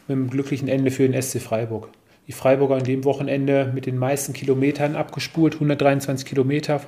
mit 0.09 0.16
einem 0.16 0.30
glücklichen 0.30 0.68
Ende 0.68 0.91
für 0.91 1.07
den 1.07 1.20
SC 1.20 1.43
Freiburg. 1.43 1.91
Die 2.26 2.32
Freiburger 2.32 2.76
an 2.76 2.84
dem 2.84 3.05
Wochenende 3.05 3.70
mit 3.74 3.84
den 3.84 3.99
meisten 3.99 4.32
Kilometern 4.32 4.97
abgespult, 4.97 5.57
123 5.57 6.26
Kilometer, 6.26 6.80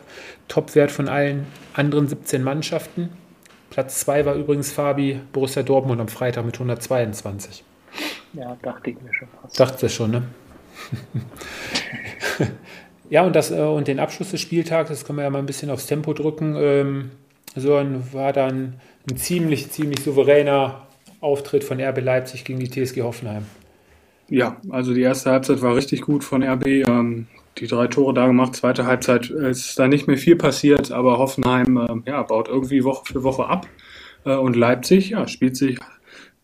Topwert 0.48 0.90
von 0.90 1.11
allen 1.11 1.46
anderen 1.74 2.09
17 2.09 2.42
Mannschaften. 2.42 3.11
Platz 3.68 4.00
2 4.00 4.24
war 4.24 4.34
übrigens 4.34 4.72
Fabi 4.72 5.20
Borussia 5.34 5.62
Dortmund 5.62 6.00
am 6.00 6.09
Freitag 6.09 6.46
mit 6.46 6.55
122. 6.55 7.64
Ja, 8.35 8.57
dachte 8.62 8.91
ich 8.91 9.01
mir 9.01 9.12
schon 9.12 9.28
fast. 9.41 9.59
Dachte 9.59 9.87
es 9.87 9.95
schon, 9.95 10.11
ne? 10.11 10.22
ja, 13.11 13.22
und, 13.22 13.37
das, 13.37 13.51
äh, 13.51 13.61
und 13.61 13.89
den 13.89 14.01
Abschluss 14.01 14.30
des 14.30 14.41
Spieltags, 14.41 14.89
das 14.89 15.05
können 15.05 15.18
wir 15.18 15.24
ja 15.24 15.30
mal 15.30 15.39
ein 15.39 15.47
bisschen 15.47 15.70
aufs 15.70 15.87
Tempo 15.87 16.12
drücken. 16.14 16.57
Ähm, 16.57 17.11
so 17.55 17.70
war 18.12 18.33
dann 18.33 18.80
ein 19.11 19.16
ziemlich, 19.16 19.70
ziemlich 19.70 20.01
souveräner 20.01 20.87
Auftritt 21.20 21.64
von 21.64 21.80
RB 21.80 22.01
Leipzig 22.01 22.45
gegen 22.45 22.61
die 22.61 22.70
TSG 22.70 23.03
Hoffenheim. 23.03 23.47
Ja, 24.28 24.57
also 24.70 24.95
die 24.95 25.03
erste 25.03 25.30
Halbzeit 25.30 25.61
war 25.61 25.76
richtig 25.76 26.01
gut 26.01 26.24
von 26.24 26.43
RB. 26.43 26.66
Ähm, 26.66 27.26
die 27.59 27.66
drei 27.66 27.87
Tore 27.87 28.14
da 28.14 28.26
gemacht. 28.26 28.57
Zweite 28.57 28.87
Halbzeit 28.87 29.28
ist 29.28 29.78
da 29.78 29.89
nicht 29.89 30.07
mehr 30.07 30.16
viel 30.16 30.37
passiert, 30.37 30.91
aber 30.91 31.18
Hoffenheim 31.18 31.76
äh, 31.76 32.11
ja, 32.11 32.22
baut 32.22 32.49
irgendwie 32.49 32.85
Woche 32.85 33.05
für 33.12 33.22
Woche 33.22 33.47
ab. 33.47 33.66
Äh, 34.24 34.35
und 34.37 34.57
Leipzig 34.57 35.11
ja, 35.11 35.28
spielt 35.28 35.57
sich 35.57 35.78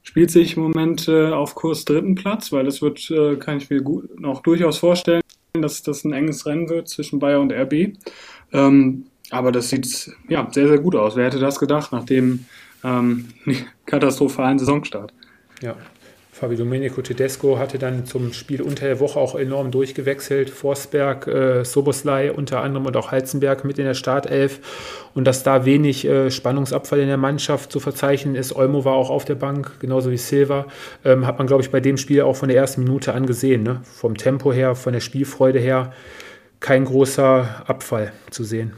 spielt 0.08 0.30
sich 0.30 0.56
im 0.56 0.62
Moment 0.62 1.06
äh, 1.06 1.32
auf 1.32 1.54
Kurs 1.54 1.84
dritten 1.84 2.14
Platz, 2.14 2.50
weil 2.50 2.66
es 2.66 2.80
wird, 2.80 3.10
äh, 3.10 3.36
kann 3.36 3.58
ich 3.58 3.68
mir 3.68 3.82
gut, 3.82 4.18
noch 4.18 4.40
durchaus 4.40 4.78
vorstellen, 4.78 5.20
dass 5.52 5.82
das 5.82 6.02
ein 6.02 6.14
enges 6.14 6.46
Rennen 6.46 6.70
wird 6.70 6.88
zwischen 6.88 7.18
Bayer 7.18 7.40
und 7.40 7.52
RB. 7.52 7.92
Ähm, 8.54 9.04
aber 9.28 9.52
das 9.52 9.68
sieht 9.68 10.10
ja 10.30 10.48
sehr, 10.50 10.66
sehr 10.66 10.78
gut 10.78 10.96
aus. 10.96 11.14
Wer 11.14 11.26
hätte 11.26 11.38
das 11.38 11.58
gedacht 11.58 11.92
nach 11.92 12.04
dem 12.04 12.46
ähm, 12.82 13.26
katastrophalen 13.84 14.58
Saisonstart? 14.58 15.12
Ja, 15.60 15.76
Fabio 16.38 16.56
Domenico 16.56 17.02
Tedesco 17.02 17.58
hatte 17.58 17.80
dann 17.80 18.06
zum 18.06 18.32
Spiel 18.32 18.62
unter 18.62 18.86
der 18.86 19.00
Woche 19.00 19.18
auch 19.18 19.34
enorm 19.34 19.72
durchgewechselt. 19.72 20.50
Forsberg, 20.50 21.26
äh, 21.26 21.64
Soboslai 21.64 22.30
unter 22.30 22.62
anderem 22.62 22.86
und 22.86 22.96
auch 22.96 23.10
Heizenberg 23.10 23.64
mit 23.64 23.80
in 23.80 23.84
der 23.84 23.94
Startelf. 23.94 25.08
Und 25.16 25.24
dass 25.24 25.42
da 25.42 25.64
wenig 25.64 26.04
äh, 26.04 26.30
Spannungsabfall 26.30 27.00
in 27.00 27.08
der 27.08 27.16
Mannschaft 27.16 27.72
zu 27.72 27.80
verzeichnen 27.80 28.36
ist. 28.36 28.54
Olmo 28.54 28.84
war 28.84 28.94
auch 28.94 29.10
auf 29.10 29.24
der 29.24 29.34
Bank, 29.34 29.80
genauso 29.80 30.12
wie 30.12 30.16
Silva. 30.16 30.66
Ähm, 31.04 31.26
hat 31.26 31.38
man, 31.38 31.48
glaube 31.48 31.64
ich, 31.64 31.72
bei 31.72 31.80
dem 31.80 31.96
Spiel 31.96 32.22
auch 32.22 32.36
von 32.36 32.48
der 32.48 32.56
ersten 32.56 32.84
Minute 32.84 33.14
angesehen. 33.14 33.64
Ne? 33.64 33.80
Vom 33.82 34.16
Tempo 34.16 34.52
her, 34.52 34.76
von 34.76 34.92
der 34.92 35.00
Spielfreude 35.00 35.58
her, 35.58 35.92
kein 36.60 36.84
großer 36.84 37.64
Abfall 37.66 38.12
zu 38.30 38.44
sehen. 38.44 38.74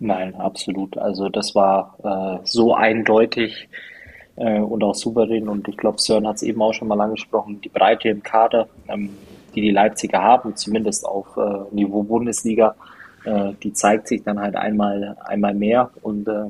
Nein, 0.00 0.34
absolut. 0.34 0.98
Also 0.98 1.28
das 1.28 1.54
war 1.54 1.96
äh, 2.02 2.40
so 2.44 2.74
eindeutig 2.74 3.68
äh, 4.38 4.60
und 4.60 4.82
auch 4.82 4.94
souverän. 4.94 5.48
Und 5.48 5.68
ich 5.68 5.76
glaube, 5.76 6.00
Sören 6.00 6.26
hat 6.26 6.36
es 6.36 6.42
eben 6.42 6.62
auch 6.62 6.72
schon 6.72 6.88
mal 6.88 7.00
angesprochen, 7.00 7.60
die 7.60 7.68
Breite 7.68 8.08
im 8.08 8.22
Kader, 8.22 8.68
ähm, 8.88 9.10
die 9.54 9.60
die 9.60 9.70
Leipziger 9.70 10.22
haben, 10.22 10.56
zumindest 10.56 11.04
auf 11.04 11.36
äh, 11.36 11.74
Niveau 11.74 12.02
Bundesliga, 12.02 12.76
äh, 13.24 13.52
die 13.62 13.72
zeigt 13.72 14.08
sich 14.08 14.22
dann 14.22 14.40
halt 14.40 14.56
einmal, 14.56 15.16
einmal 15.24 15.54
mehr. 15.54 15.90
Und 16.02 16.28
äh, 16.28 16.46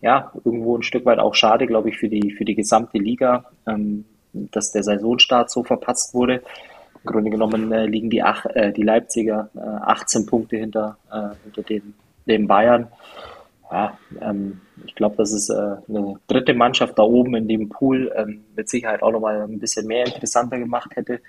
ja, 0.00 0.32
irgendwo 0.44 0.76
ein 0.76 0.82
Stück 0.82 1.04
weit 1.04 1.18
auch 1.18 1.34
schade, 1.34 1.66
glaube 1.66 1.90
ich, 1.90 1.98
für 1.98 2.08
die, 2.08 2.32
für 2.32 2.44
die 2.44 2.54
gesamte 2.54 2.98
Liga, 2.98 3.44
ähm, 3.66 4.04
dass 4.32 4.72
der 4.72 4.82
Saisonstart 4.82 5.50
so 5.50 5.62
verpasst 5.62 6.14
wurde. 6.14 6.42
Im 7.04 7.12
Grunde 7.12 7.30
genommen 7.30 7.72
äh, 7.72 7.86
liegen 7.86 8.10
die, 8.10 8.22
ach, 8.22 8.46
äh, 8.46 8.72
die 8.72 8.82
Leipziger 8.82 9.50
äh, 9.54 9.60
18 9.60 10.26
Punkte 10.26 10.56
hinter, 10.56 10.96
äh, 11.10 11.34
hinter 11.44 11.62
den, 11.62 11.94
den 12.26 12.46
Bayern. 12.46 12.88
Ja, 13.70 13.98
ähm, 14.20 14.60
ich 14.84 14.94
glaube, 14.94 15.16
dass 15.16 15.30
es 15.32 15.48
äh, 15.48 15.76
eine 15.88 16.16
dritte 16.26 16.54
Mannschaft 16.54 16.98
da 16.98 17.02
oben 17.02 17.36
in 17.36 17.46
dem 17.46 17.68
Pool 17.68 18.12
ähm, 18.16 18.44
mit 18.56 18.68
Sicherheit 18.68 19.02
auch 19.02 19.12
nochmal 19.12 19.42
ein 19.42 19.60
bisschen 19.60 19.86
mehr 19.86 20.06
interessanter 20.06 20.58
gemacht 20.58 20.96
hätte. 20.96 21.20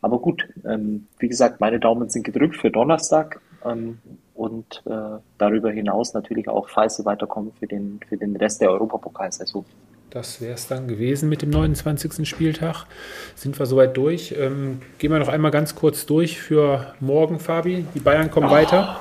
Aber 0.00 0.20
gut, 0.20 0.48
ähm, 0.64 1.06
wie 1.18 1.28
gesagt, 1.28 1.60
meine 1.60 1.80
Daumen 1.80 2.08
sind 2.08 2.22
gedrückt 2.22 2.56
für 2.56 2.70
Donnerstag 2.70 3.40
ähm, 3.64 3.98
und 4.34 4.82
äh, 4.86 5.18
darüber 5.38 5.72
hinaus 5.72 6.14
natürlich 6.14 6.48
auch, 6.48 6.68
falls 6.68 6.96
sie 6.96 7.04
weiterkommen, 7.04 7.52
für 7.58 7.66
den, 7.66 7.98
für 8.08 8.16
den 8.16 8.36
Rest 8.36 8.60
der 8.60 8.70
Europapokalsaison. 8.70 9.64
Das 10.10 10.40
wäre 10.40 10.54
es 10.54 10.68
dann 10.68 10.88
gewesen 10.88 11.28
mit 11.28 11.42
dem 11.42 11.50
29. 11.50 12.26
Spieltag. 12.26 12.86
Sind 13.34 13.58
wir 13.58 13.66
soweit 13.66 13.96
durch. 13.96 14.34
Ähm, 14.38 14.80
gehen 14.98 15.10
wir 15.10 15.18
noch 15.18 15.28
einmal 15.28 15.50
ganz 15.50 15.74
kurz 15.74 16.06
durch 16.06 16.38
für 16.38 16.94
morgen, 17.00 17.40
Fabi. 17.40 17.84
Die 17.94 18.00
Bayern 18.00 18.30
kommen 18.30 18.46
oh. 18.46 18.52
weiter. 18.52 19.00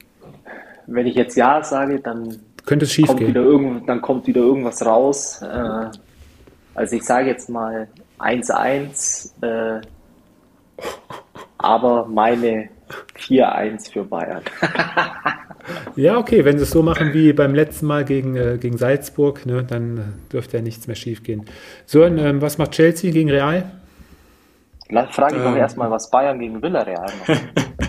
wenn 0.87 1.05
ich 1.05 1.15
jetzt 1.15 1.35
Ja 1.35 1.63
sage, 1.63 1.99
dann 1.99 2.39
könnte 2.65 2.85
es 2.85 2.91
schief 2.91 3.07
kommt 3.07 3.19
gehen. 3.19 3.29
Wieder 3.29 3.41
irgend, 3.41 3.87
dann 3.87 4.01
kommt 4.01 4.27
wieder 4.27 4.41
irgendwas 4.41 4.85
raus. 4.85 5.41
Äh, 5.41 5.89
also 6.75 6.95
ich 6.95 7.03
sage 7.03 7.27
jetzt 7.27 7.49
mal 7.49 7.87
1-1, 8.19 9.31
äh, 9.41 9.81
aber 11.57 12.05
meine 12.05 12.69
4-1 13.17 13.91
für 13.91 14.03
Bayern. 14.03 14.41
ja, 15.95 16.17
okay, 16.17 16.45
wenn 16.45 16.57
sie 16.57 16.63
es 16.63 16.71
so 16.71 16.83
machen 16.83 17.13
wie 17.13 17.33
beim 17.33 17.55
letzten 17.55 17.87
Mal 17.87 18.05
gegen, 18.05 18.35
äh, 18.35 18.57
gegen 18.59 18.77
Salzburg, 18.77 19.45
ne, 19.45 19.63
dann 19.63 20.13
dürfte 20.31 20.57
ja 20.57 20.63
nichts 20.63 20.87
mehr 20.87 20.95
schief 20.95 21.23
gehen. 21.23 21.45
So, 21.85 22.03
ähm, 22.03 22.41
was 22.41 22.57
macht 22.57 22.71
Chelsea 22.71 23.11
gegen 23.11 23.29
Real? 23.29 23.71
Frage 25.11 25.35
ich 25.35 25.41
ähm, 25.41 25.51
doch 25.51 25.57
erstmal, 25.57 25.91
was 25.91 26.09
Bayern 26.09 26.39
gegen 26.39 26.61
Villarreal 26.61 27.11
macht. 27.27 27.41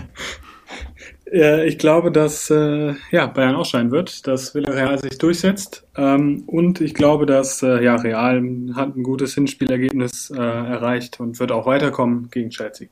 ich 1.31 1.77
glaube, 1.77 2.11
dass 2.11 2.49
äh, 2.49 2.93
ja, 3.11 3.27
Bayern 3.27 3.55
ausscheiden 3.55 3.91
wird, 3.91 4.27
dass 4.27 4.55
Villarreal 4.55 4.99
sich 4.99 5.17
durchsetzt. 5.17 5.85
Ähm, 5.95 6.43
und 6.47 6.81
ich 6.81 6.93
glaube, 6.93 7.25
dass 7.25 7.61
äh, 7.61 7.83
ja, 7.83 7.95
Real 7.95 8.41
hat 8.75 8.95
ein 8.95 9.03
gutes 9.03 9.35
Hinspielergebnis 9.35 10.31
äh, 10.31 10.37
erreicht 10.37 11.19
und 11.19 11.39
wird 11.39 11.51
auch 11.51 11.65
weiterkommen 11.65 12.29
gegen 12.31 12.49
Chelsea. 12.49 12.87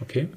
Okay. 0.00 0.28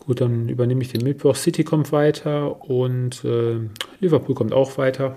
Gut, 0.00 0.20
dann 0.20 0.48
übernehme 0.48 0.82
ich 0.82 0.92
den 0.92 1.02
Mittwoch. 1.02 1.34
City 1.34 1.64
kommt 1.64 1.90
weiter 1.90 2.68
und 2.68 3.24
äh, 3.24 3.60
Liverpool 4.00 4.34
kommt 4.34 4.52
auch 4.52 4.76
weiter. 4.76 5.16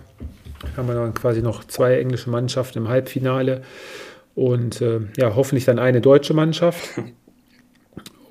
Haben 0.77 0.87
wir 0.87 0.95
dann 0.95 1.13
quasi 1.13 1.41
noch 1.41 1.65
zwei 1.65 1.99
englische 1.99 2.29
Mannschaften 2.29 2.79
im 2.79 2.87
Halbfinale 2.87 3.63
und 4.33 4.81
äh, 4.81 5.01
ja, 5.17 5.35
hoffentlich 5.35 5.65
dann 5.65 5.79
eine 5.79 5.99
deutsche 5.99 6.33
Mannschaft. 6.33 7.01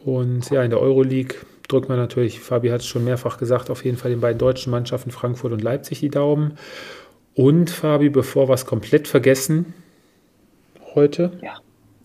Und 0.05 0.51
ja, 0.51 0.63
in 0.63 0.71
der 0.71 0.81
Euroleague 0.81 1.35
drückt 1.69 1.89
man 1.89 1.99
natürlich, 1.99 2.41
Fabi 2.41 2.69
hat 2.69 2.81
es 2.81 2.87
schon 2.87 3.05
mehrfach 3.05 3.39
gesagt, 3.39 3.71
auf 3.71 3.85
jeden 3.85 3.97
Fall 3.97 4.11
den 4.11 4.21
beiden 4.21 4.39
deutschen 4.39 4.71
Mannschaften 4.71 5.11
Frankfurt 5.11 5.53
und 5.53 5.63
Leipzig 5.63 6.01
die 6.01 6.11
Daumen. 6.11 6.59
Und 7.35 7.71
Fabi, 7.71 8.09
bevor 8.09 8.49
wir 8.49 8.55
es 8.55 8.67
komplett 8.67 9.09
vergessen, 9.09 9.75
heute. 10.95 11.33
Ja, 11.43 11.59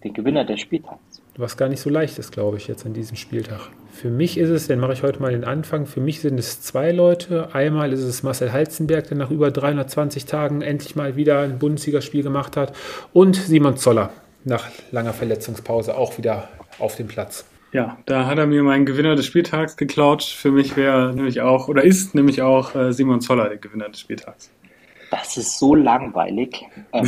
den 0.04 0.14
Gewinner 0.14 0.44
des 0.44 0.62
Spieltags. 0.62 1.22
Was 1.38 1.56
gar 1.56 1.70
nicht 1.70 1.80
so 1.80 1.90
leicht 1.90 2.20
ist, 2.20 2.32
glaube 2.32 2.58
ich, 2.58 2.68
jetzt 2.68 2.86
an 2.86 2.94
diesem 2.94 3.16
Spieltag. 3.16 3.70
Für 3.94 4.10
mich 4.10 4.38
ist 4.38 4.50
es, 4.50 4.68
dann 4.68 4.80
mache 4.80 4.94
ich 4.94 5.04
heute 5.04 5.22
mal 5.22 5.32
den 5.32 5.46
Anfang, 5.46 5.86
für 5.86 6.02
mich 6.02 6.20
sind 6.20 6.38
es 6.38 6.62
zwei 6.62 6.92
Leute. 6.92 7.54
Einmal 7.54 7.94
ist 7.94 8.02
es 8.02 8.24
Marcel 8.24 8.52
Halzenberg, 8.52 9.08
der 9.08 9.18
nach 9.18 9.32
über 9.32 9.52
320 9.52 10.26
Tagen 10.26 10.62
endlich 10.62 10.96
mal 10.96 11.16
wieder 11.16 11.40
ein 11.40 11.60
Bundesligaspiel 11.60 12.24
gemacht 12.24 12.58
hat. 12.58 12.76
Und 13.14 13.36
Simon 13.36 13.78
Zoller, 13.78 14.12
nach 14.44 14.70
langer 14.92 15.14
Verletzungspause 15.14 15.96
auch 15.98 16.18
wieder 16.18 16.50
auf 16.80 16.96
dem 16.96 17.08
Platz. 17.08 17.46
Ja, 17.74 17.98
da 18.06 18.26
hat 18.26 18.38
er 18.38 18.48
mir 18.48 18.64
meinen 18.64 18.86
Gewinner 18.86 19.16
des 19.16 19.26
Spieltags 19.26 19.78
geklaut. 19.78 20.24
Für 20.24 20.52
mich 20.52 20.76
wäre 20.76 21.14
nämlich 21.14 21.40
auch, 21.40 21.70
oder 21.70 21.84
ist 21.84 22.14
nämlich 22.16 22.42
auch 22.42 22.76
äh, 22.76 22.92
Simon 22.92 23.22
Zoller 23.22 23.48
der 23.48 23.58
Gewinner 23.58 23.88
des 23.88 24.02
Spieltags. 24.02 24.52
Das 25.10 25.38
ist 25.38 25.58
so 25.58 25.74
langweilig. 25.74 26.66
Ähm, 26.92 27.08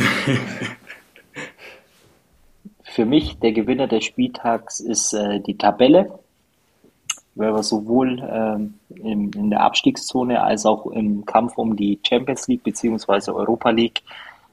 für 2.82 3.04
mich 3.04 3.38
der 3.40 3.52
Gewinner 3.52 3.88
des 3.88 4.04
Spieltags 4.04 4.80
ist 4.80 5.12
äh, 5.12 5.40
die 5.40 5.58
Tabelle, 5.58 6.18
weil 7.34 7.52
wir 7.52 7.62
sowohl 7.62 8.22
ähm, 8.26 8.74
in, 8.88 9.32
in, 9.32 9.50
der 9.50 9.60
Abstiegszone 9.60 10.42
als 10.42 10.64
auch 10.64 10.86
im 10.92 11.26
Kampf 11.26 11.58
um 11.58 11.76
die 11.76 11.98
Champions 12.06 12.48
League 12.48 12.62
bzw. 12.62 13.32
Europa 13.32 13.68
League 13.68 14.02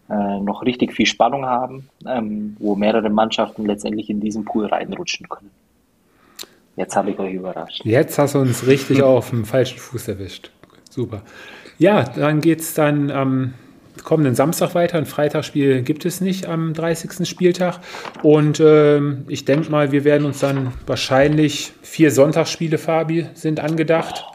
äh, 0.10 0.40
noch 0.42 0.64
richtig 0.64 0.94
viel 0.94 1.06
Spannung 1.06 1.46
haben, 1.46 1.90
ähm, 2.06 2.58
wo 2.60 2.76
mehrere 2.76 3.10
Mannschaften 3.10 3.66
letztendlich 3.66 4.10
in 4.10 4.20
diesen 4.20 4.44
Pool 4.44 4.66
reinrutschen 4.66 5.30
können. 5.30 5.52
Jetzt 6.76 6.96
habe 6.96 7.12
ich 7.12 7.20
euch 7.20 7.34
überrascht. 7.34 7.82
Jetzt 7.84 8.18
hast 8.18 8.36
du 8.36 8.40
uns 8.40 8.66
richtig 8.68 9.02
auf 9.04 9.30
dem 9.30 9.46
falschen 9.46 9.78
Fuß 9.78 10.08
erwischt. 10.08 10.52
Super. 10.90 11.22
Ja, 11.78 12.04
dann 12.04 12.42
geht 12.42 12.62
es 12.62 12.74
dann 12.74 13.12
am 13.12 13.54
kommenden 14.04 14.36
Samstag 14.36 14.76
weiter. 14.76 14.98
Ein 14.98 15.06
Freitagsspiel 15.06 15.82
gibt 15.82 16.06
es 16.06 16.22
nicht 16.22 16.46
am 16.48 16.74
30. 16.74 17.28
Spieltag. 17.28 17.80
Und 18.24 18.60
ähm, 18.60 19.26
ich 19.28 19.46
denke 19.46 19.70
mal, 19.70 19.92
wir 19.92 20.04
werden 20.04 20.26
uns 20.26 20.40
dann 20.40 20.74
wahrscheinlich 20.86 21.74
vier 21.82 22.12
Sonntagsspiele, 22.12 22.78
Fabi, 22.78 23.28
sind 23.34 23.60
angedacht. 23.60 24.26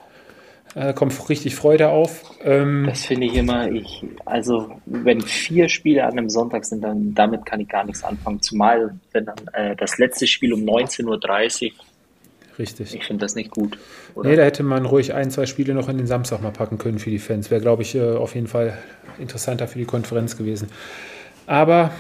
Da 0.75 0.93
kommt 0.93 1.31
richtig 1.31 1.55
Freude 1.57 1.89
auf. 1.89 2.23
Ähm, 2.45 2.85
das 2.87 3.07
finde 3.07 3.27
ich 3.29 3.35
immer, 3.35 3.71
ich, 3.71 4.05
also 4.27 4.71
wenn 4.85 5.23
vier 5.23 5.71
Spiele 5.71 6.05
an 6.05 6.13
einem 6.13 6.29
Sonntag 6.29 6.67
sind, 6.67 6.83
dann 6.83 7.15
damit 7.15 7.47
kann 7.47 7.61
ich 7.61 7.69
gar 7.69 7.85
nichts 7.85 8.05
anfangen. 8.05 8.43
Zumal, 8.43 8.95
wenn 9.13 9.25
dann 9.25 9.37
äh, 9.55 9.75
das 9.75 9.97
letzte 9.97 10.27
Spiel 10.27 10.53
um 10.53 10.61
19.30 10.61 11.07
Uhr 11.07 11.77
Richtig. 12.59 12.95
Ich 12.95 13.05
finde 13.05 13.25
das 13.25 13.35
nicht 13.35 13.51
gut. 13.51 13.79
Oder? 14.15 14.31
Nee, 14.31 14.37
da 14.37 14.43
hätte 14.43 14.63
man 14.63 14.87
ruhig 14.87 15.15
ein, 15.15 15.31
zwei 15.31 15.47
Spiele 15.47 15.75
noch 15.75 15.89
in 15.89 15.99
den 15.99 16.07
Samstag 16.07 16.43
mal 16.43 16.53
packen 16.53 16.79
können 16.79 16.99
für 16.99 17.11
die 17.11 17.19
Fans. 17.19 17.51
Wäre, 17.51 17.61
glaube 17.61 17.83
ich, 17.83 17.95
äh, 17.95 18.15
auf 18.15 18.35
jeden 18.35 18.47
Fall 18.47 18.79
interessanter 19.19 19.69
für 19.69 19.79
die 19.79 19.85
Konferenz 19.85 20.37
gewesen. 20.37 20.69
Aber 21.47 21.91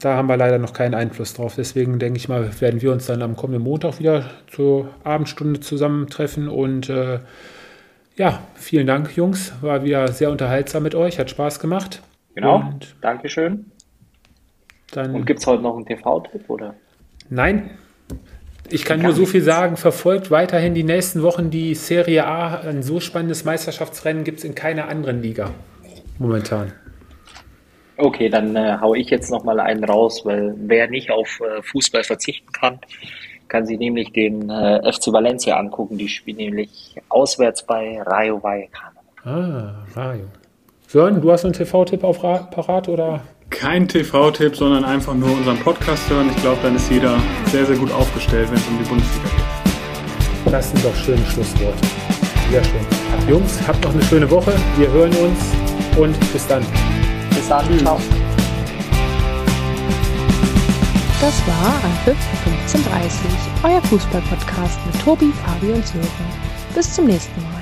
da 0.00 0.16
haben 0.16 0.28
wir 0.28 0.36
leider 0.36 0.58
noch 0.58 0.72
keinen 0.72 0.94
Einfluss 0.94 1.34
drauf. 1.34 1.54
Deswegen 1.56 1.98
denke 1.98 2.18
ich 2.18 2.28
mal, 2.28 2.50
werden 2.60 2.82
wir 2.82 2.92
uns 2.92 3.06
dann 3.06 3.22
am 3.22 3.36
kommenden 3.36 3.62
Montag 3.62 3.98
wieder 3.98 4.30
zur 4.48 4.88
Abendstunde 5.04 5.60
zusammentreffen. 5.60 6.48
Und 6.48 6.88
äh, 6.88 7.20
ja, 8.16 8.42
vielen 8.54 8.86
Dank, 8.86 9.16
Jungs. 9.16 9.52
War 9.60 9.84
wieder 9.84 10.08
sehr 10.08 10.30
unterhaltsam 10.30 10.82
mit 10.82 10.94
euch. 10.94 11.18
Hat 11.18 11.30
Spaß 11.30 11.60
gemacht. 11.60 12.02
Genau. 12.34 12.56
Und 12.56 12.96
Dankeschön. 13.00 13.66
Dann 14.92 15.14
Und 15.14 15.24
gibt 15.24 15.40
es 15.40 15.46
heute 15.46 15.62
noch 15.62 15.76
einen 15.76 15.86
TV-Tipp, 15.86 16.48
oder? 16.48 16.74
Nein, 17.28 17.70
ich 18.72 18.84
kann 18.84 19.00
nur 19.00 19.12
so 19.12 19.26
viel 19.26 19.42
sagen, 19.42 19.76
verfolgt 19.76 20.30
weiterhin 20.30 20.74
die 20.74 20.84
nächsten 20.84 21.22
Wochen 21.22 21.50
die 21.50 21.74
Serie 21.74 22.26
A. 22.26 22.60
Ein 22.60 22.82
so 22.82 23.00
spannendes 23.00 23.44
Meisterschaftsrennen 23.44 24.24
gibt 24.24 24.38
es 24.38 24.44
in 24.44 24.54
keiner 24.54 24.88
anderen 24.88 25.22
Liga 25.22 25.50
momentan. 26.18 26.72
Okay, 27.96 28.28
dann 28.28 28.56
äh, 28.56 28.78
haue 28.80 28.98
ich 28.98 29.10
jetzt 29.10 29.30
nochmal 29.30 29.60
einen 29.60 29.84
raus, 29.84 30.22
weil 30.24 30.54
wer 30.56 30.88
nicht 30.88 31.10
auf 31.10 31.40
äh, 31.40 31.62
Fußball 31.62 32.04
verzichten 32.04 32.50
kann, 32.52 32.78
kann 33.48 33.66
sich 33.66 33.78
nämlich 33.78 34.12
den 34.12 34.48
äh, 34.48 34.90
FC 34.90 35.12
Valencia 35.12 35.58
angucken. 35.58 35.98
Die 35.98 36.08
spielen 36.08 36.38
nämlich 36.38 36.96
auswärts 37.08 37.66
bei 37.66 38.00
Rayo 38.00 38.42
Vallecano. 38.42 39.00
Ah, 39.24 39.84
Rayo. 39.94 40.24
Sören, 40.86 41.20
du 41.20 41.30
hast 41.30 41.44
einen 41.44 41.52
TV-Tipp 41.52 42.02
auf 42.02 42.20
parat 42.22 42.88
oder? 42.88 43.22
Kein 43.50 43.88
TV-Tipp, 43.88 44.56
sondern 44.56 44.84
einfach 44.84 45.14
nur 45.14 45.30
unseren 45.32 45.58
Podcast 45.58 46.08
hören. 46.08 46.30
Ich 46.30 46.42
glaube, 46.42 46.58
dann 46.62 46.76
ist 46.76 46.90
jeder 46.90 47.18
sehr, 47.50 47.66
sehr 47.66 47.76
gut 47.76 47.92
aufgestellt, 47.92 48.48
wenn 48.50 48.58
es 48.58 48.66
um 48.68 48.78
die 48.78 48.88
Bundesliga 48.88 49.28
geht. 49.28 50.52
Das 50.52 50.70
sind 50.70 50.84
doch 50.84 50.94
schöne 50.94 51.24
Schlussworte. 51.26 51.78
Sehr 52.50 52.64
schön. 52.64 53.28
Jungs, 53.28 53.58
habt 53.66 53.84
noch 53.84 53.92
eine 53.92 54.02
schöne 54.04 54.30
Woche. 54.30 54.52
Wir 54.76 54.90
hören 54.90 55.12
uns 55.16 55.38
und 55.98 56.32
bis 56.32 56.46
dann. 56.46 56.64
Bis 57.30 57.48
dann. 57.48 57.66
Tschüss. 57.66 57.82
Ciao. 57.82 58.00
Das 61.20 61.46
war 61.46 61.74
Anpfiff 61.84 62.16
1530, 62.46 63.30
euer 63.62 63.82
Fußball-Podcast 63.82 64.78
mit 64.86 65.04
Tobi, 65.04 65.30
Fabi 65.44 65.72
und 65.72 65.86
Sören. 65.86 66.08
Bis 66.74 66.94
zum 66.94 67.06
nächsten 67.06 67.42
Mal. 67.42 67.59